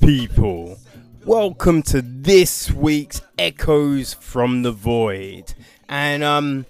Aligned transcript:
People. 0.00 0.78
Welcome 1.24 1.82
to 1.84 2.02
this 2.02 2.70
week's 2.70 3.22
Echoes 3.38 4.14
from 4.14 4.62
the 4.62 4.72
Void. 4.72 5.54
And 5.88 6.22
um 6.22 6.66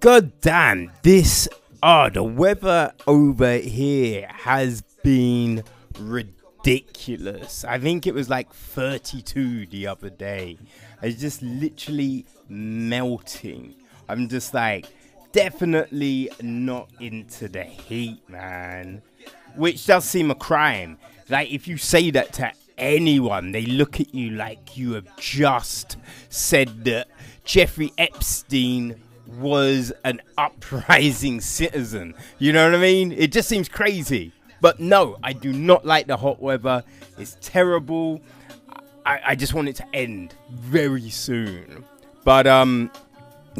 god 0.00 0.32
damn, 0.40 0.90
this 1.02 1.48
oh 1.82 2.08
the 2.08 2.22
weather 2.22 2.92
over 3.06 3.56
here 3.58 4.28
has 4.30 4.82
been 5.02 5.64
ridiculous. 5.98 7.64
I 7.64 7.78
think 7.78 8.06
it 8.06 8.14
was 8.14 8.28
like 8.28 8.52
32 8.52 9.66
the 9.66 9.86
other 9.86 10.10
day. 10.10 10.58
It's 11.02 11.20
just 11.20 11.42
literally 11.42 12.26
melting. 12.48 13.74
I'm 14.08 14.28
just 14.28 14.54
like 14.54 14.86
definitely 15.32 16.30
not 16.42 16.90
into 17.00 17.48
the 17.48 17.64
heat, 17.64 18.28
man. 18.28 19.02
Which 19.56 19.86
does 19.86 20.04
seem 20.04 20.30
a 20.30 20.34
crime. 20.34 20.98
Like 21.30 21.50
if 21.50 21.68
you 21.68 21.76
say 21.76 22.10
that 22.10 22.32
to 22.34 22.52
anyone, 22.76 23.52
they 23.52 23.64
look 23.64 24.00
at 24.00 24.14
you 24.14 24.30
like 24.30 24.76
you 24.76 24.92
have 24.92 25.16
just 25.16 25.96
said 26.28 26.84
that 26.84 27.08
Jeffrey 27.44 27.92
Epstein 27.96 29.00
was 29.38 29.92
an 30.04 30.20
uprising 30.36 31.40
citizen. 31.40 32.14
You 32.38 32.52
know 32.52 32.64
what 32.64 32.74
I 32.74 32.82
mean? 32.82 33.12
It 33.12 33.30
just 33.30 33.48
seems 33.48 33.68
crazy. 33.68 34.32
But 34.60 34.80
no, 34.80 35.18
I 35.22 35.32
do 35.32 35.52
not 35.52 35.86
like 35.86 36.06
the 36.06 36.16
hot 36.16 36.42
weather. 36.42 36.82
It's 37.16 37.36
terrible. 37.40 38.20
I, 39.06 39.20
I 39.28 39.34
just 39.34 39.54
want 39.54 39.68
it 39.68 39.76
to 39.76 39.86
end 39.94 40.34
very 40.50 41.10
soon. 41.10 41.84
But 42.24 42.46
um 42.46 42.90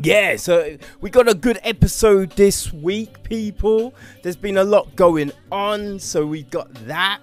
yeah, 0.02 0.36
so 0.36 0.76
we 1.00 1.10
got 1.10 1.28
a 1.28 1.34
good 1.34 1.58
episode 1.62 2.30
this 2.32 2.72
week, 2.72 3.22
people. 3.22 3.94
There's 4.22 4.36
been 4.36 4.56
a 4.56 4.64
lot 4.64 4.94
going 4.96 5.32
on, 5.50 5.98
so 5.98 6.24
we 6.24 6.44
got 6.44 6.72
that. 6.86 7.20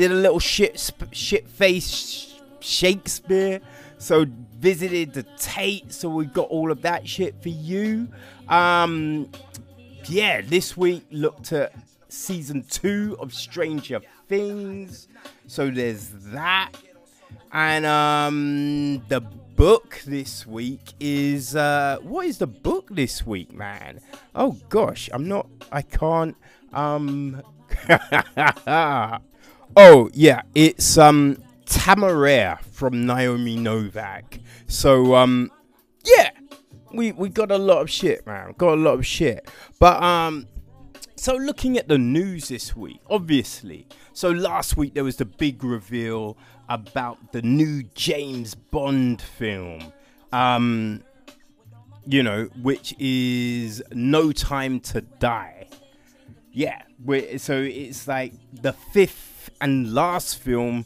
Did 0.00 0.12
a 0.12 0.14
little 0.14 0.38
shit 0.38 0.80
sp- 0.80 1.12
shit 1.12 1.46
face 1.46 1.90
sh- 1.90 2.40
Shakespeare. 2.60 3.60
So 3.98 4.24
visited 4.58 5.12
the 5.12 5.24
Tate, 5.36 5.92
so 5.92 6.08
we 6.08 6.24
got 6.24 6.48
all 6.48 6.70
of 6.70 6.80
that 6.80 7.06
shit 7.06 7.34
for 7.42 7.50
you. 7.50 8.08
Um, 8.48 9.28
yeah, 10.06 10.40
this 10.40 10.74
week 10.74 11.04
looked 11.10 11.52
at 11.52 11.74
season 12.08 12.64
two 12.70 13.14
of 13.20 13.34
Stranger 13.34 14.00
Things. 14.26 15.06
So 15.46 15.70
there's 15.70 16.08
that, 16.32 16.72
and 17.52 17.84
um, 17.84 19.02
the 19.08 19.20
book 19.20 20.00
this 20.06 20.46
week 20.46 20.94
is 20.98 21.54
uh 21.54 21.98
what 22.00 22.24
is 22.24 22.38
the 22.38 22.46
book 22.46 22.88
this 22.92 23.26
week 23.26 23.52
man 23.52 24.00
oh 24.34 24.56
gosh 24.70 25.10
i'm 25.12 25.28
not 25.28 25.46
i 25.70 25.82
can't 25.82 26.34
um 26.72 27.42
oh 29.76 30.10
yeah 30.12 30.42
it's 30.54 30.98
um 30.98 31.36
Temeraire 31.66 32.60
from 32.64 33.06
naomi 33.06 33.56
Novik. 33.56 34.40
so 34.66 35.14
um 35.14 35.50
yeah 36.04 36.30
we 36.92 37.12
we 37.12 37.28
got 37.28 37.50
a 37.50 37.58
lot 37.58 37.82
of 37.82 37.90
shit 37.90 38.26
man 38.26 38.54
got 38.58 38.74
a 38.74 38.80
lot 38.80 38.94
of 38.94 39.06
shit 39.06 39.48
but 39.78 40.02
um 40.02 40.46
so 41.16 41.34
looking 41.34 41.76
at 41.78 41.86
the 41.86 41.98
news 41.98 42.48
this 42.48 42.74
week 42.74 43.00
obviously 43.08 43.86
so 44.12 44.30
last 44.30 44.76
week 44.76 44.94
there 44.94 45.04
was 45.04 45.16
the 45.16 45.24
big 45.24 45.62
reveal 45.62 46.36
about 46.70 47.32
the 47.32 47.42
new 47.42 47.82
James 47.94 48.54
Bond 48.54 49.20
film. 49.20 49.92
Um, 50.32 51.02
you 52.06 52.22
know, 52.22 52.44
which 52.62 52.94
is 52.98 53.82
No 53.92 54.32
Time 54.32 54.80
to 54.80 55.00
Die. 55.00 55.66
Yeah, 56.52 56.82
so 57.36 57.56
it's 57.60 58.08
like 58.08 58.32
the 58.52 58.72
fifth 58.72 59.29
and 59.60 59.94
last 59.94 60.38
film 60.38 60.84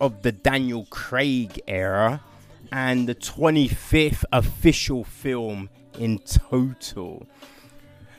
of 0.00 0.22
the 0.22 0.32
Daniel 0.32 0.86
Craig 0.90 1.60
era 1.66 2.22
and 2.70 3.08
the 3.08 3.14
25th 3.14 4.24
official 4.32 5.04
film 5.04 5.70
in 5.98 6.18
total. 6.20 7.26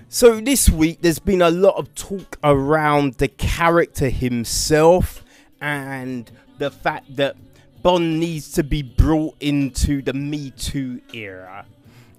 So 0.09 0.40
this 0.40 0.69
week 0.69 1.00
there's 1.02 1.19
been 1.19 1.41
a 1.41 1.50
lot 1.50 1.75
of 1.75 1.94
talk 1.96 2.38
around 2.44 3.16
the 3.16 3.28
character 3.28 4.09
himself 4.09 5.23
and 5.59 6.29
the 6.57 6.69
fact 6.69 7.16
that 7.16 7.35
Bond 7.81 8.19
needs 8.19 8.52
to 8.53 8.63
be 8.63 8.81
brought 8.81 9.35
into 9.41 10.02
the 10.02 10.13
Me 10.13 10.52
Too 10.52 11.02
era. 11.13 11.66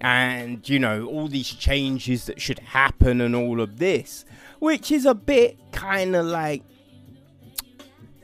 And, 0.01 0.69
you 0.69 0.79
know, 0.79 1.07
all 1.07 1.29
these 1.29 1.49
changes 1.49 2.27
that 2.27 2.41
should 2.41 2.59
happen 2.59 3.23
and 3.23 3.35
all 3.35 3.61
of 3.61 3.79
this. 3.79 4.27
Which 4.59 4.93
is 4.93 5.07
a 5.07 5.15
bit 5.15 5.57
kind 5.73 6.15
of 6.15 6.27
like, 6.27 6.63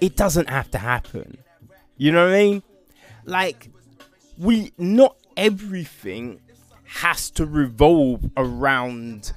it 0.01 0.17
doesn't 0.17 0.49
have 0.49 0.71
to 0.73 0.79
happen. 0.79 1.39
You 1.97 2.13
know 2.13 2.25
what 2.25 2.35
I 2.35 2.39
mean? 2.39 2.63
Like, 3.25 3.71
we, 4.39 4.73
not 4.79 5.17
everything 5.37 6.41
has 6.85 7.31
to 7.31 7.47
revolve 7.47 8.31
around 8.37 9.33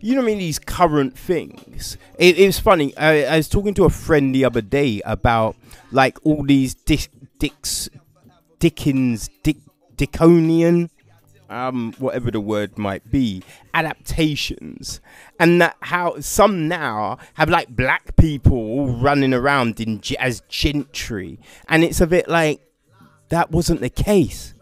you 0.00 0.14
know 0.14 0.20
what 0.20 0.28
I 0.28 0.30
mean? 0.30 0.38
These 0.38 0.60
current 0.60 1.18
things. 1.18 1.96
It, 2.18 2.38
was 2.38 2.60
funny. 2.60 2.96
I, 2.96 3.24
I, 3.24 3.36
was 3.36 3.48
talking 3.48 3.74
to 3.74 3.84
a 3.84 3.90
friend 3.90 4.32
the 4.32 4.44
other 4.44 4.60
day 4.60 5.00
about 5.04 5.56
like 5.90 6.24
all 6.24 6.44
these 6.44 6.74
Dick, 6.74 7.08
Dicks, 7.38 7.88
Dickens, 8.60 9.28
Dick, 9.42 9.56
Dickonian, 9.96 10.90
um, 11.48 11.94
whatever 11.98 12.30
the 12.30 12.40
word 12.40 12.78
might 12.78 13.10
be, 13.10 13.42
adaptations, 13.74 15.00
and 15.38 15.60
that 15.60 15.76
how 15.80 16.20
some 16.20 16.68
now 16.68 17.18
have 17.34 17.48
like 17.48 17.74
black 17.74 18.16
people 18.16 18.88
running 18.98 19.32
around 19.32 19.80
in 19.80 20.00
as 20.18 20.42
gentry, 20.48 21.38
and 21.68 21.84
it's 21.84 22.00
a 22.00 22.06
bit 22.06 22.28
like 22.28 22.60
that 23.30 23.50
wasn't 23.50 23.80
the 23.80 23.90
case. 23.90 24.54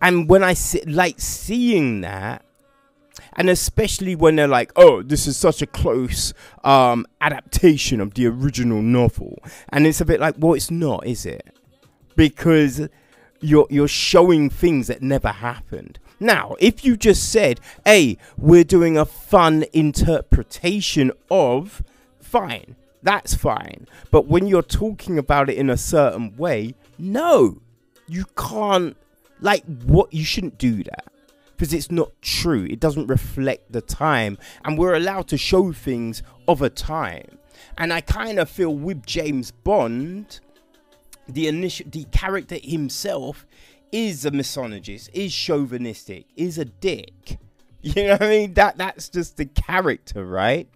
And 0.00 0.28
when 0.28 0.42
I 0.42 0.54
see, 0.54 0.82
like 0.82 1.20
seeing 1.20 2.00
that, 2.00 2.44
and 3.34 3.48
especially 3.48 4.16
when 4.16 4.36
they're 4.36 4.48
like, 4.48 4.72
"Oh, 4.74 5.02
this 5.02 5.26
is 5.26 5.36
such 5.36 5.62
a 5.62 5.66
close 5.66 6.34
um, 6.64 7.06
adaptation 7.20 8.00
of 8.00 8.14
the 8.14 8.26
original 8.26 8.82
novel," 8.82 9.38
and 9.68 9.86
it's 9.86 10.00
a 10.00 10.04
bit 10.04 10.20
like, 10.20 10.34
"Well, 10.38 10.54
it's 10.54 10.70
not, 10.70 11.06
is 11.06 11.24
it?" 11.24 11.56
Because 12.16 12.88
you're 13.42 13.66
you're 13.70 13.88
showing 13.88 14.48
things 14.48 14.86
that 14.86 15.02
never 15.02 15.28
happened. 15.28 15.98
Now, 16.20 16.54
if 16.60 16.84
you 16.84 16.96
just 16.96 17.30
said, 17.30 17.60
"Hey, 17.84 18.16
we're 18.36 18.64
doing 18.64 18.96
a 18.96 19.04
fun 19.04 19.64
interpretation 19.72 21.12
of," 21.30 21.82
fine, 22.20 22.76
that's 23.02 23.34
fine. 23.34 23.86
But 24.10 24.26
when 24.26 24.46
you're 24.46 24.62
talking 24.62 25.18
about 25.18 25.50
it 25.50 25.56
in 25.56 25.68
a 25.68 25.76
certain 25.76 26.36
way, 26.36 26.74
no, 26.98 27.60
you 28.06 28.24
can't. 28.36 28.96
Like, 29.40 29.64
what? 29.64 30.14
You 30.14 30.24
shouldn't 30.24 30.58
do 30.58 30.84
that 30.84 31.06
because 31.56 31.72
it's 31.72 31.90
not 31.90 32.10
true. 32.22 32.64
It 32.64 32.80
doesn't 32.80 33.08
reflect 33.08 33.72
the 33.72 33.80
time, 33.80 34.38
and 34.64 34.78
we're 34.78 34.94
allowed 34.94 35.28
to 35.28 35.36
show 35.36 35.72
things 35.72 36.22
of 36.46 36.62
a 36.62 36.70
time. 36.70 37.38
And 37.78 37.92
I 37.92 38.00
kind 38.00 38.38
of 38.38 38.48
feel 38.48 38.74
with 38.74 39.06
James 39.06 39.50
Bond, 39.50 40.40
the 41.28 41.46
initial, 41.48 41.86
the 41.90 42.04
character 42.04 42.56
himself 42.62 43.46
is 43.90 44.24
a 44.24 44.30
misogynist, 44.30 45.10
is 45.12 45.32
chauvinistic, 45.32 46.26
is 46.36 46.58
a 46.58 46.64
dick. 46.64 47.38
You 47.84 48.04
know 48.04 48.12
what 48.12 48.22
I 48.22 48.28
mean? 48.28 48.54
That 48.54 48.78
that's 48.78 49.08
just 49.08 49.38
the 49.38 49.44
character, 49.44 50.24
right? 50.24 50.68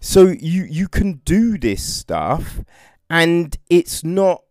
So 0.00 0.26
you 0.26 0.64
you 0.64 0.88
can 0.88 1.20
do 1.24 1.56
this 1.56 1.80
stuff, 1.80 2.64
and 3.08 3.56
it's 3.68 4.02
not 4.02 4.42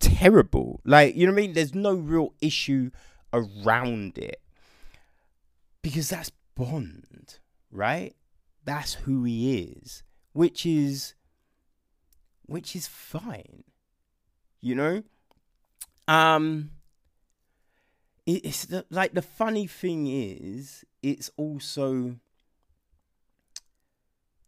terrible. 0.00 0.80
Like 0.86 1.14
you 1.14 1.26
know 1.26 1.34
what 1.34 1.40
I 1.40 1.42
mean? 1.42 1.52
There's 1.52 1.74
no 1.74 1.92
real 1.92 2.32
issue 2.40 2.92
around 3.30 4.16
it 4.16 4.40
because 5.82 6.08
that's 6.08 6.30
Bond, 6.54 7.38
right? 7.70 8.14
That's 8.64 8.94
who 8.94 9.24
he 9.24 9.58
is, 9.58 10.02
which 10.32 10.64
is 10.64 11.12
which 12.46 12.74
is 12.76 12.86
fine. 12.86 13.64
You 14.62 14.74
know? 14.74 15.02
Um 16.08 16.70
it's 18.24 18.66
the, 18.66 18.86
like 18.88 19.14
the 19.14 19.22
funny 19.22 19.66
thing 19.66 20.06
is 20.06 20.84
it's 21.02 21.30
also 21.36 22.14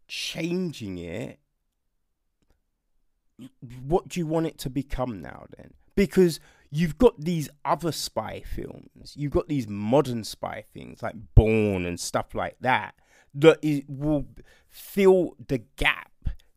changing 0.07 0.97
it 0.97 1.39
what 3.85 4.07
do 4.07 4.19
you 4.19 4.25
want 4.25 4.45
it 4.45 4.57
to 4.57 4.69
become 4.69 5.21
now 5.21 5.45
then 5.57 5.73
because 5.95 6.39
you've 6.75 6.97
got 6.97 7.19
these 7.19 7.49
other 7.63 7.91
spy 7.91 8.43
films, 8.45 9.13
you've 9.15 9.31
got 9.31 9.47
these 9.47 9.67
modern 9.67 10.23
spy 10.23 10.63
things 10.73 11.01
like 11.01 11.15
Bourne 11.33 11.85
and 11.85 11.99
stuff 11.99 12.35
like 12.35 12.57
that 12.59 12.95
that 13.33 13.59
is, 13.61 13.83
will 13.87 14.25
fill 14.69 15.35
the 15.47 15.59
gap. 15.77 16.11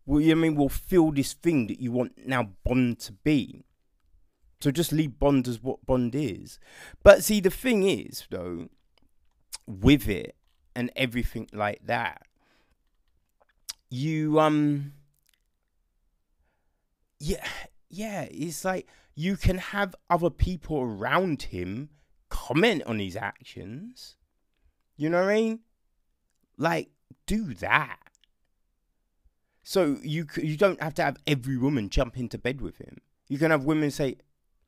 You 0.09 0.33
I 0.33 0.35
mean 0.35 0.55
will 0.55 0.69
fill 0.69 1.11
this 1.11 1.35
thing 1.35 1.67
that 1.67 1.81
you 1.81 1.93
want 1.93 2.27
now 2.27 2.51
Bond 2.65 2.99
to 3.01 3.13
be? 3.13 3.65
So 4.61 4.71
just 4.71 4.93
leave 4.93 5.19
Bond 5.19 5.47
as 5.47 5.63
what 5.63 5.85
Bond 5.85 6.15
is. 6.15 6.59
But 7.03 7.23
see, 7.23 7.41
the 7.41 7.51
thing 7.51 7.87
is 7.87 8.25
though, 8.31 8.69
with 9.67 10.09
it 10.09 10.35
and 10.75 10.91
everything 10.97 11.49
like 11.53 11.81
that, 11.85 12.23
you 13.91 14.41
um 14.41 14.93
yeah, 17.21 17.47
yeah, 17.91 18.23
it's 18.31 18.65
like 18.65 18.89
you 19.15 19.37
can 19.37 19.59
have 19.59 19.95
other 20.09 20.31
people 20.31 20.81
around 20.81 21.43
him 21.43 21.91
comment 22.29 22.83
on 22.85 22.99
his 22.99 23.17
actions. 23.17 24.17
You 24.97 25.11
know 25.11 25.21
what 25.21 25.31
I 25.31 25.35
mean? 25.35 25.61
Like, 26.57 26.91
do 27.27 27.55
that. 27.55 27.99
So 29.69 29.99
you 30.03 30.27
you 30.39 30.57
don't 30.57 30.83
have 30.83 30.95
to 30.95 31.03
have 31.03 31.19
every 31.27 31.59
woman 31.59 31.91
jump 31.91 32.17
into 32.17 32.39
bed 32.39 32.63
with 32.63 32.79
him. 32.79 33.03
You 33.29 33.37
can 33.37 33.51
have 33.51 33.65
women 33.65 33.91
say, 33.91 34.17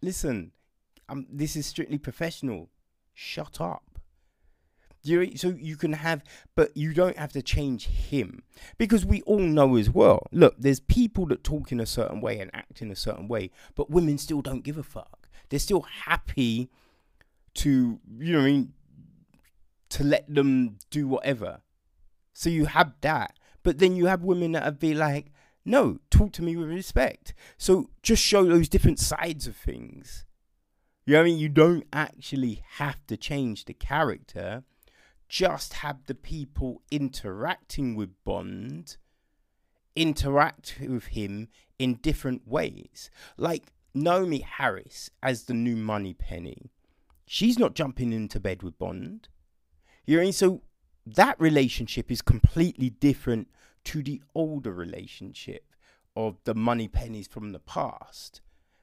"Listen, 0.02 0.52
um, 1.08 1.26
this 1.32 1.56
is 1.56 1.64
strictly 1.64 1.96
professional. 1.96 2.68
Shut 3.14 3.62
up." 3.62 3.98
You 5.02 5.38
so 5.38 5.56
you 5.58 5.78
can 5.78 5.94
have, 5.94 6.22
but 6.54 6.76
you 6.76 6.92
don't 6.92 7.16
have 7.16 7.32
to 7.32 7.40
change 7.40 7.86
him 7.86 8.42
because 8.76 9.06
we 9.06 9.22
all 9.22 9.38
know 9.38 9.76
as 9.76 9.88
well. 9.88 10.26
Look, 10.32 10.56
there's 10.58 10.80
people 10.80 11.24
that 11.28 11.42
talk 11.44 11.72
in 11.72 11.80
a 11.80 11.86
certain 11.86 12.20
way 12.20 12.38
and 12.38 12.50
act 12.52 12.82
in 12.82 12.90
a 12.90 12.96
certain 12.96 13.26
way, 13.26 13.52
but 13.74 13.90
women 13.90 14.18
still 14.18 14.42
don't 14.42 14.64
give 14.64 14.76
a 14.76 14.82
fuck. 14.82 15.30
They're 15.48 15.58
still 15.58 15.86
happy 16.04 16.68
to, 17.54 18.00
you 18.18 18.32
know, 18.34 18.40
I 18.40 18.44
mean, 18.44 18.74
to 19.88 20.04
let 20.04 20.28
them 20.28 20.76
do 20.90 21.08
whatever. 21.08 21.62
So 22.34 22.50
you 22.50 22.66
have 22.66 22.92
that, 23.00 23.38
but 23.62 23.78
then 23.78 23.96
you 23.96 24.06
have 24.06 24.22
women 24.22 24.52
that 24.52 24.64
would 24.64 24.78
be 24.78 24.94
like, 24.94 25.32
no, 25.64 25.98
talk 26.10 26.32
to 26.32 26.42
me 26.42 26.56
with 26.56 26.68
respect. 26.68 27.34
So 27.58 27.90
just 28.02 28.22
show 28.22 28.44
those 28.44 28.68
different 28.68 28.98
sides 28.98 29.46
of 29.46 29.56
things. 29.56 30.24
You 31.06 31.14
know 31.14 31.20
what 31.20 31.24
I 31.24 31.30
mean? 31.30 31.38
You 31.38 31.48
don't 31.48 31.86
actually 31.92 32.62
have 32.76 33.06
to 33.08 33.16
change 33.16 33.64
the 33.64 33.74
character 33.74 34.64
just 35.30 35.74
have 35.74 36.06
the 36.06 36.14
people 36.14 36.82
interacting 36.90 37.94
with 37.94 38.10
Bond 38.24 38.96
interact 39.94 40.76
with 40.80 41.06
him 41.06 41.48
in 41.78 41.94
different 41.94 42.46
ways. 42.46 43.10
Like 43.36 43.72
Naomie 43.96 44.42
Harris 44.42 45.08
as 45.22 45.44
the 45.44 45.54
new 45.54 45.76
Moneypenny. 45.76 46.72
She's 47.26 47.60
not 47.60 47.74
jumping 47.74 48.12
into 48.12 48.40
bed 48.40 48.64
with 48.64 48.76
Bond. 48.76 49.28
You 50.04 50.16
know, 50.16 50.18
what 50.18 50.22
I 50.22 50.26
mean? 50.26 50.32
so 50.32 50.62
that 51.06 51.40
relationship 51.40 52.10
is 52.10 52.22
completely 52.22 52.90
different 52.90 53.48
to 53.84 54.02
the 54.02 54.22
older 54.34 54.72
relationship 54.72 55.64
of 56.16 56.36
the 56.44 56.54
money 56.54 56.88
pennies 56.88 57.26
from 57.26 57.52
the 57.52 57.58
past. 57.58 58.40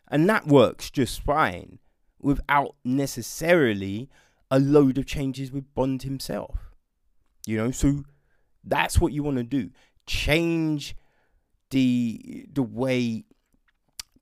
And 0.07 0.27
that 0.29 0.47
works 0.47 0.89
just 0.89 1.21
fine 1.21 1.79
without 2.19 2.75
necessarily 2.83 4.09
a 4.49 4.59
load 4.59 4.97
of 4.97 5.05
changes 5.05 5.51
with 5.51 5.73
Bond 5.73 6.03
himself. 6.03 6.73
You 7.45 7.57
know, 7.57 7.71
so 7.71 8.03
that's 8.63 8.99
what 8.99 9.13
you 9.13 9.23
want 9.23 9.37
to 9.37 9.43
do. 9.43 9.71
Change 10.05 10.95
the 11.69 12.47
the 12.51 12.63
way 12.63 13.25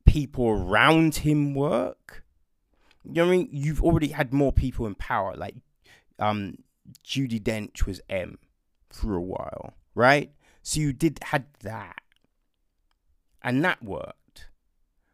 people 0.05 0.49
around 0.49 1.15
him 1.17 1.53
work. 1.53 2.23
You 3.03 3.13
know 3.13 3.25
I 3.25 3.31
mean? 3.31 3.49
You've 3.51 3.83
already 3.83 4.09
had 4.09 4.33
more 4.33 4.51
people 4.51 4.85
in 4.87 4.95
power. 4.95 5.35
Like 5.35 5.55
um 6.19 6.55
Judi 7.03 7.41
Dench 7.41 7.85
was 7.85 8.01
M 8.09 8.37
for 8.89 9.15
a 9.15 9.21
while, 9.21 9.73
right? 9.93 10.31
So 10.61 10.79
you 10.79 10.93
did 10.93 11.19
had 11.25 11.45
that. 11.61 12.01
And 13.41 13.63
that 13.63 13.83
worked. 13.83 14.47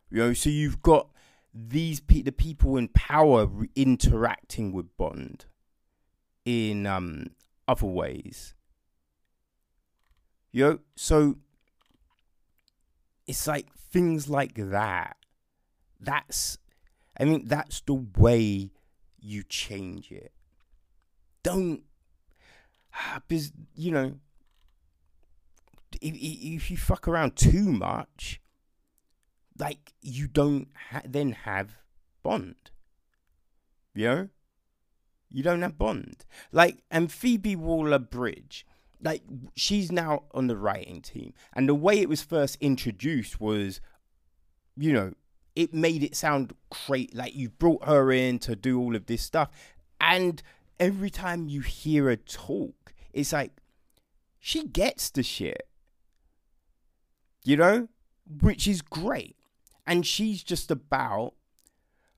You 0.09 0.17
know, 0.17 0.33
so 0.33 0.49
you've 0.49 0.81
got 0.81 1.09
these 1.53 1.99
pe- 1.99 2.21
the 2.21 2.31
people 2.31 2.77
in 2.77 2.87
power 2.89 3.45
re- 3.45 3.69
interacting 3.75 4.71
with 4.71 4.95
Bond 4.97 5.45
in 6.45 6.85
um 6.85 7.27
other 7.67 7.87
ways. 7.87 8.53
Yo, 10.51 10.79
so 10.95 11.37
it's 13.27 13.47
like 13.47 13.73
things 13.73 14.29
like 14.29 14.55
that. 14.55 15.15
That's, 15.99 16.57
I 17.17 17.25
mean, 17.25 17.45
that's 17.45 17.81
the 17.81 17.93
way 17.93 18.71
you 19.19 19.43
change 19.43 20.11
it. 20.11 20.33
Don't, 21.43 21.83
ah, 22.93 23.21
because 23.27 23.51
you 23.75 23.91
know, 23.91 24.15
if, 26.01 26.15
if 26.15 26.71
you 26.71 26.77
fuck 26.77 27.07
around 27.07 27.35
too 27.35 27.71
much, 27.71 28.41
like 29.57 29.93
you 30.01 30.27
don't 30.27 30.67
ha- 30.89 31.01
then 31.05 31.31
have 31.31 31.77
Bond. 32.23 32.55
You 33.93 34.05
know, 34.05 34.29
you 35.29 35.43
don't 35.43 35.61
have 35.61 35.77
Bond. 35.77 36.25
Like, 36.51 36.83
and 36.89 37.11
Phoebe 37.11 37.55
Waller 37.55 37.99
Bridge, 37.99 38.65
like 39.01 39.23
she's 39.55 39.91
now 39.91 40.23
on 40.31 40.47
the 40.47 40.57
writing 40.57 41.01
team, 41.01 41.33
and 41.53 41.67
the 41.67 41.75
way 41.75 41.99
it 41.99 42.09
was 42.09 42.21
first 42.21 42.57
introduced 42.61 43.41
was, 43.41 43.81
you 44.77 44.93
know, 44.93 45.13
it 45.55 45.73
made 45.73 46.03
it 46.03 46.15
sound 46.15 46.53
great. 46.87 47.15
Like 47.15 47.35
you 47.35 47.49
brought 47.49 47.85
her 47.85 48.11
in 48.11 48.39
to 48.39 48.55
do 48.55 48.79
all 48.79 48.95
of 48.95 49.07
this 49.07 49.21
stuff, 49.21 49.49
and 49.99 50.41
every 50.81 51.11
time 51.11 51.47
you 51.47 51.61
hear 51.61 52.05
her 52.05 52.15
talk, 52.17 52.93
it's 53.13 53.31
like 53.31 53.51
she 54.39 54.65
gets 54.67 55.11
the 55.11 55.23
shit. 55.23 55.67
You 57.45 57.57
know, 57.57 57.87
which 58.41 58.67
is 58.67 58.81
great 58.81 59.35
and 59.87 60.05
she's 60.05 60.43
just 60.43 60.69
about 60.69 61.33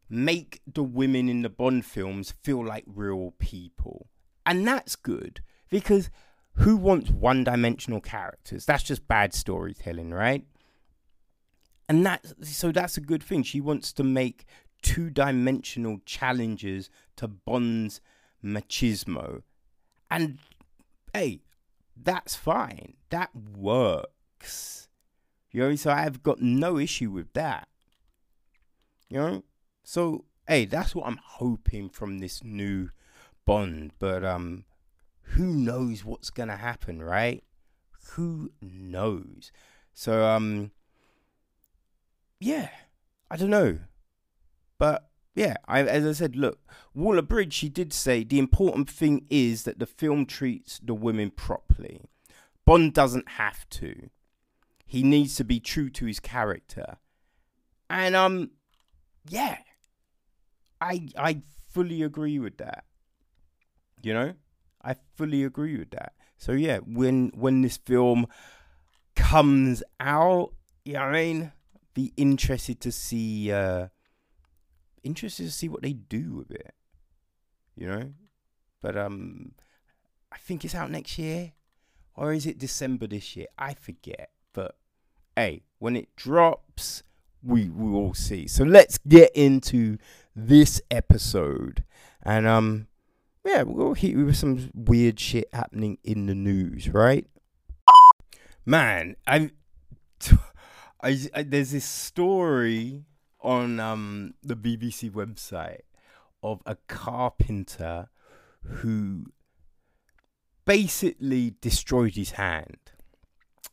make 0.10 0.62
the 0.72 0.84
women 0.84 1.30
in 1.30 1.44
the 1.44 1.50
Bond 1.50 1.86
films 1.86 2.34
feel 2.44 2.66
like 2.66 2.84
real 2.88 3.34
people. 3.38 4.08
And 4.46 4.68
that's 4.68 4.96
good 4.96 5.42
because 5.70 6.10
who 6.56 6.76
wants 6.78 7.10
one 7.10 7.44
dimensional 7.44 8.02
characters? 8.02 8.66
That's 8.66 8.84
just 8.84 9.08
bad 9.08 9.34
storytelling, 9.34 10.12
right? 10.12 10.46
And 11.88 12.06
that's 12.06 12.34
so 12.42 12.72
that's 12.72 12.98
a 12.98 13.02
good 13.02 13.24
thing. 13.24 13.44
She 13.44 13.62
wants 13.62 13.92
to 13.94 14.04
make 14.04 14.46
two 14.82 15.10
dimensional 15.10 16.00
challenges 16.06 16.90
to 17.16 17.28
Bond's 17.28 18.02
machismo. 18.44 19.44
And 20.10 20.40
hey, 21.14 21.42
that's 21.96 22.36
fine. 22.36 22.94
That 23.10 23.30
works. 23.36 24.90
You 25.52 25.62
know, 25.62 25.76
so 25.76 25.92
I've 25.92 26.24
got 26.24 26.42
no 26.42 26.78
issue 26.78 27.12
with 27.12 27.32
that. 27.34 27.68
You 29.10 29.18
know? 29.18 29.44
So 29.84 30.26
hey, 30.48 30.66
that's 30.66 30.96
what 30.96 31.08
I'm 31.08 31.20
hoping 31.24 31.90
from 31.90 32.20
this 32.20 32.44
new 32.44 32.90
Bond. 33.46 33.92
But 34.00 34.24
um 34.26 34.66
who 35.22 35.46
knows 35.46 36.04
what's 36.04 36.30
gonna 36.30 36.58
happen, 36.58 37.02
right? 37.02 37.44
Who 38.12 38.52
knows? 38.62 39.52
So 39.94 40.26
um 40.26 40.72
yeah, 42.40 42.70
I 43.32 43.38
don't 43.38 43.50
know. 43.50 43.80
But 44.78 45.10
yeah, 45.36 45.56
I, 45.68 45.82
as 45.82 46.06
I 46.06 46.12
said, 46.12 46.36
look, 46.36 46.60
Waller 46.94 47.24
Bridge, 47.24 47.54
she 47.54 47.70
did 47.70 47.92
say 47.92 48.24
the 48.24 48.38
important 48.38 48.90
thing 48.90 49.26
is 49.30 49.64
that 49.64 49.80
the 49.80 49.88
film 49.88 50.26
treats 50.26 50.80
the 50.80 50.94
women 50.94 51.32
properly. 51.32 52.02
Bond 52.66 52.94
doesn't 52.94 53.30
have 53.30 53.68
to. 53.70 54.10
He 54.86 55.02
needs 55.02 55.36
to 55.36 55.44
be 55.44 55.60
true 55.60 55.90
to 55.90 56.06
his 56.06 56.20
character. 56.20 56.98
And 57.90 58.16
um 58.16 58.52
yeah. 59.28 59.58
I 60.80 61.08
I 61.18 61.42
fully 61.72 62.04
agree 62.04 62.38
with 62.38 62.58
that. 62.58 62.86
You 64.02 64.14
know? 64.14 64.34
I 64.84 64.96
fully 65.16 65.44
agree 65.44 65.78
with 65.78 65.92
that. 65.92 66.14
So 66.38 66.52
yeah, 66.52 66.78
when 66.80 67.32
when 67.34 67.62
this 67.62 67.78
film 67.78 68.28
comes 69.16 69.82
out, 70.00 70.54
you 70.86 70.94
know 70.94 71.02
I 71.02 71.12
mean? 71.12 71.52
Be 71.94 72.14
interested 72.18 72.80
to 72.82 72.92
see 72.92 73.52
uh 73.52 73.88
interested 75.04 75.44
to 75.44 75.52
see 75.52 75.70
what 75.70 75.82
they 75.82 75.94
do 75.94 76.34
with 76.34 76.52
it. 76.52 76.74
You 77.76 77.88
know? 77.88 78.14
But 78.82 78.98
um 78.98 79.54
I 80.32 80.38
think 80.38 80.66
it's 80.66 80.76
out 80.76 80.92
next 80.92 81.18
year. 81.20 81.54
Or 82.16 82.34
is 82.34 82.46
it 82.46 82.58
December 82.60 83.08
this 83.08 83.36
year? 83.36 83.48
I 83.58 83.74
forget. 83.74 84.30
But 84.54 84.76
hey, 85.36 85.64
when 85.80 85.96
it 85.96 86.16
drops, 86.16 87.04
we 87.44 87.70
we 87.70 87.90
will 87.90 88.14
see. 88.14 88.48
So 88.48 88.64
let's 88.64 88.98
get 89.08 89.32
into 89.36 89.98
this 90.36 90.82
episode, 90.90 91.84
and 92.24 92.48
um, 92.48 92.88
yeah, 93.46 93.64
we'll 93.64 93.94
hit 93.94 94.12
you 94.12 94.26
with 94.26 94.38
some 94.38 94.72
weird 94.74 95.20
shit 95.20 95.50
happening 95.54 95.98
in 96.04 96.28
the 96.28 96.36
news, 96.36 96.90
right? 96.90 97.28
Man, 98.66 99.16
I, 99.28 99.52
I, 101.02 101.20
I 101.34 101.44
there's 101.44 101.72
this 101.72 101.86
story 101.86 103.04
on 103.44 103.80
um 103.80 104.34
the 104.42 104.56
BBC 104.56 105.12
website 105.12 105.82
of 106.42 106.62
a 106.66 106.76
carpenter 106.88 108.10
who 108.64 109.26
basically 110.66 111.56
destroyed 111.62 112.16
his 112.16 112.32
hand. 112.32 112.78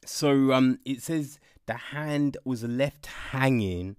So 0.05 0.53
um, 0.53 0.79
it 0.85 1.03
says 1.03 1.39
the 1.67 1.75
hand 1.75 2.37
was 2.45 2.65
left 2.65 3.07
hanging 3.07 3.97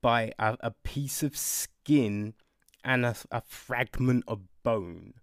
by 0.00 0.32
a, 0.38 0.56
a 0.60 0.70
piece 0.70 1.22
of 1.22 1.36
skin 1.36 2.34
and 2.84 3.04
a, 3.04 3.16
a 3.30 3.40
fragment 3.40 4.24
of 4.26 4.40
bone, 4.62 5.14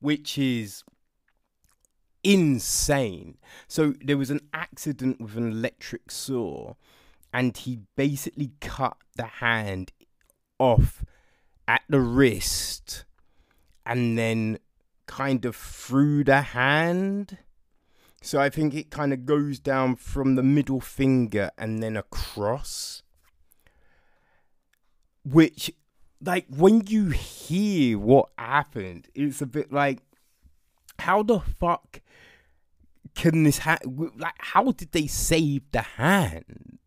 which 0.00 0.38
is 0.38 0.82
insane. 2.24 3.38
So 3.68 3.94
there 4.00 4.18
was 4.18 4.30
an 4.30 4.40
accident 4.52 5.20
with 5.20 5.36
an 5.36 5.50
electric 5.50 6.10
saw, 6.10 6.74
and 7.32 7.56
he 7.56 7.80
basically 7.96 8.52
cut 8.60 8.96
the 9.16 9.24
hand 9.24 9.92
off 10.58 11.04
at 11.66 11.82
the 11.88 12.00
wrist 12.00 13.04
and 13.86 14.18
then 14.18 14.58
kind 15.06 15.44
of 15.44 15.56
through 15.56 16.24
the 16.24 16.42
hand. 16.42 17.38
So 18.20 18.40
I 18.40 18.50
think 18.50 18.74
it 18.74 18.90
kind 18.90 19.12
of 19.12 19.26
goes 19.26 19.58
down 19.58 19.96
from 19.96 20.36
the 20.36 20.42
middle 20.42 20.80
finger 20.80 21.50
and 21.58 21.82
then 21.82 21.96
across. 21.96 23.02
Which, 25.24 25.72
like, 26.20 26.46
when 26.48 26.86
you 26.86 27.10
hear 27.10 27.98
what 27.98 28.30
happened, 28.38 29.08
it's 29.14 29.42
a 29.42 29.46
bit 29.46 29.72
like, 29.72 30.00
how 30.98 31.22
the 31.22 31.40
fuck 31.40 32.00
can 33.14 33.42
this 33.42 33.58
hand? 33.58 34.12
Like, 34.16 34.34
how 34.38 34.70
did 34.72 34.92
they 34.92 35.06
save 35.06 35.62
the 35.72 35.82
hand? 35.82 36.78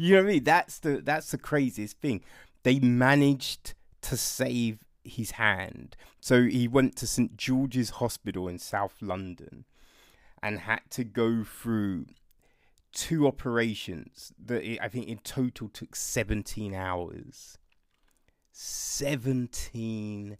You 0.00 0.14
know 0.14 0.22
what 0.22 0.28
I 0.28 0.32
mean? 0.32 0.44
That's 0.44 0.78
the 0.78 1.00
that's 1.02 1.32
the 1.32 1.38
craziest 1.38 1.98
thing. 1.98 2.22
They 2.62 2.78
managed 2.78 3.74
to 4.02 4.16
save 4.16 4.78
his 5.02 5.32
hand. 5.32 5.96
So 6.20 6.44
he 6.44 6.68
went 6.68 6.94
to 6.96 7.06
St 7.06 7.36
George's 7.36 7.90
Hospital 7.90 8.46
in 8.46 8.60
South 8.60 8.94
London 9.02 9.64
and 10.40 10.60
had 10.60 10.82
to 10.90 11.02
go 11.02 11.42
through 11.42 12.06
two 12.92 13.26
operations 13.26 14.32
that 14.42 14.62
I 14.80 14.88
think 14.88 15.08
in 15.08 15.18
total 15.18 15.68
took 15.68 15.96
17 15.96 16.74
hours. 16.74 17.58
17 18.52 20.38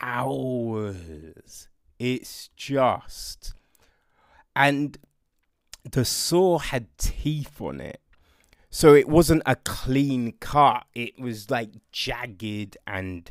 hours. 0.00 1.68
It's 1.98 2.48
just. 2.56 3.54
And 4.54 4.98
the 5.90 6.04
saw 6.04 6.58
had 6.58 6.86
teeth 6.96 7.60
on 7.60 7.80
it. 7.80 8.00
So 8.74 8.94
it 8.94 9.06
wasn't 9.06 9.42
a 9.44 9.54
clean 9.54 10.32
cut. 10.40 10.86
It 10.94 11.20
was 11.20 11.50
like 11.50 11.72
jagged 11.92 12.78
and 12.86 13.30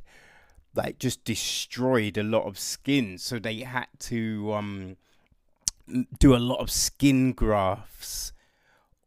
like 0.75 0.99
just 0.99 1.25
destroyed 1.25 2.15
a 2.19 2.23
lot 2.23 2.45
of 2.45 2.59
skin. 2.59 3.17
So 3.17 3.39
they 3.39 3.61
had 3.61 3.87
to 4.01 4.53
um 4.53 4.97
do 6.19 6.35
a 6.35 6.37
lot 6.37 6.59
of 6.59 6.69
skin 6.69 7.33
grafts 7.33 8.33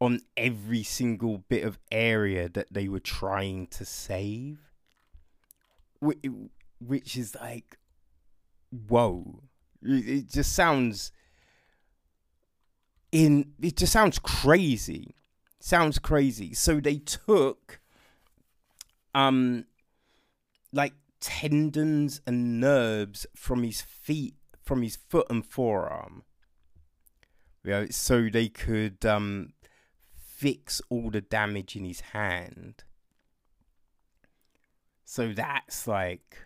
on 0.01 0.19
every 0.35 0.83
single 0.83 1.37
bit 1.37 1.63
of 1.63 1.79
area 1.89 2.49
that 2.49 2.67
they 2.69 2.89
were 2.89 2.99
trying 2.99 3.67
to 3.67 3.85
save. 3.85 4.59
Which 6.01 7.15
is 7.15 7.33
like, 7.35 7.77
whoa. 8.89 9.41
It 9.81 10.29
just 10.29 10.51
sounds 10.51 11.13
in 13.13 13.53
it 13.61 13.77
just 13.77 13.93
sounds 13.93 14.19
crazy 14.19 15.15
sounds 15.65 15.97
crazy. 15.97 16.53
So 16.53 16.79
they 16.79 16.97
took 16.99 17.79
um 19.15 19.65
like 20.71 20.93
tendons 21.19 22.21
and 22.27 22.59
nerves 22.59 23.25
from 23.35 23.63
his 23.63 23.81
feet 23.81 24.35
from 24.61 24.83
his 24.83 24.95
foot 24.95 25.25
and 25.29 25.43
forearm. 25.45 26.23
You 27.63 27.71
know, 27.71 27.85
so 27.89 28.29
they 28.31 28.47
could 28.47 29.03
um 29.05 29.53
fix 30.13 30.81
all 30.89 31.09
the 31.09 31.21
damage 31.21 31.75
in 31.75 31.83
his 31.83 32.01
hand. 32.01 32.83
So 35.03 35.33
that's 35.33 35.87
like 35.87 36.37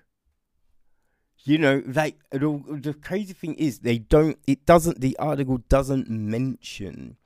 you 1.44 1.58
know 1.58 1.84
like 1.86 2.20
the 2.32 2.96
crazy 3.02 3.34
thing 3.34 3.56
is 3.56 3.80
they 3.80 3.98
don't 3.98 4.38
it 4.48 4.66
doesn't 4.66 5.02
the 5.02 5.18
article 5.18 5.58
doesn't 5.68 6.10
mention 6.10 7.18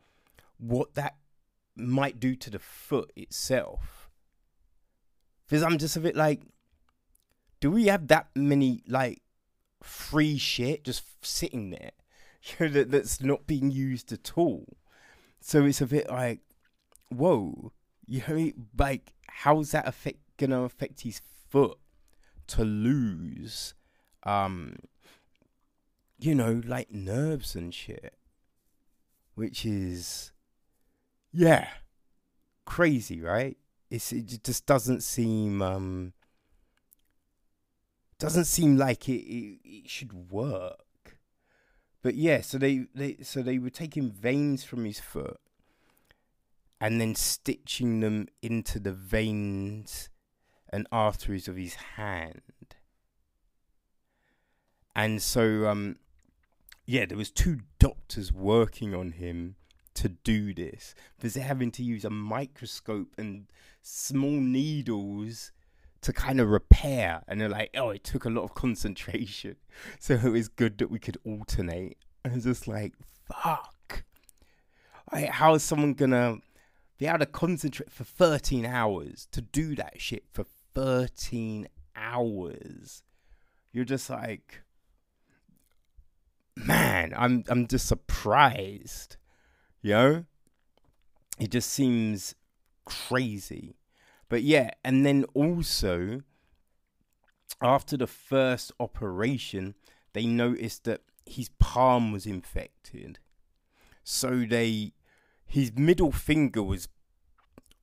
what 0.58 0.96
that 0.96 1.18
might 1.76 2.20
do 2.20 2.36
to 2.36 2.50
the 2.50 2.60
foot 2.60 3.12
itself. 3.16 4.10
Because 5.46 5.64
i'm 5.64 5.78
just 5.78 5.96
a 5.96 6.00
bit 6.00 6.16
like 6.16 6.42
do 7.60 7.72
we 7.72 7.86
have 7.86 8.08
that 8.08 8.28
many 8.36 8.84
like 8.88 9.22
free 9.82 10.38
shit 10.38 10.84
just 10.84 11.04
sitting 11.26 11.70
there 11.70 11.92
you 12.60 12.68
know, 12.68 12.74
that, 12.74 12.92
that's 12.92 13.22
not 13.22 13.48
being 13.48 13.72
used 13.72 14.12
at 14.12 14.34
all? 14.36 14.66
So 15.40 15.64
it's 15.64 15.80
a 15.80 15.86
bit 15.86 16.10
like 16.10 16.40
whoa 17.10 17.72
you 18.06 18.24
know 18.28 18.52
like 18.78 19.14
how's 19.28 19.72
that 19.72 19.88
affect 19.88 20.20
gonna 20.38 20.64
affect 20.64 21.02
his 21.02 21.22
foot 21.50 21.78
to 22.48 22.66
lose 22.66 23.76
um 24.24 24.76
you 26.20 26.36
know 26.36 26.62
like 26.66 26.92
nerves 26.92 27.56
and 27.56 27.74
shit? 27.74 28.16
Which 29.36 29.66
is 29.66 30.33
yeah. 31.34 31.68
Crazy 32.66 33.20
right? 33.22 33.58
It's 33.90 34.14
it 34.14 34.44
just 34.44 34.66
doesn't 34.66 35.04
seem 35.04 35.62
um 35.62 36.14
doesn't 38.20 38.46
seem 38.46 38.78
like 38.78 39.10
it, 39.10 39.22
it, 39.22 39.60
it 39.66 39.90
should 39.90 40.32
work. 40.32 41.18
But 42.02 42.16
yeah 42.16 42.42
so 42.42 42.58
they, 42.58 42.86
they 42.96 43.18
so 43.22 43.42
they 43.42 43.58
were 43.58 43.70
taking 43.70 44.12
veins 44.12 44.64
from 44.64 44.86
his 44.86 45.00
foot 45.00 45.40
and 46.80 47.02
then 47.02 47.16
stitching 47.16 48.00
them 48.00 48.28
into 48.42 48.80
the 48.80 48.94
veins 48.94 50.10
and 50.70 50.88
arteries 50.92 51.48
of 51.48 51.56
his 51.56 51.76
hand. 51.76 52.42
And 54.96 55.22
so 55.22 55.68
um 55.68 55.98
yeah 56.86 57.06
there 57.06 57.18
was 57.18 57.32
two 57.32 57.60
doctors 57.80 58.32
working 58.32 58.94
on 58.96 59.12
him 59.12 59.56
to 59.96 60.10
do 60.10 60.54
this. 60.54 60.96
Because 61.16 61.34
they're 61.34 61.44
having 61.44 61.72
to 61.72 61.84
use 61.84 62.06
a 62.06 62.10
microscope 62.10 63.14
and 63.18 63.48
small 63.82 64.32
needles 64.32 65.52
to 66.02 66.14
kind 66.14 66.40
of 66.40 66.50
repair. 66.50 67.24
And 67.28 67.40
they're 67.40 67.50
like 67.50 67.72
oh 67.76 67.90
it 67.90 68.04
took 68.04 68.26
a 68.26 68.30
lot 68.30 68.44
of 68.44 68.54
concentration. 68.56 69.56
So 70.00 70.16
it 70.16 70.24
was 70.24 70.48
good 70.48 70.78
that 70.80 70.92
we 70.92 71.00
could 71.00 71.18
alternate. 71.26 71.98
And 72.24 72.36
it's 72.36 72.46
just 72.46 72.68
like 72.68 72.94
fuck. 73.26 74.04
Like, 75.12 75.30
how 75.30 75.54
is 75.56 75.64
someone 75.64 75.94
gonna 75.94 76.38
be 76.98 77.08
able 77.08 77.20
to 77.20 77.26
concentrate 77.26 77.92
for 77.92 78.04
13 78.04 78.66
hours 78.66 79.28
to 79.32 79.42
do 79.42 79.76
that 79.76 80.02
shit 80.02 80.24
for 80.32 80.46
13 80.74 81.68
hours? 81.96 83.04
You're 83.72 83.86
just 83.86 84.10
like 84.10 84.64
man, 86.56 87.14
I'm 87.16 87.44
I'm 87.48 87.68
just 87.68 87.88
surprised. 87.88 89.18
You 89.84 89.92
know? 89.92 90.26
It 91.40 91.52
just 91.52 91.70
seems 91.70 92.34
crazy. 92.86 93.76
But 94.30 94.42
yeah, 94.42 94.72
and 94.84 95.06
then 95.06 95.26
also 95.36 96.22
after 97.62 97.98
the 97.98 98.08
first 98.08 98.72
operation, 98.80 99.76
they 100.14 100.26
noticed 100.26 100.86
that 100.86 101.02
his 101.26 101.50
palm 101.60 102.12
was 102.12 102.26
infected. 102.26 103.20
So 104.04 104.46
they 104.50 104.94
his 105.46 105.72
middle 105.76 106.12
finger 106.12 106.64
was 106.64 106.88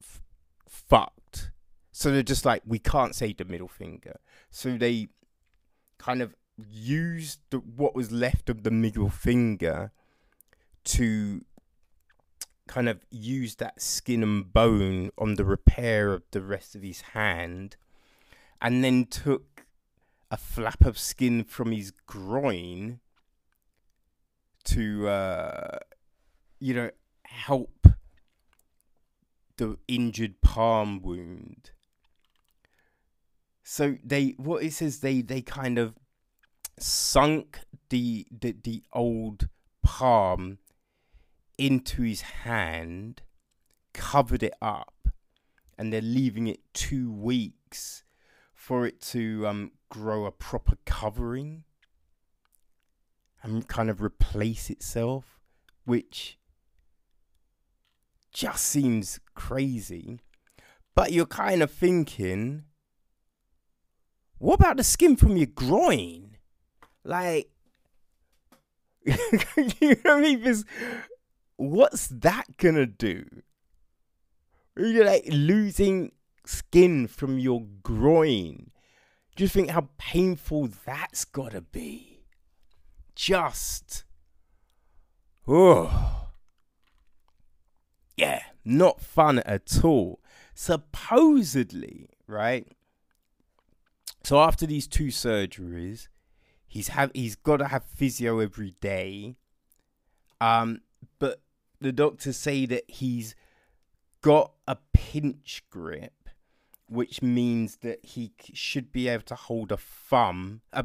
f- 0.01 0.21
fucked. 0.69 1.51
So 1.93 2.11
they're 2.11 2.23
just 2.23 2.45
like, 2.45 2.63
we 2.67 2.79
can't 2.79 3.15
say 3.15 3.33
the 3.33 3.45
middle 3.45 3.69
finger. 3.69 4.19
So 4.51 4.77
they 4.77 5.09
kind 5.99 6.23
of 6.23 6.35
used 6.57 7.41
the, 7.51 7.59
what 7.59 7.95
was 7.95 8.11
left 8.11 8.49
of 8.49 8.63
the 8.65 8.71
middle 8.71 9.11
finger 9.11 9.93
to 10.83 11.45
kind 12.71 12.89
of 12.89 13.05
use 13.11 13.57
that 13.57 13.83
skin 13.83 14.23
and 14.23 14.53
bone 14.53 15.11
on 15.19 15.35
the 15.35 15.45
repair 15.45 16.13
of 16.13 16.23
the 16.31 16.41
rest 16.41 16.77
of 16.77 16.83
his 16.83 17.01
hand 17.01 17.77
and 18.63 18.85
then 18.85 19.05
took 19.05 19.67
a 20.31 20.37
flap 20.37 20.85
of 20.85 20.97
skin 20.97 21.43
from 21.43 21.73
his 21.73 21.91
groin 22.07 23.01
to 24.63 25.09
uh, 25.09 25.79
you 26.61 26.73
know 26.73 26.91
help 27.25 27.89
the 29.57 29.77
injured 29.89 30.41
palm 30.41 31.03
wound. 31.03 31.73
So 33.65 33.97
they 34.05 34.35
what 34.37 34.63
it 34.63 34.75
says 34.75 35.01
they 35.01 35.23
they 35.23 35.43
kind 35.43 35.77
of 35.77 35.97
sunk 36.79 37.59
the, 37.89 38.29
the 38.31 38.55
the 38.63 38.85
old 38.93 39.49
palm 39.83 40.59
into 41.61 42.01
his 42.03 42.23
hand, 42.23 43.21
covered 43.93 44.43
it 44.43 44.55
up, 44.63 45.09
and 45.77 45.93
they're 45.93 46.01
leaving 46.01 46.47
it 46.47 46.61
two 46.73 47.13
weeks 47.13 48.03
for 48.55 48.87
it 48.87 48.99
to 49.03 49.47
um, 49.47 49.73
grow 49.91 50.25
a 50.25 50.33
proper 50.33 50.79
covering 50.87 51.65
and 53.43 53.69
kind 53.69 53.91
of 53.91 54.01
replace 54.01 54.71
itself, 54.71 55.39
which 55.85 56.39
just 58.33 58.65
seems 58.65 59.21
crazy. 59.35 60.21
But 60.95 61.13
you're 61.13 61.27
kind 61.27 61.63
of 61.63 61.71
thinking, 61.71 62.65
what 64.39 64.55
about 64.55 64.79
the 64.79 64.85
skin 64.85 65.15
from 65.15 65.37
your 65.37 65.47
groin? 65.47 66.39
Like, 67.05 67.51
you 69.05 69.15
know 69.83 69.97
what 70.03 70.07
I 70.07 70.21
mean? 70.21 70.39
Because 70.39 70.65
what's 71.61 72.09
that 72.09 72.57
gonna 72.57 72.87
do? 72.87 73.27
You're 74.77 75.05
like 75.05 75.25
losing 75.29 76.13
skin 76.47 77.07
from 77.07 77.39
your 77.39 77.67
groin. 77.83 78.71
Just 79.37 79.55
think 79.55 79.71
how 79.71 79.89
painful 79.99 80.71
that's 80.87 81.25
gotta 81.25 81.61
be. 81.61 82.25
Just. 83.15 84.05
Oh. 85.47 86.29
Yeah, 88.17 88.43
not 88.65 89.01
fun 89.01 89.41
at 89.41 89.85
all. 89.85 90.21
Supposedly, 90.55 92.09
right? 92.27 92.67
So 94.25 94.41
after 94.41 94.67
these 94.67 94.87
two 94.87 95.09
surgeries, 95.09 96.09
he's 96.67 96.89
have 96.89 97.11
he's 97.15 97.37
got 97.37 97.59
to 97.59 97.69
have 97.69 97.85
physio 97.85 98.39
every 98.39 98.75
day. 98.81 99.37
Um, 100.41 100.81
but 101.19 101.41
the 101.81 101.93
doctors 101.93 102.37
say 102.37 102.67
that 102.67 102.85
he's 102.89 103.35
got 104.23 104.53
a 104.69 104.77
pinch 104.93 105.63
grip, 105.71 106.29
which 106.89 107.23
means 107.23 107.79
that 107.79 108.05
he 108.05 108.33
should 108.53 108.93
be 108.93 109.09
able 109.09 109.25
to 109.25 109.35
hold 109.35 109.73
a 109.73 109.77
thumb, 109.77 110.61
uh, 110.73 110.85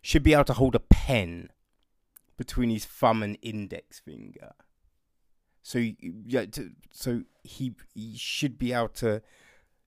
should 0.00 0.22
be 0.22 0.32
able 0.34 0.44
to 0.44 0.52
hold 0.52 0.74
a 0.74 0.80
pen 0.80 1.50
between 2.36 2.70
his 2.70 2.84
thumb 2.84 3.22
and 3.22 3.36
index 3.42 3.98
finger. 3.98 4.52
So 5.62 5.84
yeah, 6.00 6.46
to, 6.46 6.70
so 6.92 7.24
he 7.42 7.74
he 7.94 8.16
should 8.16 8.58
be 8.58 8.72
able 8.72 8.88
to, 8.88 9.20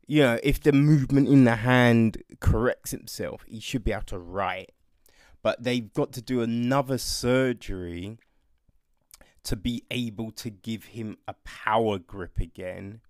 you 0.06 0.22
know, 0.22 0.40
if 0.44 0.62
the 0.62 0.74
movement 0.74 1.28
in 1.28 1.46
the 1.46 1.56
hand 1.56 2.22
corrects 2.40 2.92
himself, 2.92 3.44
he 3.48 3.60
should 3.60 3.84
be 3.84 3.92
able 3.92 4.04
to 4.04 4.20
write. 4.20 4.74
But 5.42 5.64
they've 5.64 5.92
got 5.92 6.12
to 6.14 6.22
do 6.22 6.42
another 6.42 7.00
surgery 7.00 8.20
to 9.44 9.56
be 9.56 9.84
able 9.90 10.32
to 10.32 10.50
give 10.50 10.86
him 10.86 11.18
a 11.28 11.34
power 11.44 11.98
grip 11.98 12.40
again, 12.40 13.02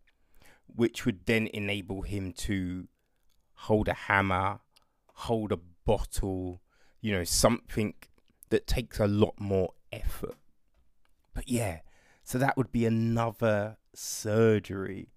which 0.68 1.06
would 1.06 1.26
then 1.26 1.48
enable 1.48 2.04
him 2.04 2.32
to 2.34 2.88
hold 3.54 3.88
a 3.88 3.94
hammer, 3.94 4.60
hold 5.14 5.52
a 5.52 5.60
bottle, 5.86 6.62
you 7.02 7.12
know, 7.12 7.24
something 7.24 7.94
that 8.50 8.68
takes 8.68 9.00
a 9.00 9.08
lot 9.08 9.34
more 9.40 9.74
effort. 9.92 10.36
But 11.34 11.50
yeah, 11.50 11.80
so 12.24 12.38
that 12.38 12.58
would 12.58 12.72
be 12.72 12.86
another 12.86 13.78
surgery. 13.94 15.10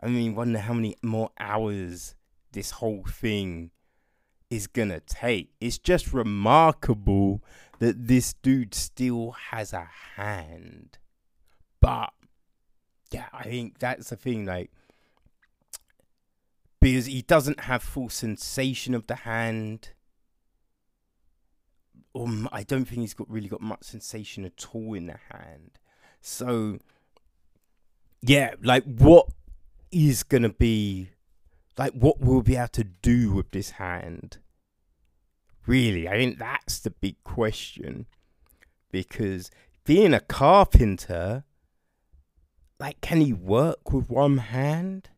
I 0.00 0.08
mean, 0.08 0.34
wonder 0.34 0.58
how 0.58 0.74
many 0.74 0.96
more 1.02 1.30
hours 1.38 2.14
this 2.52 2.72
whole 2.72 3.04
thing 3.04 3.70
is 4.50 4.66
gonna 4.66 5.00
take. 5.00 5.52
It's 5.60 5.78
just 5.78 6.12
remarkable 6.12 7.42
that 7.78 8.08
this 8.08 8.34
dude 8.34 8.74
still 8.74 9.32
has 9.50 9.72
a 9.72 9.88
hand. 10.16 10.98
But 11.80 12.12
yeah, 13.10 13.26
I 13.32 13.44
think 13.44 13.78
that's 13.78 14.10
the 14.10 14.16
thing, 14.16 14.44
like 14.44 14.70
because 16.80 17.06
he 17.06 17.22
doesn't 17.22 17.60
have 17.60 17.82
full 17.82 18.08
sensation 18.08 18.94
of 18.94 19.06
the 19.06 19.16
hand. 19.16 19.90
Um, 22.14 22.48
I 22.52 22.62
don't 22.62 22.84
think 22.84 23.00
he's 23.00 23.14
got 23.14 23.30
really 23.30 23.48
got 23.48 23.60
much 23.60 23.84
sensation 23.84 24.44
at 24.44 24.66
all 24.72 24.94
in 24.94 25.06
the 25.06 25.18
hand. 25.30 25.78
So 26.20 26.78
yeah, 28.20 28.54
like 28.62 28.84
what 28.84 29.28
is 29.90 30.22
gonna 30.22 30.48
be 30.50 31.10
like 31.76 31.92
what 31.92 32.20
we'll 32.20 32.42
be 32.42 32.56
able 32.56 32.68
to 32.68 32.84
do 32.84 33.32
with 33.32 33.50
this 33.50 33.72
hand? 33.72 34.38
Really, 35.68 36.08
I 36.08 36.16
think 36.16 36.38
that's 36.38 36.78
the 36.78 36.90
big 36.90 37.22
question. 37.24 38.06
Because 38.90 39.50
being 39.84 40.14
a 40.14 40.20
carpenter, 40.20 41.44
like, 42.80 43.02
can 43.02 43.20
he 43.20 43.34
work 43.34 43.92
with 43.92 44.08
one 44.08 44.38
hand? 44.38 45.10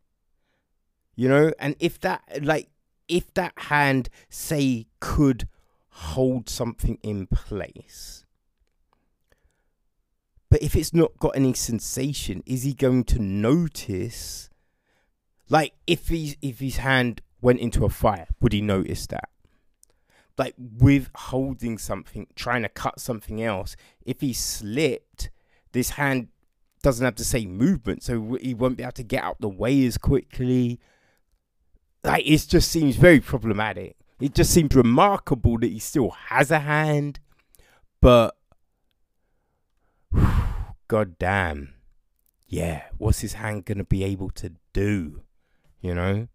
You 1.14 1.28
know, 1.28 1.52
and 1.60 1.76
if 1.78 2.00
that, 2.00 2.24
like, 2.42 2.68
if 3.06 3.32
that 3.34 3.52
hand, 3.56 4.08
say, 4.28 4.88
could 4.98 5.46
hold 5.90 6.48
something 6.48 6.98
in 7.00 7.28
place, 7.28 8.24
but 10.48 10.60
if 10.64 10.74
it's 10.74 10.92
not 10.92 11.16
got 11.20 11.36
any 11.36 11.54
sensation, 11.54 12.42
is 12.44 12.64
he 12.64 12.74
going 12.74 13.04
to 13.04 13.20
notice? 13.20 14.50
Like, 15.48 15.74
if 15.86 16.08
he's 16.08 16.36
if 16.42 16.58
his 16.58 16.78
hand 16.78 17.20
went 17.40 17.60
into 17.60 17.84
a 17.84 17.88
fire, 17.88 18.26
would 18.40 18.52
he 18.52 18.60
notice 18.60 19.06
that? 19.08 19.28
Like 20.40 20.54
with 20.58 21.10
holding 21.14 21.76
something, 21.76 22.26
trying 22.34 22.62
to 22.62 22.70
cut 22.70 22.98
something 22.98 23.42
else, 23.42 23.76
if 24.06 24.22
he 24.22 24.32
slipped, 24.32 25.28
this 25.72 25.90
hand 25.90 26.28
doesn't 26.82 27.04
have 27.04 27.16
the 27.16 27.24
same 27.24 27.58
movement, 27.58 28.02
so 28.02 28.38
he 28.40 28.54
won't 28.54 28.78
be 28.78 28.82
able 28.82 28.92
to 28.92 29.02
get 29.02 29.22
out 29.22 29.36
the 29.38 29.50
way 29.50 29.84
as 29.84 29.98
quickly. 29.98 30.80
Like 32.02 32.26
it 32.26 32.46
just 32.48 32.70
seems 32.70 32.96
very 32.96 33.20
problematic. 33.20 33.96
It 34.18 34.34
just 34.34 34.50
seems 34.50 34.74
remarkable 34.74 35.58
that 35.58 35.70
he 35.70 35.78
still 35.78 36.08
has 36.08 36.50
a 36.50 36.60
hand, 36.60 37.20
but 38.00 38.34
god 40.88 41.18
damn, 41.18 41.74
yeah, 42.46 42.84
what's 42.96 43.20
his 43.20 43.34
hand 43.34 43.66
gonna 43.66 43.84
be 43.84 44.02
able 44.04 44.30
to 44.30 44.52
do? 44.72 45.20
You 45.82 45.94
know, 45.94 46.28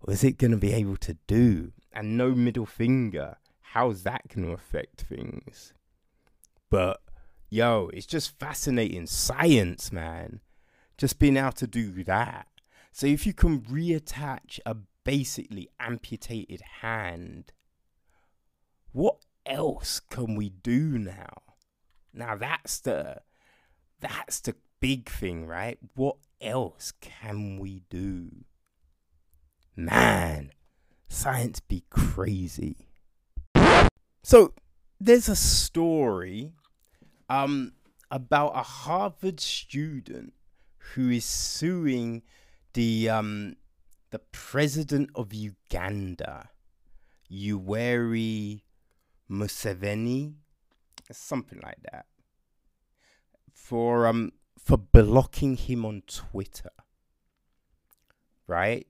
what's 0.00 0.24
it 0.24 0.36
gonna 0.36 0.58
be 0.58 0.74
able 0.74 0.98
to 0.98 1.16
do? 1.26 1.72
And 1.94 2.16
no 2.16 2.34
middle 2.34 2.66
finger. 2.66 3.36
How's 3.60 4.02
that 4.02 4.28
going 4.28 4.46
to 4.46 4.52
affect 4.52 5.02
things? 5.02 5.72
But 6.70 7.00
yo, 7.50 7.90
it's 7.92 8.06
just 8.06 8.38
fascinating 8.38 9.06
science, 9.06 9.92
man. 9.92 10.40
Just 10.98 11.18
being 11.18 11.36
able 11.36 11.52
to 11.52 11.66
do 11.66 12.04
that. 12.04 12.46
So 12.92 13.06
if 13.06 13.26
you 13.26 13.32
can 13.32 13.60
reattach 13.62 14.60
a 14.66 14.76
basically 15.04 15.68
amputated 15.80 16.60
hand, 16.80 17.52
what 18.92 19.16
else 19.46 20.00
can 20.00 20.34
we 20.34 20.50
do 20.50 20.98
now? 20.98 21.32
Now 22.12 22.36
that's 22.36 22.80
the 22.80 23.22
that's 24.00 24.40
the 24.40 24.54
big 24.80 25.08
thing, 25.08 25.46
right? 25.46 25.78
What 25.94 26.16
else 26.40 26.92
can 27.00 27.58
we 27.58 27.82
do? 27.88 28.44
Man, 29.74 30.52
Science 31.12 31.60
be 31.60 31.84
crazy. 31.90 32.88
So 34.24 34.54
there's 34.98 35.28
a 35.28 35.36
story 35.36 36.54
um, 37.28 37.72
about 38.10 38.56
a 38.56 38.62
Harvard 38.62 39.38
student 39.38 40.32
who 40.78 41.10
is 41.10 41.26
suing 41.26 42.22
the 42.72 43.10
um, 43.10 43.56
the 44.10 44.20
president 44.32 45.10
of 45.14 45.34
Uganda, 45.34 46.48
Yoweri 47.30 48.62
Museveni, 49.30 50.32
something 51.12 51.60
like 51.62 51.82
that, 51.92 52.06
for 53.52 54.06
um 54.06 54.32
for 54.58 54.78
blocking 54.78 55.56
him 55.56 55.84
on 55.84 56.02
Twitter. 56.06 56.72
Right? 58.46 58.86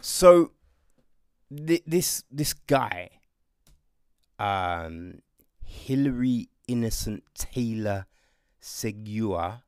So 0.00 0.52
this 1.54 2.24
this 2.30 2.52
guy, 2.52 3.10
um, 4.38 5.20
Hilary 5.64 6.48
Innocent 6.66 7.24
Taylor 7.34 8.06
Seguya, 8.60 9.62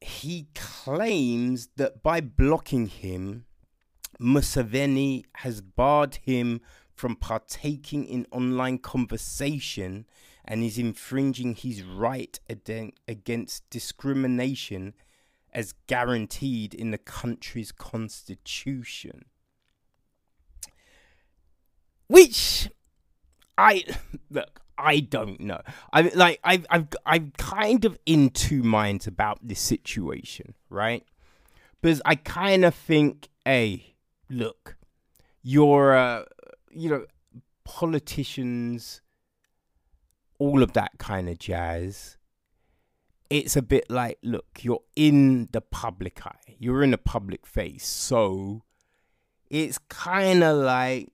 he 0.00 0.48
claims 0.54 1.68
that 1.76 2.02
by 2.02 2.20
blocking 2.20 2.86
him, 2.86 3.46
Museveni 4.20 5.24
has 5.36 5.60
barred 5.60 6.16
him 6.16 6.60
from 6.94 7.16
partaking 7.16 8.04
in 8.04 8.26
online 8.30 8.78
conversation 8.78 10.06
and 10.44 10.62
is 10.62 10.78
infringing 10.78 11.54
his 11.54 11.82
right 11.82 12.38
against 13.08 13.68
discrimination 13.70 14.94
as 15.52 15.74
guaranteed 15.86 16.74
in 16.74 16.90
the 16.90 16.98
country's 16.98 17.72
constitution 17.72 19.24
which 22.08 22.68
I 23.56 23.84
look. 24.30 24.60
I 24.76 25.00
don't 25.00 25.40
know. 25.40 25.60
I 25.92 26.02
like. 26.14 26.40
I've. 26.42 26.66
I've. 26.70 26.88
I'm 27.06 27.32
kind 27.38 27.84
of 27.84 27.98
in 28.06 28.30
two 28.30 28.62
minds 28.62 29.06
about 29.06 29.38
this 29.42 29.60
situation, 29.60 30.54
right? 30.68 31.04
Because 31.80 32.02
I 32.04 32.16
kind 32.16 32.64
of 32.64 32.74
think, 32.74 33.28
hey, 33.44 33.94
look, 34.30 34.76
you're, 35.42 35.94
uh, 35.94 36.24
you 36.70 36.88
know, 36.88 37.04
politicians, 37.64 39.02
all 40.38 40.62
of 40.62 40.72
that 40.72 40.92
kind 40.98 41.28
of 41.28 41.38
jazz. 41.38 42.16
It's 43.30 43.56
a 43.56 43.62
bit 43.62 43.90
like, 43.90 44.18
look, 44.22 44.60
you're 44.62 44.82
in 44.96 45.48
the 45.52 45.60
public 45.60 46.26
eye, 46.26 46.56
you're 46.58 46.82
in 46.82 46.90
the 46.90 46.98
public 46.98 47.46
face, 47.46 47.86
so 47.86 48.62
it's 49.50 49.78
kind 49.88 50.42
of 50.42 50.58
like 50.58 51.08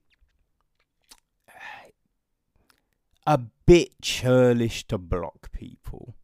a 3.26 3.38
bit 3.66 4.00
churlish 4.00 4.87
to 4.88 4.98
block 4.98 5.52
people 5.52 6.16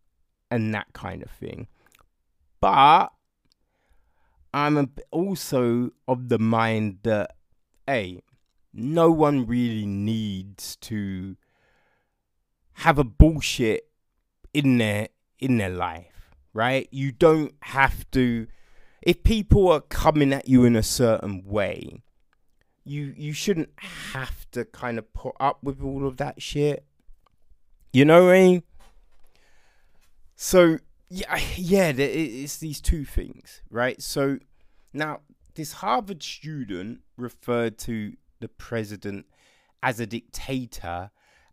and 0.50 0.74
that 0.74 0.92
kind 0.92 1.22
of 1.22 1.30
thing. 1.30 1.68
But 2.60 3.08
I'm 4.52 4.90
also 5.10 5.90
of 6.08 6.28
the 6.28 6.38
mind 6.38 7.00
that, 7.02 7.32
a, 7.88 8.22
no 8.72 9.10
one 9.10 9.46
really 9.46 9.86
needs 9.86 10.76
to 10.76 11.36
have 12.74 12.98
a 12.98 13.04
bullshit 13.04 13.88
in 14.52 14.78
their 14.78 15.08
in 15.38 15.58
their 15.58 15.70
life, 15.70 16.34
right? 16.52 16.88
You 16.90 17.12
don't 17.12 17.54
have 17.62 18.10
to. 18.12 18.46
If 19.02 19.22
people 19.22 19.70
are 19.70 19.80
coming 19.80 20.32
at 20.32 20.48
you 20.48 20.64
in 20.64 20.74
a 20.74 20.82
certain 20.82 21.44
way, 21.44 22.02
you 22.86 23.12
you 23.16 23.32
shouldn't 23.32 23.70
have 24.12 24.50
to 24.52 24.64
kind 24.64 24.98
of 24.98 25.12
put 25.12 25.34
up 25.40 25.62
with 25.62 25.82
all 25.82 26.06
of 26.06 26.16
that 26.18 26.40
shit. 26.40 26.84
You 27.92 28.04
know 28.04 28.26
what 28.26 28.34
I 28.34 28.40
mean? 28.40 28.62
So 30.36 30.78
yeah, 31.08 31.38
yeah, 31.56 31.88
it's 31.88 32.58
these 32.58 32.80
two 32.80 33.04
things, 33.04 33.62
right? 33.70 34.00
So 34.00 34.38
now 34.92 35.20
this 35.54 35.72
Harvard 35.72 36.22
student 36.22 37.00
referred 37.16 37.78
to 37.78 38.12
the 38.40 38.48
president 38.48 39.26
as 39.82 39.98
a 39.98 40.06
dictator 40.06 41.10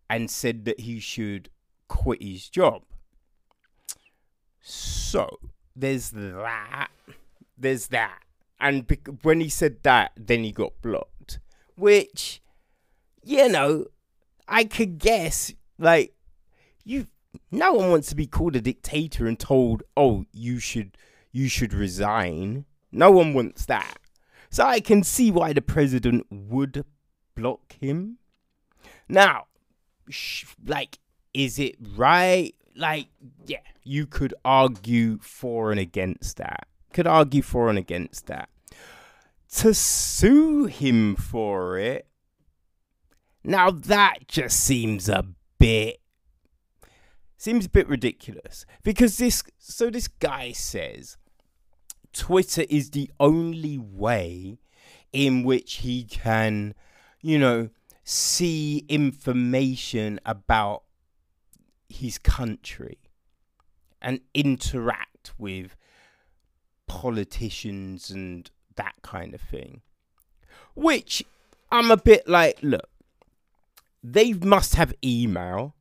and 0.10 0.30
said 0.30 0.66
that 0.66 0.82
he 0.82 1.00
should 1.00 1.50
quit 1.88 2.22
his 2.22 2.50
job. 2.50 2.84
So 4.60 5.40
there's 5.76 6.12
that. 6.12 6.90
There's 7.58 7.88
that. 7.88 8.20
And 8.60 8.86
when 9.24 9.40
he 9.42 9.50
said 9.50 9.84
that, 9.84 10.12
then 10.16 10.44
he 10.44 10.52
got 10.52 10.74
blocked. 10.82 11.13
Which, 11.76 12.42
you 13.24 13.50
know, 13.50 13.86
I 14.48 14.64
could 14.66 15.00
guess, 15.00 15.54
like, 15.78 16.14
you. 16.84 17.08
No 17.50 17.74
one 17.74 17.90
wants 17.90 18.10
to 18.10 18.16
be 18.16 18.28
called 18.28 18.56
a 18.56 18.62
dictator 18.62 19.26
and 19.26 19.40
told, 19.40 19.82
"Oh, 19.98 20.26
you 20.32 20.60
should, 20.60 20.98
you 21.32 21.48
should 21.48 21.74
resign." 21.74 22.66
No 22.92 23.10
one 23.10 23.34
wants 23.34 23.66
that. 23.66 23.98
So 24.52 24.64
I 24.64 24.80
can 24.80 25.04
see 25.04 25.32
why 25.32 25.52
the 25.52 25.64
president 25.64 26.28
would 26.30 26.86
block 27.36 27.74
him. 27.82 28.20
Now, 29.10 29.46
sh- 30.10 30.46
like, 30.64 31.00
is 31.34 31.58
it 31.58 31.76
right? 31.96 32.54
Like, 32.76 33.08
yeah, 33.48 33.66
you 33.84 34.06
could 34.06 34.36
argue 34.46 35.18
for 35.20 35.72
and 35.72 35.80
against 35.80 36.38
that. 36.38 36.68
Could 36.94 37.08
argue 37.08 37.42
for 37.42 37.70
and 37.70 37.80
against 37.80 38.28
that. 38.28 38.50
To 39.58 39.74
sue 39.74 40.66
him 40.66 41.16
for 41.16 41.78
it, 41.78 42.08
now 43.44 43.70
that 43.70 44.28
just 44.28 44.60
seems 44.60 45.08
a 45.08 45.26
bit 45.60 46.00
seems 47.38 47.66
a 47.66 47.70
bit 47.70 47.88
ridiculous. 47.88 48.66
Because 48.84 49.18
this 49.18 49.44
so 49.60 49.90
this 49.90 50.08
guy 50.08 50.54
says 50.54 51.18
Twitter 52.14 52.64
is 52.70 52.92
the 52.92 53.12
only 53.20 53.78
way 53.78 54.60
in 55.12 55.44
which 55.44 55.76
he 55.76 56.04
can, 56.04 56.74
you 57.22 57.38
know, 57.38 57.70
see 58.04 58.86
information 58.90 60.20
about 60.26 60.84
his 61.90 62.18
country 62.18 62.98
and 64.02 64.20
interact 64.34 65.34
with 65.38 65.76
politicians 66.88 68.10
and 68.10 68.50
that 68.76 68.96
kind 69.02 69.34
of 69.34 69.42
thing. 69.42 69.82
Which 70.76 71.24
I'm 71.72 71.92
a 71.92 71.98
bit 71.98 72.28
like, 72.28 72.60
look, 72.62 72.90
they 74.04 74.34
must 74.34 74.76
have 74.76 74.94
email, 75.04 75.76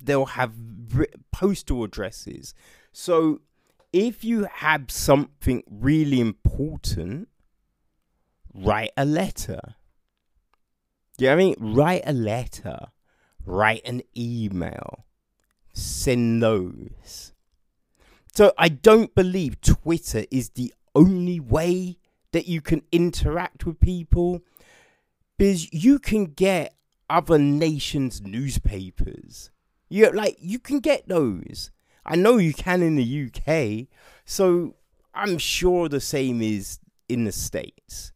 they'll 0.00 0.26
have 0.26 0.52
postal 1.32 1.84
addresses. 1.84 2.54
So 2.92 3.40
if 3.92 4.24
you 4.24 4.46
have 4.52 4.90
something 4.90 5.62
really 5.70 6.20
important, 6.20 7.28
write 8.52 8.90
a 8.96 9.04
letter. 9.04 9.76
Do 11.16 11.24
you 11.24 11.30
know 11.30 11.36
what 11.36 11.42
I 11.42 11.44
mean? 11.44 11.74
Write 11.74 12.02
a 12.04 12.12
letter, 12.12 12.78
write 13.44 13.82
an 13.86 14.02
email, 14.16 15.06
send 15.72 16.42
those. 16.42 17.32
So 18.34 18.52
I 18.58 18.68
don't 18.68 19.14
believe 19.14 19.62
Twitter 19.62 20.24
is 20.30 20.50
the 20.50 20.74
only 20.94 21.40
way 21.40 21.96
that 22.36 22.46
you 22.46 22.60
can 22.60 22.82
interact 22.92 23.64
with 23.64 23.80
people 23.80 24.42
because 25.38 25.72
you 25.72 25.98
can 25.98 26.26
get 26.26 26.74
other 27.08 27.38
nations' 27.38 28.20
newspapers. 28.20 29.50
You 29.88 30.10
like 30.10 30.36
you 30.38 30.58
can 30.58 30.80
get 30.80 31.08
those. 31.08 31.70
I 32.04 32.14
know 32.14 32.36
you 32.36 32.52
can 32.52 32.82
in 32.82 32.96
the 32.96 33.30
UK, 33.30 33.88
so 34.26 34.74
I'm 35.14 35.38
sure 35.38 35.88
the 35.88 35.98
same 35.98 36.42
is 36.42 36.78
in 37.08 37.24
the 37.24 37.32
States. 37.32 38.12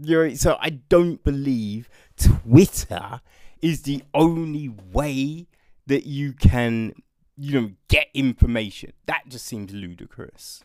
You're, 0.00 0.36
so 0.36 0.56
I 0.60 0.70
don't 0.70 1.24
believe 1.24 1.88
Twitter 2.16 3.20
is 3.60 3.82
the 3.82 4.04
only 4.14 4.68
way 4.68 5.48
that 5.88 6.06
you 6.06 6.32
can, 6.32 6.94
you 7.36 7.60
know, 7.60 7.70
get 7.88 8.06
information. 8.14 8.92
That 9.06 9.24
just 9.28 9.46
seems 9.46 9.72
ludicrous. 9.72 10.62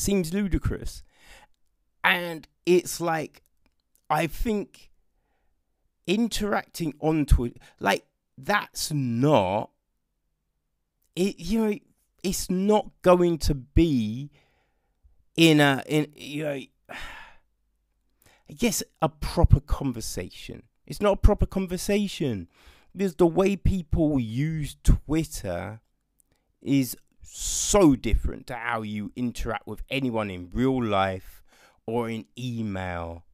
Seems 0.00 0.32
ludicrous. 0.32 1.02
And 2.02 2.48
it's 2.64 3.00
like, 3.00 3.42
I 4.08 4.26
think 4.26 4.90
interacting 6.06 6.94
on 7.00 7.26
Twitter, 7.26 7.60
like, 7.78 8.06
that's 8.38 8.90
not 8.90 9.70
it 11.14 11.38
you 11.38 11.66
know 11.66 11.78
it's 12.22 12.48
not 12.48 12.90
going 13.02 13.36
to 13.36 13.54
be 13.54 14.30
in 15.36 15.60
a 15.60 15.82
in 15.86 16.06
you 16.14 16.44
know 16.44 16.60
I 18.50 18.52
guess 18.52 18.82
a 19.00 19.08
proper 19.08 19.60
conversation. 19.60 20.64
It's 20.84 21.00
not 21.00 21.12
a 21.12 21.16
proper 21.16 21.46
conversation 21.46 22.48
because 22.96 23.14
the 23.14 23.26
way 23.26 23.54
people 23.54 24.18
use 24.18 24.76
Twitter 24.82 25.80
is 26.60 26.96
so 27.32 27.94
different 27.94 28.46
to 28.48 28.54
how 28.54 28.82
you 28.82 29.12
interact 29.16 29.66
with 29.66 29.82
anyone 29.90 30.30
in 30.30 30.50
real 30.52 30.82
life 30.82 31.42
or 31.86 32.08
in 32.10 32.24
email 32.38 33.24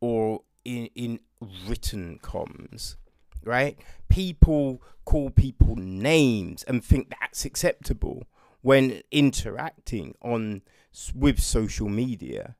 or 0.00 0.42
in 0.64 0.88
in 0.94 1.20
written 1.66 2.18
comms 2.22 2.96
right? 3.44 3.78
People 4.08 4.82
call 5.04 5.30
people 5.30 5.76
names 5.76 6.64
and 6.64 6.84
think 6.84 7.12
that's 7.20 7.44
acceptable 7.44 8.24
when 8.62 9.02
interacting 9.10 10.14
on 10.22 10.62
with 11.14 11.40
social 11.40 11.88
media, 11.88 12.56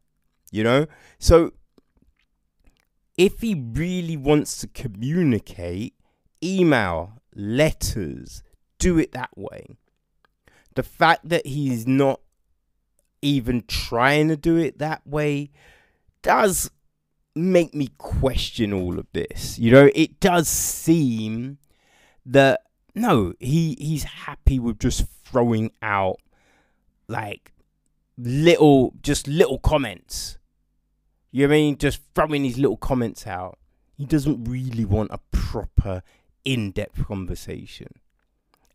you 0.51 0.63
know? 0.63 0.87
So 1.19 1.53
if 3.17 3.41
he 3.41 3.55
really 3.55 4.17
wants 4.17 4.59
to 4.59 4.67
communicate, 4.69 5.95
email, 6.43 7.23
letters, 7.35 8.43
do 8.79 8.99
it 8.99 9.13
that 9.13 9.31
way. 9.37 9.77
The 10.75 10.83
fact 10.83 11.29
that 11.29 11.47
he's 11.47 11.87
not 11.87 12.21
even 13.23 13.65
trying 13.67 14.29
to 14.29 14.37
do 14.37 14.57
it 14.57 14.79
that 14.79 15.07
way 15.07 15.51
does 16.23 16.71
make 17.35 17.75
me 17.75 17.89
question 17.99 18.73
all 18.73 18.99
of 18.99 19.07
this. 19.13 19.59
You 19.59 19.71
know, 19.71 19.91
it 19.95 20.21
does 20.21 20.49
seem 20.49 21.59
that 22.27 22.63
no, 22.95 23.35
he 23.41 23.77
he's 23.79 24.05
happy 24.05 24.59
with 24.59 24.79
just 24.79 25.07
throwing 25.25 25.73
out 25.83 26.19
like 27.09 27.53
little 28.17 28.95
just 29.03 29.27
little 29.27 29.59
comments. 29.59 30.39
You 31.33 31.49
know 31.49 31.55
I 31.55 31.57
mean? 31.57 31.79
Just 31.79 32.01
throwing 32.15 32.43
these 32.43 32.59
little 32.59 32.77
comments 32.77 33.27
out. 33.27 33.59
He 33.97 34.07
doesn't 34.07 34.45
really 34.45 34.85
want 34.85 35.11
a 35.13 35.19
proper 35.33 36.03
in-depth 36.45 37.07
conversation. 37.07 37.89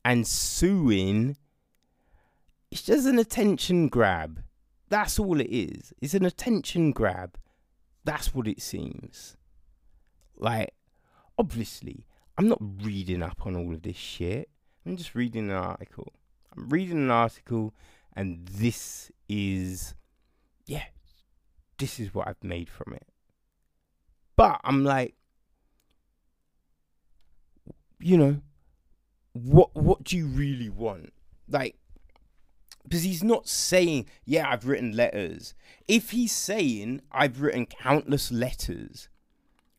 And 0.03 0.27
suing 0.27 1.37
it's 2.71 2.83
just 2.83 3.07
an 3.07 3.19
attention 3.19 3.87
grab. 3.87 4.43
That's 4.89 5.19
all 5.19 5.39
it 5.39 5.49
is. 5.49 5.93
It's 6.01 6.13
an 6.13 6.25
attention 6.25 6.91
grab 6.91 7.37
that's 8.09 8.33
what 8.33 8.47
it 8.47 8.61
seems. 8.61 9.37
Like, 10.35 10.73
obviously, 11.37 12.05
I'm 12.37 12.47
not 12.47 12.59
reading 12.59 13.21
up 13.21 13.45
on 13.45 13.55
all 13.55 13.73
of 13.73 13.83
this 13.83 13.97
shit. 13.97 14.49
I'm 14.85 14.97
just 14.97 15.15
reading 15.15 15.49
an 15.49 15.55
article. 15.55 16.13
I'm 16.55 16.69
reading 16.69 16.97
an 16.97 17.11
article, 17.11 17.73
and 18.15 18.47
this 18.47 19.11
is, 19.27 19.93
yeah, 20.65 20.85
this 21.77 21.99
is 21.99 22.13
what 22.13 22.27
I've 22.27 22.43
made 22.43 22.69
from 22.69 22.93
it. 22.93 23.05
But 24.35 24.59
I'm 24.63 24.83
like, 24.83 25.15
you 27.99 28.17
know, 28.17 28.41
what 29.33 29.75
what 29.75 30.03
do 30.03 30.17
you 30.17 30.25
really 30.25 30.69
want? 30.69 31.13
Like, 31.49 31.75
because 32.89 33.03
he's 33.03 33.23
not 33.23 33.47
saying, 33.47 34.07
yeah, 34.25 34.49
I've 34.49 34.65
written 34.65 34.95
letters. 34.95 35.53
If 35.87 36.09
he's 36.09 36.31
saying, 36.31 37.01
I've 37.11 37.39
written 37.39 37.67
countless 37.67 38.31
letters 38.31 39.09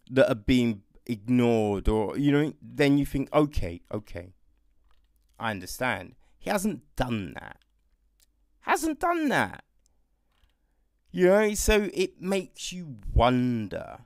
that 0.09 0.31
are 0.31 0.37
being 0.37 0.83
ignored, 1.07 1.89
or, 1.89 2.17
you 2.17 2.31
know, 2.31 2.53
then 2.63 2.99
you 2.99 3.05
think, 3.05 3.29
okay, 3.35 3.81
okay, 3.93 4.35
I 5.41 5.51
understand. 5.51 6.15
He 6.39 6.51
hasn't 6.51 6.83
done 6.95 7.35
that. 7.35 7.57
Hasn't 8.61 9.01
done 9.01 9.29
that. 9.31 9.65
You 11.11 11.27
know, 11.27 11.55
so 11.55 11.91
it 11.93 12.23
makes 12.23 12.73
you 12.73 12.99
wonder, 13.13 13.99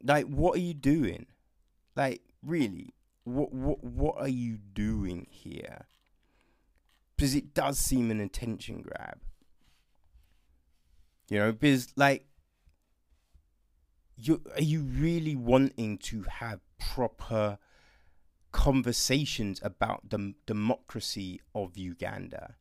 like, 0.00 0.26
what 0.26 0.54
are 0.56 0.60
you 0.60 0.74
doing? 0.74 1.26
Like, 1.96 2.22
really, 2.40 2.94
what 3.24 3.52
what 3.52 3.82
what 3.82 4.16
are 4.18 4.28
you 4.28 4.56
doing 4.56 5.26
here? 5.28 5.86
Because 7.16 7.34
it 7.34 7.54
does 7.54 7.78
seem 7.78 8.10
an 8.10 8.20
attention 8.20 8.82
grab. 8.82 9.18
You 11.28 11.38
know, 11.38 11.52
because 11.52 11.88
like, 11.96 12.26
you 14.16 14.42
are 14.54 14.62
you 14.62 14.82
really 14.82 15.36
wanting 15.36 15.98
to 15.98 16.22
have 16.22 16.60
proper 16.78 17.58
conversations 18.52 19.60
about 19.62 20.08
the 20.08 20.34
democracy 20.46 21.40
of 21.54 21.76
Uganda? 21.76 22.56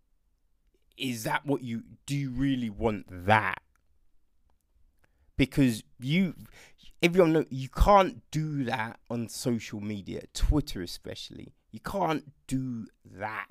Is 0.97 1.23
that 1.23 1.45
what 1.45 1.61
you 1.61 1.83
do? 2.05 2.15
You 2.15 2.31
really 2.31 2.69
want 2.69 3.05
that? 3.09 3.61
Because 5.37 5.83
you, 5.99 6.33
everyone 7.01 7.33
know 7.33 7.45
you 7.49 7.67
can't 7.69 8.21
do 8.31 8.63
that 8.63 8.99
on 9.09 9.27
social 9.27 9.81
media, 9.81 10.23
Twitter 10.33 10.81
especially. 10.81 11.53
You 11.71 11.81
can't 11.81 12.31
do 12.47 12.87
that. 13.05 13.47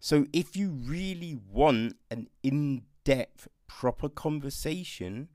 So 0.00 0.26
if 0.32 0.56
you 0.56 0.70
really 0.70 1.38
want 1.52 1.96
an 2.10 2.28
in-depth, 2.42 3.48
proper 3.68 4.08
conversation, 4.08 5.28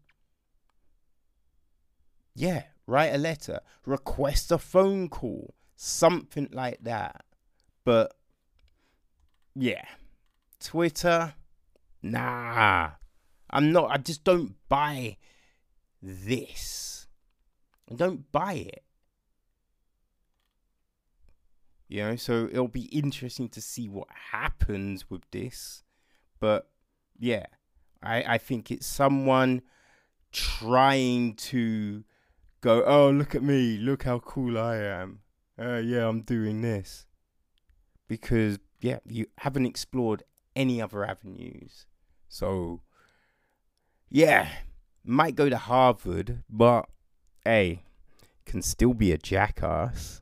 yeah, 2.34 2.64
write 2.88 3.14
a 3.14 3.20
letter, 3.20 3.60
request 3.86 4.52
a 4.52 4.58
phone 4.58 5.08
call, 5.08 5.54
something 5.76 6.50
like 6.52 6.80
that. 6.82 7.24
But 7.84 8.16
yeah, 9.54 9.86
Twitter, 10.60 11.36
nah, 12.02 12.90
I'm 13.52 13.72
not. 13.72 13.92
I 13.92 13.98
just 13.98 14.24
don't 14.24 14.56
buy 14.68 15.18
this. 16.02 17.08
I 17.90 17.94
don't 17.94 18.32
buy 18.32 18.54
it. 18.54 18.85
You 21.88 22.04
know, 22.04 22.16
so 22.16 22.50
it'll 22.52 22.68
be 22.68 22.86
interesting 22.86 23.50
to 23.50 23.62
see 23.62 23.88
what 23.88 24.08
happens 24.32 25.10
with 25.10 25.22
this. 25.32 25.84
But 26.40 26.68
yeah, 27.18 27.46
I, 28.02 28.24
I 28.24 28.38
think 28.38 28.72
it's 28.72 28.88
someone 28.88 29.62
trying 30.32 31.36
to 31.36 32.04
go, 32.62 32.84
oh, 32.86 33.12
look 33.12 33.36
at 33.36 33.44
me, 33.44 33.78
look 33.78 34.04
how 34.04 34.20
cool 34.20 34.58
I 34.58 34.78
am. 34.78 35.20
Uh, 35.60 35.78
yeah, 35.78 36.08
I'm 36.08 36.22
doing 36.22 36.62
this. 36.62 37.06
Because, 38.08 38.60
yeah, 38.82 39.00
you 39.06 39.28
haven't 39.38 39.66
explored 39.66 40.24
any 40.56 40.82
other 40.82 41.06
avenues. 41.06 41.86
So, 42.28 42.82
yeah, 44.10 44.50
might 45.04 45.36
go 45.36 45.50
to 45.50 45.58
Harvard, 45.58 46.44
but 46.50 46.88
hey, 47.44 47.84
can 48.46 48.62
still 48.62 48.94
be 48.94 49.12
a 49.12 49.18
jackass. 49.18 50.22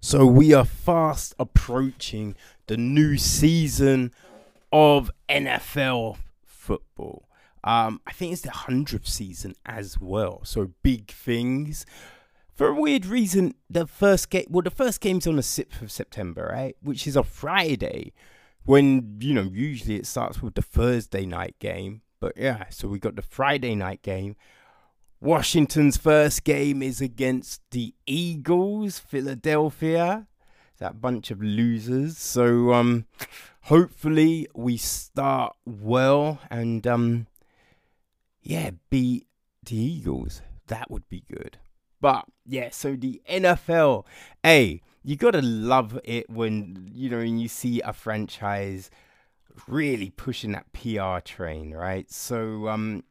So 0.00 0.24
we 0.26 0.54
are 0.54 0.64
fast 0.64 1.34
approaching 1.40 2.36
the 2.68 2.76
new 2.76 3.16
season 3.16 4.12
of 4.72 5.10
NFL 5.28 6.18
football. 6.44 7.28
Um, 7.64 8.00
I 8.06 8.12
think 8.12 8.32
it's 8.32 8.42
the 8.42 8.52
hundredth 8.52 9.08
season 9.08 9.56
as 9.66 9.98
well. 10.00 10.40
So 10.44 10.70
big 10.84 11.10
things. 11.10 11.84
For 12.54 12.68
a 12.68 12.80
weird 12.80 13.06
reason, 13.06 13.54
the 13.68 13.88
first 13.88 14.30
game 14.30 14.46
well, 14.48 14.62
the 14.62 14.70
first 14.70 15.00
game's 15.00 15.26
on 15.26 15.34
the 15.36 15.42
sixth 15.42 15.82
of 15.82 15.90
September, 15.90 16.48
right? 16.52 16.76
Which 16.80 17.06
is 17.06 17.16
a 17.16 17.24
Friday. 17.24 18.12
When, 18.64 19.16
you 19.20 19.34
know, 19.34 19.50
usually 19.52 19.96
it 19.96 20.06
starts 20.06 20.42
with 20.42 20.54
the 20.54 20.62
Thursday 20.62 21.26
night 21.26 21.56
game. 21.58 22.02
But 22.20 22.34
yeah, 22.36 22.66
so 22.70 22.86
we 22.86 23.00
got 23.00 23.16
the 23.16 23.22
Friday 23.22 23.74
night 23.74 24.02
game. 24.02 24.36
Washington's 25.20 25.96
first 25.96 26.44
game 26.44 26.80
is 26.80 27.00
against 27.00 27.60
the 27.72 27.92
Eagles, 28.06 29.00
Philadelphia. 29.00 30.28
That 30.78 31.00
bunch 31.00 31.32
of 31.32 31.42
losers. 31.42 32.16
So 32.18 32.72
um 32.72 33.06
hopefully 33.62 34.46
we 34.54 34.76
start 34.76 35.56
well 35.64 36.38
and 36.50 36.86
um 36.86 37.26
yeah, 38.42 38.70
beat 38.90 39.26
the 39.64 39.76
Eagles. 39.76 40.40
That 40.68 40.88
would 40.88 41.08
be 41.08 41.24
good. 41.28 41.58
But 42.00 42.26
yeah, 42.46 42.68
so 42.70 42.94
the 42.94 43.20
NFL, 43.28 44.06
hey, 44.44 44.82
you 45.02 45.16
gotta 45.16 45.42
love 45.42 45.98
it 46.04 46.30
when 46.30 46.90
you 46.92 47.10
know 47.10 47.18
when 47.18 47.38
you 47.38 47.48
see 47.48 47.80
a 47.80 47.92
franchise 47.92 48.88
really 49.66 50.10
pushing 50.10 50.52
that 50.52 50.72
PR 50.72 51.18
train, 51.18 51.74
right? 51.74 52.08
So 52.08 52.68
um 52.68 53.02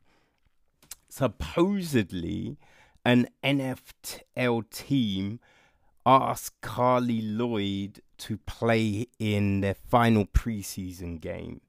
supposedly 1.09 2.57
an 3.05 3.27
NFL 3.43 4.69
team 4.69 5.39
asked 6.05 6.59
Carly 6.61 7.21
Lloyd 7.21 8.01
to 8.17 8.37
play 8.37 9.07
in 9.19 9.61
their 9.61 9.75
final 9.75 10.25
preseason 10.25 11.19
game. 11.19 11.61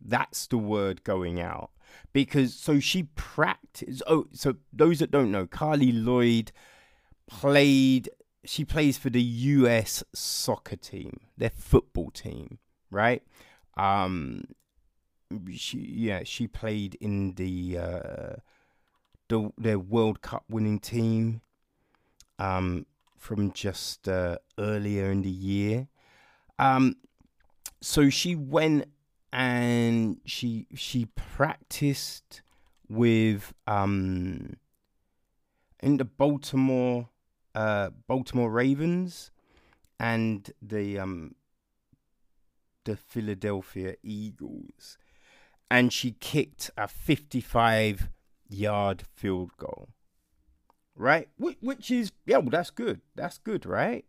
That's 0.00 0.46
the 0.46 0.58
word 0.58 1.04
going 1.04 1.40
out 1.40 1.70
because 2.12 2.54
so 2.54 2.80
she 2.80 3.04
practiced. 3.14 4.02
Oh, 4.06 4.26
so 4.32 4.56
those 4.72 4.98
that 5.00 5.10
don't 5.10 5.30
know, 5.30 5.46
Carly 5.46 5.92
Lloyd 5.92 6.52
played. 7.26 8.10
She 8.44 8.64
plays 8.64 8.96
for 8.96 9.10
the 9.10 9.22
U.S. 9.22 10.04
soccer 10.14 10.76
team, 10.76 11.20
their 11.36 11.50
football 11.50 12.10
team, 12.10 12.58
right? 12.90 13.22
Um, 13.76 14.44
she 15.52 15.78
yeah, 15.78 16.22
she 16.24 16.46
played 16.46 16.96
in 17.00 17.34
the 17.34 17.78
uh, 17.78 18.36
the 19.28 19.50
their 19.58 19.78
World 19.78 20.22
Cup 20.22 20.44
winning 20.48 20.78
team. 20.78 21.42
Um, 22.38 22.86
from 23.18 23.52
just 23.52 24.08
uh, 24.08 24.38
earlier 24.58 25.10
in 25.10 25.22
the 25.22 25.30
year. 25.30 25.88
Um, 26.58 26.96
so 27.80 28.08
she 28.08 28.34
went 28.34 28.86
and 29.32 30.20
she 30.24 30.66
she 30.74 31.04
practiced 31.04 32.40
with 32.88 33.52
um 33.66 34.56
in 35.80 35.98
the 35.98 36.04
Baltimore 36.04 37.10
uh 37.54 37.90
Baltimore 38.06 38.50
Ravens 38.50 39.30
and 40.00 40.50
the 40.62 40.98
um 40.98 41.34
the 42.84 42.96
Philadelphia 42.96 43.96
Eagles 44.02 44.96
and 45.70 45.92
she 45.92 46.12
kicked 46.12 46.70
a 46.76 46.88
55 46.88 48.08
yard 48.48 49.02
field 49.14 49.50
goal 49.58 49.90
right 50.96 51.28
which 51.38 51.90
is 51.90 52.12
yeah 52.26 52.38
well 52.38 52.50
that's 52.50 52.70
good 52.70 53.00
that's 53.14 53.38
good 53.38 53.66
right 53.66 54.04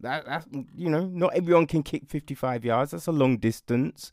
that 0.00 0.24
that's 0.24 0.46
you 0.74 0.88
know 0.88 1.06
not 1.06 1.34
everyone 1.34 1.66
can 1.66 1.82
kick 1.82 2.08
55 2.08 2.64
yards 2.64 2.90
that's 2.90 3.06
a 3.06 3.12
long 3.12 3.36
distance 3.36 4.12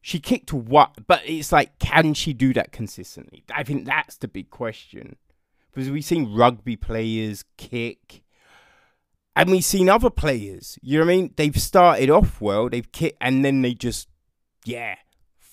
she 0.00 0.20
kicked 0.20 0.52
what? 0.52 1.06
But 1.06 1.22
it's 1.26 1.52
like, 1.52 1.78
can 1.78 2.14
she 2.14 2.32
do 2.32 2.52
that 2.54 2.72
consistently? 2.72 3.44
I 3.54 3.62
think 3.62 3.84
that's 3.84 4.16
the 4.16 4.28
big 4.28 4.50
question. 4.50 5.16
Because 5.70 5.90
we've 5.90 6.04
seen 6.04 6.34
rugby 6.34 6.76
players 6.76 7.44
kick, 7.56 8.22
and 9.36 9.50
we've 9.50 9.64
seen 9.64 9.88
other 9.88 10.10
players. 10.10 10.78
You 10.82 10.98
know 10.98 11.04
what 11.04 11.12
I 11.12 11.16
mean? 11.16 11.34
They've 11.36 11.60
started 11.60 12.10
off 12.10 12.40
well, 12.40 12.68
they've 12.68 12.90
kicked, 12.90 13.18
and 13.20 13.44
then 13.44 13.62
they 13.62 13.74
just, 13.74 14.08
yeah, 14.64 14.96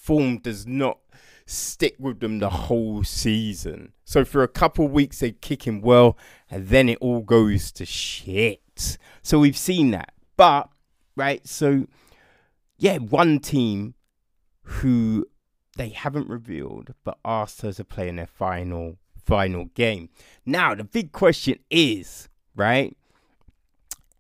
form 0.05 0.37
does 0.37 0.67
not 0.67 0.99
stick 1.47 1.95
with 1.97 2.19
them 2.19 2.37
the 2.37 2.49
whole 2.49 3.03
season. 3.03 3.91
So 4.03 4.23
for 4.23 4.43
a 4.43 4.47
couple 4.47 4.87
weeks 4.87 5.19
they 5.19 5.31
kick 5.31 5.65
him 5.65 5.81
well, 5.81 6.15
and 6.49 6.67
then 6.67 6.89
it 6.89 6.99
all 7.01 7.21
goes 7.21 7.71
to 7.73 7.85
shit. 7.85 8.97
So 9.23 9.39
we've 9.39 9.57
seen 9.57 9.91
that. 9.91 10.13
But 10.37 10.69
right, 11.15 11.47
so 11.47 11.87
yeah, 12.77 12.97
one 12.97 13.39
team 13.39 13.95
who 14.61 15.25
they 15.75 15.89
haven't 15.89 16.29
revealed 16.29 16.93
but 17.03 17.17
asked 17.25 17.61
her 17.61 17.73
to 17.73 17.83
play 17.83 18.07
in 18.07 18.17
their 18.17 18.27
final 18.27 18.97
final 19.25 19.65
game. 19.73 20.09
Now 20.45 20.75
the 20.75 20.83
big 20.83 21.11
question 21.11 21.59
is, 21.71 22.29
right? 22.55 22.95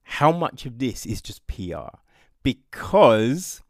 How 0.03 0.31
much 0.31 0.65
of 0.65 0.79
this 0.79 1.05
is 1.05 1.21
just 1.21 1.45
PR? 1.45 1.97
Because 2.41 3.61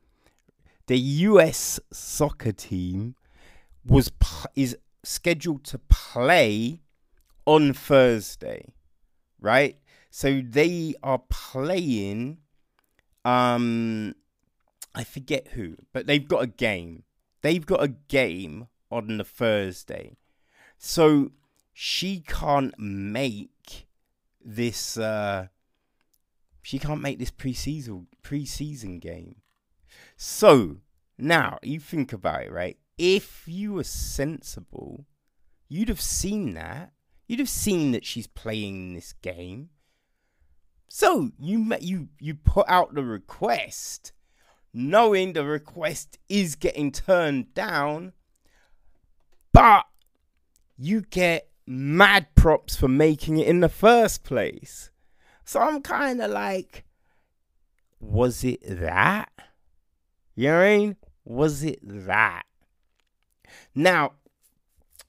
the 0.88 0.98
US 0.98 1.80
soccer 1.91 2.52
team 2.52 3.15
was 3.86 4.12
is 4.56 4.78
scheduled 5.04 5.63
to 5.65 5.80
play 5.80 6.82
on 7.45 7.74
Thursday, 7.74 8.74
right? 9.39 9.78
So 10.10 10.41
they 10.41 10.95
are 11.04 11.21
playing 11.30 12.38
um 13.24 14.15
I 14.93 15.04
forget 15.04 15.50
who, 15.50 15.76
but 15.91 16.08
they've 16.08 16.28
got 16.28 16.43
a 16.43 16.48
game. 16.48 17.04
They've 17.41 17.65
got 17.65 17.84
a 17.84 17.89
game 17.89 18.67
on 18.89 19.17
the 19.17 19.24
Thursday. 19.24 20.17
So 20.78 21.32
she 21.74 22.21
can't 22.21 22.74
make 22.80 23.88
this 24.43 24.98
uh 24.98 25.48
she 26.62 26.80
can't 26.80 27.02
make 27.02 27.19
this 27.19 27.32
preseason 27.32 28.06
preseason 28.24 29.00
game. 29.00 29.41
So 30.15 30.78
now 31.17 31.60
you 31.62 31.80
think 31.80 32.13
about 32.13 32.43
it, 32.43 32.51
right? 32.51 32.78
If 32.97 33.43
you 33.47 33.73
were 33.73 33.84
sensible, 33.84 35.06
you'd 35.67 35.89
have 35.89 36.01
seen 36.01 36.54
that. 36.54 36.91
You'd 37.28 37.39
have 37.39 37.49
seen 37.49 37.91
that 37.91 38.06
she's 38.06 38.28
playing 38.28 38.93
this 38.93 39.13
game. 39.13 39.69
So 40.88 41.32
you 41.39 41.75
you 41.82 42.10
you 42.19 42.36
put 42.36 42.69
out 42.69 42.93
the 42.93 43.04
request, 43.04 44.13
knowing 44.73 45.34
the 45.34 45.43
request 45.43 46.17
is 46.30 46.56
getting 46.56 46.91
turned 46.91 47.54
down, 47.54 48.13
but 49.51 49.86
you 50.78 51.01
get 51.01 51.49
mad 51.65 52.28
props 52.36 52.75
for 52.75 52.88
making 52.88 53.38
it 53.38 53.47
in 53.47 53.60
the 53.60 53.69
first 53.69 54.23
place. 54.23 54.91
So 55.43 55.60
I'm 55.60 55.82
kind 55.82 56.21
of 56.21 56.32
like, 56.32 56.86
was 57.99 58.43
it 58.43 58.62
that? 58.63 59.32
You 60.36 60.50
know 60.50 60.58
what 60.58 60.65
I 60.65 60.78
mean? 60.78 60.95
Was 61.24 61.63
it 61.63 61.80
that? 61.84 62.43
Now, 63.74 64.13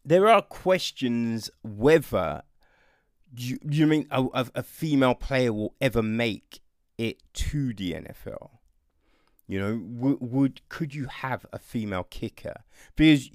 there 0.04 0.28
are 0.28 0.40
questions 0.40 1.50
whether 1.62 2.42
you, 3.36 3.58
you 3.68 3.86
mean 3.86 4.06
a, 4.10 4.24
a, 4.54 4.62
female 4.62 5.14
player 5.14 5.52
will 5.52 5.74
ever 5.80 6.02
make 6.02 6.60
it 6.96 7.22
to 7.34 7.74
the 7.74 7.92
NFL. 7.92 8.50
You 9.48 9.60
know, 9.60 9.82
would, 9.84 10.18
would 10.20 10.68
could 10.68 10.94
you 10.94 11.06
have 11.06 11.44
a 11.52 11.58
female 11.58 12.04
kicker? 12.04 12.64
Because 12.94 13.30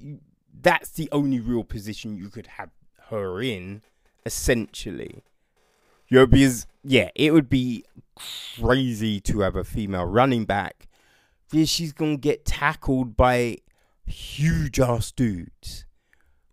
that's 0.59 0.91
the 0.91 1.09
only 1.11 1.39
real 1.39 1.63
position 1.63 2.15
you 2.15 2.29
could 2.29 2.47
have 2.47 2.69
her 3.09 3.41
in, 3.41 3.81
essentially. 4.25 5.23
You 6.07 6.19
know, 6.19 6.27
because 6.27 6.67
yeah, 6.83 7.09
it 7.15 7.33
would 7.33 7.49
be 7.49 7.85
crazy 8.15 9.19
to 9.21 9.41
have 9.41 9.55
a 9.55 9.63
female 9.63 10.05
running 10.05 10.45
back 10.45 10.87
she's 11.53 11.93
gonna 11.93 12.17
get 12.17 12.45
tackled 12.45 13.15
by 13.15 13.57
huge 14.05 14.79
ass 14.79 15.11
dudes. 15.11 15.85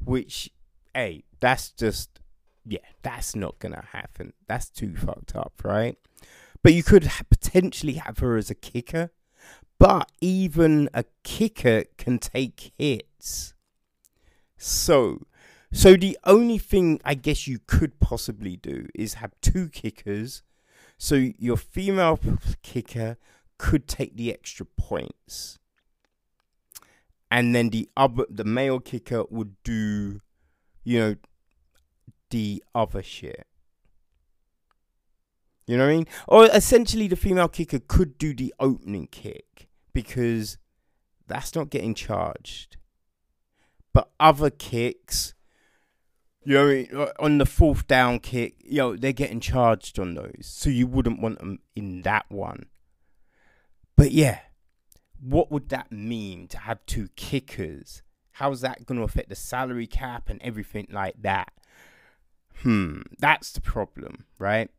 Which, 0.05 0.51
hey, 0.95 1.25
that's 1.41 1.71
just 1.71 2.21
yeah, 2.65 2.81
that's 3.03 3.35
not 3.35 3.59
gonna 3.59 3.85
happen. 3.93 4.33
That's 4.47 4.69
too 4.69 4.95
fucked 4.97 5.35
up, 5.35 5.53
right? 5.65 5.97
But 6.63 6.75
you 6.75 6.83
could 6.83 7.05
ha- 7.05 7.25
potentially 7.31 7.95
have 7.95 8.19
her 8.19 8.37
as 8.37 8.51
a 8.51 8.55
kicker, 8.55 9.11
but 9.79 10.11
even 10.21 10.89
a 10.93 11.05
kicker 11.23 11.85
can 11.97 12.19
take 12.19 12.73
hits. 12.77 13.55
So, 14.57 15.27
so 15.73 15.97
the 15.97 16.19
only 16.25 16.59
thing 16.59 17.01
I 17.05 17.15
guess 17.15 17.47
you 17.47 17.61
could 17.67 18.01
possibly 18.01 18.57
do 18.57 18.89
is 18.95 19.15
have 19.15 19.33
two 19.41 19.69
kickers. 19.69 20.43
So 20.99 21.15
your 21.39 21.57
female 21.57 22.19
kicker 22.63 23.17
could 23.59 23.87
take 23.87 24.17
the 24.17 24.33
extra 24.33 24.65
points. 24.65 25.59
And 27.31 27.55
then 27.55 27.71
the 27.71 27.89
other 27.97 28.25
the 28.31 28.45
male 28.45 28.81
kicker 28.81 29.25
would 29.29 29.63
do, 29.63 30.21
you 30.85 30.99
know, 30.99 31.17
the 32.31 32.65
other 32.75 33.03
shit. 33.03 33.47
You 35.67 35.77
know 35.77 35.85
what 35.85 35.93
I 35.93 35.97
mean? 35.97 36.07
Or 36.27 36.47
essentially, 36.47 37.09
the 37.09 37.17
female 37.17 37.49
kicker 37.49 37.79
could 37.79 38.17
do 38.17 38.33
the 38.33 38.55
opening 38.59 39.07
kick 39.07 39.69
because 39.93 40.57
that's 41.27 41.55
not 41.55 41.69
getting 41.69 41.95
charged. 41.95 42.79
But 43.93 44.11
other 44.19 44.49
kicks, 44.49 45.35
you 46.43 46.55
know, 46.55 47.13
on 47.19 47.37
the 47.37 47.45
fourth 47.45 47.87
down 47.87 48.21
kick, 48.21 48.55
you 48.65 48.79
know, 48.79 48.97
they're 48.97 49.13
getting 49.13 49.41
charged 49.41 49.99
on 49.99 50.15
those. 50.15 50.47
So 50.47 50.71
you 50.71 50.87
wouldn't 50.87 51.21
want 51.21 51.39
them 51.39 51.59
in 51.77 52.01
that 52.03 52.25
one. 52.31 52.67
But 53.99 54.13
yeah, 54.13 54.39
what 55.21 55.51
would 55.51 55.71
that 55.71 55.91
mean 55.91 56.47
to 56.49 56.59
have 56.59 56.87
two 56.87 57.09
kickers? 57.17 58.03
How's 58.31 58.61
that 58.61 58.87
going 58.87 58.99
to 58.99 59.05
affect 59.05 59.29
the 59.29 59.35
salary 59.35 59.89
cap 59.89 60.29
and 60.29 60.41
everything 60.41 60.87
like 60.93 61.21
that? 61.23 61.53
Hmm, 62.63 63.01
that's 63.19 63.51
the 63.51 63.61
problem, 63.61 64.25
right? 64.39 64.71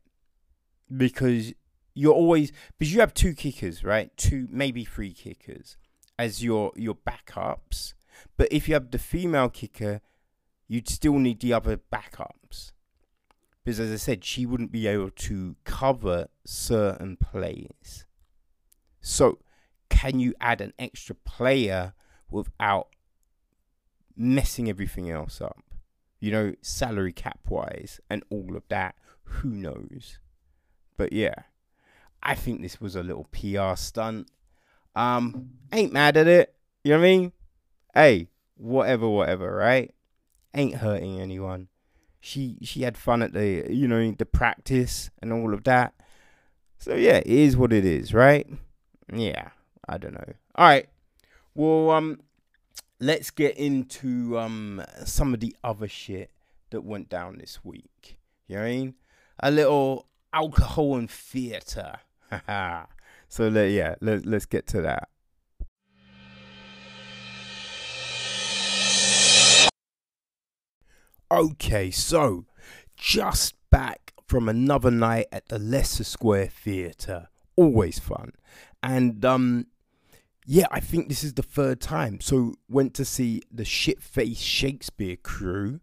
Because 0.90 1.52
you're 1.92 2.14
always 2.14 2.50
because 2.78 2.94
you 2.94 3.00
have 3.00 3.12
two 3.12 3.34
kickers, 3.34 3.84
right? 3.84 4.10
Two, 4.16 4.48
maybe 4.50 4.86
three 4.86 5.12
kickers 5.12 5.76
as 6.18 6.42
your 6.42 6.72
your 6.74 6.94
backups. 6.94 7.92
But 8.38 8.48
if 8.50 8.68
you 8.68 8.74
have 8.74 8.90
the 8.90 8.98
female 8.98 9.50
kicker, 9.50 10.00
you'd 10.66 10.88
still 10.88 11.18
need 11.18 11.40
the 11.40 11.52
other 11.52 11.76
backups. 11.76 12.72
Because 13.62 13.80
as 13.80 13.92
I 13.92 13.96
said, 13.96 14.24
she 14.24 14.46
wouldn't 14.46 14.72
be 14.72 14.86
able 14.86 15.10
to 15.10 15.56
cover 15.64 16.28
certain 16.46 17.18
plays. 17.18 18.06
So, 19.00 19.38
can 19.88 20.20
you 20.20 20.34
add 20.40 20.60
an 20.60 20.72
extra 20.78 21.14
player 21.14 21.94
without 22.30 22.88
messing 24.16 24.68
everything 24.68 25.10
else 25.10 25.40
up? 25.40 25.70
you 26.20 26.30
know, 26.30 26.54
salary 26.60 27.12
cap 27.12 27.40
wise 27.48 28.00
and 28.08 28.22
all 28.30 28.54
of 28.54 28.62
that. 28.68 28.94
Who 29.24 29.48
knows? 29.48 30.18
But 30.96 31.12
yeah, 31.12 31.34
I 32.22 32.34
think 32.34 32.60
this 32.60 32.80
was 32.80 32.94
a 32.94 33.02
little 33.02 33.26
PR 33.32 33.74
stunt. 33.74 34.30
Um, 34.94 35.52
ain't 35.72 35.92
mad 35.92 36.16
at 36.16 36.28
it. 36.28 36.54
You 36.84 36.92
know 36.92 36.98
what 36.98 37.04
I 37.04 37.08
mean? 37.08 37.32
Hey, 37.94 38.28
whatever, 38.56 39.08
whatever, 39.08 39.54
right? 39.54 39.94
Ain't 40.54 40.76
hurting 40.76 41.20
anyone. 41.20 41.68
She 42.20 42.58
she 42.62 42.82
had 42.82 42.98
fun 42.98 43.22
at 43.22 43.32
the 43.32 43.66
you 43.70 43.88
know 43.88 44.12
the 44.12 44.26
practice 44.26 45.10
and 45.22 45.32
all 45.32 45.54
of 45.54 45.64
that. 45.64 45.94
So 46.78 46.94
yeah, 46.94 47.16
it 47.16 47.26
is 47.26 47.56
what 47.56 47.72
it 47.72 47.86
is, 47.86 48.12
right? 48.12 48.46
Yeah, 49.12 49.50
I 49.88 49.98
don't 49.98 50.14
know. 50.14 50.32
All 50.54 50.66
right. 50.66 50.88
Well, 51.54 51.90
um, 51.90 52.20
let's 53.00 53.30
get 53.30 53.56
into 53.56 54.38
um 54.38 54.82
some 55.04 55.34
of 55.34 55.40
the 55.40 55.56
other 55.64 55.88
shit 55.88 56.30
that 56.70 56.82
went 56.82 57.08
down 57.08 57.38
this 57.38 57.64
week. 57.64 58.18
You 58.46 58.56
know 58.56 58.62
what 58.62 58.68
I 58.68 58.70
mean? 58.70 58.94
A 59.40 59.50
little 59.50 60.06
alcohol 60.32 60.96
and 60.96 61.10
theatre. 61.10 61.96
so 63.28 63.48
let, 63.48 63.70
yeah, 63.70 63.96
let, 64.00 64.24
let's 64.26 64.46
get 64.46 64.66
to 64.68 64.82
that. 64.82 65.08
Okay, 71.32 71.92
so 71.92 72.44
just 72.96 73.54
back 73.70 74.12
from 74.26 74.48
another 74.48 74.90
night 74.90 75.26
at 75.30 75.48
the 75.48 75.58
Leicester 75.58 76.02
Square 76.02 76.48
Theatre. 76.48 77.28
Always 77.54 78.00
fun. 78.00 78.32
And 78.82 79.24
um 79.24 79.66
yeah, 80.46 80.66
I 80.72 80.80
think 80.80 81.08
this 81.08 81.22
is 81.22 81.34
the 81.34 81.44
third 81.44 81.80
time. 81.80 82.20
So 82.20 82.54
went 82.68 82.94
to 82.94 83.04
see 83.04 83.42
the 83.52 83.62
Shitface 83.62 84.38
Shakespeare 84.38 85.14
crew, 85.14 85.78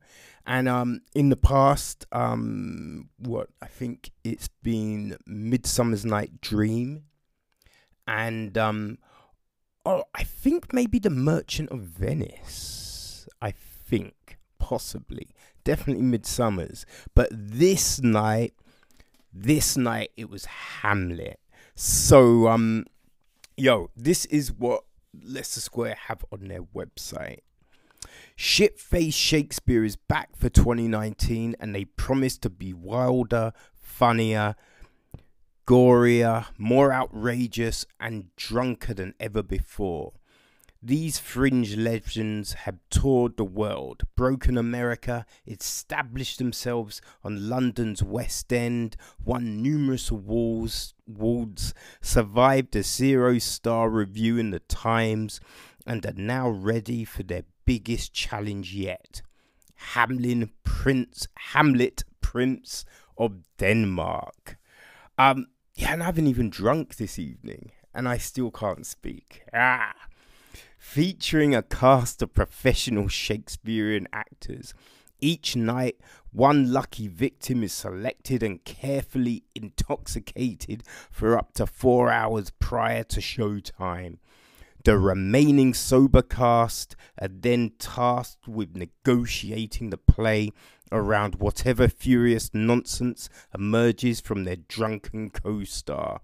and 0.45 0.67
um, 0.67 1.01
in 1.15 1.30
the 1.30 1.38
past, 1.38 2.05
um, 2.11 3.07
what 3.17 3.47
I 3.61 3.67
think 3.67 4.11
it's 4.26 4.49
been 4.63 5.15
Midsummer's 5.26 6.05
Night 6.05 6.41
Dream, 6.41 7.03
and 8.07 8.57
um, 8.57 8.97
oh, 9.86 10.03
I 10.13 10.24
think 10.24 10.74
maybe 10.74 10.99
the 10.99 11.09
Merchant 11.11 11.69
of 11.69 11.80
Venice. 11.80 13.30
I 13.41 13.51
think 13.51 14.38
possibly, 14.59 15.30
definitely 15.63 16.03
Midsummer's, 16.03 16.86
but 17.15 17.30
this 17.32 18.01
night, 18.01 18.53
this 19.32 19.78
night 19.78 20.11
it 20.17 20.30
was 20.30 20.43
Hamlet. 20.45 21.39
So 21.76 22.47
um 22.47 22.86
yo, 23.58 23.89
this 23.95 24.26
is 24.26 24.51
what 24.51 24.84
Leicester 25.20 25.60
Square 25.60 25.97
have 26.08 26.24
on 26.32 26.47
their 26.47 26.62
website. 26.62 27.39
Shitface 28.38 29.16
Shakespeare 29.16 29.84
is 29.84 29.95
back 29.95 30.38
for 30.38 30.47
2019 30.47 31.55
and 31.60 31.74
they 31.74 31.86
promise 31.86 32.38
to 32.38 32.49
be 32.49 32.72
wilder, 32.72 33.51
funnier, 33.74 34.55
gorier, 35.66 36.45
more 36.58 36.93
outrageous, 36.93 37.86
and 37.99 38.34
drunker 38.36 38.93
than 38.93 39.16
ever 39.20 39.41
before. 39.41 40.14
These 40.88 41.19
fringe 41.19 41.75
legends 41.75 42.53
have 42.53 42.79
toured 42.89 43.35
the 43.35 43.43
world, 43.43 44.03
broken 44.15 44.57
America, 44.57 45.25
established 45.45 46.38
themselves 46.38 47.01
on 47.25 47.49
London's 47.49 48.01
West 48.01 48.53
End, 48.53 48.95
won 49.21 49.61
numerous 49.61 50.09
awards, 50.09 50.93
awards 51.05 51.73
survived 51.99 52.73
a 52.77 52.83
zero 52.83 53.38
star 53.38 53.89
review 53.89 54.38
in 54.38 54.51
the 54.51 54.59
Times, 54.59 55.41
and 55.85 56.05
are 56.05 56.13
now 56.15 56.47
ready 56.47 57.03
for 57.03 57.23
their 57.23 57.43
biggest 57.65 58.13
challenge 58.13 58.73
yet. 58.73 59.21
Hamlin 59.75 60.51
Prince 60.63 61.27
Hamlet 61.51 62.05
Prince 62.21 62.85
of 63.17 63.39
Denmark. 63.57 64.57
Um 65.17 65.47
yeah, 65.75 65.91
and 65.91 66.01
I 66.01 66.05
haven't 66.05 66.27
even 66.27 66.49
drunk 66.49 66.95
this 66.95 67.19
evening, 67.19 67.73
and 67.93 68.07
I 68.07 68.17
still 68.17 68.51
can't 68.51 68.85
speak. 68.85 69.43
Ah 69.53 69.93
featuring 70.78 71.55
a 71.55 71.61
cast 71.61 72.21
of 72.21 72.34
professional 72.34 73.07
Shakespearean 73.07 74.07
actors, 74.13 74.73
Each 75.19 75.55
night, 75.55 75.97
one 76.32 76.71
lucky 76.71 77.07
victim 77.07 77.63
is 77.63 77.73
selected 77.73 78.43
and 78.43 78.63
carefully 78.63 79.43
intoxicated 79.55 80.84
for 81.09 81.38
up 81.38 81.53
to 81.53 81.65
four 81.65 82.11
hours 82.11 82.51
prior 82.59 83.03
to 83.05 83.19
showtime. 83.19 84.17
The 84.84 84.97
remaining 84.99 85.73
sober 85.73 86.21
cast 86.21 86.95
are 87.19 87.28
then 87.28 87.71
tasked 87.80 88.47
with 88.47 88.75
negotiating 88.78 89.89
the 89.89 89.97
play 89.97 90.51
around 90.91 91.36
whatever 91.36 91.89
furious 91.89 92.51
nonsense 92.53 93.28
emerges 93.53 94.21
from 94.21 94.43
their 94.43 94.55
drunken 94.55 95.32
co 95.32 95.63
star. 95.63 96.21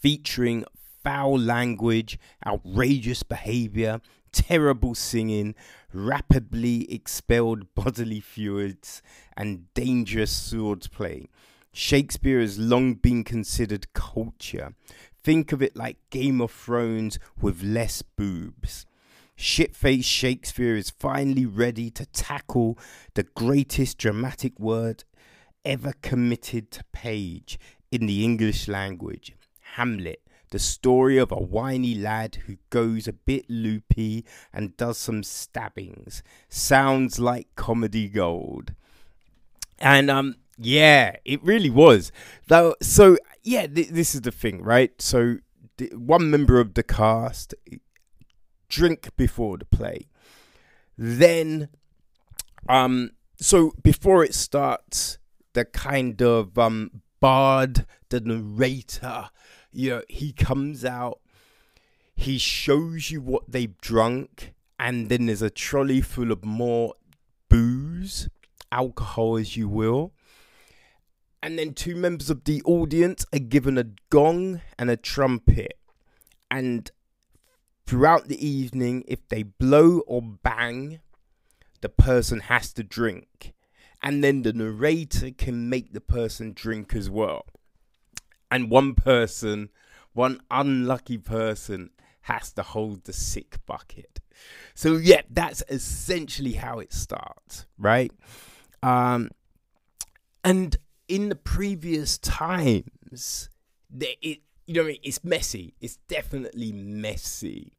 Featuring 0.00 0.64
foul 1.02 1.38
language, 1.38 2.18
outrageous 2.46 3.22
behavior, 3.22 4.00
terrible 4.32 4.94
singing, 4.94 5.54
rapidly 5.92 6.92
expelled 6.92 7.74
bodily 7.74 8.20
fluids, 8.20 9.02
and 9.36 9.72
dangerous 9.74 10.52
swordplay. 10.52 11.26
Shakespeare 11.72 12.40
has 12.40 12.58
long 12.58 12.94
been 12.94 13.24
considered 13.24 13.92
culture. 13.92 14.74
Think 15.22 15.52
of 15.52 15.62
it 15.62 15.76
like 15.76 15.98
Game 16.10 16.40
of 16.40 16.50
Thrones 16.50 17.18
with 17.40 17.62
less 17.62 18.02
boobs. 18.02 18.86
Shitface 19.38 20.04
Shakespeare 20.04 20.76
is 20.76 20.90
finally 20.90 21.46
ready 21.46 21.90
to 21.90 22.04
tackle 22.06 22.78
the 23.14 23.22
greatest 23.22 23.98
dramatic 23.98 24.58
word 24.58 25.04
ever 25.64 25.94
committed 26.02 26.70
to 26.72 26.84
page 26.92 27.58
in 27.90 28.06
the 28.06 28.24
English 28.24 28.68
language 28.68 29.34
Hamlet 29.74 30.20
the 30.50 30.58
story 30.58 31.16
of 31.16 31.30
a 31.32 31.36
whiny 31.36 31.94
lad 31.94 32.36
who 32.46 32.56
goes 32.70 33.06
a 33.06 33.12
bit 33.12 33.46
loopy 33.48 34.24
and 34.52 34.76
does 34.76 34.98
some 34.98 35.22
stabbings. 35.22 36.22
Sounds 36.48 37.18
like 37.18 37.48
comedy 37.56 38.08
gold. 38.08 38.74
And 39.78 40.10
um 40.10 40.36
yeah, 40.58 41.16
it 41.24 41.42
really 41.42 41.70
was. 41.70 42.12
Though 42.48 42.74
so 42.82 43.16
yeah, 43.42 43.66
th- 43.66 43.88
this 43.88 44.14
is 44.14 44.22
the 44.22 44.32
thing, 44.32 44.62
right? 44.62 45.00
So 45.00 45.36
th- 45.78 45.92
one 45.94 46.30
member 46.30 46.60
of 46.60 46.74
the 46.74 46.82
cast 46.82 47.54
drink 48.68 49.10
before 49.16 49.58
the 49.58 49.64
play. 49.64 50.08
Then 50.98 51.68
um 52.68 53.12
so 53.36 53.72
before 53.82 54.24
it 54.24 54.34
starts 54.34 55.18
the 55.52 55.64
kind 55.64 56.20
of 56.22 56.58
um 56.58 57.02
bard 57.20 57.86
the 58.08 58.20
narrator 58.20 59.30
you 59.72 59.90
know, 59.90 60.02
he 60.08 60.32
comes 60.32 60.84
out, 60.84 61.20
he 62.14 62.38
shows 62.38 63.10
you 63.10 63.20
what 63.20 63.50
they've 63.50 63.76
drunk, 63.78 64.52
and 64.78 65.08
then 65.08 65.26
there's 65.26 65.42
a 65.42 65.50
trolley 65.50 66.00
full 66.00 66.32
of 66.32 66.44
more 66.44 66.94
booze, 67.48 68.28
alcohol, 68.72 69.36
as 69.36 69.56
you 69.56 69.68
will. 69.68 70.12
And 71.42 71.58
then 71.58 71.72
two 71.72 71.96
members 71.96 72.28
of 72.28 72.44
the 72.44 72.62
audience 72.64 73.24
are 73.32 73.38
given 73.38 73.78
a 73.78 73.86
gong 74.10 74.60
and 74.78 74.90
a 74.90 74.96
trumpet. 74.96 75.78
And 76.50 76.90
throughout 77.86 78.28
the 78.28 78.46
evening, 78.46 79.04
if 79.08 79.26
they 79.28 79.42
blow 79.42 80.00
or 80.00 80.20
bang, 80.20 81.00
the 81.80 81.88
person 81.88 82.40
has 82.40 82.72
to 82.74 82.82
drink. 82.82 83.54
And 84.02 84.22
then 84.22 84.42
the 84.42 84.52
narrator 84.52 85.30
can 85.30 85.68
make 85.68 85.92
the 85.92 86.00
person 86.00 86.52
drink 86.54 86.94
as 86.94 87.08
well 87.08 87.46
and 88.50 88.70
one 88.70 88.94
person, 88.94 89.70
one 90.12 90.40
unlucky 90.50 91.18
person, 91.18 91.90
has 92.22 92.52
to 92.52 92.62
hold 92.62 93.04
the 93.04 93.12
sick 93.12 93.58
bucket. 93.66 94.20
So 94.74 94.96
yeah, 94.96 95.22
that's 95.28 95.62
essentially 95.68 96.54
how 96.54 96.78
it 96.78 96.92
starts, 96.92 97.66
right? 97.78 98.12
Um, 98.82 99.30
and 100.44 100.76
in 101.08 101.28
the 101.28 101.36
previous 101.36 102.18
times, 102.18 103.50
it 103.98 104.40
you 104.66 104.82
know 104.82 104.90
it's 105.02 105.24
messy. 105.24 105.74
It's 105.80 105.96
definitely 106.08 106.72
messy, 106.72 107.72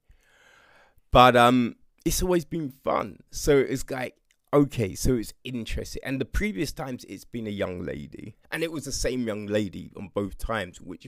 but 1.11 1.35
um, 1.35 1.75
it's 2.05 2.21
always 2.21 2.45
been 2.45 2.73
fun. 2.83 3.19
So 3.31 3.57
it's 3.57 3.89
like 3.89 4.15
okay, 4.53 4.95
so 4.95 5.15
it's 5.15 5.33
interesting. 5.43 6.01
And 6.05 6.19
the 6.19 6.25
previous 6.25 6.71
times 6.71 7.05
it's 7.05 7.25
been 7.25 7.47
a 7.47 7.51
young 7.51 7.83
lady, 7.83 8.35
and 8.51 8.63
it 8.63 8.71
was 8.71 8.85
the 8.85 8.91
same 8.91 9.27
young 9.27 9.47
lady 9.47 9.91
on 9.97 10.09
both 10.13 10.37
times, 10.37 10.81
which 10.81 11.07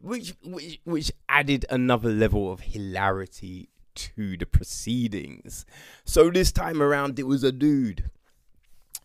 which 0.00 0.34
which, 0.44 0.80
which 0.84 1.12
added 1.28 1.66
another 1.70 2.10
level 2.10 2.52
of 2.52 2.60
hilarity 2.60 3.68
to 3.94 4.36
the 4.36 4.46
proceedings. 4.46 5.66
So 6.04 6.30
this 6.30 6.52
time 6.52 6.82
around 6.82 7.18
it 7.18 7.26
was 7.26 7.44
a 7.44 7.52
dude. 7.52 8.10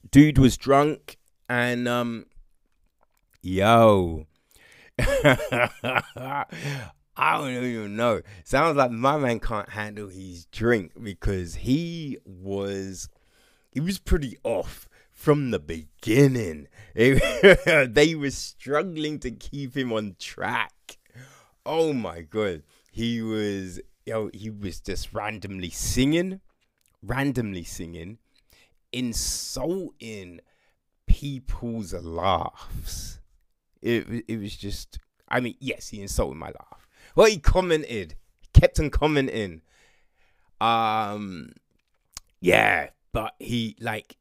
Dude 0.10 0.38
was 0.38 0.56
drunk 0.58 1.18
and 1.50 1.88
um 1.88 2.26
yo 3.42 4.26
I 5.00 6.46
don't 7.20 7.50
even 7.50 7.96
know. 7.96 8.22
Sounds 8.44 8.78
like 8.78 8.92
my 8.92 9.18
man 9.18 9.40
can't 9.40 9.70
handle 9.70 10.08
his 10.08 10.46
drink 10.46 10.92
because 11.02 11.56
he 11.56 12.18
was 12.26 13.10
he 13.78 13.82
was 13.82 14.00
pretty 14.00 14.36
off 14.44 14.90
from 15.12 15.52
the 15.52 15.60
beginning. 15.60 16.68
they 16.96 18.16
were 18.16 18.32
struggling 18.32 19.20
to 19.20 19.30
keep 19.30 19.78
him 19.78 19.94
on 19.94 20.16
track. 20.18 20.98
Oh 21.64 21.94
my 21.94 22.22
god. 22.22 22.64
He 22.92 23.22
was 23.22 23.80
yo, 24.04 24.32
he 24.34 24.50
was 24.50 24.80
just 24.80 25.14
randomly 25.14 25.70
singing, 25.70 26.42
randomly 27.04 27.64
singing, 27.64 28.18
insulting 28.92 30.40
people's 31.06 31.94
laughs. 31.94 33.20
It 33.80 34.26
it 34.28 34.40
was 34.40 34.56
just 34.56 34.98
I 35.28 35.40
mean, 35.40 35.54
yes, 35.60 35.90
he 35.90 36.02
insulted 36.02 36.40
my 36.40 36.48
laugh. 36.48 36.88
Well, 37.16 37.28
he 37.28 37.38
commented, 37.38 38.16
kept 38.54 38.80
on 38.80 38.90
commenting. 38.90 39.62
Um 40.60 41.52
yeah, 42.40 42.90
but 43.12 43.34
he 43.40 43.76
like 43.80 44.18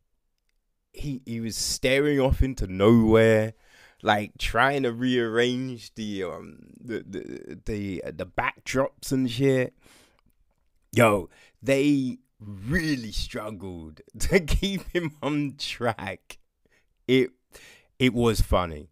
he 0.93 1.23
he 1.27 1.41
was 1.41 1.57
staring 1.57 2.21
off 2.21 2.43
into 2.43 2.67
nowhere 2.67 3.55
like 4.03 4.33
trying 4.39 4.83
to 4.83 4.93
rearrange 4.93 5.95
the 5.95 6.23
um 6.23 6.59
the 6.81 7.05
the 7.09 7.59
the, 7.65 8.05
uh, 8.05 8.13
the 8.15 8.27
backdrops 8.27 9.13
and 9.13 9.31
shit. 9.31 9.75
Yo 10.93 11.29
they 11.63 12.19
really 12.39 13.13
struggled 13.13 14.01
to 14.19 14.41
keep 14.41 14.89
him 14.93 15.17
on 15.23 15.55
track. 15.59 16.39
It 17.07 17.31
it 17.99 18.15
was 18.15 18.41
funny. 18.41 18.89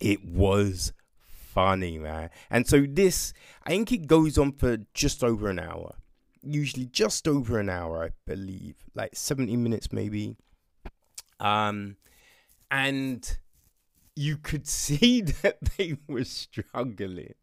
It 0.00 0.24
was 0.24 0.92
funny 1.26 1.98
man. 1.98 2.30
And 2.50 2.66
so 2.66 2.84
this 2.86 3.32
i 3.64 3.70
think 3.70 3.90
it 3.90 4.06
goes 4.06 4.36
on 4.36 4.52
for 4.52 4.78
just 4.92 5.24
over 5.24 5.48
an 5.48 5.58
hour 5.58 5.94
usually 6.46 6.86
just 6.86 7.26
over 7.28 7.58
an 7.58 7.68
hour, 7.68 8.04
I 8.04 8.10
believe, 8.26 8.76
like 8.94 9.14
70 9.14 9.56
minutes 9.56 9.92
maybe. 9.92 10.36
Um, 11.40 11.96
and 12.70 13.38
you 14.14 14.38
could 14.38 14.66
see 14.66 15.20
that 15.20 15.58
they 15.76 15.98
were 16.08 16.24
struggling. 16.24 17.34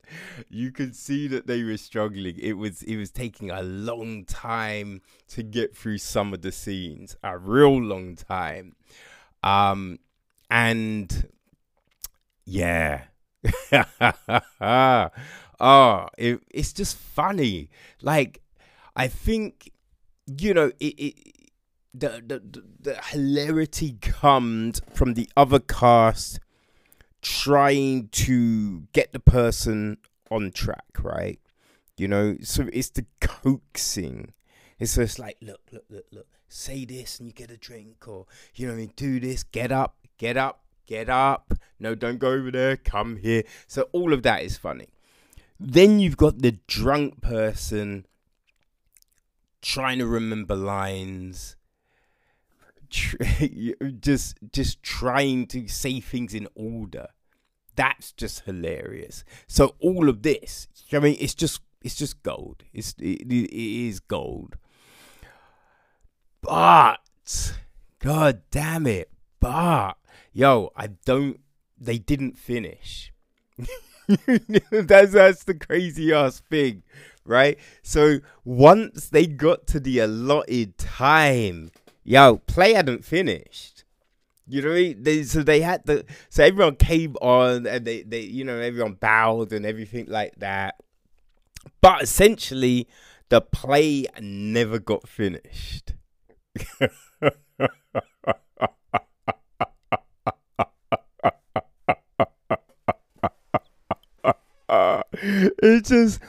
You 0.50 0.72
could 0.72 0.96
see 0.96 1.28
that 1.28 1.48
they 1.48 1.64
were 1.64 1.78
struggling. 1.78 2.38
It 2.40 2.54
was 2.54 2.82
it 2.84 2.98
was 2.98 3.12
taking 3.12 3.52
a 3.52 3.62
long 3.62 4.26
time 4.26 5.02
to 5.30 5.44
get 5.44 5.78
through 5.78 6.00
some 6.00 6.34
of 6.34 6.42
the 6.42 6.52
scenes, 6.52 7.16
a 7.24 7.38
real 7.38 7.82
long 7.82 8.16
time. 8.16 8.76
Um, 9.44 10.00
and 10.50 11.30
yeah. 12.46 13.04
oh, 14.62 16.08
it, 16.18 16.40
it's 16.50 16.74
just 16.74 16.98
funny. 16.98 17.70
Like 18.02 18.43
I 18.96 19.08
think 19.08 19.72
you 20.26 20.54
know 20.54 20.72
it, 20.80 20.94
it 21.00 21.34
the, 21.94 22.24
the 22.26 22.64
the 22.80 23.02
hilarity 23.12 23.98
comes 24.02 24.82
from 24.94 25.14
the 25.14 25.30
other 25.36 25.60
cast 25.60 26.40
trying 27.22 28.10
to 28.10 28.82
get 28.94 29.14
the 29.14 29.20
person 29.20 29.98
on 30.30 30.52
track, 30.52 30.86
right? 31.02 31.40
You 31.98 32.08
know, 32.08 32.38
so 32.42 32.68
it's 32.74 32.90
the 32.90 33.06
coaxing. 33.22 34.34
It's 34.80 34.96
just 34.96 35.20
like, 35.20 35.38
look, 35.42 35.62
look, 35.72 35.86
look, 35.90 36.06
look, 36.12 36.28
say 36.50 36.86
this 36.86 37.20
and 37.20 37.28
you 37.28 37.34
get 37.34 37.52
a 37.52 37.58
drink, 37.58 38.08
or 38.08 38.26
you 38.56 38.68
know, 38.68 38.74
I 38.74 38.78
mean, 38.78 38.94
do 38.96 39.20
this, 39.20 39.44
get 39.44 39.72
up, 39.72 39.96
get 40.18 40.36
up, 40.36 40.64
get 40.86 41.10
up. 41.10 41.54
No, 41.80 41.96
don't 41.96 42.18
go 42.18 42.32
over 42.32 42.52
there, 42.52 42.76
come 42.78 43.18
here. 43.18 43.44
So 43.68 43.88
all 43.92 44.12
of 44.14 44.24
that 44.24 44.44
is 44.44 44.58
funny. 44.58 44.90
Then 45.60 46.00
you've 46.00 46.18
got 46.18 46.40
the 46.40 46.58
drunk 46.68 47.22
person 47.22 48.06
trying 49.64 49.98
to 49.98 50.06
remember 50.06 50.56
lines 50.56 51.56
just 54.00 54.38
just 54.52 54.84
trying 54.84 55.48
to 55.48 55.68
say 55.68 56.00
things 56.00 56.34
in 56.34 56.48
order. 56.54 57.08
That's 57.76 58.12
just 58.12 58.42
hilarious. 58.42 59.24
So 59.48 59.76
all 59.80 60.10
of 60.10 60.22
this 60.22 60.68
i 60.92 61.00
mean? 61.00 61.18
It's 61.20 61.34
just 61.34 61.62
it's 61.82 61.96
just 61.96 62.22
gold. 62.22 62.64
It's 62.72 62.94
it, 63.00 63.22
it 63.32 63.54
is 63.54 64.00
gold. 64.00 64.58
But 66.42 66.98
God 68.00 68.42
damn 68.52 68.86
it. 68.86 69.10
But 69.40 69.98
yo, 70.34 70.72
I 70.76 70.88
don't 70.88 71.40
they 71.80 71.98
didn't 71.98 72.38
finish. 72.38 73.12
that's 74.28 75.14
that's 75.14 75.44
the 75.46 75.56
crazy 75.56 76.14
ass 76.14 76.42
thing, 76.50 76.84
right? 77.26 77.58
So 77.82 78.20
once 78.44 79.10
they 79.10 79.28
got 79.28 79.68
to 79.68 79.80
the 79.80 80.00
allotted 80.00 80.78
time, 80.78 81.72
yo, 82.04 82.38
play 82.38 82.74
hadn't 82.74 83.06
finished. 83.06 83.84
You 84.48 84.62
know, 84.62 84.72
I 84.72 84.76
mean? 84.76 85.04
they, 85.04 85.24
so 85.24 85.42
they 85.42 85.62
had 85.62 85.86
the 85.86 86.06
so 86.30 86.44
everyone 86.44 86.76
came 86.76 87.16
on 87.22 87.66
and 87.66 87.86
they 87.86 88.04
they 88.04 88.22
you 88.22 88.44
know 88.44 88.60
everyone 88.60 88.94
bowed 88.96 89.54
and 89.54 89.66
everything 89.66 90.08
like 90.08 90.36
that. 90.38 90.76
But 91.82 92.04
essentially, 92.04 92.88
the 93.30 93.42
play 93.42 94.06
never 94.20 94.80
got 94.80 95.08
finished. 95.08 95.94
it 105.24 105.86
just, 105.86 106.20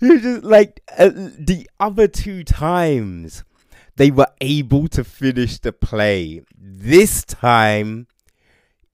just 0.00 0.44
like 0.44 0.80
uh, 0.98 1.10
the 1.14 1.68
other 1.80 2.08
two 2.08 2.44
times 2.44 3.44
they 3.96 4.10
were 4.10 4.28
able 4.40 4.88
to 4.88 5.02
finish 5.04 5.58
the 5.58 5.72
play. 5.72 6.42
This 6.56 7.24
time, 7.24 8.06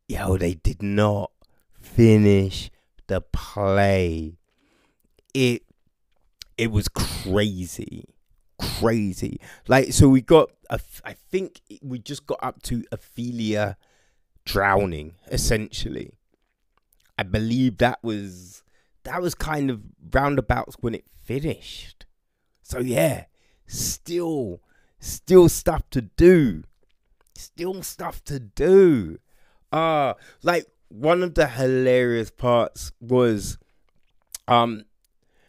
yo, 0.09 0.37
they 0.37 0.55
did 0.55 0.83
not 0.83 1.33
finish 1.81 2.71
the 3.09 3.21
play. 3.21 4.39
It 5.35 5.63
it 6.57 6.71
was 6.71 6.89
crazy, 6.89 8.15
crazy. 8.59 9.41
Like 9.67 9.93
so, 9.93 10.09
we 10.09 10.21
got. 10.21 10.51
A, 10.71 10.81
I 11.05 11.13
think 11.15 11.61
we 11.83 11.99
just 11.99 12.27
got 12.27 12.39
up 12.43 12.63
to 12.63 12.85
Ophelia 12.93 13.77
drowning, 14.45 15.15
essentially. 15.31 16.13
I 17.19 17.25
believe 17.25 17.79
that 17.79 17.99
was 18.03 18.62
that 19.05 19.23
was 19.23 19.35
kind 19.35 19.71
of 19.71 19.81
roundabouts 20.13 20.77
when 20.81 20.95
it 20.95 21.05
finished. 21.23 22.07
So 22.63 22.79
yeah, 22.79 23.25
still 23.67 24.61
still 24.99 25.49
stuff 25.49 25.83
to 25.91 26.03
do. 26.03 26.65
Still 27.37 27.83
stuff 27.83 28.23
to 28.25 28.39
do. 28.39 29.19
Uh 29.71 30.15
like 30.43 30.67
one 30.89 31.23
of 31.23 31.35
the 31.35 31.47
hilarious 31.49 32.31
parts 32.31 32.93
was 33.01 33.59
um 34.47 34.85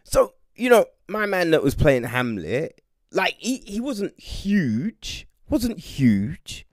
so 0.04 0.34
you 0.56 0.70
know, 0.70 0.86
my 1.08 1.26
man 1.26 1.52
that 1.52 1.64
was 1.64 1.76
playing 1.76 2.04
Hamlet, 2.04 2.82
like 3.12 3.36
he, 3.38 3.58
he 3.58 3.80
wasn't 3.80 4.20
huge, 4.20 5.28
wasn't 5.50 5.80
huge, 5.80 6.66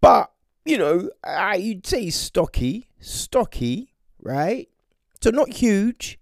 but 0.00 0.32
you 0.64 0.76
know, 0.76 1.10
uh, 1.24 1.56
you'd 1.58 1.86
say 1.86 2.10
stocky, 2.10 2.90
stocky, 3.00 3.94
right? 4.20 4.68
So 5.20 5.30
not 5.30 5.52
huge, 5.52 6.18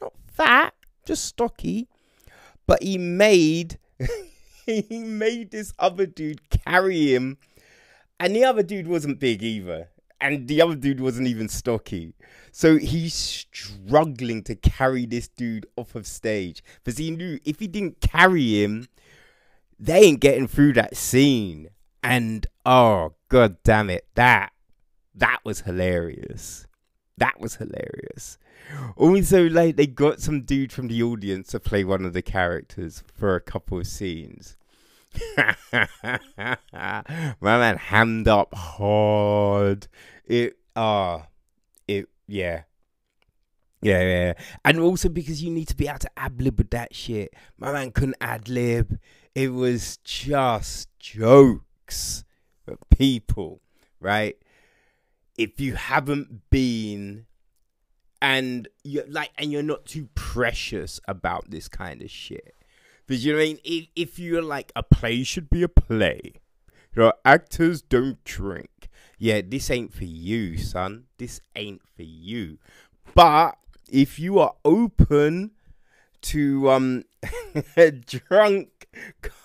not 0.00 0.12
fat, 0.26 0.74
just 1.04 1.24
stocky. 1.24 1.88
But 2.66 2.82
he 2.82 2.98
made 2.98 3.78
he 4.66 4.98
made 4.98 5.50
this 5.50 5.72
other 5.78 6.06
dude 6.06 6.48
carry 6.50 7.14
him. 7.14 7.38
And 8.20 8.34
the 8.34 8.44
other 8.44 8.62
dude 8.62 8.88
wasn't 8.88 9.20
big 9.20 9.42
either. 9.42 9.88
And 10.20 10.48
the 10.48 10.60
other 10.60 10.74
dude 10.74 11.00
wasn't 11.00 11.28
even 11.28 11.48
stocky. 11.48 12.14
So 12.50 12.76
he's 12.76 13.14
struggling 13.14 14.42
to 14.44 14.56
carry 14.56 15.06
this 15.06 15.28
dude 15.28 15.66
off 15.76 15.94
of 15.94 16.06
stage. 16.06 16.62
Because 16.82 16.98
he 16.98 17.10
knew 17.10 17.38
if 17.44 17.60
he 17.60 17.68
didn't 17.68 18.00
carry 18.00 18.62
him, 18.62 18.88
they 19.78 20.02
ain't 20.02 20.20
getting 20.20 20.48
through 20.48 20.72
that 20.74 20.96
scene. 20.96 21.68
And 22.02 22.46
oh 22.66 23.14
god 23.28 23.56
damn 23.62 23.90
it, 23.90 24.06
that 24.14 24.52
that 25.14 25.38
was 25.44 25.60
hilarious. 25.62 26.66
That 27.18 27.40
was 27.40 27.56
hilarious. 27.56 28.38
Also, 28.96 29.48
like 29.48 29.76
they 29.76 29.86
got 29.86 30.20
some 30.20 30.42
dude 30.42 30.72
from 30.72 30.88
the 30.88 31.02
audience 31.02 31.48
to 31.48 31.60
play 31.60 31.84
one 31.84 32.04
of 32.04 32.12
the 32.12 32.22
characters 32.22 33.02
for 33.12 33.34
a 33.34 33.40
couple 33.40 33.78
of 33.78 33.86
scenes. 33.86 34.56
My 35.72 36.56
man 37.40 37.76
hammed 37.76 38.28
up 38.28 38.54
hard. 38.54 39.88
It 40.26 40.58
ah, 40.76 41.14
uh, 41.14 41.22
it 41.86 42.08
yeah. 42.26 42.62
Yeah, 43.80 44.02
yeah, 44.02 44.32
and 44.64 44.80
also 44.80 45.08
because 45.08 45.40
you 45.40 45.50
need 45.50 45.68
to 45.68 45.76
be 45.76 45.86
able 45.86 46.00
to 46.00 46.10
ad 46.16 46.42
lib 46.42 46.58
with 46.58 46.70
that 46.70 46.96
shit. 46.96 47.32
My 47.56 47.72
man 47.72 47.92
couldn't 47.92 48.16
ad 48.20 48.48
lib. 48.48 48.98
It 49.36 49.52
was 49.52 49.98
just 49.98 50.88
jokes 50.98 52.24
for 52.64 52.76
people, 52.90 53.60
right? 54.00 54.36
If 55.38 55.60
you 55.60 55.76
haven't 55.76 56.50
been 56.50 57.26
and 58.20 58.68
you're 58.82 59.06
like 59.08 59.30
and 59.38 59.52
you're 59.52 59.62
not 59.62 59.86
too 59.86 60.08
precious 60.14 61.00
about 61.06 61.50
this 61.50 61.68
kind 61.68 62.02
of 62.02 62.10
shit. 62.10 62.56
Because 63.06 63.24
you 63.24 63.32
know 63.32 63.38
what 63.38 63.44
I 63.44 63.46
mean? 63.46 63.58
If, 63.64 63.86
if 63.94 64.18
you're 64.18 64.42
like 64.42 64.72
a 64.76 64.82
play 64.82 65.22
should 65.22 65.48
be 65.48 65.62
a 65.62 65.68
play. 65.68 66.34
You 66.94 67.04
know 67.04 67.12
actors 67.24 67.80
don't 67.80 68.22
drink. 68.24 68.88
Yeah 69.18 69.40
this 69.46 69.70
ain't 69.70 69.94
for 69.94 70.04
you 70.04 70.58
son. 70.58 71.04
This 71.18 71.40
ain't 71.54 71.82
for 71.96 72.02
you. 72.02 72.58
But 73.14 73.56
if 73.88 74.18
you 74.18 74.40
are 74.40 74.54
open 74.64 75.52
to 76.20 76.68
um 76.68 77.04
drunk 78.06 78.88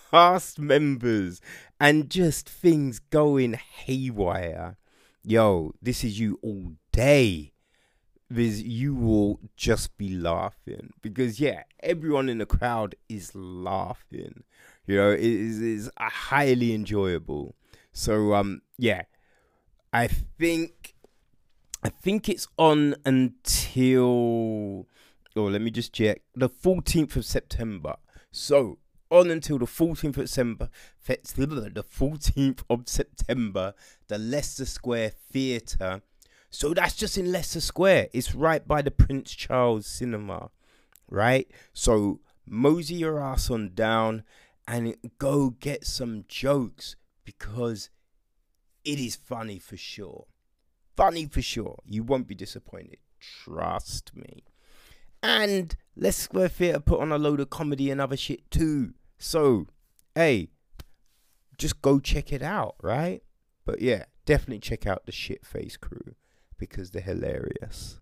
cast 0.10 0.58
members 0.58 1.40
and 1.80 2.10
just 2.10 2.50
things 2.50 2.98
going 2.98 3.54
haywire 3.54 4.78
yo, 5.24 5.74
this 5.82 6.04
is 6.04 6.20
you 6.20 6.40
all 6.42 6.74
day. 6.92 7.52
Because 8.30 8.64
you 8.64 8.96
will 8.96 9.40
just 9.56 9.96
be 9.98 10.16
laughing. 10.16 10.94
Because 11.02 11.40
yeah, 11.40 11.64
everyone 11.82 12.30
in 12.30 12.40
the 12.40 12.48
crowd 12.48 12.96
is 13.08 13.36
laughing. 13.36 14.44
You 14.88 14.96
know, 14.96 15.12
it 15.12 15.20
is 15.20 15.62
is 15.62 15.92
highly 16.00 16.74
enjoyable. 16.74 17.56
So 17.92 18.34
um 18.34 18.62
yeah. 18.78 19.04
I 19.92 20.08
think 20.08 20.96
I 21.84 21.90
think 21.90 22.28
it's 22.28 22.48
on 22.58 22.96
until 23.06 24.88
oh 25.36 25.44
let 25.44 25.62
me 25.62 25.70
just 25.70 25.94
check. 25.94 26.22
The 26.34 26.50
14th 26.50 27.16
of 27.18 27.26
September. 27.26 27.98
So 28.32 28.80
on 29.14 29.30
until 29.30 29.60
the 29.60 29.66
14th 29.66 30.18
of 30.18 30.30
September, 30.30 30.70
the 31.06 31.84
14th 31.84 32.64
of 32.70 32.90
September, 32.90 33.74
the 34.08 34.18
Leicester 34.18 34.66
Square 34.66 35.12
Theatre. 35.32 36.02
So 36.50 36.74
that's 36.74 36.96
just 36.96 37.18
in 37.18 37.32
Leicester 37.32 37.62
Square. 37.62 38.10
It's 38.12 38.34
right 38.34 38.68
by 38.68 38.82
the 38.82 38.92
Prince 38.92 39.34
Charles 39.34 39.86
Cinema, 39.86 40.50
right? 41.10 41.50
So 41.74 42.22
mosey 42.46 42.96
your 42.96 43.20
ass 43.20 43.50
on 43.50 43.74
down 43.74 44.24
and 44.68 44.96
go 45.20 45.52
get 45.52 45.86
some 45.86 46.26
jokes 46.28 46.96
because 47.24 47.90
it 48.84 49.00
is 49.00 49.16
funny 49.16 49.60
for 49.60 49.78
sure. 49.78 50.26
Funny 50.96 51.28
for 51.28 51.42
sure. 51.42 51.80
You 51.86 52.04
won't 52.04 52.28
be 52.28 52.36
disappointed. 52.36 52.98
Trust 53.20 54.16
me. 54.16 54.44
And 55.22 55.76
Leicester 55.96 56.24
Square 56.24 56.50
Theatre 56.50 56.80
put 56.80 57.00
on 57.00 57.12
a 57.12 57.18
load 57.18 57.40
of 57.40 57.50
comedy 57.50 57.92
and 57.92 58.02
other 58.02 58.18
shit 58.18 58.50
too. 58.52 58.94
So, 59.18 59.68
hey, 60.16 60.50
just 61.58 61.82
go 61.82 62.00
check 62.00 62.34
it 62.34 62.42
out, 62.42 62.76
right? 62.82 63.22
But 63.66 63.82
yeah, 63.82 64.06
definitely 64.26 64.60
check 64.60 64.86
out 64.86 65.06
the 65.06 65.12
Shit 65.12 65.46
Face 65.46 65.78
crew 65.78 66.16
because 66.58 66.92
they're 66.92 67.02
hilarious. 67.02 68.00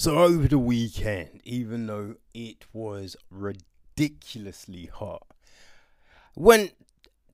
So 0.00 0.18
over 0.18 0.46
the 0.46 0.60
weekend, 0.60 1.40
even 1.42 1.86
though 1.86 2.14
it 2.32 2.66
was 2.72 3.16
ridiculously 3.30 4.86
hot, 4.86 5.26
went 6.36 6.74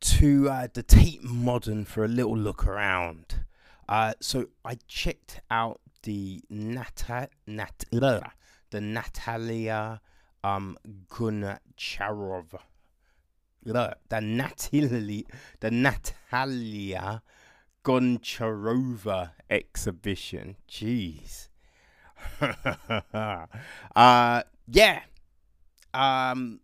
to 0.00 0.48
uh, 0.48 0.68
the 0.72 0.82
Tate 0.82 1.22
Modern 1.22 1.84
for 1.84 2.06
a 2.06 2.08
little 2.08 2.36
look 2.36 2.66
around. 2.66 3.44
Uh, 3.86 4.14
so 4.20 4.46
I 4.64 4.78
checked 4.88 5.42
out 5.50 5.82
the 6.04 6.40
Nata 6.48 7.28
Nat 7.46 7.84
the 7.90 8.80
Natalia 8.80 10.00
um. 10.44 10.76
The 13.66 14.20
Natalia, 14.20 15.22
the 15.60 15.70
Natalia 15.70 17.22
Goncharova 17.84 19.30
exhibition. 19.48 20.56
Jeez. 20.68 21.48
uh 23.94 24.42
yeah. 24.68 25.00
Um 25.92 26.60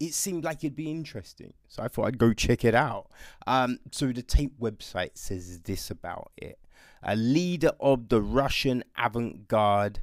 it 0.00 0.12
seemed 0.12 0.44
like 0.44 0.58
it'd 0.58 0.76
be 0.76 0.90
interesting. 0.90 1.54
So 1.68 1.82
I 1.82 1.88
thought 1.88 2.06
I'd 2.06 2.18
go 2.18 2.32
check 2.32 2.64
it 2.64 2.74
out. 2.74 3.10
Um, 3.46 3.78
so 3.92 4.12
the 4.12 4.22
Tate 4.22 4.58
website 4.60 5.12
says 5.14 5.60
this 5.60 5.90
about 5.90 6.32
it. 6.36 6.58
A 7.02 7.16
leader 7.16 7.70
of 7.80 8.08
the 8.08 8.20
Russian 8.20 8.82
avant 8.98 9.46
garde, 9.46 10.00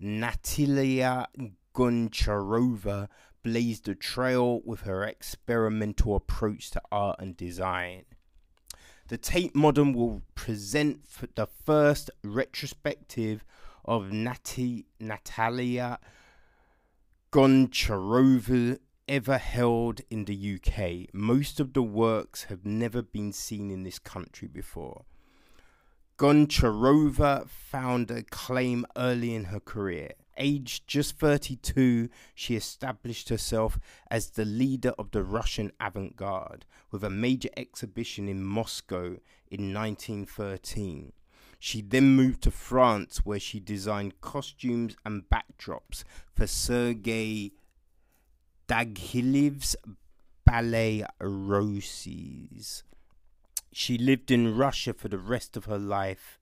Natalia 0.00 1.28
Goncharova 1.78 3.08
blazed 3.44 3.88
a 3.88 3.94
trail 3.94 4.60
with 4.64 4.80
her 4.80 5.04
experimental 5.04 6.16
approach 6.16 6.72
to 6.72 6.82
art 6.90 7.20
and 7.20 7.36
design. 7.36 8.04
The 9.06 9.16
Tate 9.16 9.54
Modern 9.54 9.92
will 9.92 10.22
present 10.34 11.06
the 11.36 11.46
first 11.46 12.10
retrospective 12.24 13.44
of 13.84 14.10
Nati- 14.10 14.86
Natalia 14.98 16.00
Goncharova 17.30 18.80
ever 19.06 19.38
held 19.38 20.00
in 20.10 20.24
the 20.24 20.56
UK. 20.56 21.14
Most 21.14 21.60
of 21.60 21.74
the 21.74 21.82
works 21.82 22.44
have 22.44 22.66
never 22.66 23.02
been 23.02 23.32
seen 23.32 23.70
in 23.70 23.84
this 23.84 24.00
country 24.00 24.48
before. 24.48 25.04
Goncharova 26.18 27.48
found 27.48 28.10
acclaim 28.10 28.84
early 28.96 29.32
in 29.32 29.44
her 29.44 29.60
career. 29.60 30.14
Aged 30.38 30.86
just 30.86 31.18
32, 31.18 32.08
she 32.34 32.54
established 32.54 33.28
herself 33.28 33.78
as 34.10 34.30
the 34.30 34.44
leader 34.44 34.92
of 34.98 35.10
the 35.10 35.24
Russian 35.24 35.72
avant 35.80 36.16
garde 36.16 36.64
with 36.92 37.02
a 37.02 37.10
major 37.10 37.48
exhibition 37.56 38.28
in 38.28 38.44
Moscow 38.44 39.16
in 39.50 39.74
1913. 39.74 41.12
She 41.58 41.82
then 41.82 42.14
moved 42.14 42.42
to 42.42 42.52
France 42.52 43.24
where 43.24 43.40
she 43.40 43.58
designed 43.58 44.20
costumes 44.20 44.96
and 45.04 45.28
backdrops 45.28 46.04
for 46.32 46.46
Sergei 46.46 47.52
Diaghilev's 48.68 49.74
Ballets 50.44 51.10
Russes. 51.20 52.84
She 53.72 53.98
lived 53.98 54.30
in 54.30 54.56
Russia 54.56 54.94
for 54.94 55.08
the 55.08 55.18
rest 55.18 55.56
of 55.56 55.64
her 55.64 55.78
life, 55.78 56.37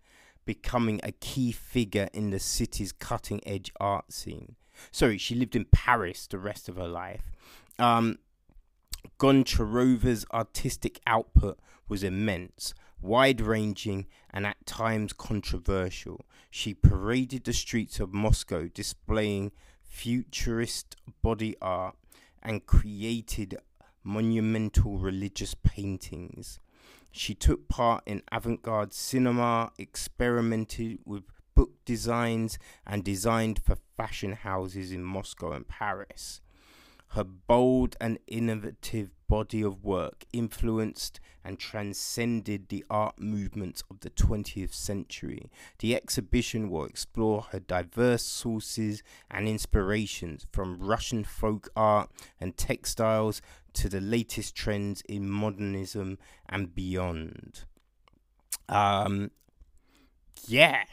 becoming 0.47 1.01
a 1.03 1.13
key 1.13 1.53
figure 1.53 2.09
in 2.15 2.31
the 2.31 2.39
city's 2.39 2.93
cutting 2.93 3.41
edge 3.47 3.71
art 3.79 4.13
scene. 4.13 4.57
Sorry, 4.91 5.19
she 5.19 5.35
lived 5.35 5.57
in 5.57 5.67
Paris 5.67 6.27
the 6.27 6.39
rest 6.39 6.69
of 6.69 6.77
her 6.77 6.89
life. 6.89 7.33
Um, 7.79 8.19
Goncharova's 9.19 10.25
artistic 10.33 11.01
output 11.07 11.59
was 11.89 12.03
immense, 12.03 12.75
wide 13.01 13.41
ranging, 13.41 14.07
and 14.31 14.47
at 14.47 14.65
times 14.67 15.13
controversial. 15.13 16.25
She 16.51 16.75
paraded 16.75 17.45
the 17.45 17.53
streets 17.53 18.01
of 18.01 18.13
Moscow 18.13 18.69
displaying 18.69 19.53
futurist 19.83 20.97
body 21.23 21.57
art 21.61 21.97
and 22.43 22.67
created 22.67 23.57
monumental 24.03 24.99
religious 24.99 25.55
paintings. 25.55 26.61
She 27.11 27.35
took 27.35 27.69
part 27.69 28.03
in 28.07 28.23
avant 28.31 28.63
garde 28.63 28.93
cinema, 28.93 29.73
experimented 29.79 30.99
with 31.05 31.25
book 31.55 31.71
designs, 31.85 32.59
and 32.87 33.03
designed 33.03 33.59
for 33.59 33.77
fashion 33.97 34.33
houses 34.33 34.93
in 34.93 35.03
Moscow 35.03 35.53
and 35.53 35.67
Paris. 35.67 36.41
Her 37.11 37.25
bold 37.25 37.97
and 38.01 38.19
innovative 38.27 39.11
body 39.29 39.63
of 39.63 39.85
work 39.85 40.25
influenced 40.33 41.21
and 41.45 41.59
transcended 41.59 42.69
the 42.69 42.85
art 42.91 43.19
movements 43.21 43.83
of 43.91 44.01
the 44.01 44.11
20th 44.11 44.75
century. 44.75 45.51
The 45.79 45.95
exhibition 45.95 46.69
will 46.69 46.85
explore 46.85 47.43
her 47.53 47.61
diverse 47.61 48.25
sources 48.25 49.03
and 49.31 49.49
inspirations 49.49 50.47
from 50.53 50.81
Russian 50.81 51.25
folk 51.25 51.69
art 51.77 52.11
and 52.41 52.57
textiles 52.57 53.41
to 53.77 53.89
the 53.89 54.01
latest 54.01 54.55
trends 54.55 55.03
in 55.09 55.29
modernism 55.29 56.19
and 56.49 56.75
beyond. 56.75 57.65
Um, 58.69 59.31
yeah, 60.47 60.85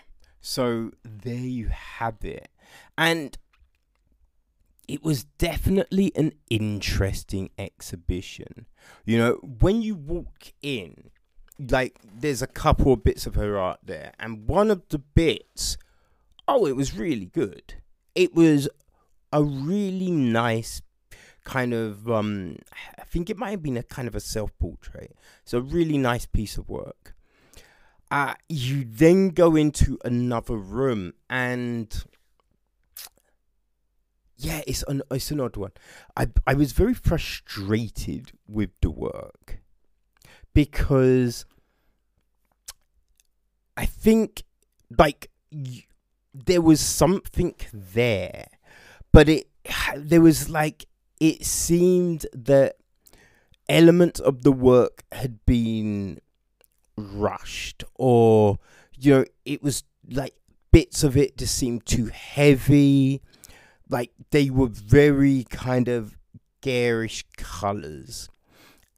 so 0.42 0.92
there 1.04 1.36
you 1.36 1.68
have 1.68 2.24
it. 2.24 2.50
And 2.98 3.38
it 4.88 5.04
was 5.04 5.24
definitely 5.24 6.12
an 6.16 6.34
interesting 6.50 7.50
exhibition. 7.58 8.68
You 9.06 9.18
know, 9.18 9.34
when 9.42 9.82
you 9.82 9.96
walk 9.96 10.54
in, 10.62 11.10
like 11.58 12.00
there's 12.04 12.42
a 12.42 12.48
couple 12.48 12.94
of 12.94 13.04
bits 13.04 13.26
of 13.26 13.36
her 13.36 13.58
art 13.58 13.80
there, 13.84 14.12
and 14.20 14.48
one 14.48 14.70
of 14.70 14.84
the 14.90 15.00
bits, 15.00 15.78
oh, 16.48 16.66
it 16.66 16.76
was 16.76 16.96
really 16.96 17.28
good. 17.28 17.76
It 18.16 18.36
was 18.36 18.68
a 19.32 19.44
really 19.44 20.12
nice 20.12 20.82
kind 21.44 21.74
of 21.74 22.10
um 22.10 22.58
I 22.98 23.04
think 23.04 23.30
it 23.30 23.38
might 23.38 23.52
have 23.52 23.64
been 23.64 23.78
a 23.78 23.84
kind 23.84 24.08
of 24.08 24.16
a 24.16 24.20
self 24.20 24.58
portrait. 24.60 25.16
It's 25.44 25.54
a 25.54 25.62
really 25.62 25.98
nice 25.98 26.26
piece 26.26 26.58
of 26.58 26.70
work. 26.70 27.16
Uh 28.12 28.36
you 28.50 28.86
then 28.88 29.30
go 29.30 29.56
into 29.56 29.98
another 30.06 30.56
room 30.58 31.14
and 31.30 32.04
yeah, 34.38 34.62
it's 34.68 34.84
an 34.88 35.02
it's 35.12 35.32
an 35.32 35.40
odd 35.40 35.56
one. 35.58 35.72
I 36.18 36.28
I 36.46 36.54
was 36.54 36.72
very 36.74 36.94
frustrated 36.94 38.32
with 38.48 38.72
the 38.82 38.90
work 38.90 39.60
because 40.54 41.46
I 43.76 43.86
think 43.86 44.44
like 44.98 45.30
y- 45.52 45.86
there 46.34 46.62
was 46.62 46.80
something 46.80 47.56
there, 47.72 48.48
but 49.12 49.30
it 49.30 49.48
there 49.98 50.22
was 50.22 50.50
like 50.50 50.86
it 51.24 51.46
seemed 51.46 52.26
that 52.34 52.76
elements 53.70 54.20
of 54.20 54.44
the 54.44 54.52
work 54.52 55.04
had 55.14 55.46
been 55.46 56.20
rushed 56.98 57.82
or 57.96 58.60
you 59.00 59.14
know 59.14 59.26
it 59.46 59.64
was 59.64 59.86
like 60.10 60.36
bits 60.74 61.02
of 61.02 61.16
it 61.16 61.38
just 61.38 61.56
seemed 61.56 61.86
too 61.86 62.08
heavy. 62.08 63.22
Like 63.90 64.12
they 64.32 64.50
were 64.50 64.68
very 64.68 65.46
kind 65.50 65.88
of 65.88 66.18
garish 66.60 67.24
colors. 67.38 68.30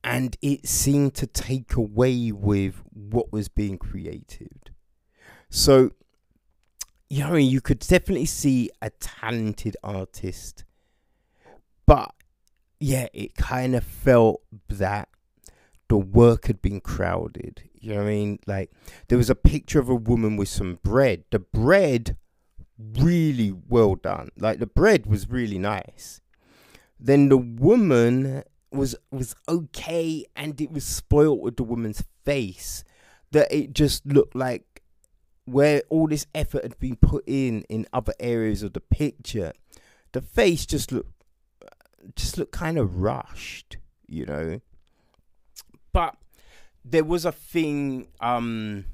And 0.04 0.36
it 0.42 0.68
seemed 0.68 1.14
to 1.16 1.28
take 1.28 1.76
away 1.76 2.32
with 2.32 2.82
what 2.92 3.32
was 3.32 3.50
being 3.50 3.78
created. 3.78 4.72
So 5.52 5.92
you 7.08 7.24
know 7.24 7.36
you 7.36 7.62
could 7.62 7.80
definitely 7.80 8.26
see 8.26 8.72
a 8.82 8.90
talented 8.90 9.78
artist 9.84 10.65
but 11.86 12.14
yeah 12.80 13.08
it 13.14 13.36
kind 13.36 13.76
of 13.76 13.84
felt 13.84 14.42
that 14.70 15.10
the 15.88 15.98
work 15.98 16.48
had 16.48 16.62
been 16.62 16.82
crowded 16.82 17.64
you 17.74 17.92
know 17.92 17.98
what 17.98 18.08
i 18.08 18.10
mean 18.10 18.40
like 18.48 18.72
there 19.08 19.18
was 19.18 19.30
a 19.30 19.36
picture 19.36 19.80
of 19.80 19.90
a 19.90 19.96
woman 19.96 20.36
with 20.36 20.50
some 20.50 20.80
bread 20.84 21.24
the 21.32 21.40
bread 21.40 22.18
really 22.78 23.52
well 23.52 23.96
done. 23.96 24.30
Like 24.38 24.60
the 24.60 24.68
bread 24.68 25.06
was 25.06 25.30
really 25.30 25.58
nice. 25.58 26.22
Then 27.00 27.30
the 27.30 27.38
woman 27.38 28.44
was 28.72 28.96
was 29.12 29.36
okay 29.48 30.26
and 30.36 30.60
it 30.60 30.72
was 30.72 30.84
spoilt 30.84 31.40
with 31.40 31.56
the 31.56 31.64
woman's 31.64 32.04
face 32.26 32.84
that 33.32 33.52
it 33.54 33.74
just 33.74 34.06
looked 34.06 34.36
like 34.36 34.82
where 35.46 35.82
all 35.90 36.08
this 36.08 36.26
effort 36.36 36.64
had 36.64 36.80
been 36.80 36.96
put 36.96 37.24
in 37.26 37.62
in 37.70 37.88
other 37.94 38.14
areas 38.20 38.64
of 38.64 38.74
the 38.74 38.82
picture 38.82 39.54
the 40.12 40.22
face 40.22 40.66
just 40.66 40.92
looked 40.92 41.15
just 42.16 42.38
looked 42.38 42.52
kind 42.52 42.78
of 42.78 42.98
rushed 42.98 43.78
you 44.08 44.26
know 44.26 44.60
but 45.92 46.16
there 46.84 47.04
was 47.04 47.26
a 47.26 47.32
thing 47.32 48.08
um 48.20 48.86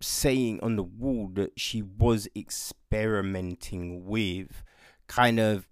saying 0.00 0.58
on 0.62 0.76
the 0.76 0.82
wall 0.82 1.28
that 1.34 1.58
she 1.58 1.82
was 1.82 2.26
experimenting 2.34 4.06
with 4.06 4.62
kind 5.06 5.38
of 5.38 5.68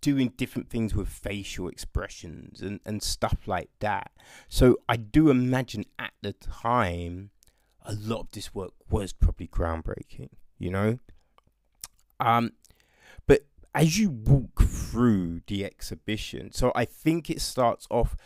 doing 0.00 0.32
different 0.36 0.70
things 0.70 0.94
with 0.94 1.08
facial 1.08 1.68
expressions 1.68 2.60
and, 2.60 2.80
and 2.84 3.02
stuff 3.02 3.46
like 3.46 3.70
that. 3.80 4.10
So 4.48 4.78
I 4.88 4.96
do 4.96 5.30
imagine 5.30 5.84
at 5.98 6.12
the 6.22 6.32
time 6.32 7.30
a 7.82 7.94
lot 7.94 8.20
of 8.20 8.30
this 8.32 8.54
work 8.54 8.72
was 8.90 9.12
probably 9.12 9.48
groundbreaking, 9.48 10.30
you 10.58 10.70
know? 10.70 10.98
Um 12.18 12.52
as 13.76 13.98
you 13.98 14.08
walk 14.08 14.62
through 14.62 15.42
the 15.46 15.62
exhibition, 15.62 16.50
so 16.50 16.72
I 16.74 16.86
think 16.86 17.28
it 17.28 17.42
starts 17.42 17.86
off 17.90 18.16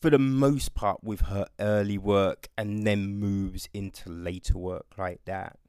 for 0.00 0.10
the 0.10 0.18
most 0.18 0.74
part 0.74 1.04
with 1.04 1.20
her 1.22 1.46
early 1.60 1.96
work 1.96 2.48
and 2.58 2.84
then 2.84 3.14
moves 3.20 3.68
into 3.72 4.10
later 4.10 4.58
work 4.58 4.86
like 4.98 5.24
that. 5.26 5.60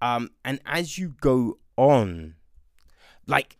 Um, 0.00 0.30
and 0.42 0.58
as 0.64 0.96
you 0.96 1.16
go 1.20 1.58
on, 1.76 2.36
like 3.26 3.58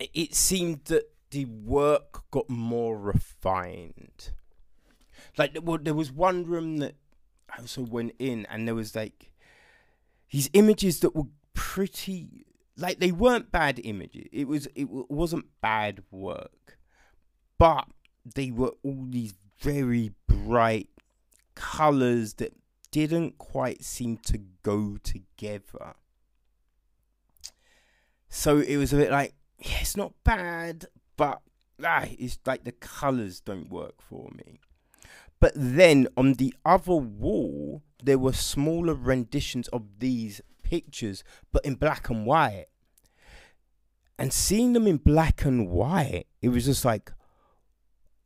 it 0.00 0.34
seemed 0.34 0.86
that 0.86 1.04
the 1.30 1.44
work 1.44 2.28
got 2.32 2.50
more 2.50 2.98
refined. 2.98 4.32
Like 5.38 5.56
well, 5.62 5.78
there 5.80 5.94
was 5.94 6.10
one 6.10 6.44
room 6.44 6.78
that 6.78 6.96
I 7.48 7.60
also 7.60 7.82
went 7.82 8.14
in, 8.18 8.46
and 8.50 8.66
there 8.66 8.74
was 8.74 8.96
like 8.96 9.30
these 10.32 10.50
images 10.54 10.98
that 11.00 11.14
were 11.14 11.28
pretty 11.54 12.46
like 12.80 12.98
they 12.98 13.12
weren't 13.12 13.52
bad 13.52 13.80
images. 13.84 14.26
It 14.32 14.48
was 14.48 14.66
it 14.74 14.88
wasn't 14.88 15.46
bad 15.60 16.02
work, 16.10 16.78
but 17.58 17.86
they 18.24 18.50
were 18.50 18.72
all 18.82 19.06
these 19.08 19.34
very 19.60 20.12
bright 20.26 20.88
colors 21.54 22.34
that 22.34 22.54
didn't 22.90 23.38
quite 23.38 23.84
seem 23.84 24.16
to 24.16 24.38
go 24.62 24.96
together. 25.02 25.94
So 28.28 28.58
it 28.58 28.76
was 28.76 28.92
a 28.92 28.96
bit 28.96 29.10
like, 29.10 29.34
yeah, 29.58 29.78
it's 29.80 29.96
not 29.96 30.12
bad, 30.24 30.86
but 31.16 31.40
ah, 31.84 32.06
it's 32.18 32.38
like 32.46 32.64
the 32.64 32.72
colors 32.72 33.40
don't 33.40 33.70
work 33.70 34.00
for 34.00 34.30
me. 34.34 34.60
But 35.40 35.52
then 35.54 36.06
on 36.16 36.34
the 36.34 36.54
other 36.64 36.94
wall, 36.94 37.82
there 38.02 38.18
were 38.18 38.32
smaller 38.32 38.94
renditions 38.94 39.68
of 39.68 39.98
these 39.98 40.40
pictures, 40.62 41.24
but 41.52 41.64
in 41.64 41.74
black 41.74 42.08
and 42.08 42.24
white. 42.24 42.66
And 44.20 44.32
seeing 44.32 44.74
them 44.74 44.86
in 44.86 44.98
black 44.98 45.44
and 45.44 45.68
white, 45.68 46.26
it 46.40 46.50
was 46.50 46.66
just 46.66 46.84
like, 46.84 47.10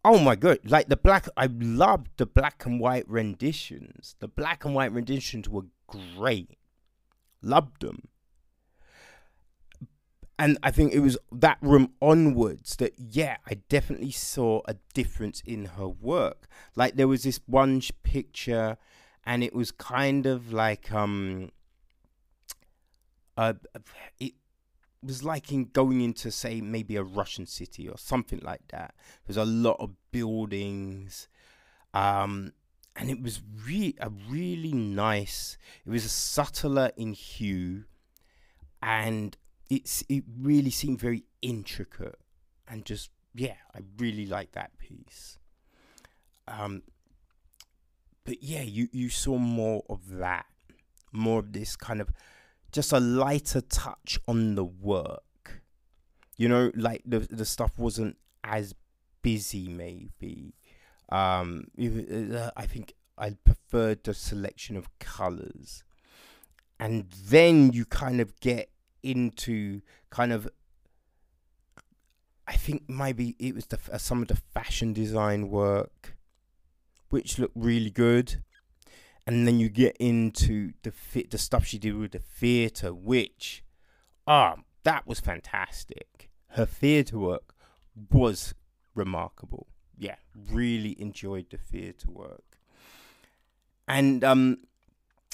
oh 0.05 0.18
my 0.18 0.34
god! 0.34 0.59
Like 0.64 0.88
the 0.88 0.97
black, 0.97 1.28
I 1.36 1.49
loved 1.51 2.11
the 2.18 2.26
black 2.26 2.66
and 2.66 2.78
white 2.78 3.09
renditions. 3.09 4.16
The 4.18 4.28
black 4.28 4.66
and 4.66 4.74
white 4.74 4.92
renditions 4.92 5.49
were 5.49 5.66
great. 5.88 6.59
Loved 7.40 7.80
them 7.80 8.09
and 10.38 10.59
I 10.62 10.70
think 10.70 10.92
it 10.92 11.01
was 11.01 11.16
that 11.32 11.59
room 11.61 11.92
onwards 12.03 12.76
that 12.76 12.95
yeah, 12.99 13.36
I 13.49 13.55
definitely 13.68 14.11
saw 14.11 14.62
a 14.66 14.74
difference 14.92 15.42
in 15.47 15.66
her 15.76 15.88
work. 15.88 16.49
Like 16.74 16.97
there 16.97 17.09
was 17.09 17.22
this 17.22 17.40
one 17.47 17.80
picture, 18.03 18.76
and 19.24 19.45
it 19.45 19.55
was 19.55 19.70
kind 19.70 20.26
of 20.26 20.53
like 20.53 20.90
um, 20.92 21.51
uh, 23.36 23.55
it 24.18 24.32
was 25.07 25.22
like 25.22 25.52
in 25.52 25.66
going 25.66 26.00
into 26.00 26.30
say 26.30 26.61
maybe 26.61 26.96
a 26.96 27.02
Russian 27.02 27.46
city 27.46 27.88
or 27.88 27.98
something 27.98 28.40
like 28.42 28.68
that. 28.68 28.94
There's 29.26 29.36
a 29.36 29.44
lot 29.44 29.76
of 29.80 29.90
buildings, 30.11 31.28
um, 31.92 32.52
and 32.96 33.11
it 33.11 33.22
was 33.22 33.40
really 33.66 33.96
a 34.00 34.11
really 34.28 34.72
nice. 34.72 35.57
It 35.84 35.90
was 35.90 36.05
a 36.05 36.09
subtler 36.09 36.90
in 36.96 37.12
hue, 37.12 37.84
and 38.82 39.36
it's 39.70 40.05
it 40.09 40.24
really 40.38 40.70
seemed 40.70 41.00
very 41.00 41.24
intricate 41.42 42.18
and 42.68 42.84
just 42.84 43.11
yeah, 43.34 43.57
I 43.74 43.80
really 43.98 44.26
like 44.26 44.52
that 44.52 44.78
piece. 44.78 45.38
Um, 46.46 46.82
but 48.24 48.42
yeah, 48.42 48.62
you 48.62 48.88
you 48.92 49.09
saw 49.09 49.38
more 49.38 49.84
of 49.88 50.11
that, 50.16 50.46
more 51.12 51.40
of 51.40 51.52
this 51.52 51.76
kind 51.76 52.00
of 52.00 52.11
just 52.74 52.92
a 52.92 52.98
lighter 52.98 53.60
touch 53.60 54.18
on 54.26 54.56
the 54.56 54.64
work. 54.64 55.62
You 56.36 56.48
know, 56.48 56.72
like 56.74 57.02
the 57.06 57.20
the 57.20 57.44
stuff 57.44 57.78
wasn't 57.78 58.16
as 58.42 58.74
busy, 59.22 59.68
maybe. 59.68 60.54
Um, 61.08 61.68
uh, 61.80 62.50
I 62.56 62.66
think 62.66 62.94
I 63.16 63.36
preferred 63.44 64.02
the 64.02 64.12
selection 64.12 64.76
of 64.76 64.88
colors, 64.98 65.84
and 66.80 67.08
then 67.10 67.72
you 67.72 67.84
kind 67.84 68.20
of 68.20 68.38
get 68.40 68.70
into 69.04 69.80
kind 70.10 70.32
of 70.32 70.48
I 72.46 72.54
think 72.56 72.88
maybe 72.88 73.36
it 73.38 73.54
was 73.54 73.66
the, 73.66 73.78
uh, 73.92 73.98
some 73.98 74.20
of 74.20 74.28
the 74.28 74.36
fashion 74.36 74.92
design 74.92 75.48
work, 75.48 76.16
which 77.10 77.38
looked 77.38 77.56
really 77.56 77.90
good, 77.90 78.42
and 79.26 79.46
then 79.46 79.58
you 79.58 79.68
get 79.68 79.96
into 79.98 80.72
the 80.82 80.92
fit, 80.92 81.30
the 81.30 81.38
stuff 81.38 81.64
she 81.64 81.78
did 81.78 81.96
with 81.96 82.12
the 82.12 82.18
theatre, 82.18 82.92
which, 82.92 83.64
ah, 84.26 84.56
that 84.82 85.06
was 85.06 85.20
fantastic. 85.20 86.30
Her 86.48 86.66
theatre 86.66 87.18
work 87.18 87.54
was 88.10 88.54
remarkable. 88.94 89.68
Yeah, 89.96 90.16
really 90.50 91.00
enjoyed 91.00 91.50
the 91.50 91.56
theatre 91.56 92.10
work, 92.10 92.58
and 93.86 94.24
um, 94.24 94.58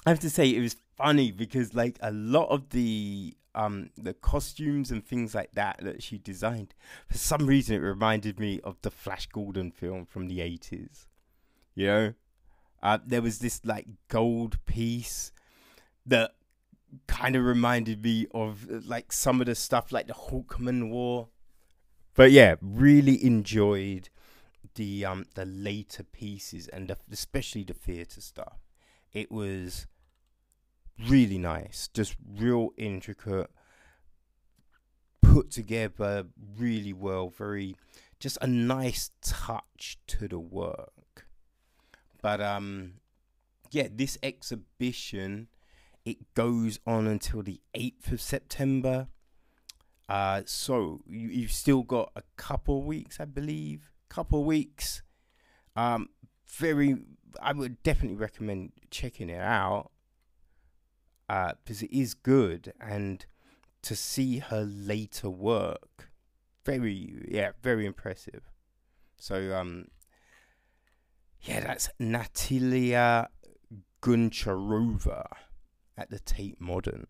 I 0.07 0.11
have 0.11 0.21
to 0.21 0.31
say 0.31 0.49
it 0.49 0.61
was 0.61 0.77
funny 0.97 1.31
because 1.31 1.75
like 1.75 1.99
a 2.03 2.11
lot 2.11 2.49
of 2.49 2.71
the 2.71 3.35
um 3.55 3.91
the 3.97 4.15
costumes 4.15 4.91
and 4.91 5.05
things 5.05 5.35
like 5.35 5.51
that 5.53 5.79
that 5.83 6.03
she 6.03 6.19
designed 6.19 6.75
for 7.09 7.19
some 7.19 7.47
reason 7.47 7.77
it 7.77 7.79
reminded 7.79 8.39
me 8.39 8.61
of 8.63 8.77
the 8.83 8.91
flash 8.91 9.27
gordon 9.27 9.71
film 9.71 10.05
from 10.05 10.29
the 10.29 10.39
80s 10.39 11.07
you 11.75 11.87
know 11.87 12.15
uh, 12.83 12.99
there 13.05 13.23
was 13.23 13.39
this 13.39 13.61
like 13.65 13.87
gold 14.09 14.65
piece 14.67 15.33
that 16.07 16.33
kind 17.07 17.37
of 17.37 17.45
reminded 17.45 18.03
me 18.03 18.27
of 18.35 18.67
like 18.87 19.13
some 19.13 19.41
of 19.41 19.47
the 19.47 19.55
stuff 19.55 19.93
like 19.93 20.07
the 20.09 20.15
hawkman 20.15 20.91
War. 20.91 21.29
but 22.15 22.33
yeah 22.33 22.57
really 22.61 23.25
enjoyed 23.25 24.09
the 24.75 25.05
um 25.05 25.27
the 25.35 25.45
later 25.45 26.03
pieces 26.03 26.67
and 26.69 26.89
the, 26.89 26.97
especially 27.13 27.63
the 27.63 27.75
theater 27.75 28.21
stuff 28.21 28.59
it 29.13 29.31
was 29.31 29.87
really 31.09 31.39
nice, 31.39 31.89
just 31.93 32.17
real 32.37 32.71
intricate, 32.77 33.51
put 35.23 35.51
together 35.51 36.27
really 36.59 36.93
well, 36.93 37.29
very 37.29 37.77
just 38.19 38.39
a 38.43 38.47
nice 38.47 39.11
touch 39.23 39.99
to 40.07 40.29
the 40.29 40.39
work. 40.39 40.93
But 42.23 42.41
um 42.41 42.95
yeah, 43.71 43.89
this 43.91 44.19
exhibition 44.23 45.49
it 46.05 46.35
goes 46.35 46.81
on 46.87 47.07
until 47.07 47.43
the 47.43 47.61
8th 47.75 48.13
of 48.13 48.21
September. 48.21 49.09
Uh 50.09 50.43
so 50.47 51.03
you, 51.07 51.29
you've 51.29 51.53
still 51.53 51.83
got 51.83 52.11
a 52.17 52.23
couple 52.37 52.83
weeks, 52.83 53.21
I 53.21 53.25
believe. 53.25 53.91
Couple 54.09 54.45
weeks. 54.45 55.03
Um 55.77 56.09
very 56.47 56.97
I 57.41 57.53
would 57.53 57.83
definitely 57.83 58.17
recommend 58.17 58.73
checking 58.91 59.31
it 59.31 59.41
out 59.41 59.91
because 61.29 61.83
uh, 61.83 61.87
it 61.87 61.93
is 61.93 62.15
good 62.15 62.73
and 62.81 63.25
to 63.83 63.95
see 63.95 64.39
her 64.39 64.63
later 64.63 65.31
work 65.31 66.11
very 66.65 67.25
yeah 67.29 67.53
very 67.63 67.87
impressive 67.87 68.51
so 69.17 69.55
um 69.55 69.87
yeah 71.43 71.61
that's 71.61 71.89
natalia 71.99 73.29
Goncharova 74.03 75.27
at 75.97 76.11
the 76.11 76.19
tate 76.21 76.61
modern 76.61 77.07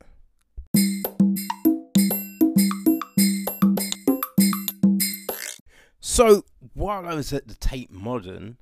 so 6.01 6.45
while 6.75 7.07
i 7.07 7.15
was 7.15 7.33
at 7.33 7.49
the 7.49 7.55
tate 7.55 7.91
modern 7.91 8.57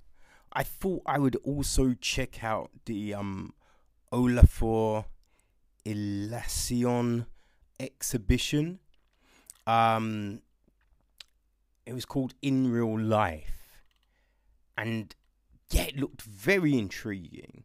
i 0.52 0.62
thought 0.62 1.02
i 1.06 1.18
would 1.18 1.36
also 1.36 1.94
check 2.00 2.42
out 2.44 2.70
the 2.86 3.14
um 3.14 3.52
olafur 4.12 5.04
Eliasson 5.88 7.26
exhibition. 7.80 8.80
Um, 9.66 10.42
it 11.86 11.94
was 11.94 12.04
called 12.04 12.34
In 12.42 12.70
Real 12.70 12.98
Life, 12.98 13.82
and 14.76 15.14
yeah, 15.70 15.82
it 15.82 15.96
looked 15.96 16.22
very 16.22 16.78
intriguing. 16.78 17.64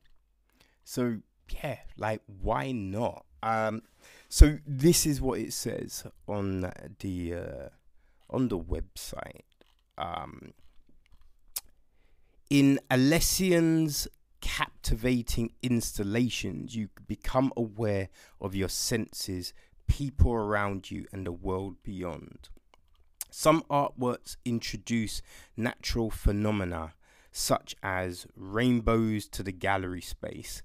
So 0.84 1.20
yeah, 1.50 1.78
like 1.98 2.22
why 2.26 2.72
not? 2.72 3.26
Um, 3.42 3.84
so 4.30 4.60
this 4.66 5.06
is 5.06 5.22
what 5.22 5.40
it 5.40 5.54
says 5.54 6.06
on 6.28 6.72
the 7.00 7.34
uh, 7.34 7.70
on 8.30 8.48
the 8.48 8.60
website. 8.60 9.44
Um, 9.98 10.54
in 12.50 12.80
Eliasson's 12.90 14.08
captivating 14.42 15.54
installations, 15.62 16.76
you 16.76 16.90
become 17.08 17.54
aware 17.56 18.10
of 18.42 18.54
your 18.54 18.70
senses, 18.70 19.54
people 19.88 20.34
around 20.34 20.92
you, 20.92 21.06
and 21.14 21.26
the 21.26 21.32
world 21.32 21.78
beyond. 21.84 22.50
Some 23.32 23.64
artworks 23.70 24.36
introduce 24.46 25.22
natural 25.58 26.12
phenomena, 26.12 26.94
such 27.34 27.76
as 27.84 28.28
rainbows, 28.38 29.28
to 29.28 29.44
the 29.44 29.52
gallery 29.52 30.02
space. 30.02 30.62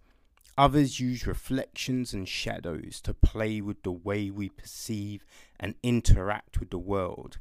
Others 0.56 1.00
use 1.00 1.26
reflections 1.26 2.12
and 2.12 2.28
shadows 2.28 3.00
to 3.00 3.14
play 3.14 3.60
with 3.60 3.82
the 3.82 3.92
way 3.92 4.30
we 4.30 4.48
perceive 4.48 5.24
and 5.58 5.74
interact 5.82 6.60
with 6.60 6.70
the 6.70 6.78
world. 6.78 7.38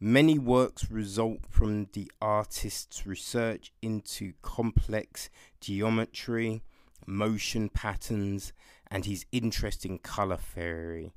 Many 0.00 0.38
works 0.38 0.90
result 0.90 1.40
from 1.48 1.88
the 1.92 2.10
artist's 2.22 3.04
research 3.04 3.72
into 3.82 4.34
complex 4.42 5.28
geometry, 5.60 6.62
motion 7.04 7.68
patterns, 7.68 8.52
and 8.90 9.06
his 9.06 9.26
interest 9.32 9.84
in 9.84 9.98
color 9.98 10.36
theory. 10.36 11.10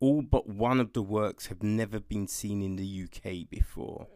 All 0.00 0.20
but 0.20 0.48
one 0.48 0.80
of 0.80 0.94
the 0.94 1.02
works 1.02 1.46
have 1.46 1.62
never 1.62 2.00
been 2.00 2.26
seen 2.26 2.60
in 2.60 2.74
the 2.76 3.04
UK 3.04 3.48
before. 3.48 4.08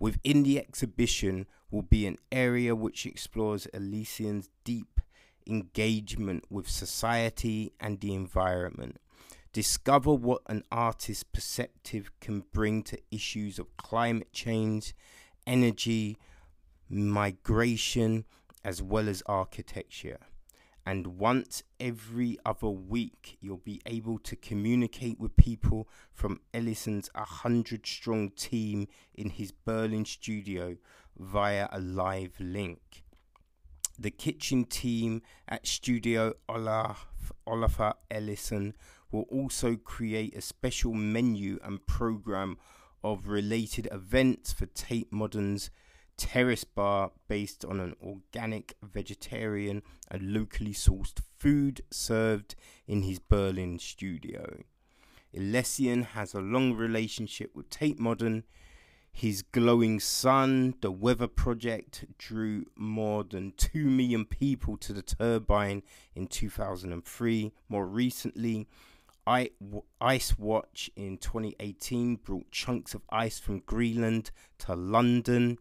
Within 0.00 0.42
the 0.42 0.58
exhibition 0.58 1.46
will 1.70 1.82
be 1.82 2.06
an 2.06 2.18
area 2.32 2.74
which 2.74 3.06
explores 3.06 3.68
Eliasson's 3.72 4.50
deep 4.64 5.00
engagement 5.46 6.44
with 6.50 6.68
society 6.68 7.72
and 7.78 8.00
the 8.00 8.14
environment 8.14 8.96
Discover 9.52 10.14
what 10.14 10.42
an 10.46 10.62
artist's 10.70 11.24
perspective 11.24 12.12
can 12.20 12.44
bring 12.52 12.84
to 12.84 12.98
issues 13.10 13.58
of 13.58 13.76
climate 13.76 14.32
change, 14.32 14.94
energy, 15.44 16.18
migration, 16.88 18.26
as 18.64 18.80
well 18.80 19.08
as 19.08 19.24
architecture. 19.26 20.18
And 20.90 21.18
once 21.18 21.62
every 21.78 22.36
other 22.44 22.68
week 22.68 23.38
you'll 23.40 23.58
be 23.58 23.80
able 23.86 24.18
to 24.18 24.34
communicate 24.34 25.20
with 25.20 25.36
people 25.36 25.88
from 26.12 26.40
Eliasson's 26.52 27.08
100 27.14 27.86
strong 27.86 28.30
team 28.30 28.88
in 29.14 29.30
his 29.30 29.52
Berlin 29.52 30.04
studio 30.04 30.78
via 31.16 31.68
a 31.70 31.78
live 31.78 32.32
link. 32.40 33.04
The 34.00 34.10
kitchen 34.10 34.64
team 34.64 35.22
at 35.46 35.64
Studio 35.64 36.34
Olaf, 36.48 37.06
Olafur 37.46 37.94
Eliasson 38.10 38.72
will 39.12 39.28
also 39.30 39.76
create 39.76 40.34
a 40.34 40.40
special 40.40 40.92
menu 40.92 41.60
and 41.62 41.86
program 41.86 42.58
of 43.04 43.28
related 43.28 43.86
events 43.92 44.52
for 44.52 44.66
Tate 44.66 45.12
Modern's 45.12 45.70
terrace 46.20 46.64
bar 46.64 47.12
based 47.28 47.64
on 47.64 47.80
an 47.80 47.96
organic, 48.04 48.74
vegetarian, 48.82 49.82
and 50.10 50.34
locally 50.34 50.74
sourced 50.74 51.18
food 51.38 51.80
served 51.90 52.54
in 52.86 53.02
his 53.02 53.18
Berlin 53.18 53.78
studio. 53.78 54.62
Eliasson 55.34 56.04
has 56.04 56.34
a 56.34 56.40
long 56.40 56.74
relationship 56.74 57.56
with 57.56 57.70
Tate 57.70 57.98
Modern. 57.98 58.44
His 59.10 59.40
glowing 59.42 59.98
sun, 59.98 60.74
the 60.82 60.90
Weather 60.90 61.26
Project, 61.26 62.04
drew 62.18 62.66
more 62.76 63.24
than 63.24 63.52
2 63.56 63.86
million 63.86 64.26
people 64.26 64.76
to 64.76 64.92
the 64.92 65.02
turbine 65.02 65.82
in 66.14 66.26
2003. 66.26 67.52
More 67.68 67.86
recently, 67.86 68.68
Ice 69.26 70.38
Watch 70.38 70.90
in 70.96 71.16
2018 71.16 72.16
brought 72.16 72.50
chunks 72.50 72.94
of 72.94 73.02
ice 73.10 73.38
from 73.38 73.60
Greenland 73.60 74.30
to 74.58 74.74
London. 74.74 75.58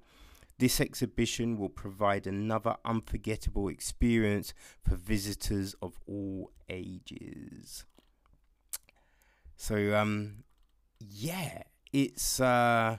This 0.59 0.81
exhibition 0.81 1.57
will 1.57 1.69
provide 1.69 2.27
another 2.27 2.75
unforgettable 2.83 3.69
experience 3.69 4.53
for 4.83 4.95
visitors 4.97 5.73
of 5.81 5.97
all 6.05 6.51
ages. 6.69 7.85
So, 9.55 9.95
um, 9.95 10.43
yeah, 10.99 11.63
it's 11.93 12.41
uh, 12.41 12.97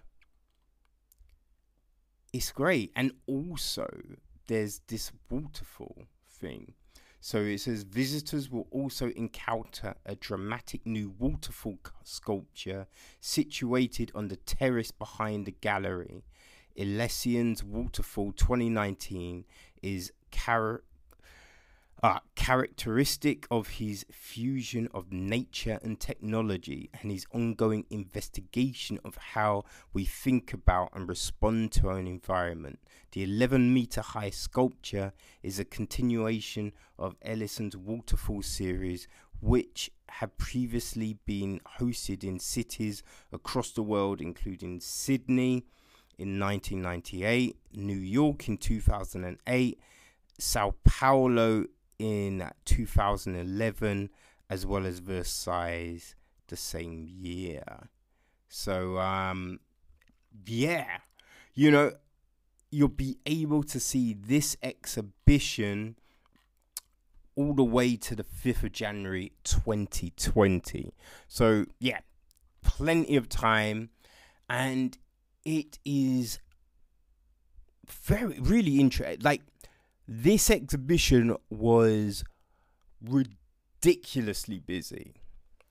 it's 2.33 2.51
great, 2.51 2.93
and 2.97 3.13
also 3.27 3.87
there's 4.47 4.81
this 4.89 5.13
waterfall 5.31 6.05
thing. 6.27 6.73
So 7.21 7.41
it 7.41 7.61
says 7.61 7.83
visitors 7.83 8.51
will 8.51 8.67
also 8.71 9.11
encounter 9.11 9.95
a 10.07 10.15
dramatic 10.15 10.87
new 10.87 11.15
waterfall 11.19 11.79
sculpture 12.03 12.87
situated 13.21 14.11
on 14.15 14.29
the 14.29 14.37
terrace 14.37 14.91
behind 14.91 15.45
the 15.45 15.53
gallery. 15.53 16.25
Eliasson's 16.79 17.63
Waterfall 17.65 18.33
2019 18.33 19.45
is 19.83 20.13
char- 20.31 20.83
uh, 22.03 22.19
characteristic 22.35 23.47
of 23.51 23.69
his 23.69 24.07
fusion 24.11 24.89
of 24.95 25.13
nature 25.13 25.79
and 25.83 26.01
technology 26.01 26.89
and 27.01 27.11
his 27.11 27.27
ongoing 27.33 27.85
investigation 27.91 28.99
of 29.05 29.17
how 29.17 29.65
we 29.93 30.05
think 30.05 30.53
about 30.53 30.89
and 30.95 31.09
respond 31.09 31.73
to 31.73 31.89
our 31.89 31.99
environment. 31.99 32.79
The 33.13 33.25
11 33.25 33.75
meter 33.75 34.01
high 34.01 34.31
sculpture 34.31 35.13
is 35.43 35.59
a 35.59 35.65
continuation 35.65 36.73
of 36.99 37.21
Eliasson's 37.21 37.77
Waterfall 37.77 38.43
series, 38.43 39.07
which 39.41 39.91
had 40.09 40.39
previously 40.39 41.19
been 41.27 41.61
hosted 41.79 42.25
in 42.25 42.39
cities 42.39 43.03
across 43.33 43.73
the 43.73 43.83
world, 43.83 44.21
including 44.21 44.81
Sydney, 44.81 45.67
in 46.21 46.39
1998, 46.39 47.57
New 47.75 47.97
York 47.97 48.49
in 48.49 48.59
2008, 48.59 49.81
Sao 50.39 50.75
Paulo 50.85 51.65
in 51.99 52.51
2011, 52.65 54.11
as 54.49 54.67
well 54.67 54.87
as 54.87 54.99
Versailles 54.99 56.15
the 56.49 56.57
same 56.57 57.07
year. 57.09 57.89
So, 58.49 58.99
um, 58.99 59.61
yeah, 60.47 60.99
you 61.55 61.71
know, 61.71 61.93
you'll 62.71 62.89
be 62.89 63.19
able 63.27 63.63
to 63.65 63.81
see 63.81 64.15
this 64.15 64.57
exhibition 64.63 65.97
all 67.35 67.55
the 67.55 67.65
way 67.65 67.97
to 67.97 68.15
the 68.15 68.25
5th 68.25 68.65
of 68.65 68.73
January 68.73 69.33
2020. 69.45 70.93
So, 71.29 71.65
yeah, 71.79 72.01
plenty 72.63 73.17
of 73.17 73.29
time. 73.29 73.91
And 74.49 74.99
it 75.45 75.79
is 75.85 76.39
very 77.89 78.39
really 78.41 78.79
interesting. 78.79 79.21
Like 79.23 79.43
this 80.07 80.51
exhibition 80.51 81.37
was 81.49 82.25
ridiculously 83.03 84.61
busy. 84.61 85.15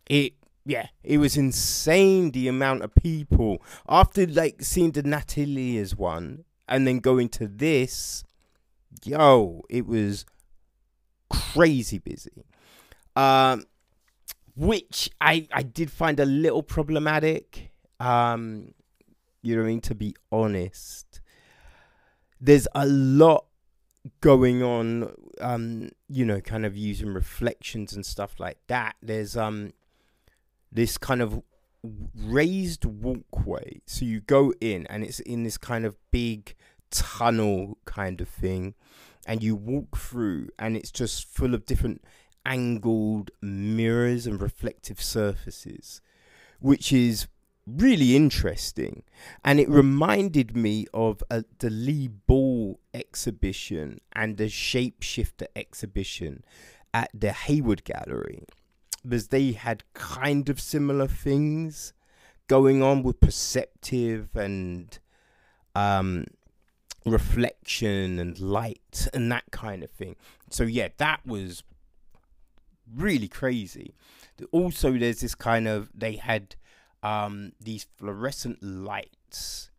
It 0.07 0.33
yeah, 0.65 0.87
it 1.03 1.17
was 1.17 1.37
insane 1.37 2.31
the 2.31 2.47
amount 2.47 2.83
of 2.83 2.93
people 2.95 3.61
after 3.87 4.27
like 4.27 4.61
seeing 4.61 4.91
the 4.91 5.03
Natalia's 5.03 5.95
one 5.95 6.45
and 6.67 6.85
then 6.85 6.99
going 6.99 7.29
to 7.29 7.47
this. 7.47 8.23
Yo, 9.03 9.63
it 9.69 9.85
was 9.85 10.25
crazy 11.29 11.99
busy. 11.99 12.45
Um, 13.15 13.65
which 14.55 15.09
I 15.21 15.47
I 15.51 15.63
did 15.63 15.91
find 15.91 16.19
a 16.19 16.25
little 16.25 16.63
problematic. 16.63 17.71
Um, 17.99 18.73
you 19.41 19.55
know 19.55 19.61
what 19.61 19.67
I 19.67 19.71
mean? 19.71 19.81
To 19.81 19.95
be 19.95 20.15
honest, 20.31 21.21
there's 22.39 22.67
a 22.75 22.85
lot 22.85 23.45
going 24.21 24.63
on. 24.63 25.13
Um, 25.41 25.89
you 26.07 26.25
know, 26.25 26.41
kind 26.41 26.65
of 26.65 26.75
using 26.75 27.13
reflections 27.13 27.93
and 27.93 28.05
stuff 28.05 28.39
like 28.39 28.57
that. 28.67 28.95
There's 29.01 29.37
um, 29.37 29.73
this 30.71 30.97
kind 30.97 31.21
of 31.21 31.41
raised 32.15 32.85
walkway. 32.85 33.81
So 33.85 34.05
you 34.05 34.19
go 34.19 34.53
in, 34.59 34.85
and 34.87 35.03
it's 35.03 35.19
in 35.19 35.43
this 35.43 35.57
kind 35.57 35.85
of 35.85 35.97
big 36.11 36.55
tunnel 36.91 37.77
kind 37.85 38.19
of 38.21 38.27
thing, 38.27 38.75
and 39.25 39.43
you 39.43 39.55
walk 39.55 39.97
through, 39.97 40.49
and 40.57 40.75
it's 40.75 40.91
just 40.91 41.25
full 41.25 41.53
of 41.53 41.65
different 41.65 42.03
angled 42.45 43.31
mirrors 43.41 44.25
and 44.25 44.41
reflective 44.41 45.01
surfaces, 45.01 46.01
which 46.59 46.91
is 46.91 47.27
really 47.77 48.15
interesting. 48.15 49.03
And 49.43 49.59
it 49.59 49.69
reminded 49.69 50.55
me 50.55 50.87
of 50.93 51.23
uh, 51.29 51.41
the 51.59 51.69
Lee 51.69 52.07
Bul 52.07 52.79
exhibition 52.93 53.99
and 54.13 54.37
the 54.37 54.45
Shapeshifter 54.45 55.47
exhibition 55.55 56.43
at 56.93 57.09
the 57.13 57.31
Hayward 57.31 57.83
Gallery 57.83 58.45
because 59.03 59.29
they 59.29 59.51
had 59.53 59.83
kind 59.93 60.49
of 60.49 60.59
similar 60.59 61.07
things 61.07 61.93
going 62.47 62.81
on 62.81 63.03
with 63.03 63.19
perceptive 63.21 64.35
and 64.35 64.99
um, 65.75 66.25
reflection 67.05 68.19
and 68.19 68.39
light 68.39 69.07
and 69.13 69.31
that 69.31 69.45
kind 69.51 69.83
of 69.83 69.91
thing. 69.91 70.15
So, 70.49 70.63
yeah, 70.63 70.89
that 70.97 71.25
was 71.25 71.63
really 72.93 73.27
crazy. 73.27 73.93
Also, 74.51 74.97
there's 74.97 75.21
this 75.21 75.35
kind 75.35 75.67
of, 75.67 75.89
they 75.93 76.15
had 76.15 76.55
um, 77.03 77.53
these 77.59 77.87
fluorescent 77.97 78.61
lights 78.61 79.71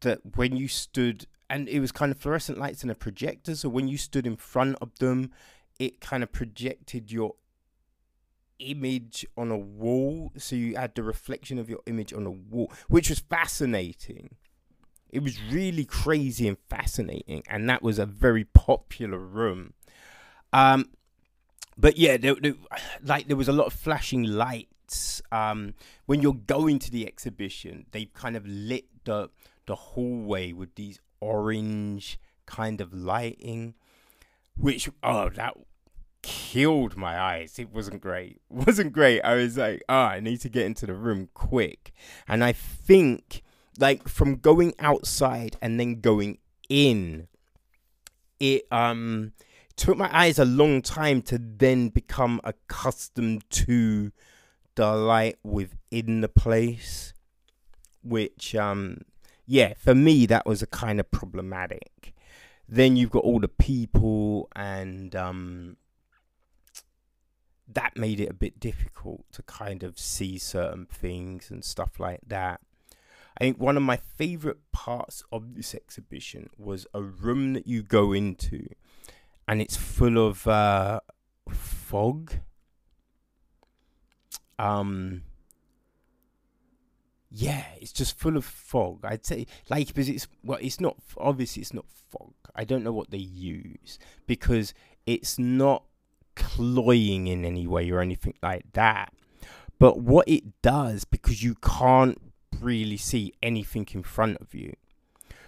that 0.00 0.36
when 0.36 0.56
you 0.56 0.68
stood, 0.68 1.26
and 1.50 1.68
it 1.68 1.80
was 1.80 1.92
kind 1.92 2.12
of 2.12 2.18
fluorescent 2.18 2.58
lights 2.58 2.82
and 2.82 2.90
a 2.90 2.94
projector. 2.94 3.54
So 3.54 3.68
when 3.68 3.88
you 3.88 3.96
stood 3.96 4.26
in 4.26 4.36
front 4.36 4.76
of 4.80 4.98
them, 4.98 5.32
it 5.78 6.00
kind 6.00 6.22
of 6.22 6.32
projected 6.32 7.10
your 7.10 7.34
image 8.58 9.26
on 9.36 9.50
a 9.50 9.56
wall. 9.56 10.32
So 10.36 10.56
you 10.56 10.76
had 10.76 10.94
the 10.94 11.02
reflection 11.02 11.58
of 11.58 11.68
your 11.68 11.80
image 11.86 12.12
on 12.12 12.26
a 12.26 12.30
wall, 12.30 12.72
which 12.88 13.08
was 13.08 13.20
fascinating. 13.20 14.36
It 15.10 15.22
was 15.22 15.40
really 15.50 15.84
crazy 15.84 16.46
and 16.46 16.58
fascinating, 16.68 17.42
and 17.48 17.68
that 17.70 17.82
was 17.82 17.98
a 17.98 18.06
very 18.06 18.44
popular 18.44 19.18
room. 19.18 19.72
Um, 20.52 20.90
but 21.78 21.96
yeah, 21.96 22.16
there, 22.16 22.34
there, 22.34 22.54
like 23.02 23.28
there 23.28 23.36
was 23.36 23.48
a 23.48 23.52
lot 23.52 23.68
of 23.68 23.72
flashing 23.72 24.24
light 24.24 24.68
um, 25.32 25.74
when 26.06 26.22
you're 26.22 26.34
going 26.34 26.78
to 26.80 26.90
the 26.90 27.06
exhibition, 27.06 27.86
they've 27.92 28.12
kind 28.12 28.36
of 28.36 28.46
lit 28.46 28.86
the 29.04 29.30
the 29.66 29.74
hallway 29.74 30.52
with 30.52 30.74
these 30.76 30.98
orange 31.20 32.18
kind 32.46 32.80
of 32.80 32.92
lighting, 32.94 33.74
which 34.56 34.88
oh 35.02 35.28
that 35.30 35.54
killed 36.22 36.96
my 36.96 37.18
eyes. 37.18 37.58
It 37.58 37.72
wasn't 37.72 38.00
great. 38.00 38.40
It 38.50 38.66
wasn't 38.66 38.92
great. 38.92 39.20
I 39.22 39.34
was 39.34 39.56
like, 39.56 39.82
oh, 39.88 39.94
I 39.94 40.20
need 40.20 40.40
to 40.42 40.48
get 40.48 40.66
into 40.66 40.86
the 40.86 40.94
room 40.94 41.28
quick. 41.34 41.92
And 42.26 42.42
I 42.42 42.52
think 42.52 43.42
like 43.78 44.08
from 44.08 44.36
going 44.36 44.74
outside 44.78 45.56
and 45.62 45.78
then 45.78 46.00
going 46.00 46.38
in, 46.68 47.28
it 48.40 48.66
um 48.70 49.32
took 49.76 49.96
my 49.96 50.10
eyes 50.12 50.38
a 50.38 50.44
long 50.44 50.82
time 50.82 51.22
to 51.22 51.38
then 51.38 51.88
become 51.88 52.40
accustomed 52.44 53.48
to 53.50 54.10
the 54.78 54.94
light 54.94 55.38
within 55.42 56.22
the 56.22 56.28
place, 56.28 57.12
which 58.02 58.54
um 58.54 59.02
yeah, 59.46 59.74
for 59.76 59.94
me 59.94 60.26
that 60.26 60.46
was 60.46 60.62
a 60.62 60.66
kind 60.66 61.00
of 61.00 61.10
problematic. 61.10 62.14
then 62.68 62.96
you've 62.96 63.10
got 63.10 63.24
all 63.24 63.40
the 63.40 63.48
people 63.48 64.48
and 64.54 65.16
um, 65.16 65.76
that 67.66 67.96
made 67.96 68.20
it 68.20 68.28
a 68.30 68.34
bit 68.34 68.60
difficult 68.60 69.24
to 69.32 69.42
kind 69.42 69.82
of 69.82 69.98
see 69.98 70.38
certain 70.38 70.86
things 70.86 71.50
and 71.50 71.64
stuff 71.64 71.98
like 71.98 72.20
that. 72.26 72.60
I 73.38 73.44
think 73.44 73.58
one 73.58 73.76
of 73.76 73.82
my 73.82 73.96
favorite 73.96 74.58
parts 74.72 75.22
of 75.32 75.54
this 75.54 75.74
exhibition 75.74 76.50
was 76.58 76.86
a 76.92 77.00
room 77.02 77.54
that 77.54 77.66
you 77.66 77.82
go 77.82 78.12
into 78.12 78.68
and 79.46 79.62
it's 79.62 79.76
full 79.76 80.18
of 80.18 80.46
uh, 80.46 81.00
fog. 81.48 82.34
Um, 84.58 85.22
yeah, 87.30 87.64
it's 87.80 87.92
just 87.92 88.18
full 88.18 88.36
of 88.36 88.44
fog. 88.44 89.04
I'd 89.04 89.26
say, 89.26 89.46
like, 89.68 89.88
because 89.88 90.08
it's 90.08 90.26
well, 90.42 90.58
it's 90.60 90.80
not 90.80 90.96
obviously 91.16 91.62
it's 91.62 91.74
not 91.74 91.84
fog. 92.10 92.32
I 92.54 92.64
don't 92.64 92.82
know 92.82 92.92
what 92.92 93.10
they 93.10 93.18
use 93.18 93.98
because 94.26 94.72
it's 95.06 95.38
not 95.38 95.84
cloying 96.34 97.26
in 97.26 97.44
any 97.44 97.66
way 97.66 97.90
or 97.90 98.00
anything 98.00 98.34
like 98.42 98.64
that. 98.72 99.12
But 99.78 100.00
what 100.00 100.28
it 100.28 100.60
does, 100.62 101.04
because 101.04 101.42
you 101.42 101.54
can't 101.56 102.20
really 102.60 102.96
see 102.96 103.34
anything 103.42 103.86
in 103.92 104.02
front 104.02 104.38
of 104.40 104.54
you, 104.54 104.74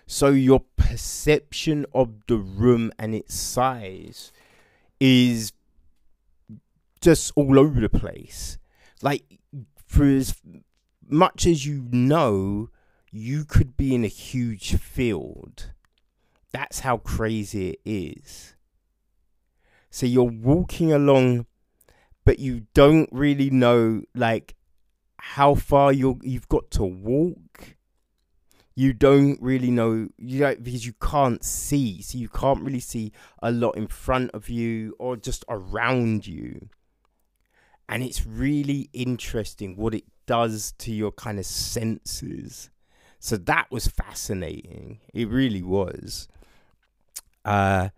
so 0.06 0.28
your 0.28 0.60
perception 0.76 1.86
of 1.94 2.26
the 2.26 2.36
room 2.36 2.92
and 2.98 3.14
its 3.14 3.34
size 3.34 4.32
is 5.00 5.52
just 7.00 7.32
all 7.34 7.58
over 7.58 7.80
the 7.80 7.88
place. 7.88 8.58
Like 9.02 9.24
for 9.86 10.04
as 10.04 10.34
much 11.08 11.46
as 11.46 11.66
you 11.66 11.86
know, 11.90 12.70
you 13.10 13.44
could 13.44 13.76
be 13.76 13.94
in 13.94 14.04
a 14.04 14.08
huge 14.08 14.76
field. 14.76 15.72
That's 16.52 16.80
how 16.80 16.98
crazy 16.98 17.70
it 17.70 17.80
is. 17.84 18.54
So 19.90 20.06
you're 20.06 20.24
walking 20.24 20.92
along, 20.92 21.46
but 22.24 22.38
you 22.38 22.66
don't 22.74 23.08
really 23.12 23.50
know 23.50 24.02
like 24.14 24.54
how 25.18 25.54
far 25.54 25.92
you 25.92 26.18
you've 26.22 26.48
got 26.48 26.70
to 26.72 26.84
walk. 26.84 27.76
You 28.74 28.92
don't 28.92 29.40
really 29.42 29.70
know 29.70 30.08
you 30.16 30.56
because 30.62 30.86
you 30.86 30.94
can't 31.02 31.44
see, 31.44 32.00
so 32.02 32.16
you 32.16 32.28
can't 32.28 32.62
really 32.62 32.80
see 32.80 33.12
a 33.42 33.50
lot 33.50 33.76
in 33.76 33.88
front 33.88 34.30
of 34.32 34.48
you 34.48 34.94
or 34.98 35.16
just 35.16 35.44
around 35.48 36.26
you. 36.26 36.68
And 37.90 38.04
it's 38.04 38.24
really 38.24 38.88
interesting 38.92 39.76
what 39.76 39.94
it 39.94 40.04
does 40.24 40.72
to 40.78 40.92
your 40.92 41.10
kind 41.10 41.40
of 41.40 41.44
senses. 41.44 42.70
So 43.18 43.36
that 43.36 43.70
was 43.70 43.88
fascinating. 43.88 45.00
It 45.12 45.28
really 45.28 45.62
was. 45.62 46.28
Uh, 47.44 47.88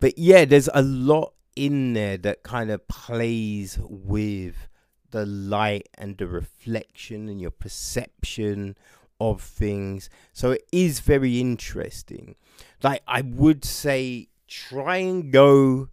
but 0.00 0.18
yeah, 0.18 0.44
there's 0.44 0.68
a 0.74 0.82
lot 0.82 1.34
in 1.54 1.92
there 1.92 2.16
that 2.16 2.42
kind 2.42 2.70
of 2.70 2.86
plays 2.88 3.78
with 3.80 4.68
the 5.10 5.24
light 5.24 5.88
and 5.94 6.18
the 6.18 6.26
reflection 6.26 7.28
and 7.28 7.40
your 7.40 7.52
perception 7.52 8.76
of 9.20 9.40
things. 9.40 10.10
So 10.32 10.50
it 10.50 10.64
is 10.72 11.00
very 11.00 11.40
interesting. 11.40 12.34
Like 12.82 13.02
I 13.06 13.22
would 13.22 13.64
say 13.64 14.28
try 14.48 14.96
and 14.96 15.32
go 15.32 15.88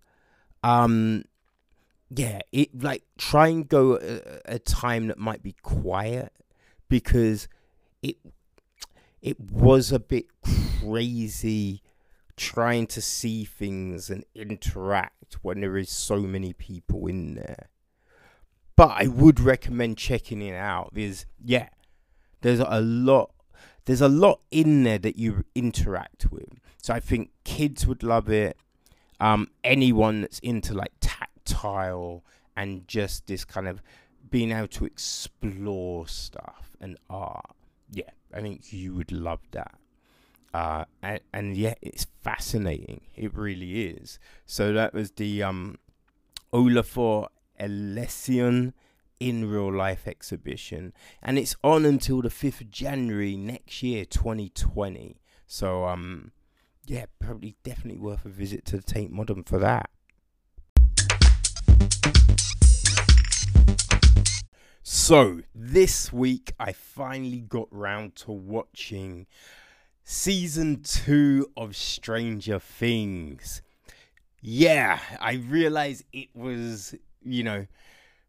um 0.63 1.25
yeah, 2.09 2.39
it 2.51 2.81
like 2.81 3.03
try 3.17 3.47
and 3.47 3.67
go 3.67 3.97
a, 3.97 4.55
a 4.55 4.59
time 4.59 5.07
that 5.07 5.17
might 5.17 5.41
be 5.41 5.53
quiet 5.61 6.31
because 6.87 7.47
it 8.01 8.17
it 9.21 9.39
was 9.39 9.91
a 9.91 9.99
bit 9.99 10.25
crazy 10.81 11.81
trying 12.37 12.85
to 12.85 13.01
see 13.01 13.45
things 13.45 14.09
and 14.09 14.23
interact 14.35 15.37
when 15.41 15.61
there 15.61 15.77
is 15.77 15.89
so 15.89 16.19
many 16.19 16.53
people 16.53 17.07
in 17.07 17.35
there. 17.35 17.69
But 18.75 18.91
I 18.91 19.07
would 19.07 19.39
recommend 19.39 19.97
checking 19.97 20.41
it 20.41 20.53
out 20.53 20.91
There's 20.93 21.25
yeah, 21.43 21.69
there's 22.41 22.59
a 22.59 22.81
lot 22.81 23.31
there's 23.85 24.01
a 24.01 24.09
lot 24.09 24.41
in 24.51 24.83
there 24.83 24.97
that 24.99 25.17
you 25.17 25.45
interact 25.55 26.31
with. 26.31 26.49
So 26.81 26.93
I 26.93 26.99
think 26.99 27.31
kids 27.43 27.87
would 27.87 28.03
love 28.03 28.29
it. 28.29 28.57
Um, 29.19 29.49
anyone 29.63 30.21
that's 30.21 30.39
into 30.39 30.73
like 30.73 30.91
tactile 31.45 32.23
and 32.55 32.87
just 32.87 33.27
this 33.27 33.45
kind 33.45 33.67
of 33.67 33.81
being 34.29 34.51
able 34.51 34.67
to 34.67 34.85
explore 34.85 36.07
stuff 36.07 36.75
and 36.81 36.97
art. 37.09 37.55
Yeah, 37.91 38.09
I 38.33 38.41
think 38.41 38.73
you 38.73 38.95
would 38.95 39.11
love 39.11 39.41
that. 39.51 39.75
Uh, 40.53 40.85
and, 41.01 41.19
and 41.33 41.57
yeah, 41.57 41.75
it's 41.81 42.07
fascinating. 42.23 43.01
It 43.15 43.35
really 43.35 43.85
is. 43.87 44.19
So 44.45 44.73
that 44.73 44.93
was 44.93 45.11
the 45.11 45.43
um, 45.43 45.77
Olafur 46.53 47.27
Eliasson 47.59 48.73
in 49.19 49.49
real 49.49 49.71
life 49.73 50.07
exhibition, 50.07 50.93
and 51.21 51.37
it's 51.37 51.55
on 51.63 51.85
until 51.85 52.21
the 52.21 52.29
fifth 52.29 52.61
of 52.61 52.69
January 52.69 53.37
next 53.37 53.81
year, 53.83 54.05
2020. 54.05 55.21
So 55.47 55.85
um, 55.85 56.31
yeah, 56.85 57.05
probably 57.19 57.55
definitely 57.63 57.99
worth 57.99 58.25
a 58.25 58.29
visit 58.29 58.65
to 58.65 58.77
the 58.77 58.83
Tate 58.83 59.11
Modern 59.11 59.43
for 59.43 59.59
that. 59.59 59.89
So, 64.83 65.41
this 65.53 66.11
week 66.11 66.53
I 66.59 66.71
finally 66.71 67.41
got 67.41 67.67
round 67.69 68.15
to 68.15 68.31
watching 68.31 69.27
season 70.03 70.81
two 70.81 71.51
of 71.55 71.75
Stranger 71.75 72.57
Things. 72.57 73.61
Yeah, 74.41 74.99
I 75.19 75.33
realized 75.33 76.05
it 76.11 76.29
was, 76.33 76.95
you 77.23 77.43
know, 77.43 77.67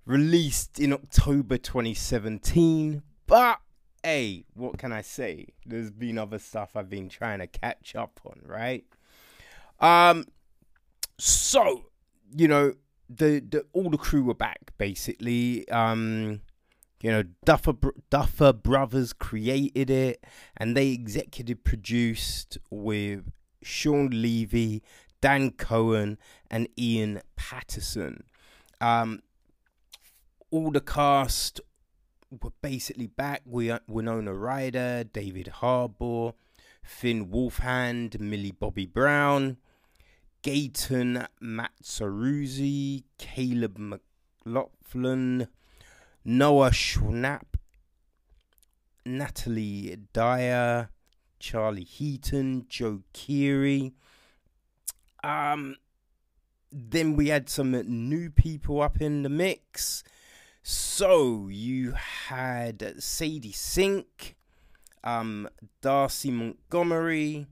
released 0.04 0.78
in 0.78 0.92
October 0.92 1.56
2017, 1.56 3.02
but 3.26 3.60
hey, 4.02 4.44
what 4.52 4.76
can 4.76 4.92
I 4.92 5.00
say? 5.00 5.48
There's 5.64 5.90
been 5.90 6.18
other 6.18 6.38
stuff 6.38 6.76
I've 6.76 6.90
been 6.90 7.08
trying 7.08 7.38
to 7.38 7.46
catch 7.46 7.96
up 7.96 8.20
on, 8.24 8.40
right? 8.44 8.84
Um, 9.80 10.26
so, 11.18 11.86
you 12.34 12.48
know, 12.48 12.74
the, 13.08 13.40
the 13.40 13.64
all 13.72 13.90
the 13.90 13.98
crew 13.98 14.24
were 14.24 14.34
back 14.34 14.72
basically. 14.78 15.68
Um, 15.68 16.40
you 17.02 17.10
know, 17.10 17.24
Duffer 17.44 17.74
Duffer 18.10 18.52
Brothers 18.52 19.12
created 19.12 19.90
it, 19.90 20.24
and 20.56 20.76
they 20.76 20.88
executive 20.88 21.62
produced 21.62 22.58
with 22.70 23.30
Shawn 23.62 24.10
Levy, 24.10 24.82
Dan 25.20 25.50
Cohen, 25.52 26.18
and 26.50 26.68
Iain 26.78 27.20
Paterson. 27.36 28.24
Um, 28.80 29.22
all 30.50 30.70
the 30.70 30.80
cast 30.80 31.60
were 32.42 32.52
basically 32.62 33.06
back. 33.06 33.42
We 33.44 33.72
Winona 33.86 34.34
Ryder, 34.34 35.04
David 35.04 35.48
Harbour, 35.48 36.32
Finn 36.82 37.26
Wolfhard, 37.28 38.18
Millie 38.20 38.52
Bobby 38.52 38.86
Brown, 38.86 39.58
Gaten 40.46 41.26
Matarazzo, 41.42 43.02
Caleb 43.18 43.78
McLaughlin, 43.78 45.48
Noah 46.24 46.70
Schnapp, 46.70 47.56
Natalia 49.04 49.96
Dyer, 50.12 50.90
Charlie 51.40 51.82
Heaton, 51.82 52.66
Joe 52.68 53.02
Keery. 53.12 53.94
Um, 55.24 55.74
then 56.70 57.16
we 57.16 57.26
had 57.26 57.48
some 57.48 57.72
new 57.72 58.30
people 58.30 58.82
up 58.82 59.00
in 59.00 59.24
the 59.24 59.28
mix. 59.28 60.04
So 60.62 61.48
you 61.48 61.94
had 62.28 63.02
Sadie 63.02 63.50
Sink, 63.50 64.36
um, 65.02 65.48
Dacre 65.80 66.30
Montgomery, 66.30 67.48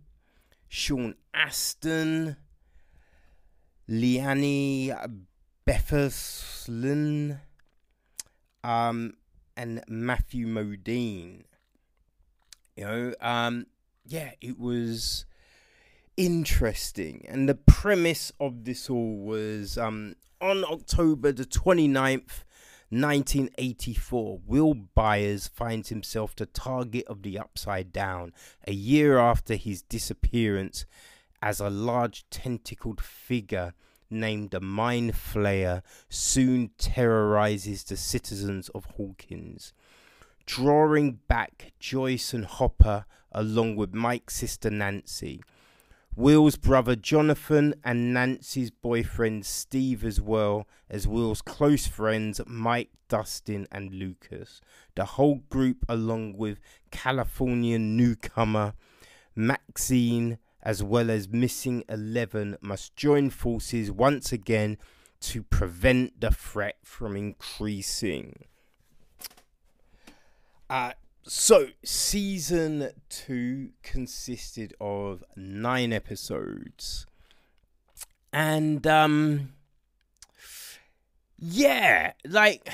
Sean 0.69 1.17
Astin, 1.35 2.37
Linnea 3.89 5.11
Berthelsen, 5.67 7.41
um, 8.63 9.15
and 9.57 9.83
Matthew 9.89 10.47
Modine. 10.47 11.45
You 12.77 12.85
know, 12.85 13.15
um, 13.21 13.67
yeah, 14.07 14.33
it 14.41 14.59
was 14.59 15.27
interesting. 16.17 17.25
And 17.29 17.49
the 17.49 17.55
premise 17.55 18.33
of 18.41 18.65
this 18.65 18.91
all 18.91 19.17
was 19.17 19.79
um, 19.79 20.17
on 20.41 20.65
October 20.65 21.33
the 21.33 21.45
29th, 21.45 22.45
1984, 22.91 24.41
Will 24.47 24.75
Byers 24.75 25.49
finds 25.49 25.89
himself 25.89 26.37
the 26.37 26.47
target 26.47 27.05
of 27.07 27.23
the 27.23 27.39
Upside 27.39 27.93
Down 27.93 28.33
a 28.67 28.73
year 28.73 29.19
after 29.19 29.57
his 29.57 29.83
disappearance 29.83 30.85
as 31.45 31.61
a 31.61 31.69
large 31.69 32.25
tentacled 32.31 33.03
figure 33.03 33.75
named 34.09 34.51
the 34.51 34.61
Mind 34.61 35.13
Flayer 35.13 35.83
soon 36.09 36.71
terrorizes 36.79 37.85
the 37.85 37.99
citizens 37.99 38.71
of 38.71 38.87
Hawkins. 38.97 39.75
Drawing 40.47 41.19
back 41.29 41.75
Joyce 41.79 42.33
and 42.33 42.47
Hopper 42.47 43.05
along 43.31 43.77
with 43.77 43.93
Mike's 43.93 44.37
sister 44.37 44.71
Nancy, 44.71 45.43
Will's 46.17 46.57
brother 46.57 46.97
Jonathan 46.97 47.75
and 47.85 48.15
Nancy's 48.15 48.71
boyfriend 48.71 49.45
Steve, 49.45 50.03
as 50.03 50.23
well 50.23 50.67
as 50.89 51.07
Will's 51.07 51.43
close 51.43 51.87
friends 51.87 52.41
Mike, 52.47 52.89
Dustin, 53.11 53.67
and 53.71 53.93
Lucas. 53.93 54.63
The 54.95 55.05
whole 55.05 55.43
group, 55.51 55.85
along 55.91 56.39
with 56.39 56.59
Californian 56.91 57.99
newcomer 57.99 58.73
Maxine, 59.37 60.39
as 60.65 60.83
well 60.83 61.11
as 61.11 61.29
Missing 61.29 61.85
Eleven, 61.89 62.57
must 62.61 62.97
join 62.97 63.31
forces 63.31 63.91
once 63.91 64.33
again 64.33 64.79
to 65.21 65.43
prevent 65.43 66.21
the 66.21 66.31
threat 66.31 66.77
from 66.83 67.17
increasing. 67.17 68.45
Uh, 70.69 70.93
so, 71.23 71.69
season 71.83 72.91
two 73.09 73.71
consisted 73.83 74.75
of 74.81 75.23
nine 75.37 75.93
episodes. 75.93 77.07
And, 78.33 78.87
um, 78.87 79.55
yeah, 81.39 82.13
like, 82.27 82.69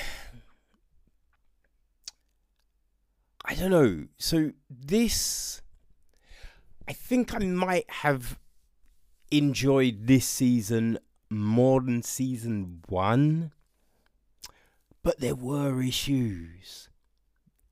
I 3.45 3.55
don't 3.55 3.71
know. 3.71 4.07
So, 4.19 4.53
this, 4.69 5.63
I 6.91 6.93
think 6.93 7.33
I 7.35 7.39
might 7.39 7.89
have 7.89 8.39
enjoyed 9.31 10.09
this 10.09 10.27
season 10.27 10.99
more 11.31 11.81
than 11.81 12.03
season 12.03 12.83
one, 12.89 13.53
but 15.03 15.21
there 15.21 15.37
were 15.37 15.81
issues 15.81 16.91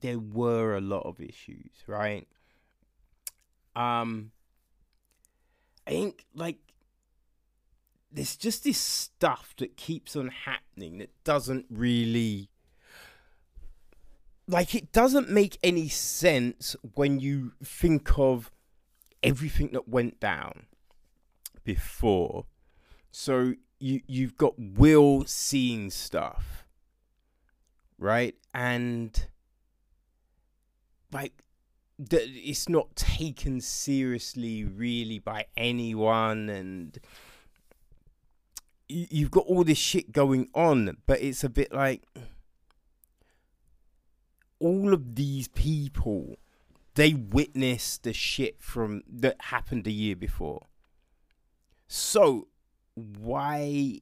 there 0.01 0.19
were 0.19 0.77
a 0.77 0.81
lot 0.81 1.05
of 1.05 1.21
issues, 1.21 1.71
right? 1.87 2.27
Um, 3.75 4.33
I 5.87 5.91
think 5.91 6.25
like 6.35 6.59
there's 8.11 8.37
just 8.37 8.65
this 8.65 8.79
stuff 8.79 9.55
that 9.59 9.77
keeps 9.77 10.17
on 10.17 10.29
happening 10.29 10.99
that 10.99 11.11
doesn't 11.25 11.67
really 11.71 12.49
like 14.47 14.75
it 14.75 14.93
doesn't 14.93 15.29
make 15.29 15.59
any 15.63 15.89
sense 15.89 16.75
when 16.95 17.21
you 17.21 17.53
think 17.63 18.19
of 18.19 18.51
everything 19.23 19.71
that 19.73 19.89
went 19.89 20.21
down 20.21 20.67
before. 21.65 22.47
So 23.11 23.55
you 23.79 24.01
you've 24.07 24.37
got 24.37 24.55
Will 24.59 25.25
seeing 25.27 25.91
stuff, 25.91 26.67
right? 27.99 28.35
And 28.53 29.29
like 31.13 31.43
that 31.99 32.23
it's 32.27 32.69
not 32.69 32.95
taken 32.95 33.61
seriously 33.61 34.65
really 34.65 35.19
by 35.19 35.47
anyone 35.57 36.49
and 36.49 36.99
you've 38.89 39.33
got 39.33 39.45
all 39.47 39.65
this 39.65 39.79
shit 39.79 40.13
going 40.13 40.49
on 40.55 40.97
but 41.07 41.21
it's 41.21 41.43
a 41.43 41.49
bit 41.49 41.73
like 41.73 42.05
all 44.61 44.95
of 44.95 45.17
these 45.17 45.49
people 45.49 46.37
they 46.99 47.15
witnessed 47.15 48.03
the 48.03 48.13
shit 48.13 48.61
from 48.61 49.03
that 49.09 49.37
happened 49.41 49.87
a 49.87 49.91
year 49.91 50.17
before 50.17 50.67
so 51.87 52.49
why 52.95 54.01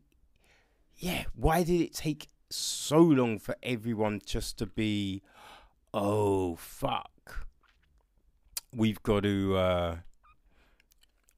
yeah 0.97 1.25
why 1.35 1.63
did 1.63 1.81
it 1.81 1.93
take 1.93 2.29
so 2.51 2.99
long 2.99 3.39
for 3.39 3.55
everyone 3.63 4.21
just 4.25 4.57
to 4.59 4.67
be 4.67 5.23
oh 5.97 6.57
fuck, 6.57 7.47
we've 8.75 9.03
got 9.03 9.23
to, 9.23 9.57
uh, 9.57 9.97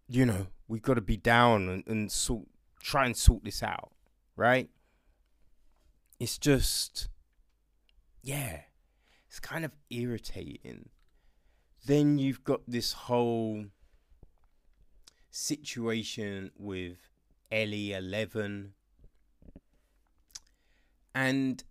you 0.09 0.27
know, 0.27 0.49
we've 0.67 0.83
got 0.83 0.95
to 0.95 1.01
be 1.01 1.17
down 1.17 1.69
and, 1.69 1.85
and 1.87 2.11
sort, 2.11 2.47
try 2.81 3.07
and 3.07 3.17
sort 3.17 3.45
this 3.45 3.63
out, 3.63 3.93
right? 4.35 4.69
It's 6.19 6.39
just, 6.39 7.09
yeah, 8.21 8.63
it's 9.29 9.39
kind 9.39 9.65
of 9.65 9.71
irritating. 9.91 10.89
Then 11.87 12.19
you've 12.19 12.45
got 12.45 12.61
this 12.67 12.93
whole 12.93 13.67
situation 15.31 16.51
with 16.57 16.99
Ellie 17.51 17.93
11 17.93 18.73
and 21.15 21.65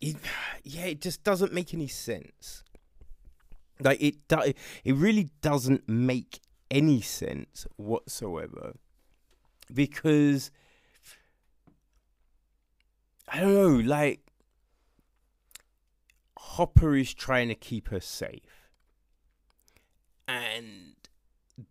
it, 0.00 0.16
yeah, 0.64 0.86
it 0.86 1.00
just 1.00 1.22
doesn't 1.24 1.52
make 1.52 1.72
any 1.74 1.88
sense. 1.88 2.62
Like 3.80 4.00
it, 4.02 4.28
do, 4.28 4.40
it 4.84 4.94
really 4.94 5.30
doesn't 5.42 5.88
make 5.88 6.40
any 6.70 7.00
sense 7.00 7.66
whatsoever, 7.76 8.74
because 9.72 10.50
I 13.28 13.40
don't 13.40 13.54
know, 13.54 13.88
like 13.88 14.20
Hopper 16.52 16.94
is 16.94 17.12
trying 17.14 17.48
to 17.48 17.54
keep 17.54 17.88
her 17.88 18.00
safe, 18.00 18.68
and 20.28 20.94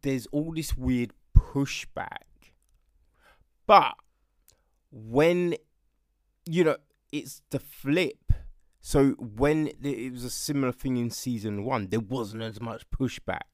there's 0.01 0.27
all 0.27 0.53
this 0.53 0.75
weird 0.75 1.11
pushback, 1.37 2.51
but 3.65 3.93
when 4.91 5.55
you 6.45 6.63
know 6.63 6.77
it's 7.11 7.41
the 7.51 7.59
flip. 7.59 8.33
So 8.85 9.11
when 9.11 9.67
it 9.81 10.11
was 10.11 10.25
a 10.25 10.29
similar 10.29 10.73
thing 10.73 10.97
in 10.97 11.09
season 11.09 11.63
one, 11.63 11.87
there 11.87 12.01
wasn't 12.01 12.43
as 12.43 12.59
much 12.59 12.89
pushback. 12.89 13.47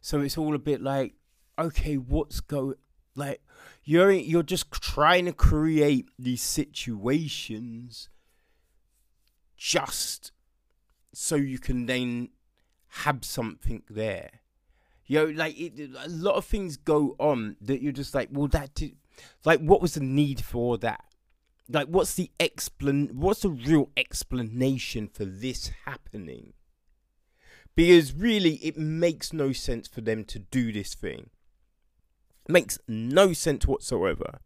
So 0.00 0.20
it's 0.20 0.38
all 0.38 0.54
a 0.54 0.58
bit 0.60 0.80
like, 0.80 1.14
okay, 1.58 1.96
what's 1.96 2.40
going? 2.40 2.76
Like 3.16 3.40
you're 3.82 4.12
you're 4.12 4.44
just 4.44 4.70
trying 4.70 5.24
to 5.24 5.32
create 5.32 6.08
these 6.16 6.42
situations 6.42 8.08
just 9.56 10.30
so 11.12 11.36
you 11.36 11.58
can 11.58 11.86
then 11.86 12.30
have 12.88 13.24
something 13.24 13.82
there. 13.88 14.30
You 15.06 15.18
know, 15.18 15.32
like 15.32 15.58
it, 15.58 15.90
a 15.96 16.08
lot 16.08 16.34
of 16.34 16.44
things 16.44 16.76
go 16.76 17.16
on 17.18 17.56
that 17.62 17.82
you're 17.82 17.92
just 17.92 18.14
like, 18.14 18.28
well, 18.30 18.48
that 18.48 18.74
did, 18.74 18.96
like, 19.44 19.60
what 19.60 19.80
was 19.80 19.94
the 19.94 20.00
need 20.00 20.42
for 20.42 20.76
that? 20.78 21.04
like 21.68 21.86
what's 21.88 22.14
the 22.14 22.30
explan 22.40 23.12
what's 23.12 23.42
the 23.42 23.50
real 23.50 23.90
explanation 23.96 25.08
for 25.08 25.24
this 25.24 25.70
happening 25.84 26.54
because 27.74 28.12
really 28.14 28.54
it 28.56 28.76
makes 28.76 29.32
no 29.32 29.52
sense 29.52 29.86
for 29.86 30.00
them 30.00 30.24
to 30.24 30.38
do 30.38 30.72
this 30.72 30.94
thing 30.94 31.30
makes 32.48 32.78
no 32.88 33.32
sense 33.32 33.66
whatsoever 33.66 34.38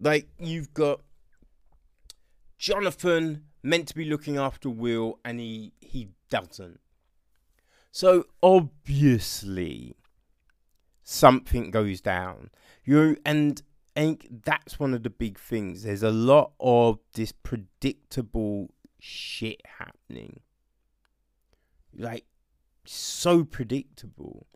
like 0.00 0.28
you've 0.38 0.72
got 0.72 1.00
jonathan 2.56 3.44
meant 3.64 3.88
to 3.88 3.94
be 3.94 4.04
looking 4.04 4.36
after 4.36 4.68
will 4.70 5.18
and 5.24 5.40
he 5.40 5.72
he 5.80 6.08
doesn't 6.30 6.80
so 7.90 8.24
obviously 8.42 9.96
something 11.02 11.70
goes 11.70 12.00
down 12.00 12.50
you 12.84 13.16
and 13.24 13.62
think 13.94 14.26
that's 14.44 14.78
one 14.78 14.94
of 14.94 15.02
the 15.02 15.10
big 15.10 15.38
things. 15.38 15.82
There's 15.82 16.02
a 16.02 16.10
lot 16.10 16.52
of 16.60 16.98
this 17.14 17.32
predictable 17.32 18.70
shit 18.98 19.60
happening. 19.78 20.40
Like, 21.96 22.26
so 22.84 23.44
predictable. 23.44 24.46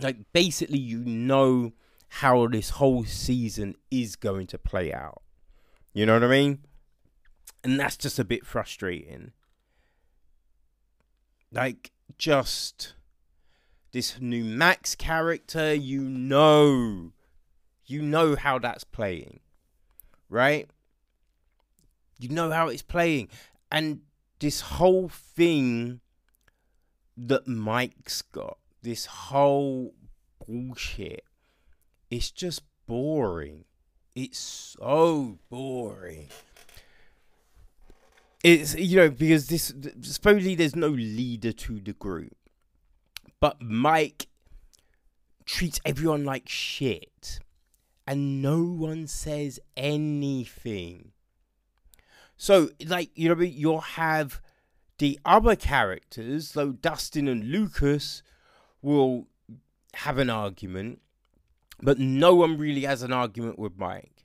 Like, 0.00 0.18
basically, 0.32 0.78
you 0.78 1.04
know 1.04 1.72
how 2.08 2.46
this 2.48 2.70
whole 2.70 3.04
season 3.04 3.74
is 3.90 4.16
going 4.16 4.46
to 4.48 4.58
play 4.58 4.92
out. 4.92 5.22
You 5.92 6.06
know 6.06 6.14
what 6.14 6.24
I 6.24 6.28
mean? 6.28 6.60
And 7.64 7.78
that's 7.78 7.96
just 7.96 8.18
a 8.18 8.24
bit 8.24 8.46
frustrating. 8.46 9.32
Like, 11.50 11.92
just 12.16 12.94
this 13.92 14.20
new 14.20 14.44
Max 14.44 14.94
character, 14.94 15.74
you 15.74 16.02
know 16.02 17.12
you 17.88 18.02
know 18.02 18.36
how 18.36 18.58
that's 18.58 18.84
playing, 18.84 19.40
right? 20.28 20.68
You 22.18 22.28
know 22.28 22.50
how 22.50 22.68
it's 22.68 22.82
playing. 22.82 23.28
And 23.72 24.00
this 24.40 24.60
whole 24.60 25.08
thing 25.08 26.00
that 27.16 27.48
Mike's 27.48 28.20
got, 28.20 28.58
this 28.82 29.06
whole 29.06 29.94
bullshit, 30.46 31.24
it's 32.10 32.30
just 32.30 32.62
boring. 32.86 33.64
It's 34.14 34.38
so 34.38 35.38
boring. 35.48 36.28
It's, 38.44 38.74
you 38.76 38.96
know, 38.96 39.10
because 39.10 39.48
this, 39.48 39.74
supposedly 40.02 40.54
there's 40.54 40.76
no 40.76 40.88
leader 40.88 41.52
to 41.52 41.80
the 41.80 41.92
group. 41.92 42.36
But 43.40 43.60
Mike 43.60 44.28
treats 45.44 45.80
everyone 45.84 46.24
like 46.24 46.48
shit 46.48 47.40
and 48.06 48.40
no 48.40 48.62
one 48.62 49.06
says 49.06 49.58
anything. 49.76 51.12
So, 52.36 52.70
like, 52.86 53.10
you 53.14 53.34
know, 53.34 53.40
you'll 53.42 53.80
have 53.80 54.40
the 54.98 55.18
other 55.24 55.56
characters, 55.56 56.52
though 56.52 56.72
Dustin 56.72 57.26
and 57.26 57.50
Lucas 57.50 58.22
will 58.82 59.26
have 59.94 60.18
an 60.18 60.30
argument, 60.30 61.00
but 61.82 61.98
no 61.98 62.34
one 62.34 62.56
really 62.56 62.82
has 62.82 63.02
an 63.02 63.12
argument 63.12 63.58
with 63.58 63.76
Mike. 63.76 64.24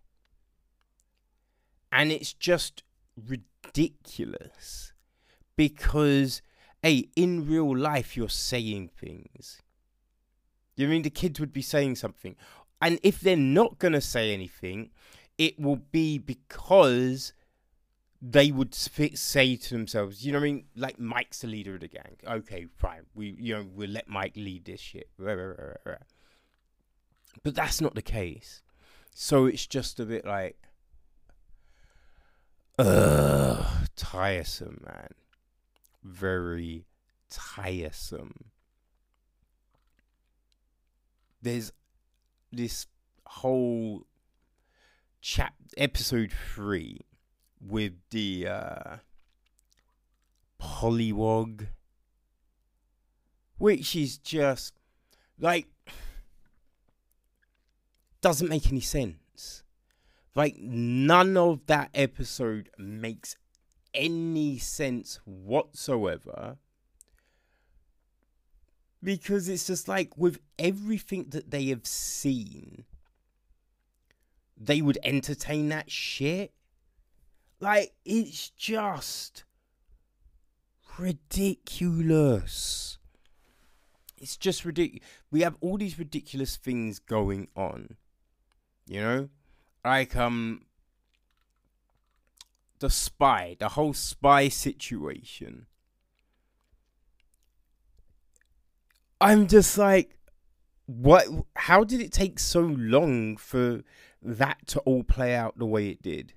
And 1.91 2.11
it's 2.11 2.33
just 2.33 2.83
ridiculous 3.15 3.47
because, 5.55 6.41
hey, 6.81 7.09
in 7.15 7.47
real 7.47 7.75
life, 7.75 8.17
you're 8.17 8.29
saying 8.29 8.89
things. 8.99 9.61
You 10.75 10.87
mean 10.87 11.03
the 11.03 11.09
kids 11.09 11.39
would 11.39 11.53
be 11.53 11.61
saying 11.61 11.95
something? 11.95 12.35
And 12.81 12.99
if 13.03 13.19
they're 13.19 13.37
not 13.37 13.79
to 13.79 14.01
say 14.01 14.33
anything, 14.33 14.89
it 15.37 15.59
will 15.59 15.77
be 15.77 16.17
because 16.17 17.33
they 18.21 18.51
would 18.51 18.73
say 18.73 19.55
to 19.55 19.73
themselves, 19.73 20.25
you 20.25 20.31
know 20.31 20.39
what 20.39 20.45
I 20.45 20.51
mean? 20.51 20.65
Like 20.75 20.99
Mike's 20.99 21.41
the 21.41 21.47
leader 21.47 21.75
of 21.75 21.81
the 21.81 21.89
gang. 21.89 22.17
Okay, 22.25 22.67
fine. 22.77 23.01
We 23.13 23.35
you 23.37 23.55
know, 23.55 23.65
we'll 23.73 23.89
let 23.89 24.07
Mike 24.07 24.33
lead 24.35 24.65
this 24.65 24.79
shit. 24.79 25.09
But 25.17 25.37
that's 27.55 27.81
not 27.81 27.95
the 27.95 28.01
case. 28.01 28.61
So 29.13 29.45
it's 29.45 29.67
just 29.67 29.99
a 29.99 30.05
bit 30.05 30.25
like 30.25 30.57
Ugh, 32.79 33.87
tiresome, 33.95 34.81
man. 34.85 35.09
Very 36.03 36.85
tiresome. 37.29 38.51
There's 41.41 41.71
this 42.51 42.87
whole 43.25 44.05
chap 45.21 45.53
episode 45.77 46.31
three 46.53 47.01
with 47.61 47.93
the 48.09 48.47
uh, 48.47 48.97
Pollywog, 50.59 51.67
which 53.57 53.95
is 53.95 54.17
just 54.17 54.73
like 55.39 55.67
doesn't 58.21 58.49
make 58.49 58.67
any 58.71 58.81
sense. 58.81 59.22
Like 60.35 60.57
none 60.57 61.37
of 61.37 61.65
that 61.67 61.89
episode 61.93 62.69
makes 62.77 63.35
any 63.93 64.57
sense 64.57 65.19
whatsoever. 65.25 66.57
Because 69.03 69.49
it's 69.49 69.67
just 69.67 69.87
like 69.87 70.17
with 70.17 70.39
everything 70.57 71.25
that 71.29 71.51
they 71.51 71.65
have 71.65 71.85
seen, 71.85 72.85
they 74.57 74.81
would 74.81 74.97
entertain 75.03 75.69
that 75.69 75.91
shit. 75.91 76.53
Like, 77.59 77.93
it's 78.05 78.49
just 78.49 79.43
ridiculous. 80.97 82.97
It's 84.17 84.37
just 84.37 84.63
ridiculous. 84.63 85.05
We 85.31 85.41
have 85.41 85.57
all 85.59 85.77
these 85.77 85.99
ridiculous 85.99 86.55
things 86.55 86.99
going 86.99 87.49
on. 87.55 87.97
You 88.87 89.01
know? 89.01 89.29
Like, 89.83 90.15
um, 90.15 90.65
the 92.79 92.89
spy, 92.89 93.55
the 93.59 93.69
whole 93.69 93.93
spy 93.93 94.49
situation. 94.49 95.67
I'm 99.21 99.47
just 99.47 99.77
like, 99.77 100.17
what? 100.85 101.27
How 101.55 101.85
did 101.85 102.01
it 102.01 102.11
take 102.11 102.39
so 102.39 102.59
long 102.59 103.37
for 103.37 103.83
that 104.21 104.67
to 104.67 104.79
all 104.81 105.03
play 105.03 105.33
out 105.33 105.57
the 105.57 105.65
way 105.65 105.87
it 105.87 106.01
did? 106.01 106.33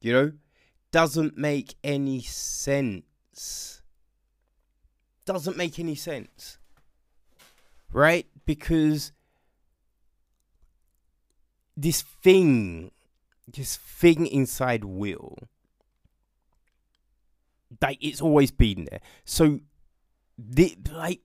You 0.00 0.12
know, 0.12 0.32
doesn't 0.90 1.38
make 1.38 1.76
any 1.84 2.22
sense. 2.22 3.82
Doesn't 5.24 5.56
make 5.56 5.78
any 5.78 5.94
sense. 5.94 6.58
Right? 7.92 8.26
Because 8.44 9.12
this 11.76 12.02
thing, 12.02 12.90
this 13.46 13.76
thing 13.76 14.26
inside 14.26 14.84
Will, 14.84 15.36
like 17.80 17.98
it's 18.00 18.20
always 18.20 18.50
been 18.50 18.86
there. 18.90 19.00
So, 19.24 19.60
the, 20.38 20.76
like, 20.90 21.20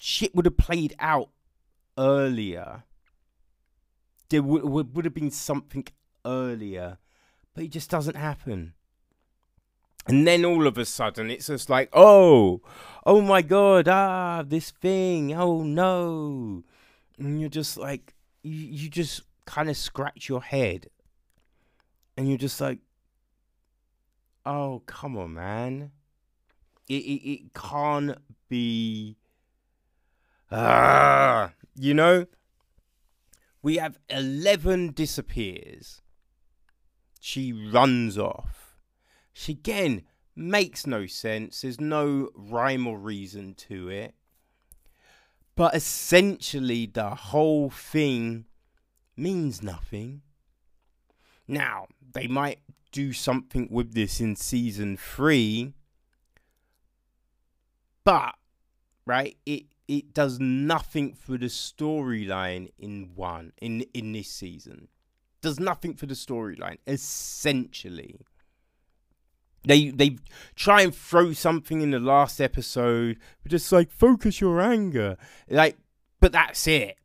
shit 0.00 0.34
would 0.34 0.44
have 0.44 0.56
played 0.56 0.94
out 0.98 1.30
earlier. 1.96 2.84
There 4.28 4.42
would, 4.42 4.64
would, 4.64 4.94
would 4.94 5.04
have 5.04 5.14
been 5.14 5.30
something 5.30 5.86
earlier 6.24 6.98
but 7.58 7.64
it 7.64 7.72
just 7.72 7.90
doesn't 7.90 8.14
happen. 8.14 8.72
And 10.06 10.24
then 10.24 10.44
all 10.44 10.68
of 10.68 10.78
a 10.78 10.84
sudden, 10.84 11.28
it's 11.28 11.48
just 11.48 11.68
like, 11.68 11.88
oh, 11.92 12.62
oh 13.04 13.20
my 13.20 13.42
god, 13.42 13.88
ah, 13.88 14.44
this 14.46 14.70
thing, 14.70 15.34
oh 15.34 15.64
no. 15.64 16.62
And 17.18 17.40
you're 17.40 17.50
just 17.50 17.76
like, 17.76 18.14
you, 18.44 18.52
you 18.52 18.88
just 18.88 19.22
kind 19.48 19.70
of 19.70 19.76
scratch 19.78 20.28
your 20.28 20.42
head. 20.42 20.88
And 22.16 22.28
you're 22.28 22.38
just 22.38 22.60
like, 22.60 22.80
oh, 24.44 24.82
come 24.84 25.16
on, 25.16 25.34
man. 25.34 25.92
It, 26.86 27.02
it, 27.02 27.30
it 27.30 27.54
can't 27.54 28.18
be. 28.48 29.16
Ah, 30.52 31.52
you 31.74 31.94
know? 31.94 32.26
We 33.62 33.76
have 33.76 33.98
11 34.10 34.92
disappears. 34.92 36.02
She 37.18 37.52
runs 37.52 38.18
off. 38.18 38.76
She 39.32 39.52
again 39.52 40.02
makes 40.36 40.86
no 40.86 41.06
sense. 41.06 41.62
There's 41.62 41.80
no 41.80 42.28
rhyme 42.34 42.86
or 42.86 42.98
reason 42.98 43.54
to 43.68 43.88
it. 43.88 44.14
But 45.56 45.74
essentially, 45.74 46.86
the 46.86 47.10
whole 47.10 47.70
thing 47.70 48.44
means 49.18 49.62
nothing. 49.62 50.22
Now, 51.46 51.86
they 52.12 52.26
might 52.26 52.60
do 52.92 53.12
something 53.12 53.68
with 53.70 53.94
this 53.94 54.20
in 54.20 54.36
season 54.36 54.96
three, 54.96 55.74
but, 58.04 58.34
right, 59.06 59.36
it, 59.44 59.64
it 59.86 60.14
does 60.14 60.38
nothing 60.40 61.14
for 61.14 61.36
the 61.38 61.46
storyline 61.46 62.70
in 62.78 63.10
one, 63.14 63.52
in, 63.60 63.82
in 63.92 64.12
this 64.12 64.28
season 64.28 64.88
does 65.40 65.60
nothing 65.60 65.94
for 65.94 66.06
the 66.06 66.14
storyline. 66.14 66.78
Essentially, 66.86 68.20
they 69.64 69.90
they 69.90 70.16
try 70.54 70.82
and 70.82 70.94
throw 70.94 71.32
something 71.32 71.80
in 71.80 71.90
the 71.90 72.00
last 72.00 72.40
episode, 72.40 73.18
but 73.42 73.50
just 73.50 73.70
like 73.72 73.90
focus 73.90 74.40
your 74.40 74.60
anger, 74.60 75.16
like. 75.48 75.76
But 76.20 76.32
that's 76.32 76.66
it. 76.66 76.96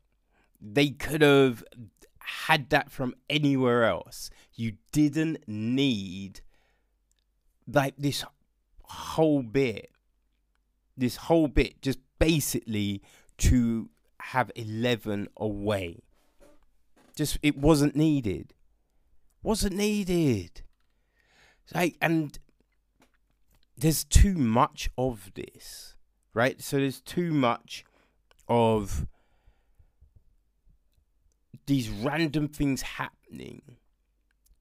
They 0.60 0.88
could 0.88 1.22
have 1.22 1.62
had 2.24 2.70
that 2.70 2.90
from 2.90 3.14
anywhere 3.28 3.84
else. 3.84 4.30
You 4.54 4.74
didn't 4.92 5.46
need 5.46 6.40
like 7.66 7.94
this 7.98 8.24
whole 8.82 9.42
bit, 9.42 9.90
this 10.96 11.16
whole 11.16 11.48
bit, 11.48 11.80
just 11.82 11.98
basically 12.18 13.02
to 13.38 13.90
have 14.20 14.50
eleven 14.54 15.28
away. 15.36 16.02
Just 17.16 17.38
it 17.42 17.56
wasn't 17.56 17.96
needed. 17.96 18.54
Wasn't 19.42 19.76
needed. 19.76 20.62
Like 21.74 21.96
and 22.00 22.38
there's 23.76 24.04
too 24.04 24.34
much 24.34 24.88
of 24.96 25.32
this, 25.34 25.96
right? 26.32 26.60
So 26.62 26.78
there's 26.78 27.00
too 27.00 27.32
much 27.32 27.84
of 28.48 29.06
these 31.66 31.88
random 31.88 32.48
things 32.48 32.82
happening 32.82 33.76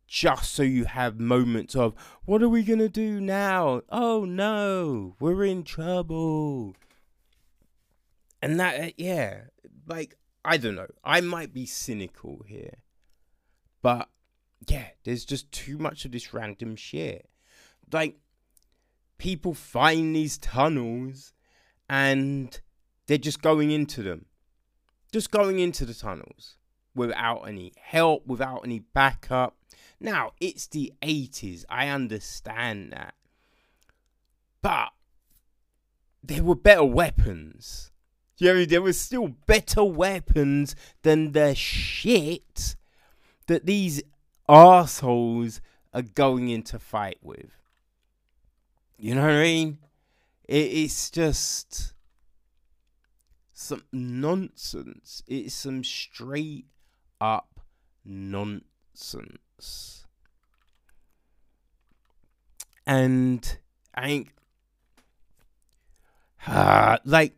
just 0.08 0.54
so 0.54 0.62
you 0.62 0.86
have 0.86 1.20
moments 1.20 1.76
of 1.76 1.96
what 2.26 2.44
are 2.44 2.50
we 2.50 2.62
going 2.62 2.80
to 2.80 2.90
do 2.90 3.20
now? 3.20 3.82
Oh 3.90 4.26
no, 4.26 5.16
we're 5.20 5.44
in 5.44 5.64
trouble. 5.64 6.76
And 8.42 8.60
that 8.60 8.80
uh, 8.80 8.92
yeah, 8.96 9.46
like 9.88 10.16
I 10.46 10.58
don't 10.58 10.76
know. 10.76 10.88
I 11.04 11.22
might 11.22 11.54
be 11.54 11.66
cynical 11.66 12.44
here. 12.46 12.76
But 13.82 14.10
yeah, 14.68 14.88
there's 15.04 15.26
just 15.26 15.52
too 15.52 15.78
much 15.78 16.06
of 16.06 16.12
this 16.12 16.34
random 16.34 16.76
shit. 16.76 17.30
Like, 17.92 18.18
people 19.18 19.54
find 19.54 20.16
these 20.16 20.38
tunnels 20.38 21.34
and 21.90 22.60
they're 23.08 23.18
just 23.18 23.42
going 23.42 23.72
into 23.72 24.04
them. 24.04 24.26
Just 25.12 25.32
going 25.32 25.60
into 25.60 25.86
the 25.86 25.94
tunnels 25.94 26.58
without 26.96 27.42
any 27.42 27.74
help, 27.80 28.26
without 28.28 28.62
any 28.64 28.80
backup. 28.80 29.56
Now, 30.00 30.32
it's 30.40 30.68
the 30.68 30.94
80s. 31.02 31.66
I 31.70 31.88
understand 31.88 32.92
that. 32.92 33.16
But 34.62 34.90
there 36.24 36.44
were 36.44 36.56
better 36.56 36.84
weapons. 36.86 37.92
You 38.38 38.54
know, 38.54 38.66
there 38.66 38.82
was 38.82 39.00
still 39.00 39.30
better 39.46 39.84
weapons 39.84 40.76
than 41.04 41.32
the 41.32 41.56
shit 41.56 42.76
that 43.48 43.66
these 43.66 44.02
assholes 44.50 45.62
are 45.94 46.02
going 46.02 46.50
into 46.50 46.80
fight 46.80 47.20
with. 47.22 47.52
You 48.98 49.16
know 49.16 49.22
what 49.22 49.32
I 49.32 49.44
mean? 49.44 49.78
It, 50.48 50.56
it's 50.56 51.10
just 51.10 51.94
some 53.54 53.84
nonsense. 53.92 55.24
It's 55.28 55.54
some 55.54 55.84
straight 55.84 56.66
up 57.24 57.62
nonsense. 58.04 60.06
And 62.86 63.58
I 63.96 64.08
think, 64.08 64.34
uh, 66.46 66.98
like, 67.06 67.38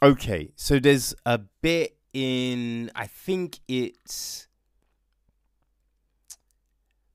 okay, 0.00 0.52
so 0.54 0.78
there's 0.78 1.12
a 1.26 1.40
bit 1.60 1.96
in, 2.12 2.92
I 2.94 3.08
think 3.08 3.58
it's, 3.66 4.46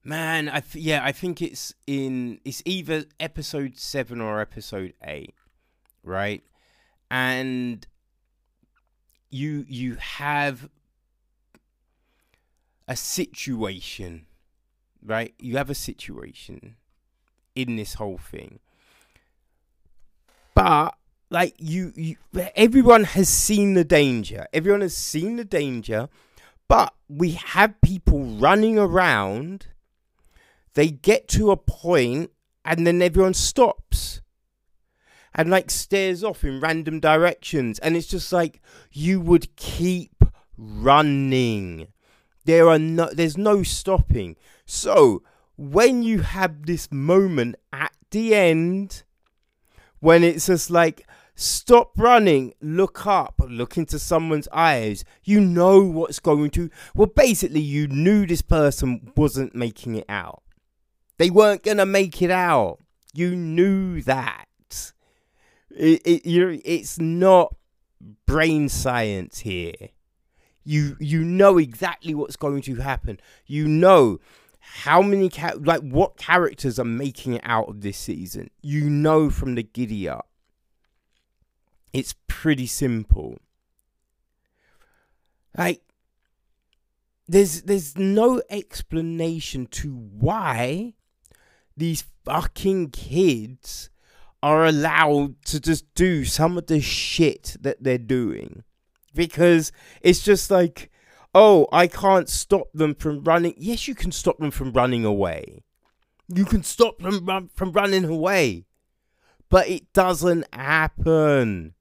man, 0.03 0.49
I 0.49 0.59
th- 0.59 0.83
yeah, 0.83 0.99
I 1.01 1.13
think 1.13 1.41
it's 1.41 1.73
in, 1.87 2.41
it's 2.43 2.61
either 2.65 3.05
episode 3.21 3.77
seven 3.77 4.19
or 4.19 4.41
episode 4.41 4.95
eight, 5.05 5.33
right? 6.03 6.43
And 7.09 7.87
you 9.31 9.65
you 9.67 9.95
have 9.95 10.69
a 12.89 12.95
situation, 12.95 14.25
right? 15.05 15.35
You 15.37 15.57
have 15.57 15.69
a 15.69 15.75
situation 15.75 16.75
in 17.55 17.75
this 17.75 17.93
whole 17.93 18.17
thing. 18.17 18.59
But 20.55 20.95
like 21.29 21.53
you, 21.59 21.93
you 21.95 22.15
everyone 22.55 23.03
has 23.03 23.29
seen 23.29 23.75
the 23.75 23.83
danger. 23.83 24.47
Everyone 24.51 24.81
has 24.81 24.97
seen 24.97 25.35
the 25.35 25.45
danger, 25.45 26.09
but 26.67 26.95
we 27.07 27.31
have 27.33 27.79
people 27.81 28.23
running 28.23 28.79
around. 28.79 29.67
They 30.73 30.89
get 30.89 31.27
to 31.29 31.51
a 31.51 31.57
point 31.57 32.31
and 32.65 32.87
then 32.87 33.03
everyone 33.03 33.35
stops 33.35 34.21
and 35.35 35.51
like 35.51 35.69
stares 35.69 36.23
off 36.23 36.43
in 36.43 36.59
random 36.59 36.99
directions 36.99 37.77
and 37.79 37.95
it's 37.95 38.07
just 38.07 38.33
like 38.33 38.61
you 38.91 39.21
would 39.21 39.55
keep 39.55 40.23
running 40.57 41.87
there 42.45 42.67
are 42.69 42.79
no 42.79 43.09
there's 43.13 43.37
no 43.37 43.63
stopping. 43.63 44.35
So 44.65 45.23
when 45.57 46.03
you 46.03 46.21
have 46.21 46.65
this 46.65 46.89
moment 46.91 47.55
at 47.73 47.91
the 48.11 48.33
end 48.33 49.03
when 49.99 50.23
it's 50.23 50.45
just 50.45 50.71
like 50.71 51.05
stop 51.35 51.91
running 51.97 52.53
look 52.61 53.05
up 53.05 53.35
look 53.47 53.77
into 53.77 53.99
someone's 53.99 54.47
eyes 54.53 55.03
you 55.23 55.39
know 55.39 55.83
what's 55.83 56.19
going 56.19 56.49
to 56.49 56.69
well 56.95 57.07
basically 57.07 57.59
you 57.59 57.87
knew 57.87 58.25
this 58.25 58.41
person 58.41 59.11
wasn't 59.15 59.53
making 59.53 59.95
it 59.95 60.05
out. 60.07 60.41
They 61.17 61.29
weren't 61.29 61.63
gonna 61.63 61.85
make 61.85 62.21
it 62.21 62.31
out. 62.31 62.79
You 63.13 63.35
knew 63.35 64.01
that. 64.03 64.45
It, 65.71 66.01
it, 66.05 66.25
you 66.25 66.61
it's 66.63 66.99
not 66.99 67.55
brain 68.25 68.69
science 68.69 69.39
here. 69.39 69.89
You 70.69 70.97
you 70.99 71.23
know 71.23 71.57
exactly 71.57 72.13
what's 72.13 72.35
going 72.35 72.61
to 72.61 72.75
happen. 72.75 73.19
You 73.47 73.67
know 73.67 74.19
how 74.59 75.01
many 75.01 75.27
ca- 75.27 75.57
like 75.59 75.81
what 75.81 76.17
characters 76.17 76.77
are 76.77 76.85
making 76.85 77.33
it 77.33 77.41
out 77.43 77.69
of 77.69 77.81
this 77.81 77.97
season. 77.97 78.51
You 78.61 78.87
know 78.87 79.31
from 79.31 79.55
the 79.55 79.63
giddy 79.63 80.07
up. 80.07 80.29
It's 81.91 82.13
pretty 82.27 82.67
simple. 82.67 83.39
Like 85.57 85.81
there's 87.27 87.63
there's 87.63 87.97
no 87.97 88.43
explanation 88.51 89.65
to 89.71 89.95
why 89.95 90.93
these 91.75 92.03
fucking 92.25 92.91
kids 92.91 93.89
are 94.43 94.67
allowed 94.67 95.43
to 95.45 95.59
just 95.59 95.91
do 95.95 96.25
some 96.25 96.59
of 96.59 96.67
the 96.67 96.79
shit 96.79 97.57
that 97.59 97.81
they're 97.81 97.97
doing 97.97 98.63
because 99.13 99.71
it's 100.01 100.23
just 100.23 100.51
like 100.51 100.89
oh 101.35 101.67
i 101.71 101.87
can't 101.87 102.29
stop 102.29 102.67
them 102.73 102.95
from 102.95 103.23
running. 103.23 103.53
Yes 103.57 103.87
you 103.87 103.95
can 103.95 104.11
stop 104.11 104.37
them 104.37 104.51
from 104.51 104.71
running 104.71 105.05
away. 105.05 105.63
You 106.27 106.45
can 106.45 106.63
stop 106.63 106.99
them 106.99 107.25
run- 107.25 107.49
from 107.53 107.71
running 107.71 108.05
away. 108.05 108.65
But 109.49 109.67
it 109.67 109.91
doesn't 109.93 110.45
happen. 110.53 111.73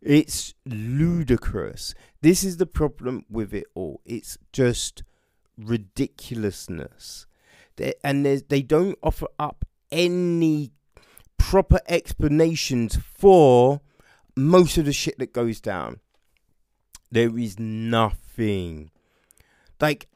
It's 0.00 0.54
ludicrous. 0.64 1.94
This 2.22 2.44
is 2.44 2.56
the 2.56 2.66
problem 2.66 3.24
with 3.28 3.52
it 3.52 3.66
all. 3.74 4.00
It's 4.04 4.38
just 4.52 5.02
ridiculousness. 5.58 7.26
They, 7.76 7.94
and 8.02 8.24
they 8.24 8.62
don't 8.62 8.98
offer 9.02 9.26
up 9.38 9.64
any 9.90 10.72
proper 11.38 11.80
explanations 11.88 12.98
for 13.14 13.80
most 14.36 14.78
of 14.78 14.84
the 14.84 14.92
shit 14.92 15.18
that 15.18 15.32
goes 15.32 15.60
down. 15.60 16.00
There 17.14 17.38
is 17.38 17.60
nothing. 17.60 18.90
Like 19.80 20.08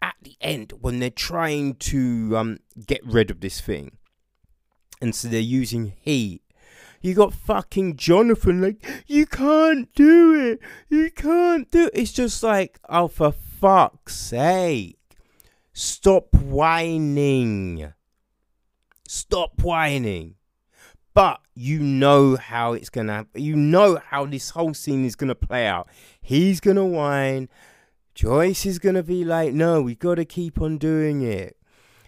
at 0.00 0.14
the 0.22 0.36
end, 0.40 0.72
when 0.80 1.00
they're 1.00 1.10
trying 1.10 1.74
to 1.74 2.34
um, 2.34 2.58
get 2.86 3.04
rid 3.04 3.30
of 3.30 3.40
this 3.40 3.60
thing, 3.60 3.98
and 4.98 5.14
so 5.14 5.28
they're 5.28 5.38
using 5.38 5.92
heat. 6.00 6.40
You 7.02 7.12
got 7.12 7.34
fucking 7.34 7.96
Jonathan, 7.96 8.62
like, 8.62 8.82
you 9.06 9.26
can't 9.26 9.94
do 9.94 10.32
it. 10.32 10.60
You 10.88 11.10
can't 11.10 11.70
do 11.70 11.88
it. 11.88 11.90
It's 11.92 12.12
just 12.12 12.42
like, 12.42 12.80
oh, 12.88 13.08
for 13.08 13.32
fuck's 13.32 14.16
sake. 14.16 14.98
Stop 15.74 16.34
whining. 16.34 17.92
Stop 19.06 19.62
whining 19.62 20.35
but 21.16 21.40
you 21.54 21.78
know 21.80 22.36
how 22.36 22.74
it's 22.74 22.90
gonna 22.90 23.26
you 23.34 23.56
know 23.56 23.98
how 24.10 24.26
this 24.26 24.50
whole 24.50 24.74
scene 24.74 25.06
is 25.06 25.16
gonna 25.16 25.34
play 25.34 25.66
out. 25.66 25.88
He's 26.20 26.60
gonna 26.60 26.84
whine 26.84 27.48
joyce 28.14 28.66
is 28.66 28.78
gonna 28.78 29.02
be 29.02 29.24
like 29.24 29.54
no 29.54 29.80
we 29.80 29.94
gotta 29.94 30.26
keep 30.26 30.60
on 30.60 30.76
doing 30.76 31.22
it. 31.22 31.56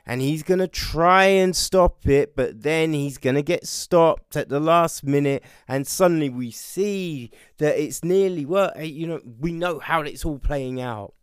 And 0.05 0.20
he's 0.20 0.43
gonna 0.43 0.68
try 0.68 1.24
and 1.24 1.56
stop 1.56 2.06
it 2.06 2.36
but 2.36 2.62
then 2.62 2.93
he's 2.93 3.16
gonna 3.16 3.40
get 3.40 3.66
stopped 3.66 4.36
at 4.36 4.51
the 4.51 4.60
last 4.60 5.02
minute 5.05 5.43
and 5.66 5.86
suddenly 5.86 6.28
we 6.28 6.51
see 6.51 7.30
that 7.56 7.82
it's 7.82 8.05
nearly 8.05 8.44
well 8.44 8.72
eh, 8.76 8.82
you 8.82 9.06
know 9.06 9.22
we 9.40 9.52
know 9.52 9.78
how 9.78 10.02
it's 10.02 10.26
all 10.26 10.39
playing 10.39 10.82
out. 10.82 11.14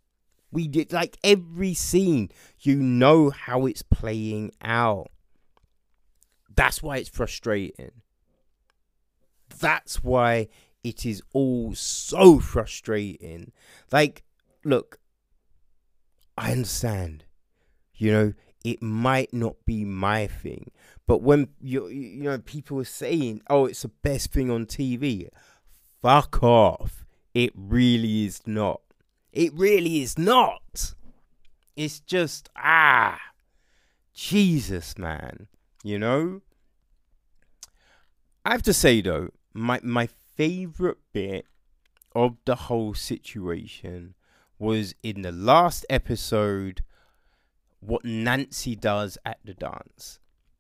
We 0.51 0.67
did 0.67 0.91
like 0.91 1.17
every 1.23 1.75
scene 1.75 2.29
you 2.61 2.77
know 2.77 3.29
how 3.29 3.67
it's 3.67 3.83
playing 3.83 4.53
out 4.63 5.11
that's 6.55 6.81
why 6.81 6.97
it's 6.97 7.09
frustrating. 7.09 7.91
That's 9.59 10.03
why 10.03 10.47
it 10.83 11.05
is 11.05 11.21
all 11.33 11.73
so 11.75 12.39
frustrating. 12.39 13.51
Like, 13.91 14.23
look, 14.63 14.99
I 16.37 16.51
understand. 16.51 17.25
You 17.95 18.11
know, 18.11 18.33
it 18.63 18.81
might 18.81 19.33
not 19.33 19.55
be 19.65 19.85
my 19.85 20.27
thing, 20.27 20.71
but 21.07 21.21
when 21.21 21.49
you 21.61 21.87
you 21.87 22.23
know 22.23 22.39
people 22.39 22.79
are 22.79 22.83
saying, 22.83 23.41
"Oh, 23.49 23.65
it's 23.67 23.83
the 23.83 23.87
best 23.87 24.31
thing 24.31 24.51
on 24.51 24.65
TV," 24.65 25.29
fuck 26.01 26.43
off. 26.43 27.05
It 27.33 27.51
really 27.55 28.25
is 28.25 28.41
not. 28.45 28.81
It 29.31 29.53
really 29.53 30.01
is 30.01 30.17
not. 30.17 30.93
It's 31.75 31.99
just 31.99 32.49
ah, 32.55 33.19
Jesus, 34.13 34.97
man. 34.97 35.47
You 35.83 35.99
know? 35.99 36.41
I 38.45 38.51
have 38.51 38.61
to 38.63 38.73
say 38.73 39.01
though, 39.01 39.29
my 39.53 39.79
my 39.81 40.07
favorite 40.35 40.99
bit 41.11 41.47
of 42.13 42.37
the 42.45 42.55
whole 42.55 42.93
situation 42.93 44.13
was 44.59 44.93
in 45.01 45.23
the 45.23 45.31
last 45.31 45.83
episode 45.89 46.83
what 47.79 48.05
Nancy 48.05 48.75
does 48.75 49.17
at 49.25 49.39
the 49.43 49.55
dance. 49.55 50.19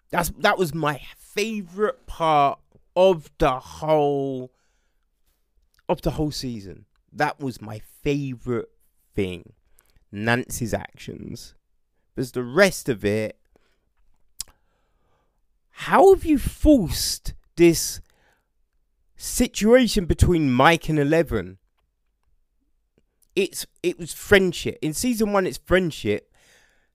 That's 0.09 0.29
that 0.39 0.57
was 0.57 0.73
my 0.73 0.99
favorite 1.15 2.07
part 2.07 2.59
of 2.95 3.29
the 3.37 3.59
whole 3.59 4.51
of 5.87 6.01
the 6.01 6.11
whole 6.11 6.31
season. 6.31 6.85
That 7.13 7.39
was 7.39 7.61
my 7.61 7.81
favorite 8.01 8.71
thing. 9.13 9.53
Nancy's 10.11 10.73
actions. 10.73 11.53
Because 12.15 12.31
the 12.31 12.43
rest 12.43 12.89
of 12.89 13.05
it 13.05 13.37
how 15.69 16.13
have 16.13 16.25
you 16.25 16.39
forced 16.39 17.33
this 17.55 18.01
situation 19.15 20.05
between 20.05 20.51
Mike 20.51 20.89
and 20.89 20.99
Eleven? 20.99 21.57
It's 23.35 23.65
it 23.83 23.99
was 23.99 24.13
friendship. 24.13 24.77
In 24.81 24.93
season 24.93 25.33
one 25.33 25.45
it's 25.45 25.57
friendship. 25.57 26.31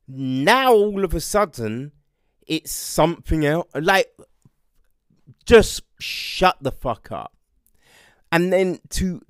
Now 0.08 0.72
all 0.72 1.04
of 1.04 1.14
a 1.14 1.20
sudden 1.20 1.92
it's 2.46 2.72
something 2.72 3.44
else. 3.44 3.68
Like 3.74 4.10
just 5.44 5.82
shut 5.98 6.56
the 6.60 6.72
fuck 6.72 7.12
up. 7.12 7.34
And 8.32 8.52
then 8.52 8.80
to 8.90 9.22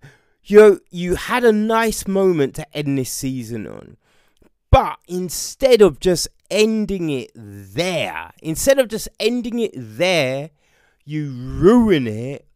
you 0.45 0.59
know, 0.59 0.79
you 0.91 1.15
had 1.15 1.45
a 1.45 1.53
nice 1.53 2.07
moment 2.07 2.55
to 2.57 2.77
end 2.77 2.99
this 2.99 3.11
season 3.13 3.67
on. 3.67 3.97
But 4.71 4.99
instead 5.07 5.83
of 5.83 6.01
just 6.01 6.29
ending 6.51 7.11
it 7.11 7.31
there, 7.35 8.33
instead 8.43 8.79
of 8.79 8.89
just 8.89 9.09
ending 9.19 9.59
it 9.59 9.73
there, 9.75 10.51
you 11.05 11.31
ruin 11.33 12.07
it 12.07 12.47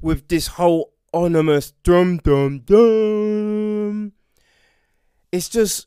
with 0.00 0.28
this 0.28 0.46
whole 0.48 0.92
ominous 1.12 1.72
dum 1.82 2.18
dum 2.18 2.60
dum. 2.60 4.12
It's 5.32 5.48
just 5.48 5.86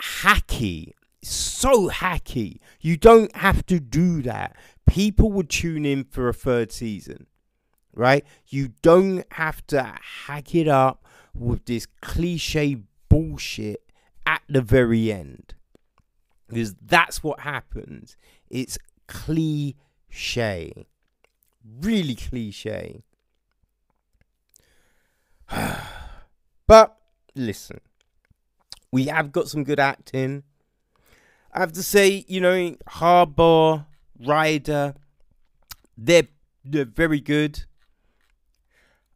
hacky. 0.00 0.92
So 1.22 1.88
hacky. 1.88 2.58
You 2.80 2.96
don't 2.96 3.34
have 3.36 3.66
to 3.66 3.80
do 3.80 4.22
that. 4.22 4.56
People 4.86 5.32
would 5.32 5.50
tune 5.50 5.84
in 5.84 6.04
for 6.04 6.28
a 6.28 6.34
third 6.34 6.70
season, 6.70 7.26
right? 7.94 8.24
You 8.46 8.68
don't 8.82 9.24
have 9.32 9.66
to 9.68 9.94
hack 10.26 10.54
it 10.54 10.68
up 10.68 11.04
with 11.34 11.64
this 11.64 11.86
cliche 12.00 12.82
bullshit 13.08 13.82
at 14.24 14.42
the 14.48 14.62
very 14.62 15.10
end. 15.12 15.54
Because 16.48 16.74
that's 16.74 17.24
what 17.24 17.40
happens. 17.40 18.16
It's 18.48 18.78
cliche. 19.08 19.76
Really 21.80 22.14
cliche. 22.14 23.02
but 26.66 26.96
listen, 27.34 27.80
we 28.90 29.06
have 29.06 29.32
got 29.32 29.48
some 29.48 29.64
good 29.64 29.80
acting. 29.80 30.42
I 31.52 31.60
have 31.60 31.72
to 31.72 31.82
say, 31.82 32.24
you 32.28 32.40
know, 32.40 32.76
Harbour, 32.86 33.86
Ryder, 34.24 34.94
they're 35.96 36.28
they're 36.64 36.84
very 36.84 37.20
good. 37.20 37.64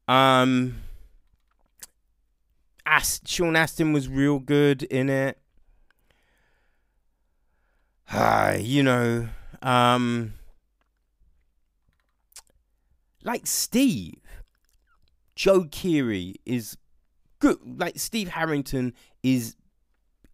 Um, 0.09 0.82
Ast- 2.86 3.28
Sean 3.28 3.56
Astin 3.56 3.93
was 3.93 4.09
real 4.09 4.39
good 4.39 4.82
in 4.85 5.09
it. 5.09 5.39
Uh, 8.12 8.56
you 8.60 8.82
know, 8.82 9.28
um, 9.62 10.35
like 13.24 13.47
Steve, 13.47 14.20
Joe 15.34 15.64
Keery 15.64 16.36
is 16.44 16.76
good. 17.38 17.59
Like 17.64 17.98
Steve 17.98 18.28
Harrington 18.28 18.94
is 19.22 19.56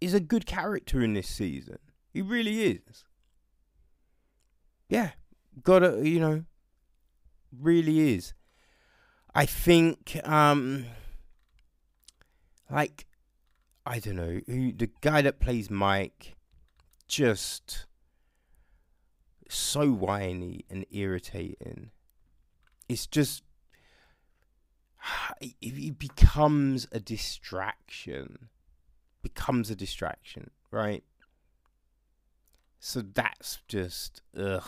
is 0.01 0.15
a 0.15 0.21
good 0.21 0.47
character 0.47 1.01
in 1.01 1.15
this 1.15 1.29
season. 1.29 1.79
He 2.13 2.23
really 2.23 2.63
is. 2.63 3.05
Yeah, 4.89 5.11
gotta 5.63 6.01
you 6.03 6.21
know, 6.21 6.45
really 7.59 8.15
is. 8.15 8.35
I 9.35 9.47
think 9.47 10.21
um 10.25 10.87
like 12.71 13.07
I 13.85 13.99
don't 14.01 14.17
know 14.17 14.41
who 14.47 14.73
the 14.73 14.91
guy 15.01 15.23
that 15.23 15.41
plays 15.41 15.71
Mike 15.71 16.37
just 17.07 17.87
so 19.49 19.91
whiny 19.91 20.65
and 20.69 20.85
irritating. 20.91 21.91
It's 22.89 23.07
just 23.07 23.43
it 25.41 25.99
becomes 25.99 26.87
a 26.93 27.01
distraction. 27.01 28.49
Becomes 29.23 29.71
a 29.71 29.77
distraction, 29.77 30.51
right? 30.71 31.03
So 32.79 33.03
that's 33.03 33.59
just 33.69 34.23
ugh. 34.39 34.63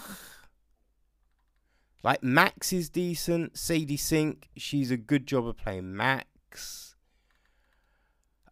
Like 2.02 2.22
Max 2.22 2.72
is 2.72 2.88
decent. 2.88 3.56
Sadie 3.58 3.96
Sink, 3.96 4.48
she's 4.56 4.90
a 4.90 4.96
good 4.96 5.26
job 5.26 5.46
of 5.46 5.56
playing 5.56 5.96
Max. 5.96 6.94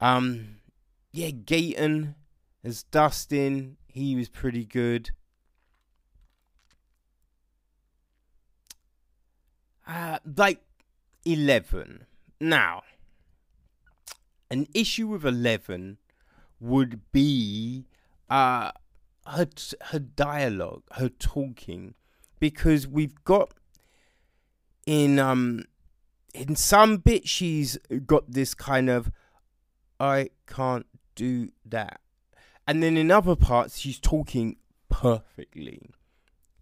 Um, 0.01 0.57
yeah, 1.13 1.31
Gaten 1.31 2.15
as 2.63 2.83
Dustin, 2.83 3.77
he 3.87 4.15
was 4.17 4.29
pretty 4.29 4.65
good. 4.65 5.11
Uh, 9.87 10.19
like 10.37 10.61
11. 11.25 12.07
Now, 12.41 12.83
an 14.51 14.67
issue 14.75 15.09
with 15.09 15.25
11 15.25 15.99
would 16.61 17.01
be 17.13 17.87
uh, 18.29 18.73
her, 19.27 19.47
her 19.91 19.99
dialogue, 19.99 20.83
her 20.93 21.09
talking, 21.09 21.95
because 22.39 22.87
we've 22.87 23.25
got 23.25 23.53
in 24.87 25.19
um 25.19 25.65
in 26.33 26.55
some 26.55 26.99
bits 26.99 27.29
she's 27.29 27.77
got 28.07 28.31
this 28.31 28.55
kind 28.55 28.89
of 28.89 29.11
I 29.99 30.31
can't 30.47 30.87
do 31.15 31.51
that. 31.65 32.01
And 32.69 32.83
then 32.83 32.97
in 32.97 33.11
other 33.11 33.37
parts 33.37 33.79
she's 33.79 33.99
talking 33.99 34.57
perfectly. 34.89 35.91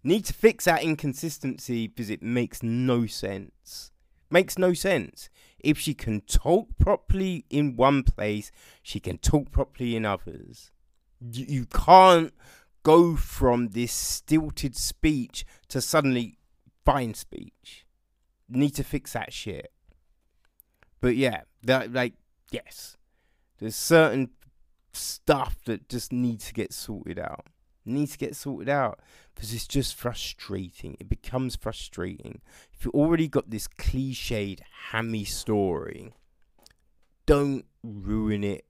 Need 0.05 0.25
to 0.25 0.33
fix 0.33 0.65
that 0.65 0.83
inconsistency 0.83 1.87
because 1.87 2.11
it 2.11 2.21
makes 2.21 2.61
no 2.61 3.07
sense. 3.07 3.89
Makes 4.29 4.55
no 4.55 4.75
sense. 4.75 5.29
If 5.57 5.79
she 5.79 5.95
can 5.95 6.21
talk 6.21 6.67
properly 6.77 7.43
in 7.49 7.75
one 7.75 8.03
place, 8.03 8.51
she 8.83 8.99
can 8.99 9.17
talk 9.17 9.49
properly 9.49 9.95
in 9.95 10.05
others. 10.05 10.69
You, 11.19 11.65
can't 11.65 12.31
go 12.83 13.15
from 13.15 13.69
this 13.69 13.91
stilted 13.91 14.75
speech 14.75 15.43
to 15.69 15.81
suddenly 15.81 16.37
fine 16.85 17.15
speech. 17.15 17.87
Need 18.47 18.75
to 18.75 18.83
fix 18.83 19.13
that 19.13 19.33
shit. 19.33 19.71
But 21.01 21.15
yeah, 21.15 21.41
that 21.63 21.91
like 21.91 22.13
yes, 22.51 22.95
there's 23.57 23.75
certain 23.75 24.29
stuff 24.93 25.57
that 25.65 25.89
just 25.89 26.13
needs 26.13 26.45
to 26.45 26.53
get 26.53 26.73
sorted 26.73 27.17
out 27.17 27.47
needs 27.85 28.13
to 28.13 28.17
get 28.17 28.35
sorted 28.35 28.69
out 28.69 28.99
because 29.33 29.53
it's 29.53 29.67
just 29.67 29.95
frustrating. 29.95 30.97
It 30.99 31.09
becomes 31.09 31.55
frustrating. 31.55 32.41
If 32.73 32.85
you've 32.85 32.95
already 32.95 33.27
got 33.27 33.49
this 33.49 33.67
cliched, 33.67 34.59
hammy 34.91 35.25
story, 35.25 36.13
don't 37.25 37.65
ruin 37.83 38.43
it 38.43 38.65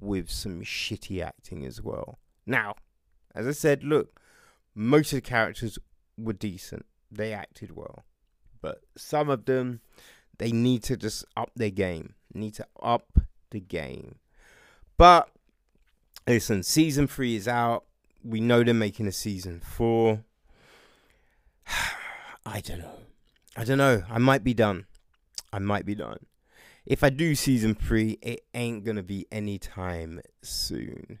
with 0.00 0.30
some 0.30 0.62
shitty 0.62 1.22
acting 1.22 1.64
as 1.64 1.82
well. 1.82 2.18
Now, 2.46 2.74
as 3.34 3.46
I 3.46 3.52
said, 3.52 3.84
look, 3.84 4.20
most 4.74 5.12
of 5.12 5.18
the 5.18 5.22
characters 5.22 5.78
were 6.16 6.32
decent. 6.32 6.86
They 7.10 7.32
acted 7.32 7.74
well. 7.76 8.04
But 8.60 8.82
some 8.96 9.28
of 9.28 9.44
them, 9.44 9.80
they 10.38 10.52
need 10.52 10.82
to 10.84 10.96
just 10.96 11.24
up 11.36 11.50
their 11.54 11.70
game. 11.70 12.14
Need 12.34 12.54
to 12.54 12.66
up 12.82 13.18
the 13.50 13.60
game. 13.60 14.16
But 14.96 15.30
listen, 16.26 16.62
season 16.62 17.06
three 17.06 17.36
is 17.36 17.48
out 17.48 17.84
we 18.24 18.40
know 18.40 18.62
they're 18.62 18.74
making 18.74 19.06
a 19.06 19.12
season 19.12 19.60
four. 19.60 20.24
I 22.46 22.60
don't 22.60 22.80
know. 22.80 22.98
I 23.56 23.64
don't 23.64 23.78
know. 23.78 24.02
I 24.08 24.18
might 24.18 24.44
be 24.44 24.54
done. 24.54 24.86
I 25.52 25.58
might 25.58 25.84
be 25.84 25.94
done. 25.94 26.18
If 26.86 27.04
I 27.04 27.10
do 27.10 27.34
season 27.34 27.74
three, 27.74 28.18
it 28.22 28.44
ain't 28.54 28.84
gonna 28.84 29.02
be 29.02 29.26
anytime 29.30 30.20
soon. 30.42 31.18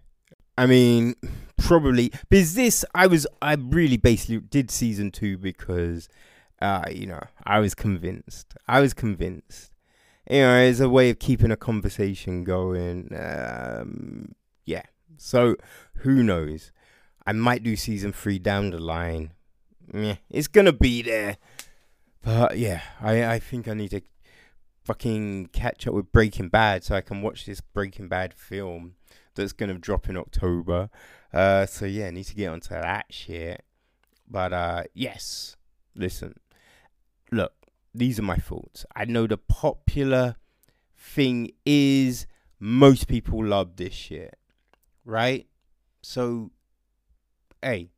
I 0.56 0.66
mean, 0.66 1.14
probably 1.58 2.12
because 2.28 2.54
this 2.54 2.84
I 2.94 3.06
was 3.06 3.26
I 3.42 3.54
really 3.54 3.96
basically 3.96 4.38
did 4.38 4.70
season 4.70 5.10
two 5.10 5.36
because 5.38 6.08
uh, 6.60 6.84
you 6.90 7.06
know, 7.06 7.20
I 7.44 7.60
was 7.60 7.74
convinced. 7.74 8.54
I 8.66 8.80
was 8.80 8.94
convinced. 8.94 9.72
You 10.28 10.40
know, 10.40 10.58
it's 10.60 10.80
a 10.80 10.88
way 10.88 11.10
of 11.10 11.18
keeping 11.18 11.50
a 11.50 11.56
conversation 11.56 12.44
going. 12.44 13.10
Um, 13.16 14.34
yeah. 14.64 14.82
So 15.16 15.56
who 15.98 16.22
knows? 16.22 16.72
I 17.28 17.32
might 17.32 17.62
do 17.62 17.76
season 17.76 18.14
three 18.14 18.38
down 18.38 18.70
the 18.70 18.78
line. 18.78 19.32
Yeah, 19.92 20.16
it's 20.30 20.48
gonna 20.48 20.72
be 20.72 21.02
there. 21.02 21.36
But 22.22 22.56
yeah, 22.56 22.80
I 23.02 23.34
I 23.34 23.38
think 23.38 23.68
I 23.68 23.74
need 23.74 23.90
to 23.90 24.00
fucking 24.84 25.50
catch 25.52 25.86
up 25.86 25.92
with 25.92 26.10
Breaking 26.10 26.48
Bad 26.48 26.84
so 26.84 26.94
I 26.94 27.02
can 27.02 27.20
watch 27.20 27.44
this 27.44 27.60
Breaking 27.60 28.08
Bad 28.08 28.32
film 28.32 28.94
that's 29.34 29.52
gonna 29.52 29.74
drop 29.74 30.08
in 30.08 30.16
October. 30.16 30.88
Uh, 31.30 31.66
so 31.66 31.84
yeah, 31.84 32.06
I 32.06 32.12
need 32.12 32.24
to 32.24 32.34
get 32.34 32.48
onto 32.48 32.70
that 32.70 33.04
shit. 33.10 33.62
But 34.26 34.54
uh, 34.54 34.84
yes, 34.94 35.54
listen, 35.94 36.32
look, 37.30 37.52
these 37.94 38.18
are 38.18 38.22
my 38.22 38.36
thoughts. 38.36 38.86
I 38.96 39.04
know 39.04 39.26
the 39.26 39.36
popular 39.36 40.36
thing 40.96 41.50
is 41.66 42.26
most 42.58 43.06
people 43.06 43.44
love 43.44 43.76
this 43.76 43.92
shit, 43.92 44.38
right? 45.04 45.46
So 46.00 46.52
hey, 47.62 47.90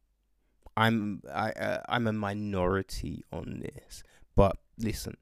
I'm 0.76 1.22
I 1.32 1.50
uh, 1.52 1.82
I'm 1.88 2.06
a 2.06 2.12
minority 2.12 3.24
on 3.32 3.60
this, 3.60 4.02
but 4.34 4.56
listen, 4.78 5.16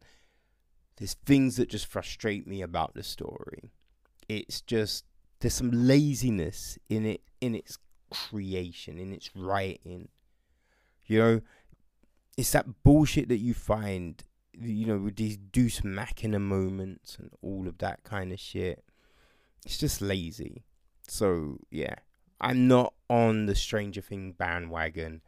there's 0.97 1.15
things 1.27 1.57
that 1.57 1.69
just 1.69 1.87
frustrate 1.87 2.47
me 2.47 2.63
about 2.63 2.95
the 2.95 3.03
story. 3.03 3.71
It's 4.29 4.61
just 4.61 5.05
there's 5.41 5.55
some 5.55 5.71
laziness 5.73 6.79
in 6.89 7.07
it 7.07 7.23
in 7.41 7.55
its 7.55 7.79
creation, 8.11 8.99
in 8.99 9.13
its 9.13 9.31
writing. 9.35 10.09
You 11.07 11.19
know, 11.19 11.41
it's 12.37 12.53
that 12.53 12.83
bullshit 12.85 13.29
that 13.29 13.39
you 13.39 13.55
find, 13.55 14.23
you 14.53 14.87
know, 14.87 14.99
with 14.99 15.17
these 15.17 15.37
Deuce 15.37 15.83
Machina 15.83 16.39
moments 16.39 17.17
and 17.19 17.31
all 17.43 17.67
of 17.67 17.79
that 17.79 18.05
kind 18.05 18.33
of 18.33 18.39
shit. 18.39 18.85
It's 19.65 19.79
just 19.79 20.01
lazy. 20.01 20.65
So 21.09 21.59
yeah, 21.71 21.95
I'm 22.41 22.69
not 22.69 22.93
on 23.09 23.47
the 23.47 23.55
Stranger 23.55 24.01
Thing 24.01 24.33
bandwagon, 24.33 25.23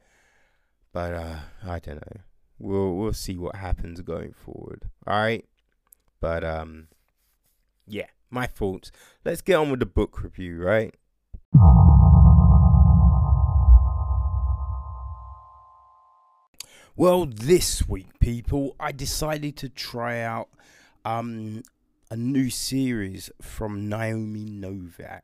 but 0.93 1.15
uh, 1.15 1.39
I 1.65 1.79
don't 1.79 1.97
know. 1.97 2.21
We'll 2.59 2.95
we'll 2.95 3.13
see 3.13 3.37
what 3.37 3.57
happens 3.57 4.01
going 4.03 4.35
forward. 4.35 4.83
All 5.07 5.19
right. 5.19 5.45
But 6.21 6.45
um, 6.45 6.89
yeah, 7.87 8.07
my 8.31 8.47
thoughts. 8.47 8.93
Let's 9.25 9.41
get 9.41 9.55
on 9.55 9.71
with 9.71 9.81
the 9.81 9.87
book 9.87 10.23
review, 10.23 10.63
right? 10.63 10.95
Well, 16.97 17.25
this 17.25 17.89
week, 17.89 18.19
people, 18.19 18.77
I 18.79 18.93
decided 18.93 19.57
to 19.59 19.71
try 19.71 20.21
out 20.21 20.51
um, 21.05 21.63
a 22.11 22.17
new 22.17 22.51
series 22.51 23.31
from 23.41 23.89
Naomi 23.89 24.45
Novik. 24.45 25.23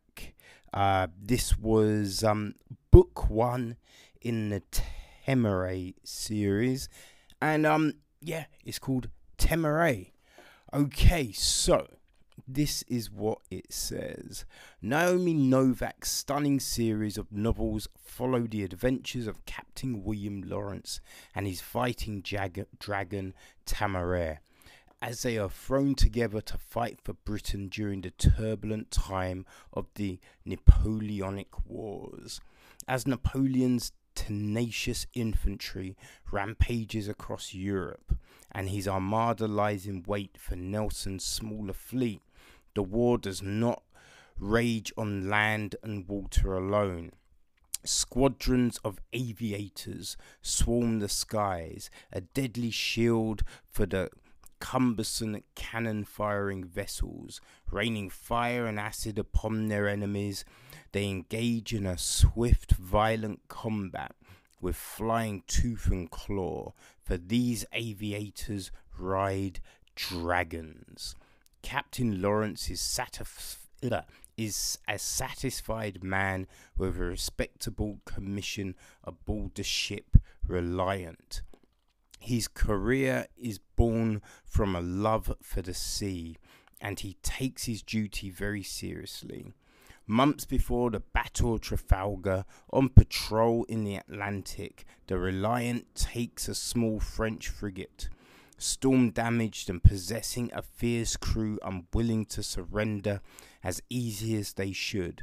Uh, 0.72 1.08
this 1.20 1.58
was 1.58 2.22
um, 2.24 2.54
book 2.90 3.28
one 3.30 3.76
in 4.20 4.50
the 4.50 4.62
Temeraire 5.26 5.94
series, 6.04 6.88
and 7.40 7.66
um, 7.66 7.94
yeah, 8.20 8.44
it's 8.64 8.78
called 8.78 9.08
Temeraire. 9.38 10.08
Okay, 10.74 11.32
so 11.32 11.86
this 12.46 12.82
is 12.82 13.10
what 13.10 13.38
it 13.50 13.72
says. 13.72 14.44
Naomi 14.82 15.34
Novik's 15.34 16.10
stunning 16.10 16.60
series 16.60 17.16
of 17.18 17.32
novels 17.32 17.88
follow 17.98 18.46
the 18.46 18.62
adventures 18.62 19.26
of 19.26 19.44
Captain 19.46 20.04
William 20.04 20.42
Lawrence 20.42 21.00
and 21.34 21.46
his 21.46 21.60
fighting 21.60 22.22
jag- 22.22 22.66
dragon 22.78 23.34
Temeraire 23.64 24.38
as 25.02 25.22
they 25.22 25.36
are 25.36 25.50
thrown 25.50 25.94
together 25.94 26.40
to 26.40 26.56
fight 26.56 27.00
for 27.02 27.12
Britain 27.12 27.68
during 27.68 28.00
the 28.00 28.10
turbulent 28.10 28.90
time 28.90 29.44
of 29.72 29.86
the 29.94 30.18
Napoleonic 30.44 31.66
Wars. 31.66 32.40
As 32.88 33.06
Napoleon's 33.06 33.92
tenacious 34.14 35.06
infantry 35.12 35.96
rampages 36.32 37.08
across 37.08 37.52
Europe, 37.52 38.16
and 38.52 38.70
his 38.70 38.88
armada 38.88 39.46
lies 39.46 39.86
in 39.86 40.02
wait 40.06 40.38
for 40.38 40.56
Nelson's 40.56 41.24
smaller 41.24 41.74
fleet, 41.74 42.22
the 42.74 42.82
war 42.82 43.18
does 43.18 43.42
not 43.42 43.82
rage 44.38 44.92
on 44.96 45.28
land 45.28 45.76
and 45.82 46.08
water 46.08 46.56
alone. 46.56 47.12
Squadrons 47.84 48.78
of 48.84 49.00
aviators 49.12 50.16
swarm 50.42 50.98
the 50.98 51.08
skies, 51.08 51.90
a 52.12 52.22
deadly 52.22 52.70
shield 52.70 53.42
for 53.70 53.86
the 53.86 54.10
cumbersome 54.60 55.42
cannon 55.54 56.04
firing 56.04 56.64
vessels, 56.64 57.40
raining 57.70 58.10
fire 58.10 58.66
and 58.66 58.78
acid 58.78 59.18
upon 59.18 59.68
their 59.68 59.88
enemies. 59.88 60.44
They 60.92 61.06
engage 61.06 61.72
in 61.72 61.86
a 61.86 61.98
swift, 61.98 62.72
violent 62.72 63.48
combat 63.48 64.12
with 64.60 64.76
flying 64.76 65.42
tooth 65.46 65.88
and 65.88 66.10
claw, 66.10 66.72
for 67.02 67.16
these 67.16 67.64
aviators 67.72 68.70
ride 68.98 69.60
dragons. 69.94 71.14
Captain 71.62 72.20
Lawrence 72.22 72.70
is, 72.70 73.00
is 74.36 74.78
a 74.88 74.98
satisfied 74.98 76.02
man 76.02 76.46
with 76.76 76.96
a 76.96 77.04
respectable 77.04 78.00
commission 78.04 78.74
aboard 79.04 79.54
the 79.54 79.62
ship 79.62 80.16
Reliant. 80.48 81.42
His 82.26 82.48
career 82.48 83.28
is 83.36 83.60
born 83.76 84.20
from 84.44 84.74
a 84.74 84.80
love 84.80 85.32
for 85.40 85.62
the 85.62 85.72
sea, 85.72 86.36
and 86.80 86.98
he 86.98 87.18
takes 87.22 87.66
his 87.66 87.84
duty 87.84 88.30
very 88.30 88.64
seriously. 88.64 89.54
Months 90.08 90.44
before 90.44 90.90
the 90.90 90.98
Battle 90.98 91.54
of 91.54 91.60
Trafalgar, 91.60 92.44
on 92.72 92.88
patrol 92.88 93.62
in 93.68 93.84
the 93.84 93.94
Atlantic, 93.94 94.84
the 95.06 95.20
Reliant 95.20 95.94
takes 95.94 96.48
a 96.48 96.56
small 96.56 96.98
French 96.98 97.46
frigate, 97.46 98.08
storm 98.58 99.10
damaged 99.10 99.70
and 99.70 99.80
possessing 99.80 100.50
a 100.52 100.62
fierce 100.62 101.16
crew 101.16 101.60
unwilling 101.62 102.24
to 102.24 102.42
surrender 102.42 103.20
as 103.62 103.80
easy 103.88 104.36
as 104.36 104.54
they 104.54 104.72
should. 104.72 105.22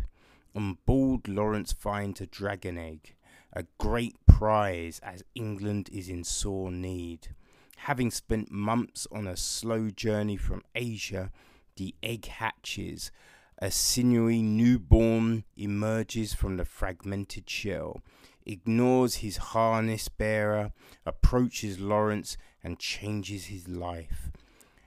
On 0.55 0.77
board, 0.85 1.27
Lawrence 1.27 1.73
finds 1.73 2.21
a 2.21 2.27
dragon 2.27 2.77
egg, 2.77 3.13
a 3.55 3.65
great 3.77 4.15
prize 4.25 4.99
as 5.03 5.23
England 5.35 5.89
is 5.91 6.09
in 6.09 6.23
sore 6.23 6.71
need. 6.71 7.30
Having 7.77 8.11
spent 8.11 8.51
months 8.51 9.07
on 9.11 9.27
a 9.27 9.38
slow 9.38 9.89
journey 9.89 10.38
from 10.38 10.63
Asia, 10.75 11.31
the 11.75 11.95
egg 12.01 12.25
hatches 12.25 13.11
a 13.63 13.71
sinewy 13.71 14.41
newborn 14.41 15.43
emerges 15.55 16.34
from 16.34 16.57
the 16.57 16.65
fragmented 16.65 17.49
shell, 17.49 18.01
ignores 18.45 19.15
his 19.15 19.38
harness 19.38 20.09
bearer, 20.09 20.73
approaches 21.05 21.80
Lawrence, 21.80 22.35
and 22.63 22.80
changes 22.80 23.45
his 23.45 23.67
life. 23.69 24.31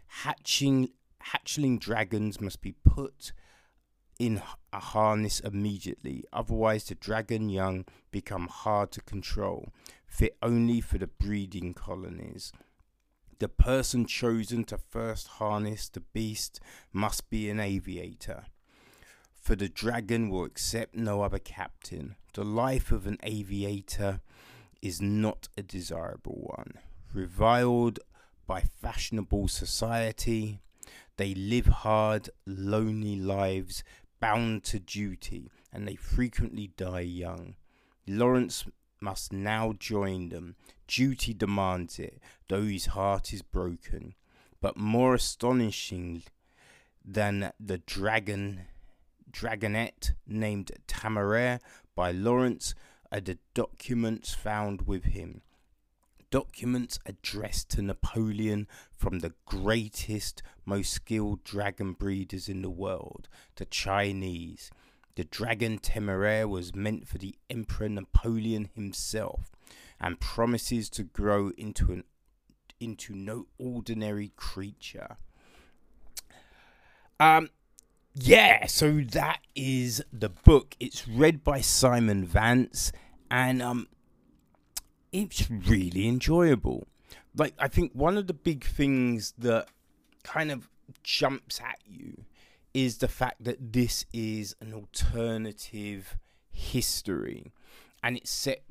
Hatching, 0.09 0.91
hatchling 1.23 1.79
dragons 1.79 2.41
must 2.41 2.61
be 2.61 2.73
put 2.85 3.33
in 4.19 4.43
a 4.73 4.81
harness 4.81 5.41
immediately, 5.41 6.25
otherwise, 6.33 6.85
the 6.85 6.95
dragon 6.95 7.49
young 7.49 7.85
become 8.11 8.49
hard 8.49 8.91
to 8.93 9.01
control, 9.03 9.69
fit 10.07 10.37
only 10.43 10.81
for 10.81 10.99
the 10.99 11.07
breeding 11.07 11.75
colonies. 11.75 12.53
The 13.39 13.49
person 13.49 14.07
chosen 14.07 14.65
to 14.65 14.79
first 14.79 15.29
harness 15.29 15.89
the 15.89 16.01
beast 16.01 16.61
must 16.93 17.29
be 17.29 17.51
an 17.51 17.61
aviator 17.61 18.45
for 19.47 19.55
the 19.55 19.69
dragon 19.69 20.29
will 20.29 20.43
accept 20.43 20.97
no 20.97 21.23
other 21.23 21.39
captain. 21.39 22.17
The 22.35 22.43
life 22.43 22.91
of 22.91 23.07
an 23.07 23.17
aviator 23.23 24.21
is 24.83 25.01
not 25.01 25.47
a 25.57 25.63
desirable 25.63 26.53
one. 26.57 26.73
Reviled 27.15 28.01
by 28.45 28.63
fashionable 28.63 29.47
society, 29.47 30.59
they 31.17 31.33
live 31.33 31.67
hard, 31.67 32.29
lonely 32.45 33.15
lives, 33.15 33.85
bound 34.27 34.65
to 34.65 34.81
duty, 34.81 35.53
and 35.73 35.87
they 35.87 35.95
frequently 35.95 36.73
die 36.77 36.99
young. 37.01 37.55
Lawrence 38.09 38.65
must 39.01 39.33
now 39.33 39.73
join 39.79 40.31
them. 40.31 40.57
Duty 40.89 41.33
demands 41.33 42.01
it, 42.01 42.21
though 42.49 42.65
his 42.65 42.87
heart 42.87 43.33
is 43.33 43.43
broken. 43.43 44.15
But 44.61 44.77
more 44.77 45.15
astonishing 45.15 46.25
than 47.05 47.53
the 47.61 47.79
dragon 47.79 48.63
Dragonette 49.31 50.13
named 50.27 50.73
Temeraire 50.89 51.61
by 51.95 52.11
Lawrence 52.11 52.75
are 53.13 53.21
the 53.21 53.39
documents 53.55 54.35
found 54.35 54.83
with 54.89 55.05
him. 55.05 55.43
Documents 56.31 56.99
addressed 57.07 57.71
to 57.71 57.83
Napoleon 57.83 58.67
from 58.91 59.21
the 59.21 59.35
greatest, 59.45 60.43
most 60.65 60.93
skilled 60.93 61.45
dragon 61.45 61.93
breeders 61.93 62.49
in 62.49 62.63
the 62.63 62.71
world, 62.71 63.29
the 63.57 63.65
Chinese. 63.65 64.71
The 65.15 65.25
dragon 65.25 65.79
Temeraire 65.79 66.49
was 66.49 66.75
meant 66.75 67.09
for 67.09 67.19
the 67.19 67.37
Emperor 67.49 67.89
Napoleon 67.89 68.69
himself 68.75 69.53
and 70.01 70.21
promises 70.21 70.91
to 70.91 71.05
grow 71.05 71.53
into 71.57 71.93
an 71.93 72.05
into 72.79 73.15
no 73.15 73.47
ordinary 73.59 74.33
creature. 74.37 75.17
Um, 77.19 77.49
yeah, 78.15 78.67
so 78.67 79.01
that 79.13 79.41
is 79.55 80.03
the 80.13 80.29
book. 80.29 80.77
It's 80.79 81.09
read 81.09 81.43
by 81.43 81.61
Simon 81.61 82.27
Vance, 82.27 82.93
and 83.31 83.63
um, 83.63 83.89
it's 85.17 85.51
really 85.51 86.07
enjoyable. 86.07 86.87
Like, 87.35 87.55
I 87.59 87.69
think 87.69 87.93
one 87.93 88.17
of 88.17 88.27
the 88.27 88.35
big 88.35 88.65
things 88.65 89.33
that 89.39 89.69
kind 90.23 90.51
of 90.51 90.69
jumps 91.03 91.61
at 91.61 91.79
you 91.87 92.25
is 92.75 92.99
the 92.99 93.09
fact 93.09 93.43
that 93.45 93.73
this 93.73 94.05
is 94.13 94.55
an 94.61 94.75
alternative 94.75 96.17
history, 96.51 97.53
and 98.03 98.17
it's 98.17 98.31
set 98.31 98.63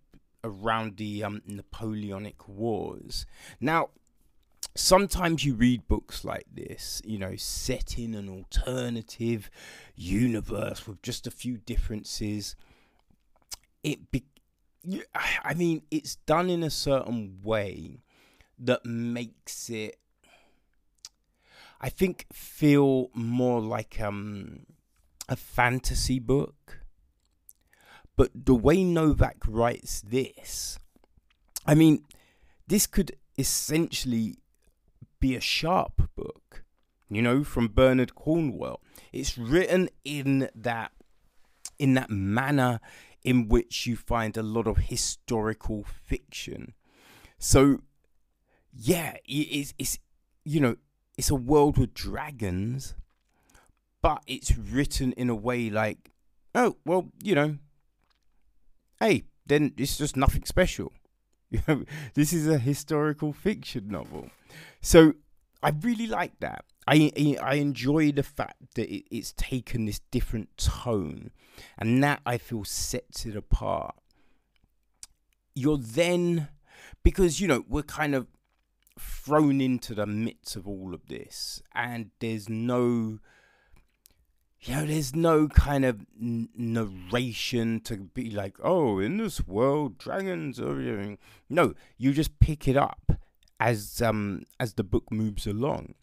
around 0.44 0.98
the 0.98 1.24
um, 1.24 1.42
Napoleonic 1.48 2.48
Wars. 2.48 3.26
Now, 3.60 3.90
sometimes 4.76 5.44
you 5.44 5.56
read 5.56 5.88
books 5.88 6.24
like 6.24 6.46
this, 6.54 7.02
you 7.06 7.18
know, 7.18 7.36
set 7.36 7.98
in 7.98 8.14
an 8.14 8.30
alternative 8.30 9.50
universe 9.96 10.88
with 10.88 11.02
just 11.02 11.26
a 11.26 11.32
few 11.32 11.58
differences. 11.58 12.56
It, 13.84 14.12
be- 14.12 14.26
I 15.44 15.54
mean, 15.54 15.84
it's 15.92 16.16
done 16.16 16.50
in 16.50 16.64
a 16.64 16.70
certain 16.70 17.40
way 17.44 18.02
that 18.60 18.86
makes 18.86 19.70
it, 19.70 19.98
I 21.82 21.90
think, 21.90 22.26
feel 22.32 23.10
more 23.14 23.62
like 23.62 24.00
um, 24.02 24.66
a 25.28 25.36
fantasy 25.36 26.20
book. 26.20 26.80
But 28.16 28.32
the 28.34 28.56
way 28.56 28.78
Novik 28.78 29.42
writes 29.48 30.02
this, 30.02 30.80
I 31.66 31.76
mean, 31.76 32.06
this 32.68 32.88
could 32.88 33.18
essentially 33.38 34.38
be 35.20 35.36
a 35.36 35.42
Sharpe 35.42 36.10
book, 36.16 36.64
you 37.10 37.22
know, 37.22 37.44
from 37.44 37.68
Bernard 37.68 38.16
Cornwell. 38.16 38.80
It's 39.12 39.38
written 39.38 39.90
in 40.04 40.50
that 40.56 40.92
in 41.78 41.94
that 41.96 42.10
manner 42.10 42.80
in 43.26 43.48
which 43.48 43.88
you 43.88 43.98
find 43.98 44.38
a 44.38 44.44
lot 44.44 44.68
of 44.68 44.78
historical 44.78 45.84
fiction. 45.84 46.74
So, 47.40 47.82
yeah, 48.72 49.18
it's, 49.26 49.74
it's 49.80 49.98
you 50.46 50.60
know, 50.60 50.76
it's 51.18 51.32
a 51.32 51.36
world 51.36 51.78
with 51.80 51.96
dragons, 51.96 52.94
but 54.02 54.22
it's 54.28 54.56
written 54.56 55.12
in 55.14 55.30
a 55.30 55.36
way 55.36 55.72
like, 55.72 56.12
oh, 56.54 56.78
well, 56.86 57.10
you 57.24 57.34
know, 57.34 57.58
hey, 59.00 59.24
then 59.48 59.74
it's 59.76 59.98
just 59.98 60.16
nothing 60.16 60.46
special. 60.46 60.94
this 62.14 62.32
is 62.32 62.48
a 62.48 62.60
historical 62.60 63.34
fiction 63.34 63.88
novel. 63.88 64.30
So 64.82 65.14
I 65.66 65.74
really 65.82 66.06
like 66.06 66.40
that. 66.42 66.64
I 66.88 67.12
I 67.42 67.56
enjoy 67.56 68.12
the 68.12 68.22
fact 68.22 68.76
that 68.76 68.88
it, 68.88 69.06
it's 69.10 69.34
taken 69.34 69.86
this 69.86 70.00
different 70.12 70.56
tone, 70.58 71.32
and 71.76 72.04
that 72.04 72.22
I 72.24 72.38
feel 72.38 72.64
sets 72.66 73.26
it 73.26 73.36
apart. 73.36 73.96
You're 75.56 75.80
then 75.80 76.50
because 77.02 77.42
you 77.42 77.48
know 77.48 77.66
we're 77.68 77.82
kind 77.82 78.14
of 78.14 78.28
thrown 79.00 79.60
into 79.60 79.96
the 79.96 80.06
midst 80.06 80.56
of 80.56 80.68
all 80.68 80.94
of 80.94 81.08
this, 81.08 81.64
and 81.74 82.12
there's 82.20 82.48
no 82.48 83.18
you 84.62 84.76
know, 84.76 84.86
there's 84.86 85.16
no 85.16 85.48
kind 85.48 85.84
of 85.84 86.06
n- 86.22 86.50
narration 86.56 87.80
to 87.82 87.98
be 87.98 88.30
like, 88.30 88.58
oh, 88.64 89.00
in 89.00 89.18
this 89.18 89.48
world, 89.48 89.98
dragons 89.98 90.60
are. 90.60 91.18
No, 91.50 91.74
you 91.98 92.14
just 92.14 92.40
pick 92.40 92.68
it 92.68 92.78
up 92.78 93.16
as 93.60 94.02
um 94.02 94.44
as 94.60 94.74
the 94.74 94.84
book 94.84 95.12
moves 95.12 95.48
along, 95.48 95.96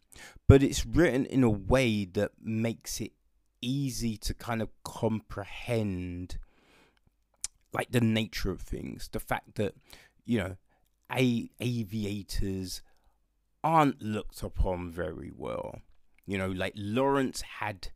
but 0.49 0.63
it's 0.63 0.87
written 0.87 1.27
in 1.27 1.43
a 1.43 1.51
way 1.51 2.05
that 2.05 2.33
makes 2.43 3.01
it 3.01 3.13
easy 3.61 4.17
to 4.17 4.35
kind 4.35 4.61
of 4.61 4.71
comprehend, 4.85 6.39
like 7.73 7.93
the 7.93 8.01
nature 8.01 8.51
of 8.51 8.61
things, 8.61 9.09
the 9.13 9.21
fact 9.21 9.55
that 9.57 9.75
you 10.25 10.39
know, 10.39 10.57
a 11.13 11.51
aviators 11.61 12.83
aren't 13.65 14.03
looked 14.03 14.43
upon 14.43 14.91
very 14.91 15.33
well. 15.37 15.81
You 16.27 16.39
know, 16.39 16.49
like 16.49 16.73
Lawrence 16.77 17.43
had 17.59 17.89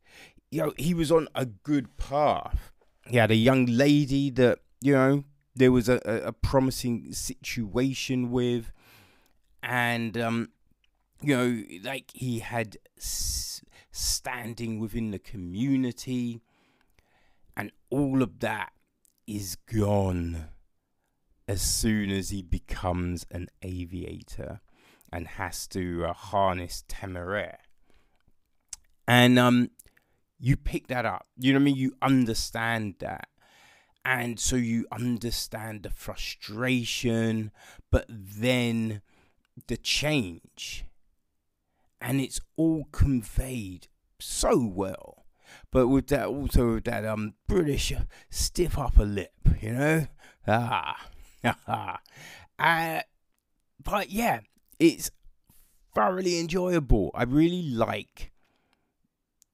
you 0.51 0.61
know, 0.61 0.73
he 0.77 0.93
was 0.93 1.11
on 1.11 1.27
a 1.35 1.45
good 1.45 1.97
path. 1.97 2.71
He 3.05 3.17
had 3.17 3.31
a 3.31 3.35
young 3.35 3.65
lady 3.65 4.29
that, 4.31 4.59
you 4.81 4.93
know, 4.93 5.23
there 5.55 5.71
was 5.71 5.89
a, 5.89 5.99
a, 6.05 6.27
a 6.27 6.33
promising 6.33 7.11
situation 7.13 8.31
with. 8.31 8.71
And, 9.67 10.17
um, 10.17 10.49
you 11.21 11.35
know, 11.35 11.63
like 11.83 12.11
he 12.13 12.39
had 12.39 12.77
s- 12.97 13.61
standing 13.91 14.79
within 14.79 15.11
the 15.11 15.19
community. 15.19 16.41
And 17.57 17.71
all 17.89 18.23
of 18.23 18.39
that 18.39 18.71
is 19.27 19.57
gone 19.57 20.45
as 21.49 21.61
soon 21.61 22.11
as 22.11 22.29
he 22.29 22.41
becomes 22.41 23.25
an 23.29 23.47
aviator 23.61 24.61
and 25.11 25.27
has 25.27 25.67
to 25.67 26.05
uh, 26.05 26.13
harness 26.13 26.85
Temeraire. 26.87 27.57
And 29.05 29.37
um, 29.37 29.71
you 30.39 30.55
pick 30.55 30.87
that 30.87 31.05
up. 31.05 31.27
You 31.37 31.51
know 31.51 31.59
what 31.59 31.63
I 31.63 31.65
mean? 31.65 31.75
You 31.75 31.93
understand 32.01 32.95
that. 32.99 33.27
And 34.05 34.39
so 34.39 34.55
you 34.55 34.85
understand 34.91 35.83
the 35.83 35.89
frustration, 35.89 37.51
but 37.91 38.05
then 38.07 39.01
the 39.67 39.77
change. 39.77 40.85
And 41.99 42.21
it's 42.21 42.39
all 42.55 42.85
conveyed 42.91 43.87
so 44.19 44.57
well. 44.57 45.25
But 45.71 45.87
with 45.87 46.07
that, 46.07 46.27
also 46.27 46.75
with 46.75 46.83
that 46.85 47.05
um 47.05 47.33
British 47.47 47.93
stiff 48.29 48.77
upper 48.77 49.05
lip, 49.05 49.33
you 49.61 49.73
know? 49.73 50.07
Ah, 50.49 50.95
ah. 51.67 51.99
uh, 52.59 53.01
but 53.83 54.09
yeah, 54.09 54.39
it's 54.79 55.11
thoroughly 55.93 56.39
enjoyable. 56.39 57.11
I 57.13 57.23
really 57.23 57.63
like 57.63 58.31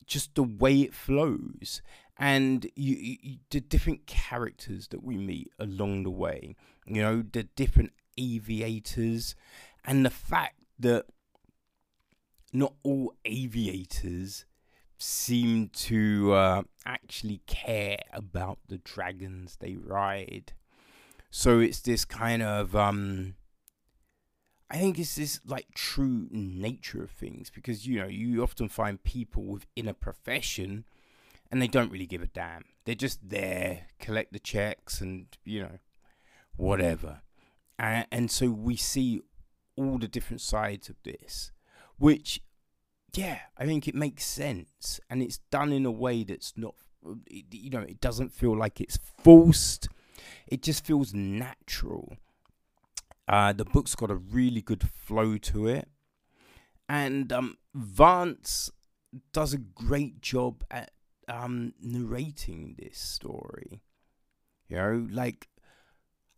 just 0.05 0.35
the 0.35 0.43
way 0.43 0.81
it 0.81 0.93
flows 0.93 1.81
and 2.17 2.67
you, 2.75 3.17
you, 3.21 3.37
the 3.49 3.59
different 3.59 4.05
characters 4.05 4.87
that 4.89 5.03
we 5.03 5.17
meet 5.17 5.49
along 5.59 6.03
the 6.03 6.11
way 6.11 6.55
you 6.85 7.01
know 7.01 7.23
the 7.31 7.43
different 7.43 7.91
aviators 8.17 9.35
and 9.85 10.05
the 10.05 10.09
fact 10.09 10.55
that 10.79 11.05
not 12.51 12.73
all 12.83 13.13
aviators 13.25 14.45
seem 14.97 15.69
to 15.69 16.33
uh, 16.33 16.61
actually 16.85 17.41
care 17.45 17.97
about 18.11 18.59
the 18.67 18.77
dragons 18.77 19.57
they 19.59 19.75
ride 19.75 20.53
so 21.29 21.59
it's 21.59 21.81
this 21.81 22.05
kind 22.05 22.41
of 22.41 22.75
um 22.75 23.35
I 24.69 24.77
think 24.77 24.97
it's 24.97 25.15
this 25.15 25.39
like 25.45 25.67
true 25.75 26.27
nature 26.31 27.03
of 27.03 27.11
things 27.11 27.51
because 27.51 27.85
you 27.85 27.99
know 27.99 28.07
you 28.07 28.41
often 28.41 28.69
find 28.69 29.03
people 29.03 29.43
within 29.43 29.87
a 29.87 29.93
profession 29.93 30.85
and 31.51 31.61
they 31.61 31.67
don't 31.67 31.91
really 31.91 32.07
give 32.07 32.23
a 32.23 32.27
damn. 32.27 32.65
They're 32.83 32.95
just 32.95 33.29
there, 33.29 33.81
collect 33.99 34.33
the 34.33 34.39
checks, 34.39 34.99
and 34.99 35.27
you 35.45 35.61
know 35.61 35.77
whatever. 36.55 37.21
And, 37.77 38.07
and 38.11 38.31
so 38.31 38.49
we 38.49 38.75
see 38.75 39.21
all 39.75 39.97
the 39.97 40.07
different 40.07 40.41
sides 40.41 40.89
of 40.89 40.95
this, 41.03 41.51
which 41.97 42.41
yeah, 43.15 43.39
I 43.57 43.65
think 43.65 43.87
it 43.87 43.95
makes 43.95 44.25
sense, 44.25 44.99
and 45.09 45.21
it's 45.21 45.39
done 45.51 45.71
in 45.71 45.85
a 45.85 45.91
way 45.91 46.23
that's 46.23 46.53
not 46.55 46.75
you 47.29 47.69
know 47.69 47.81
it 47.81 47.99
doesn't 48.01 48.33
feel 48.33 48.57
like 48.57 48.81
it's 48.81 48.97
forced. 49.23 49.87
It 50.47 50.61
just 50.61 50.85
feels 50.85 51.13
natural 51.13 52.17
uh, 53.27 53.53
the 53.53 53.65
book's 53.65 53.95
got 53.95 54.11
a 54.11 54.15
really 54.15 54.61
good 54.61 54.83
flow 54.89 55.37
to 55.37 55.67
it, 55.67 55.87
and 56.89 57.31
um, 57.31 57.57
Vance 57.73 58.69
does 59.31 59.53
a 59.53 59.57
great 59.57 60.21
job 60.21 60.63
at 60.69 60.91
um, 61.27 61.73
narrating 61.81 62.75
this 62.77 62.97
story. 62.97 63.81
You 64.67 64.77
know, 64.77 65.07
like 65.09 65.47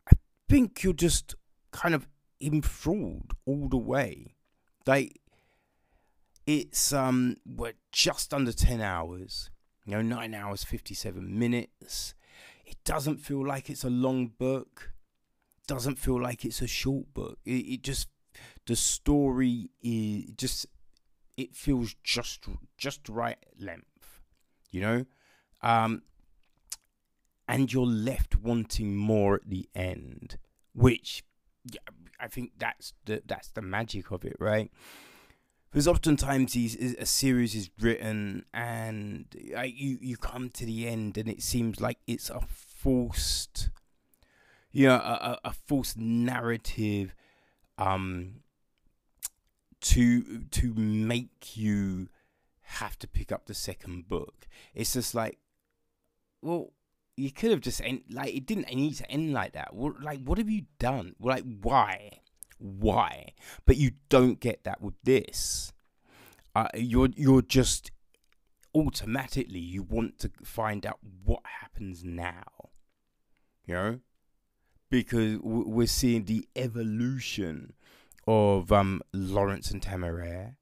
I 0.08 0.16
think 0.48 0.84
you're 0.84 0.94
just 0.94 1.36
kind 1.72 1.96
of 1.96 2.08
enthralled 2.40 3.34
all 3.46 3.70
the 3.70 3.78
way. 3.78 4.36
Like 4.86 5.20
it's 6.46 6.94
um, 6.94 7.38
we're 7.46 7.74
just 7.92 8.34
under 8.34 8.52
ten 8.52 8.82
hours. 8.82 9.50
You 9.86 9.94
know, 9.94 10.02
nine 10.02 10.34
hours 10.34 10.64
fifty-seven 10.64 11.38
minutes. 11.38 12.16
It 12.66 12.78
doesn't 12.84 13.18
feel 13.18 13.46
like 13.46 13.70
it's 13.70 13.84
a 13.84 13.90
long 13.90 14.32
book 14.40 14.92
doesn't 15.68 15.98
feel 15.98 16.22
like 16.22 16.46
it's 16.46 16.62
a 16.62 16.68
short 16.68 17.14
book. 17.14 17.40
It, 17.46 17.52
it 17.52 17.84
just 17.84 18.08
the 18.66 18.76
story 18.76 19.70
is 19.82 20.32
just 20.38 20.66
it 21.38 21.56
feels 21.56 21.96
just 22.04 22.46
just 22.78 23.08
right 23.10 23.38
length, 23.60 24.22
you 24.72 24.82
know, 24.82 25.06
um, 25.62 26.04
and 27.48 27.72
you're 27.72 27.86
left 27.86 28.36
wanting 28.38 28.96
more 28.96 29.36
at 29.36 29.50
the 29.50 29.68
end, 29.76 30.38
which 30.74 31.24
yeah, 31.72 31.80
I 32.20 32.28
think 32.28 32.52
that's 32.58 32.94
the 33.06 33.22
that's 33.26 33.50
the 33.50 33.62
magic 33.62 34.12
of 34.12 34.26
it, 34.26 34.38
right? 34.40 34.72
Because 35.72 35.88
oftentimes 35.88 36.54
these 36.54 36.76
a 36.76 37.06
series 37.06 37.56
is 37.56 37.70
written 37.80 38.46
and 38.54 39.26
you 39.34 39.98
you 40.02 40.18
come 40.18 40.50
to 40.52 40.66
the 40.66 40.88
end 40.88 41.18
and 41.18 41.28
it 41.28 41.42
seems 41.42 41.82
like 41.82 41.98
it's 42.08 42.30
a 42.30 42.42
forced 42.42 43.70
you 44.76 44.88
know, 44.88 44.96
a, 44.96 45.40
a 45.46 45.54
false 45.54 45.96
narrative 45.96 47.16
um, 47.78 48.42
to 49.80 50.40
to 50.52 50.74
make 50.74 51.56
you 51.56 52.10
have 52.62 53.00
to 53.00 53.08
pick 53.08 53.32
up 53.32 53.46
the 53.46 53.54
second 53.54 54.10
book. 54.10 54.48
It's 54.74 54.92
just 54.92 55.16
like, 55.16 55.38
well, 56.42 56.74
you 57.18 57.32
could 57.32 57.52
have 57.52 57.62
just 57.62 57.82
end 57.82 58.02
like 58.10 58.34
it 58.36 58.46
didn't 58.46 58.74
need 58.74 58.96
to 58.96 59.10
end 59.10 59.34
like 59.34 59.54
that. 59.54 59.74
What, 59.74 60.02
like, 60.02 60.22
what 60.24 60.38
have 60.38 60.50
you 60.50 60.64
done? 60.80 61.16
Like, 61.20 61.44
why, 61.62 62.20
why? 62.58 63.34
But 63.66 63.78
you 63.78 63.92
don't 64.10 64.40
get 64.40 64.64
that 64.64 64.82
with 64.82 64.96
this. 65.04 65.72
Uh, 66.56 66.68
you're 66.74 67.10
you're 67.16 67.42
just 67.42 67.92
automatically 68.74 69.60
you 69.60 69.84
want 69.84 70.20
to 70.20 70.32
find 70.44 70.86
out 70.86 71.00
what 71.24 71.42
happens 71.62 72.04
now. 72.04 72.44
You 73.66 73.74
know, 73.74 74.00
because 74.90 75.40
we're 75.42 75.88
seeing 75.88 76.26
the 76.26 76.48
evolution 76.56 77.74
of 78.28 78.72
um, 78.72 79.02
Lawrence 79.14 79.72
and 79.72 79.82
Temeraire, 79.82 80.56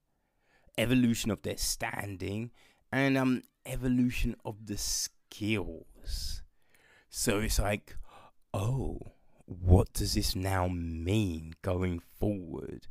evolution 0.77 1.31
of 1.31 1.41
their 1.41 1.57
standing, 1.57 2.51
and 2.91 3.17
um, 3.17 3.41
evolution 3.65 4.35
of 4.45 4.65
the 4.65 4.77
skills. 4.77 6.32
So 7.15 7.41
it's 7.41 7.59
like, 7.59 7.95
oh, 8.55 8.97
what 9.45 9.93
does 9.93 10.15
this 10.15 10.35
now 10.35 10.67
mean 10.67 11.53
going 11.61 12.01
forward? 12.19 12.87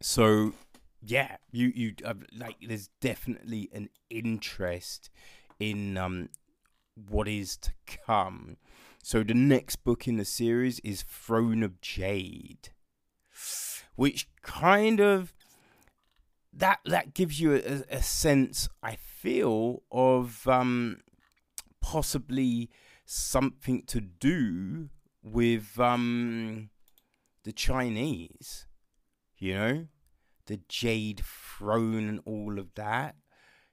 So 0.00 0.54
yeah, 1.00 1.36
you 1.52 1.70
you 1.72 1.94
uh, 2.04 2.14
like 2.36 2.56
there's 2.60 2.88
definitely 3.00 3.70
an 3.72 3.90
interest 4.10 5.08
in 5.60 5.96
um 5.96 6.30
what 7.08 7.28
is 7.28 7.56
to 7.58 7.70
come 8.04 8.56
so 9.04 9.22
the 9.22 9.34
next 9.34 9.76
book 9.84 10.08
in 10.08 10.16
the 10.16 10.24
series 10.24 10.80
is 10.80 11.02
Throne 11.02 11.62
of 11.62 11.80
Jade, 11.80 12.70
which 13.94 14.28
kind 14.42 15.00
of 15.00 15.32
that 16.52 16.80
that 16.86 17.14
gives 17.14 17.40
you 17.40 17.54
a, 17.54 17.96
a 17.96 18.02
sense, 18.02 18.68
I 18.82 18.96
feel, 18.96 19.82
of 19.92 20.46
um, 20.48 21.02
possibly 21.80 22.70
something 23.04 23.84
to 23.86 24.00
do 24.00 24.88
with 25.22 25.78
um, 25.78 26.70
the 27.44 27.52
Chinese. 27.52 28.66
You 29.38 29.54
know, 29.54 29.86
the 30.46 30.60
Jade 30.68 31.22
Throne 31.24 32.08
and 32.08 32.20
all 32.24 32.58
of 32.58 32.74
that. 32.74 33.16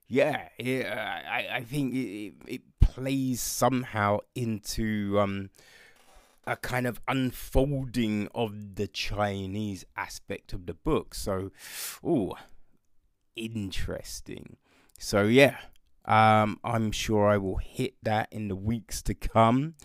Yeah, 0.07 0.49
yeah 0.57 1.21
I, 1.31 1.57
I 1.57 1.63
think 1.63 1.93
it, 1.93 2.33
it 2.47 2.61
plays 2.79 3.41
somehow 3.41 4.19
into 4.33 5.19
um, 5.19 5.51
a 6.47 6.55
kind 6.55 6.87
of 6.87 6.99
unfolding 7.07 8.27
of 8.33 8.75
the 8.75 8.87
Chinese 8.87 9.85
aspect 9.95 10.51
of 10.53 10.65
the 10.65 10.73
book. 10.73 11.13
So, 11.13 11.51
oh, 12.03 12.35
interesting. 13.35 14.57
So 14.97 15.23
yeah, 15.23 15.57
um, 16.09 16.59
I'm 16.63 16.91
sure 16.91 17.27
I 17.27 17.37
will 17.37 17.57
hit 17.57 17.93
that 18.03 18.27
in 18.31 18.47
the 18.47 18.55
weeks 18.55 19.01
to 19.03 19.13
come. 19.13 19.75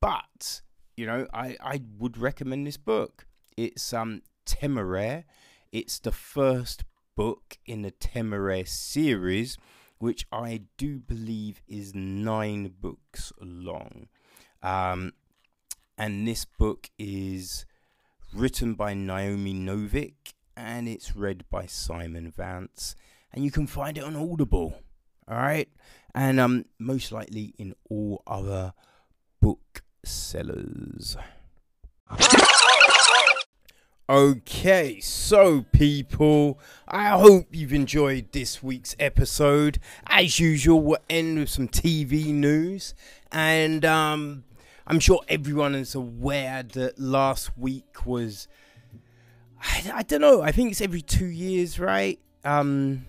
But 0.00 0.62
you 0.96 1.06
know, 1.06 1.28
I 1.32 1.56
I 1.60 1.82
would 1.98 2.18
recommend 2.18 2.66
this 2.66 2.78
book. 2.78 3.26
It's 3.56 3.92
um 3.92 4.22
Temeraire. 4.46 5.24
It's 5.70 5.98
the 5.98 6.12
first 6.12 6.84
book 7.14 7.58
in 7.66 7.82
the 7.82 7.90
Temeraire 7.90 8.66
series, 8.66 9.58
which 9.98 10.26
I 10.32 10.62
do 10.78 10.98
believe 10.98 11.60
is 11.68 11.94
nine 11.94 12.72
books 12.80 13.32
long. 13.38 14.08
Um, 14.62 15.12
and 15.98 16.26
this 16.26 16.44
book 16.46 16.90
is 16.98 17.66
written 18.32 18.74
by 18.74 18.94
Naomi 18.94 19.52
Novik 19.52 20.32
and 20.56 20.88
it's 20.88 21.14
read 21.14 21.44
by 21.50 21.66
Simon 21.66 22.30
Vance. 22.30 22.96
And 23.32 23.44
you 23.44 23.50
can 23.50 23.66
find 23.66 23.98
it 23.98 24.04
on 24.04 24.16
Audible. 24.16 24.80
All 25.28 25.36
right. 25.36 25.68
And 26.14 26.40
um, 26.40 26.64
most 26.78 27.12
likely 27.12 27.54
in 27.58 27.74
all 27.88 28.22
other 28.26 28.72
booksellers. 29.40 31.16
Okay, 34.10 35.00
so 35.00 35.66
people, 35.70 36.58
I 36.88 37.10
hope 37.10 37.48
you've 37.50 37.74
enjoyed 37.74 38.32
this 38.32 38.62
week's 38.62 38.96
episode. 38.98 39.78
As 40.06 40.40
usual, 40.40 40.80
we'll 40.80 40.98
end 41.10 41.38
with 41.38 41.50
some 41.50 41.68
TV 41.68 42.28
news. 42.28 42.94
And 43.30 43.84
um, 43.84 44.44
I'm 44.86 44.98
sure 44.98 45.20
everyone 45.28 45.74
is 45.74 45.94
aware 45.94 46.62
that 46.62 46.98
last 46.98 47.58
week 47.58 48.06
was. 48.06 48.48
I, 49.60 49.90
I 49.96 50.02
don't 50.04 50.22
know, 50.22 50.40
I 50.40 50.52
think 50.52 50.70
it's 50.70 50.80
every 50.80 51.02
two 51.02 51.26
years, 51.26 51.78
right? 51.78 52.18
Um, 52.46 53.04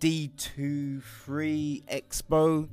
D23 0.00 1.84
Expo 1.86 2.68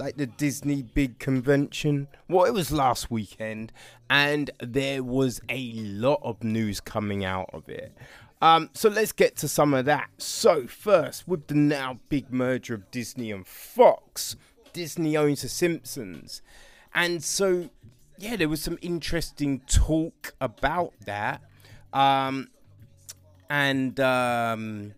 like 0.00 0.16
the 0.16 0.26
Disney 0.26 0.82
big 0.82 1.18
convention. 1.18 2.08
Well, 2.26 2.46
it 2.46 2.54
was 2.54 2.72
last 2.72 3.10
weekend, 3.10 3.72
and 4.08 4.50
there 4.58 5.04
was 5.04 5.40
a 5.48 5.72
lot 5.74 6.20
of 6.22 6.42
news 6.42 6.80
coming 6.80 7.24
out 7.24 7.50
of 7.52 7.68
it. 7.68 7.94
Um, 8.42 8.70
so 8.72 8.88
let's 8.88 9.12
get 9.12 9.36
to 9.36 9.48
some 9.48 9.74
of 9.74 9.84
that. 9.84 10.08
So 10.16 10.66
first, 10.66 11.28
with 11.28 11.46
the 11.46 11.54
now 11.54 12.00
big 12.08 12.32
merger 12.32 12.74
of 12.74 12.90
Disney 12.90 13.30
and 13.30 13.46
Fox, 13.46 14.36
Disney 14.72 15.16
owns 15.16 15.42
The 15.42 15.48
Simpsons, 15.48 16.40
and 16.94 17.22
so 17.22 17.68
yeah, 18.18 18.36
there 18.36 18.48
was 18.48 18.62
some 18.62 18.78
interesting 18.80 19.60
talk 19.60 20.34
about 20.40 20.92
that. 21.04 21.42
Um, 21.92 22.48
and 23.48 23.98
um, 23.98 24.94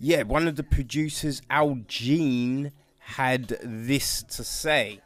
yeah, 0.00 0.22
one 0.22 0.46
of 0.48 0.56
the 0.56 0.62
producers, 0.62 1.42
Al 1.50 1.78
Jean, 1.86 2.72
had 2.98 3.58
this 3.62 4.22
to 4.22 4.44
say. 4.44 5.00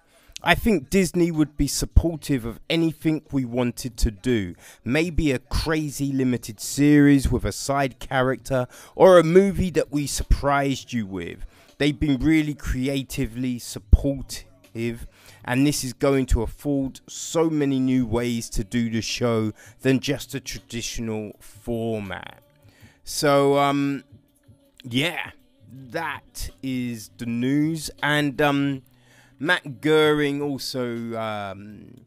I 0.45 0.57
think 0.57 0.91
Disney 0.91 1.31
would 1.31 1.57
be 1.57 1.69
supportive 1.69 2.45
of 2.45 2.59
anything 2.69 3.23
we 3.31 3.45
wanted 3.45 3.97
to 3.99 4.11
do. 4.11 4.57
Maybe 4.85 5.31
a 5.31 5.39
crazy 5.39 6.13
limited 6.13 6.59
series 6.59 7.31
with 7.31 7.45
a 7.45 7.53
side 7.53 8.01
character 8.01 8.67
or 8.97 9.19
a 9.19 9.25
movie 9.25 9.71
that 9.71 9.93
we 9.93 10.09
surprised 10.09 10.93
you 10.93 11.07
with. 11.07 11.47
They've 11.79 11.99
been 11.99 12.19
really 12.19 12.55
creatively 12.55 13.61
supportive 13.61 15.07
and 15.45 15.67
this 15.67 15.85
is 15.85 15.93
going 15.93 16.27
to 16.27 16.43
afford 16.43 17.01
so 17.09 17.49
many 17.49 17.79
new 17.79 18.05
ways 18.05 18.49
to 18.51 18.65
do 18.65 18.91
the 18.91 19.01
show 19.01 19.53
than 19.83 20.01
just 20.01 20.35
a 20.35 20.41
traditional 20.41 21.37
format. 21.39 22.43
So 23.05 23.59
um 23.59 24.03
yeah, 24.83 25.31
that 25.91 26.51
is 26.63 27.11
the 27.19 27.27
news. 27.27 27.91
And 28.03 28.41
um, 28.41 28.83
Matt 29.39 29.81
Groening 29.81 30.43
also 30.43 31.17
um, 31.17 32.03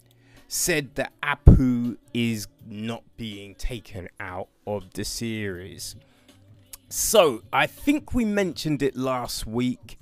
said 0.48 0.96
that 0.96 1.14
Apu 1.22 1.98
is 2.14 2.48
not 2.68 3.04
being 3.18 3.56
taken 3.56 4.10
out 4.20 4.48
of 4.66 4.94
the 4.94 5.04
series. 5.04 5.96
So 6.90 7.42
I 7.52 7.68
think 7.68 8.14
we 8.14 8.26
mentioned 8.26 8.82
it 8.82 8.96
last 8.96 9.46
week, 9.46 10.00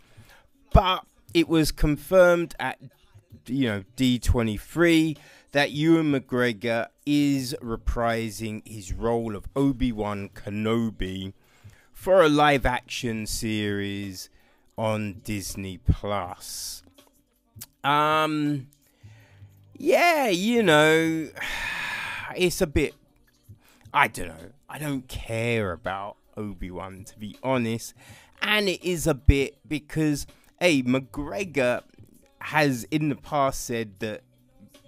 but 0.73 1.05
it 1.33 1.47
was 1.47 1.71
confirmed 1.71 2.55
at 2.59 2.79
you 3.47 3.67
know 3.67 3.83
D23 3.97 5.17
that 5.53 5.71
Ewan 5.71 6.11
McGregor 6.11 6.87
is 7.05 7.55
reprising 7.61 8.67
his 8.67 8.93
role 8.93 9.35
of 9.35 9.45
Obi 9.55 9.91
Wan 9.91 10.29
Kenobi 10.29 11.33
for 11.93 12.21
a 12.21 12.29
live 12.29 12.65
action 12.65 13.25
series 13.25 14.29
on 14.77 15.21
Disney 15.23 15.77
Plus. 15.77 16.83
Um 17.83 18.67
yeah, 19.77 20.27
you 20.27 20.63
know, 20.63 21.29
it's 22.35 22.61
a 22.61 22.67
bit 22.67 22.93
I 23.93 24.07
don't 24.07 24.27
know. 24.27 24.51
I 24.67 24.79
don't 24.79 25.07
care 25.07 25.71
about 25.71 26.17
Obi-Wan 26.35 27.03
to 27.05 27.19
be 27.19 27.37
honest. 27.43 27.93
And 28.41 28.67
it 28.67 28.83
is 28.83 29.07
a 29.07 29.13
bit 29.13 29.57
because 29.67 30.25
hey, 30.59 30.81
McGregor 30.81 31.83
has 32.39 32.83
in 32.85 33.09
the 33.09 33.15
past 33.15 33.63
said 33.63 33.99
that 33.99 34.21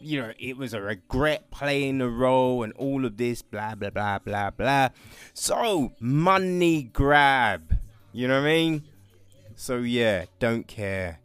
you 0.06 0.22
know, 0.22 0.34
it 0.38 0.56
was 0.56 0.74
a 0.76 0.82
regret 0.82 1.50
playing 1.50 1.98
the 1.98 2.08
role 2.08 2.62
and 2.62 2.72
all 2.74 3.06
of 3.06 3.18
this, 3.18 3.42
blah, 3.42 3.74
blah, 3.74 3.90
blah, 3.90 4.20
blah, 4.20 4.52
blah. 4.52 4.90
So, 5.34 5.94
money 6.00 6.84
grab. 6.84 7.80
You 8.14 8.28
know 8.28 8.40
what 8.40 8.48
I 8.48 8.54
mean? 8.54 8.84
So, 9.56 9.78
yeah, 9.78 10.26
don't 10.38 10.68
care. 10.68 11.20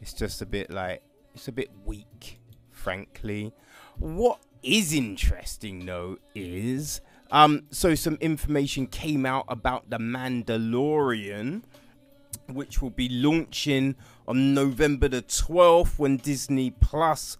It's 0.00 0.14
just 0.14 0.40
a 0.40 0.46
bit 0.46 0.70
like, 0.70 1.02
it's 1.34 1.48
a 1.48 1.52
bit 1.52 1.70
weak, 1.84 2.40
frankly. 2.70 3.52
What 3.98 4.40
is 4.62 4.94
interesting, 4.94 5.84
though, 5.84 6.16
is. 6.34 7.02
Um, 7.30 7.64
so 7.70 7.94
some 7.94 8.16
information 8.20 8.86
came 8.86 9.26
out 9.26 9.44
about 9.48 9.90
the 9.90 9.98
Mandalorian, 9.98 11.62
which 12.48 12.80
will 12.80 12.90
be 12.90 13.08
launching 13.08 13.96
on 14.26 14.54
November 14.54 15.08
the 15.08 15.22
12th 15.22 15.98
when 15.98 16.18
Disney 16.18 16.70
Plus 16.70 17.38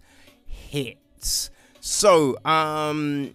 hits. 0.55 1.51
So, 1.81 2.39
um, 2.45 3.35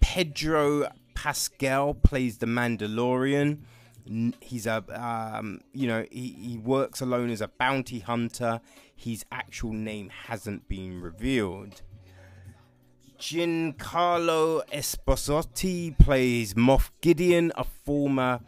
Pedro 0.00 0.90
Pascal 1.14 1.94
plays 1.94 2.38
the 2.38 2.46
Mandalorian. 2.46 3.58
He's 4.40 4.66
a, 4.66 4.82
um, 4.92 5.60
you 5.72 5.86
know, 5.86 6.04
he, 6.10 6.36
he 6.40 6.58
works 6.58 7.00
alone 7.00 7.30
as 7.30 7.40
a 7.40 7.48
bounty 7.48 8.00
hunter. 8.00 8.60
His 8.94 9.24
actual 9.30 9.72
name 9.72 10.10
hasn't 10.26 10.68
been 10.68 11.00
revealed. 11.00 11.82
Giancarlo 13.18 14.62
Esposito 14.72 15.96
plays 15.98 16.54
Moff 16.54 16.90
Gideon, 17.00 17.52
a 17.54 17.64
former 17.64 18.40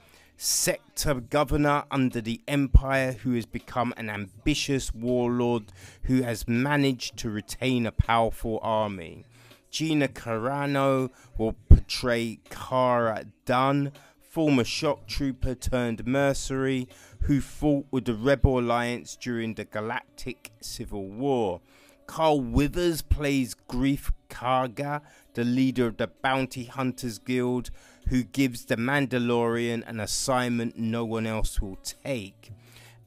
sector 0.42 1.14
governor 1.14 1.84
under 1.88 2.20
the 2.20 2.40
empire 2.48 3.12
who 3.12 3.32
has 3.34 3.46
become 3.46 3.94
an 3.96 4.10
ambitious 4.10 4.92
warlord 4.92 5.62
who 6.02 6.22
has 6.22 6.48
managed 6.48 7.16
to 7.16 7.30
retain 7.30 7.86
a 7.86 7.92
powerful 7.92 8.58
army. 8.60 9.24
Gina 9.70 10.08
Carano 10.08 11.10
will 11.38 11.54
portray 11.68 12.40
Cara 12.50 13.26
Dune, 13.44 13.92
former 14.20 14.64
shock 14.64 15.06
trooper 15.06 15.54
turned 15.54 16.04
mercenary 16.08 16.88
who 17.20 17.40
fought 17.40 17.86
with 17.92 18.06
the 18.06 18.14
Rebel 18.14 18.58
Alliance 18.58 19.16
during 19.16 19.54
the 19.54 19.64
Galactic 19.64 20.50
Civil 20.60 21.06
War. 21.06 21.60
Carl 22.06 22.40
Weathers 22.40 23.00
plays 23.00 23.54
Greef 23.70 24.10
Karga, 24.28 25.02
the 25.34 25.44
leader 25.44 25.86
of 25.86 25.98
the 25.98 26.08
Bounty 26.08 26.64
Hunters 26.64 27.18
Guild, 27.18 27.70
who 28.08 28.22
gives 28.22 28.64
the 28.64 28.76
Mandalorian 28.76 29.86
an 29.88 30.00
assignment 30.00 30.78
no 30.78 31.04
one 31.04 31.26
else 31.26 31.60
will 31.60 31.78
take. 32.04 32.52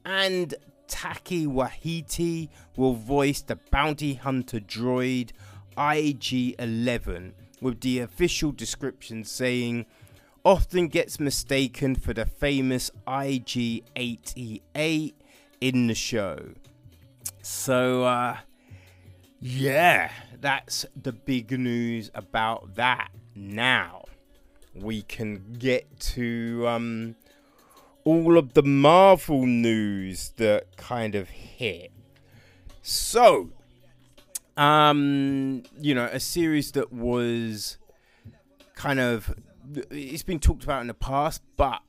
And 0.04 0.54
Taika 0.88 1.46
Waititi 1.46 2.48
will 2.76 2.94
voice 2.94 3.42
the 3.42 3.56
bounty 3.70 4.14
hunter 4.14 4.60
droid 4.60 5.30
IG 5.76 6.54
11, 6.58 7.34
with 7.60 7.80
the 7.80 8.00
official 8.00 8.52
description 8.52 9.24
saying, 9.24 9.86
often 10.44 10.88
gets 10.88 11.18
mistaken 11.18 11.96
for 11.96 12.14
the 12.14 12.24
famous 12.24 12.90
IG 13.06 13.84
88 13.96 15.14
in 15.60 15.86
the 15.88 15.94
show. 15.94 16.50
So, 17.42 18.04
uh, 18.04 18.38
yeah, 19.40 20.10
that's 20.40 20.86
the 21.00 21.12
big 21.12 21.50
news 21.58 22.10
about 22.14 22.76
that. 22.76 23.08
Now, 23.34 24.05
we 24.80 25.02
can 25.02 25.56
get 25.58 25.98
to 26.00 26.66
um, 26.66 27.16
all 28.04 28.38
of 28.38 28.54
the 28.54 28.62
Marvel 28.62 29.46
news 29.46 30.30
that 30.36 30.76
kind 30.76 31.14
of 31.14 31.28
hit. 31.28 31.92
So, 32.82 33.50
um, 34.56 35.64
you 35.80 35.94
know, 35.94 36.08
a 36.12 36.20
series 36.20 36.72
that 36.72 36.92
was 36.92 37.78
kind 38.74 39.00
of 39.00 39.34
it's 39.90 40.22
been 40.22 40.38
talked 40.38 40.64
about 40.64 40.80
in 40.80 40.86
the 40.86 40.94
past, 40.94 41.42
but 41.56 41.80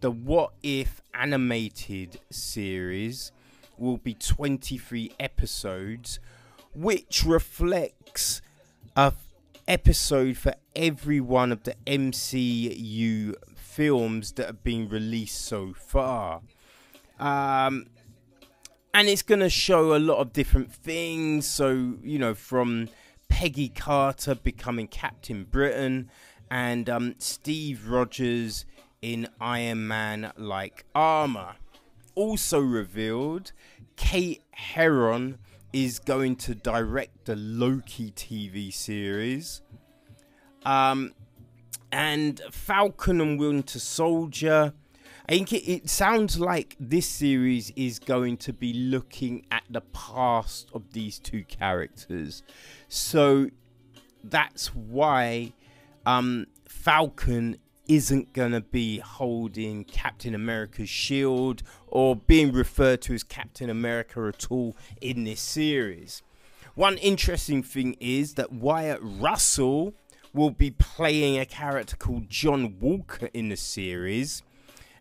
the 0.00 0.10
What 0.10 0.52
If 0.62 1.02
animated 1.14 2.20
series 2.30 3.32
will 3.76 3.98
be 3.98 4.14
23 4.14 5.12
episodes, 5.20 6.18
which 6.74 7.24
reflects 7.24 8.40
a 8.96 9.12
episode 9.68 10.36
for 10.36 10.54
every 10.74 11.20
one 11.20 11.52
of 11.52 11.62
the 11.62 11.76
MCU 11.86 13.34
films 13.54 14.32
that 14.32 14.46
have 14.46 14.64
been 14.64 14.88
released 14.88 15.44
so 15.44 15.72
far. 15.74 16.40
Um, 17.20 17.86
and 18.94 19.08
it's 19.08 19.22
going 19.22 19.40
to 19.40 19.50
show 19.50 19.94
a 19.94 19.98
lot 19.98 20.18
of 20.18 20.32
different 20.32 20.72
things. 20.72 21.46
So, 21.46 21.96
you 22.02 22.18
know, 22.18 22.34
from 22.34 22.88
Peggy 23.28 23.68
Carter 23.68 24.34
becoming 24.34 24.88
Captain 24.88 25.44
Britain 25.44 26.10
and 26.50 26.88
um, 26.88 27.14
Steve 27.18 27.88
Rogers 27.88 28.64
in 29.02 29.28
Iron 29.40 29.86
Man 29.86 30.32
like 30.36 30.86
armor. 30.94 31.56
Also 32.14 32.58
revealed, 32.58 33.52
Kate 33.96 34.42
Herron 34.50 35.38
is 35.72 35.98
going 35.98 36.36
to 36.36 36.54
direct 36.54 37.26
the 37.26 37.36
Loki 37.36 38.10
TV 38.12 38.72
series. 38.72 39.62
Um, 40.64 41.14
and 41.92 42.40
Falcon 42.50 43.20
and 43.20 43.38
Winter 43.38 43.78
Soldier. 43.78 44.72
I 45.28 45.32
think 45.32 45.52
it, 45.52 45.70
it, 45.70 45.90
sounds 45.90 46.40
like 46.40 46.74
this 46.80 47.06
series 47.06 47.70
is 47.76 47.98
going 47.98 48.38
to 48.38 48.52
be 48.52 48.72
looking 48.72 49.44
at 49.50 49.62
the 49.68 49.82
past 49.82 50.70
of 50.72 50.92
these 50.92 51.18
two 51.18 51.44
characters. 51.44 52.42
So 52.88 53.50
that's 54.24 54.74
why 54.74 55.52
um, 56.06 56.46
Falcon 56.66 57.58
isn't 57.88 58.34
going 58.34 58.52
to 58.52 58.60
be 58.60 58.98
holding 58.98 59.84
Captain 59.84 60.34
America's 60.34 60.90
shield 60.90 61.62
or 61.86 62.14
being 62.14 62.52
referred 62.52 63.00
to 63.02 63.14
as 63.14 63.22
Captain 63.22 63.70
America 63.70 64.26
at 64.28 64.46
all 64.50 64.76
in 65.00 65.24
this 65.24 65.40
series. 65.40 66.22
One 66.74 66.98
interesting 66.98 67.62
thing 67.62 67.96
is 67.98 68.34
that 68.34 68.52
Wyatt 68.52 69.00
Russell 69.02 69.94
will 70.32 70.50
be 70.50 70.70
playing 70.70 71.38
a 71.38 71.46
character 71.46 71.96
called 71.96 72.28
John 72.28 72.78
Walker 72.78 73.30
in 73.32 73.48
the 73.48 73.56
series. 73.56 74.42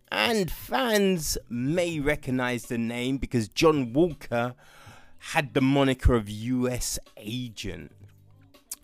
And 0.09 0.49
fans 0.49 1.37
may 1.49 1.99
recognize 1.99 2.65
the 2.65 2.77
name 2.77 3.17
because 3.17 3.49
John 3.49 3.91
Walker 3.93 4.55
had 5.19 5.53
the 5.53 5.61
moniker 5.61 6.15
of 6.15 6.29
US 6.29 6.97
Agent. 7.17 7.91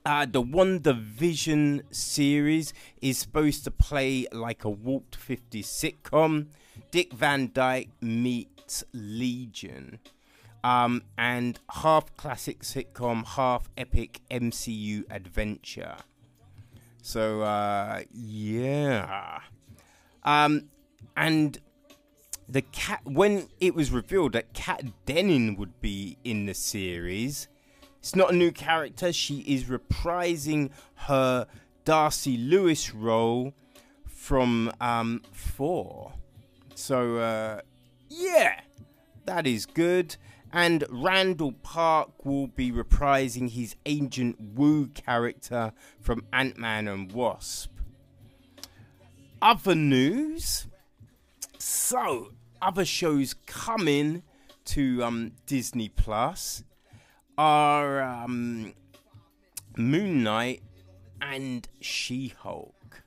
Uh, 0.06 0.26
the 0.26 0.44
WandaVision 0.44 1.82
series 1.96 2.74
is 3.02 3.18
supposed 3.18 3.64
to 3.64 3.72
play 3.72 4.28
like 4.34 4.66
a 4.66 4.70
Walt 4.70 5.16
50 5.18 5.64
sitcom. 5.64 6.48
Dick 6.92 7.14
Van 7.14 7.52
Dyke 7.54 7.90
meets 8.02 8.84
Legion. 8.92 10.00
Um, 10.62 11.04
and 11.18 11.58
half 11.70 12.16
classic 12.18 12.64
sitcom, 12.64 13.26
half 13.26 13.70
epic 13.78 14.20
MCU 14.30 15.06
adventure. 15.10 15.96
So, 17.02 17.42
uh, 17.42 18.02
yeah. 18.12 19.40
Um, 20.24 20.70
and 21.16 21.60
the 22.50 22.62
cat, 22.62 23.02
when 23.06 23.48
it 23.62 23.74
was 23.74 23.90
revealed 23.92 24.34
that 24.34 24.54
Kat 24.54 24.84
Denning 25.06 25.56
would 25.56 25.80
be 25.80 26.18
in 26.26 26.46
the 26.46 26.54
series, 26.54 27.48
it's 28.04 28.18
not 28.18 28.34
a 28.34 28.36
new 28.36 28.52
character. 28.52 29.14
She 29.14 29.38
is 29.48 29.64
reprising 29.64 30.72
her 31.08 31.48
Darcy 31.86 32.36
Lewis 32.36 32.94
role 32.94 33.54
from 34.06 34.74
um, 34.82 35.22
Thor. 35.34 36.12
So, 36.76 37.16
uh, 37.16 37.62
yeah, 38.10 38.60
that 39.24 39.48
is 39.48 39.66
good. 39.66 40.18
And 40.52 40.84
Randall 40.90 41.54
Park 41.54 42.26
will 42.26 42.48
be 42.48 42.74
reprising 42.74 43.50
his 43.50 43.78
Agent 43.86 44.36
Woo 44.54 44.88
character 44.88 45.72
from 46.02 46.26
Ant 46.34 46.58
Man 46.58 46.90
and 46.90 47.10
Wasp. 47.14 47.72
Other 49.42 49.76
news. 49.76 50.68
So, 51.58 52.34
other 52.62 52.84
shows 52.84 53.34
coming 53.46 54.24
to 54.66 55.02
um, 55.06 55.32
Disney 55.46 55.88
Plus 55.88 56.66
are 57.38 58.02
um, 58.02 58.74
Moon 59.78 60.24
Knight 60.24 60.62
and 61.22 61.68
She 61.80 62.34
Hulk. 62.40 63.04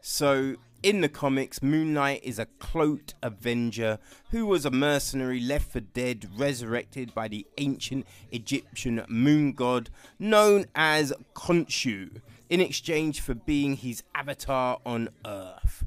So, 0.00 0.56
in 0.82 1.00
the 1.00 1.08
comics, 1.08 1.62
Moon 1.62 1.94
Knight 1.94 2.20
is 2.22 2.38
a 2.38 2.44
cloaked 2.44 3.14
Avenger 3.22 3.98
who 4.30 4.44
was 4.44 4.66
a 4.66 4.70
mercenary 4.70 5.40
left 5.40 5.72
for 5.72 5.80
dead, 5.80 6.28
resurrected 6.36 7.14
by 7.14 7.28
the 7.28 7.46
ancient 7.56 8.06
Egyptian 8.30 9.02
moon 9.08 9.52
god 9.52 9.88
known 10.18 10.66
as 10.74 11.12
Khonshu 11.34 12.20
in 12.50 12.60
exchange 12.60 13.20
for 13.20 13.34
being 13.34 13.76
his 13.76 14.02
avatar 14.14 14.78
on 14.84 15.08
Earth. 15.24 15.84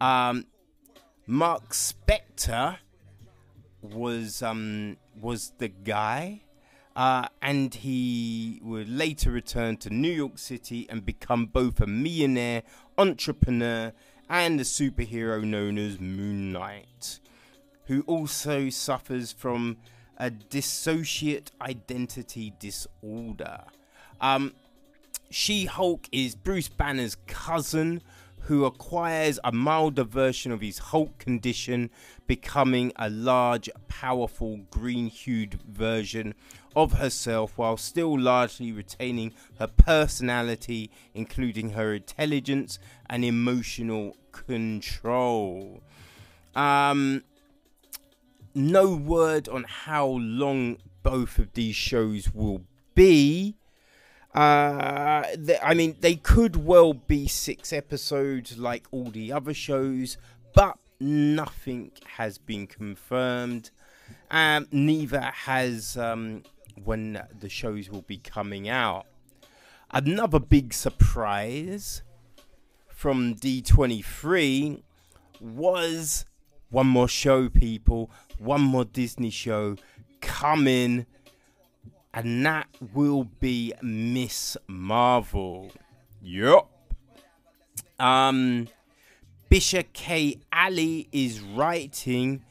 Um, 0.00 0.44
Mark 1.26 1.70
Spector 1.70 2.76
was 3.80 4.42
um, 4.42 4.96
was 5.20 5.52
the 5.58 5.68
guy 5.68 6.42
uh, 6.96 7.28
and 7.42 7.74
he 7.74 8.58
would 8.64 8.88
later 8.88 9.30
return 9.30 9.76
to 9.76 9.90
New 9.90 10.10
York 10.10 10.38
City 10.38 10.86
and 10.88 11.04
become 11.04 11.44
both 11.44 11.78
a 11.80 11.86
millionaire, 11.86 12.62
entrepreneur, 12.96 13.92
and 14.30 14.58
a 14.58 14.64
superhero 14.64 15.44
known 15.44 15.76
as 15.76 16.00
Moon 16.00 16.52
Knight, 16.52 17.20
who 17.84 18.00
also 18.06 18.70
suffers 18.70 19.30
from 19.30 19.76
a 20.16 20.30
dissociate 20.30 21.52
identity 21.60 22.54
disorder. 22.58 23.64
Um, 24.18 24.54
she 25.28 25.66
Hulk 25.66 26.08
is 26.12 26.34
Bruce 26.34 26.70
Banner's 26.70 27.16
cousin 27.26 28.00
who 28.46 28.64
acquires 28.64 29.40
a 29.42 29.50
milder 29.50 30.04
version 30.04 30.52
of 30.52 30.60
his 30.60 30.78
Hulk 30.78 31.18
condition, 31.18 31.90
becoming 32.26 32.92
a 32.96 33.10
large, 33.10 33.68
powerful, 33.88 34.58
green 34.70 35.08
hued 35.08 35.54
version 35.68 36.32
of 36.76 36.92
herself 36.92 37.58
while 37.58 37.76
still 37.76 38.18
largely 38.18 38.70
retaining 38.70 39.32
her 39.58 39.66
personality, 39.66 40.90
including 41.12 41.70
her 41.70 41.94
intelligence 41.94 42.78
and 43.10 43.24
emotional 43.24 44.16
control. 44.30 45.82
Um, 46.54 47.24
no 48.54 48.94
word 48.94 49.48
on 49.48 49.64
how 49.68 50.06
long 50.06 50.78
both 51.02 51.38
of 51.38 51.52
these 51.54 51.76
shows 51.76 52.32
will 52.32 52.62
be. 52.94 53.56
Uh, 54.36 55.24
I 55.62 55.72
mean, 55.74 55.96
they 56.00 56.16
could 56.16 56.56
well 56.66 56.92
be 56.92 57.26
six 57.26 57.72
episodes 57.72 58.58
like 58.58 58.86
all 58.90 59.04
the 59.04 59.32
other 59.32 59.54
shows, 59.54 60.18
but 60.54 60.76
nothing 61.00 61.92
has 62.16 62.36
been 62.36 62.66
confirmed. 62.66 63.70
Um, 64.30 64.66
neither 64.70 65.22
has 65.22 65.96
um, 65.96 66.42
when 66.84 67.22
the 67.40 67.48
shows 67.48 67.88
will 67.88 68.02
be 68.02 68.18
coming 68.18 68.68
out. 68.68 69.06
Another 69.90 70.38
big 70.38 70.74
surprise 70.74 72.02
from 72.88 73.36
D23 73.36 74.82
was 75.40 76.26
one 76.68 76.88
more 76.88 77.08
show, 77.08 77.48
people, 77.48 78.10
one 78.38 78.60
more 78.60 78.84
Disney 78.84 79.30
show 79.30 79.76
coming, 80.20 81.06
and 82.16 82.44
that 82.46 82.66
will 82.94 83.24
be 83.40 83.74
Miss 83.82 84.56
Marvel. 84.66 85.70
Yup. 86.22 86.70
Um, 88.00 88.68
Bisha 89.50 89.84
K. 89.92 90.38
Ali 90.50 91.08
is 91.12 91.42
writing 91.42 92.42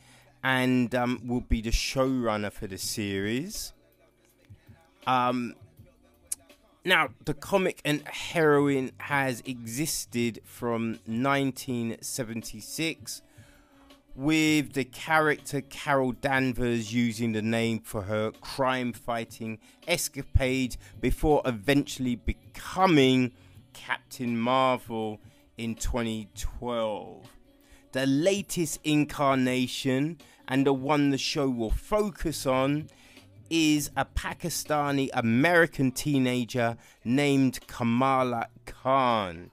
and 0.44 0.94
um, 0.94 1.20
will 1.26 1.42
be 1.42 1.62
the 1.62 1.72
showrunner 1.72 2.54
for 2.54 2.68
the 2.68 2.78
series. 2.78 3.74
Um, 5.08 5.56
now, 6.84 7.10
the 7.26 7.34
comic 7.34 7.82
and 7.84 8.08
heroine 8.08 8.92
has 9.00 9.42
existed 9.46 10.42
from 10.46 11.00
1976 11.08 13.24
with 14.16 14.74
the 14.74 14.86
character 14.86 15.60
Carol 15.60 16.14
Danvers 16.14 16.94
using 16.94 17.34
the 17.34 17.42
name 17.42 17.80
for 17.80 18.04
her 18.04 18.32
crime 18.32 18.94
fighting 18.94 19.60
escapade 19.88 20.78
before 21.02 21.42
eventually 21.46 22.16
becoming 22.16 23.34
Captain 23.74 24.40
Marvel 24.40 25.20
in 25.58 25.76
2012. 25.76 27.28
The 27.92 28.06
latest 28.06 28.80
incarnation 28.84 30.18
and 30.48 30.66
the 30.66 30.74
one 30.74 31.10
the 31.10 31.18
show 31.18 31.50
will 31.50 31.72
focus 31.72 32.46
on 32.46 32.88
is 33.50 33.92
a 33.96 34.06
Pakistani 34.06 35.10
American 35.14 35.92
teenager 35.92 36.78
named 37.04 37.60
Kamala 37.68 38.48
Khan 38.66 39.52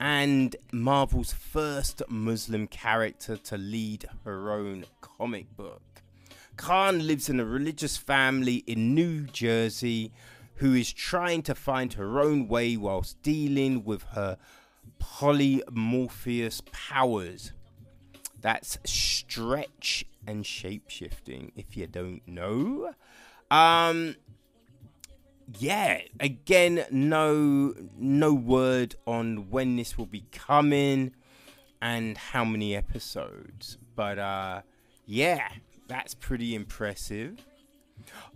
and 0.00 0.54
Marvel's 0.72 1.32
first 1.32 2.02
Muslim 2.08 2.66
character 2.66 3.36
to 3.36 3.56
lead 3.56 4.06
her 4.24 4.52
own 4.52 4.84
comic 5.00 5.56
book. 5.56 5.82
Khan 6.56 7.06
lives 7.06 7.28
in 7.28 7.40
a 7.40 7.44
religious 7.44 7.96
family 7.96 8.56
in 8.66 8.94
New 8.94 9.22
Jersey 9.26 10.12
who 10.56 10.74
is 10.74 10.92
trying 10.92 11.42
to 11.42 11.54
find 11.54 11.92
her 11.94 12.20
own 12.20 12.48
way 12.48 12.76
whilst 12.76 13.22
dealing 13.22 13.84
with 13.84 14.02
her 14.14 14.36
polymorphous 15.00 16.60
powers. 16.72 17.52
That's 18.40 18.78
stretch 18.84 20.04
and 20.26 20.44
shapeshifting, 20.44 21.52
if 21.56 21.76
you 21.76 21.86
don't 21.86 22.22
know. 22.26 22.92
Um, 23.50 24.16
yeah, 25.56 26.00
again, 26.20 26.84
no 26.90 27.74
no 27.96 28.34
word 28.34 28.96
on 29.06 29.50
when 29.50 29.76
this 29.76 29.96
will 29.96 30.06
be 30.06 30.26
coming 30.30 31.14
and 31.80 32.18
how 32.18 32.44
many 32.44 32.76
episodes. 32.76 33.78
But 33.94 34.18
uh 34.18 34.62
yeah, 35.06 35.48
that's 35.86 36.14
pretty 36.14 36.54
impressive. 36.54 37.46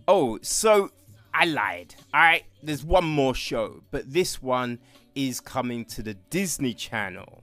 Oh, 0.09 0.39
so 0.43 0.91
I 1.35 1.45
lied. 1.45 1.95
Alright, 2.15 2.45
there's 2.63 2.85
one 2.85 3.05
more 3.05 3.35
show, 3.35 3.83
but 3.91 4.11
this 4.11 4.41
one 4.43 4.79
is 5.15 5.41
coming 5.41 5.85
to 5.87 6.03
the 6.03 6.15
Disney 6.15 6.73
Channel. 6.73 7.43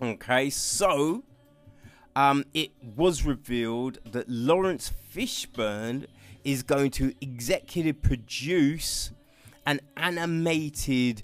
Okay, 0.00 0.50
so 0.50 1.22
um 2.16 2.44
it 2.52 2.72
was 2.96 3.24
revealed 3.24 3.98
that 4.10 4.28
Laurence 4.28 4.92
Fishburne 5.14 6.06
is 6.44 6.62
going 6.62 6.90
to 6.92 7.14
executive 7.20 8.02
produce 8.02 9.12
an 9.66 9.80
animated 9.96 11.22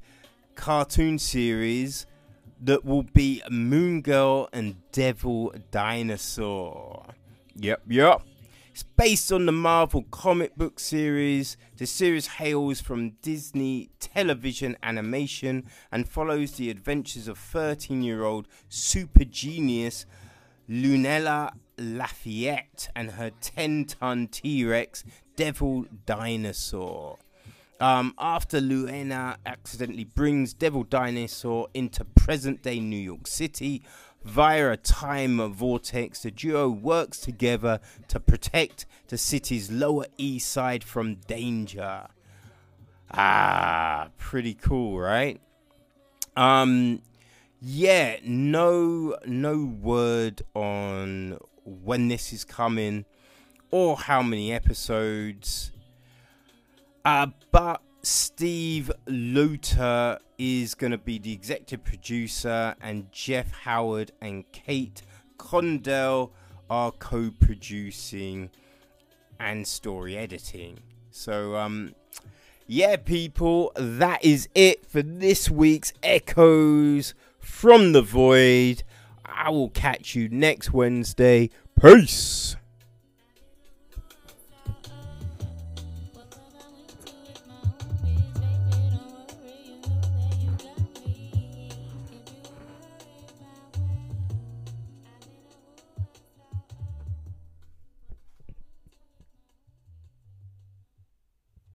cartoon 0.54 1.18
series 1.18 2.06
that 2.60 2.84
will 2.84 3.04
be 3.04 3.42
Moon 3.50 4.00
Girl 4.00 4.48
and 4.52 4.76
Devil 4.92 5.54
Dinosaur. 5.70 7.06
Yep, 7.56 7.82
yep. 7.88 8.22
It's 8.72 8.84
based 8.84 9.32
on 9.32 9.46
the 9.46 9.52
Marvel 9.52 10.04
comic 10.10 10.54
book 10.56 10.78
series. 10.78 11.56
The 11.78 11.86
series 11.86 12.26
hails 12.28 12.80
from 12.80 13.10
Disney 13.22 13.90
television 13.98 14.76
animation 14.82 15.64
and 15.90 16.08
follows 16.08 16.52
the 16.52 16.70
adventures 16.70 17.26
of 17.26 17.38
13 17.38 18.02
year 18.02 18.24
old 18.24 18.46
super 18.68 19.24
genius 19.24 20.06
Lunella 20.68 21.52
Lafayette 21.78 22.90
and 22.94 23.12
her 23.12 23.30
10 23.40 23.84
ton 23.86 24.28
T 24.28 24.64
Rex 24.64 25.04
Devil 25.36 25.86
Dinosaur. 26.06 27.18
Um, 27.80 28.14
after 28.18 28.60
Luena 28.60 29.36
accidentally 29.46 30.04
brings 30.04 30.52
Devil 30.52 30.82
Dinosaur 30.82 31.68
into 31.74 32.04
present 32.04 32.62
day 32.62 32.80
New 32.80 32.96
York 32.96 33.28
City 33.28 33.82
via 34.24 34.72
a 34.72 34.76
time 34.76 35.40
vortex, 35.52 36.22
the 36.22 36.32
duo 36.32 36.68
works 36.68 37.18
together 37.20 37.80
to 38.08 38.18
protect 38.18 38.84
the 39.08 39.18
city's 39.18 39.70
Lower 39.70 40.06
East 40.16 40.50
Side 40.50 40.82
from 40.82 41.16
danger. 41.28 42.08
Ah, 43.12 44.08
pretty 44.18 44.54
cool, 44.54 44.98
right? 44.98 45.40
Um, 46.36 47.00
yeah, 47.60 48.16
no, 48.24 49.16
no 49.24 49.64
word 49.64 50.42
on 50.54 51.38
when 51.68 52.08
this 52.08 52.32
is 52.32 52.44
coming 52.44 53.04
or 53.70 53.96
how 53.96 54.22
many 54.22 54.52
episodes. 54.52 55.72
Uh, 57.04 57.28
but 57.50 57.82
Steve 58.02 58.90
Loter 59.06 60.18
is 60.38 60.74
going 60.74 60.92
to 60.92 60.98
be 60.98 61.18
the 61.18 61.32
executive 61.32 61.84
producer, 61.84 62.74
and 62.80 63.10
Jeff 63.12 63.50
Howard 63.50 64.12
and 64.20 64.50
Kate 64.52 65.02
Kondell 65.36 66.30
are 66.70 66.92
co 66.92 67.30
producing 67.38 68.50
and 69.40 69.66
story 69.66 70.16
editing. 70.16 70.80
So, 71.10 71.56
um, 71.56 71.94
yeah, 72.66 72.96
people, 72.96 73.72
that 73.74 74.24
is 74.24 74.48
it 74.54 74.86
for 74.86 75.02
this 75.02 75.50
week's 75.50 75.92
Echoes 76.02 77.14
from 77.38 77.92
the 77.92 78.02
Void. 78.02 78.84
I 79.40 79.50
will 79.50 79.70
catch 79.70 80.16
you 80.16 80.28
next 80.28 80.72
Wednesday. 80.72 81.50
Peace. 81.80 82.56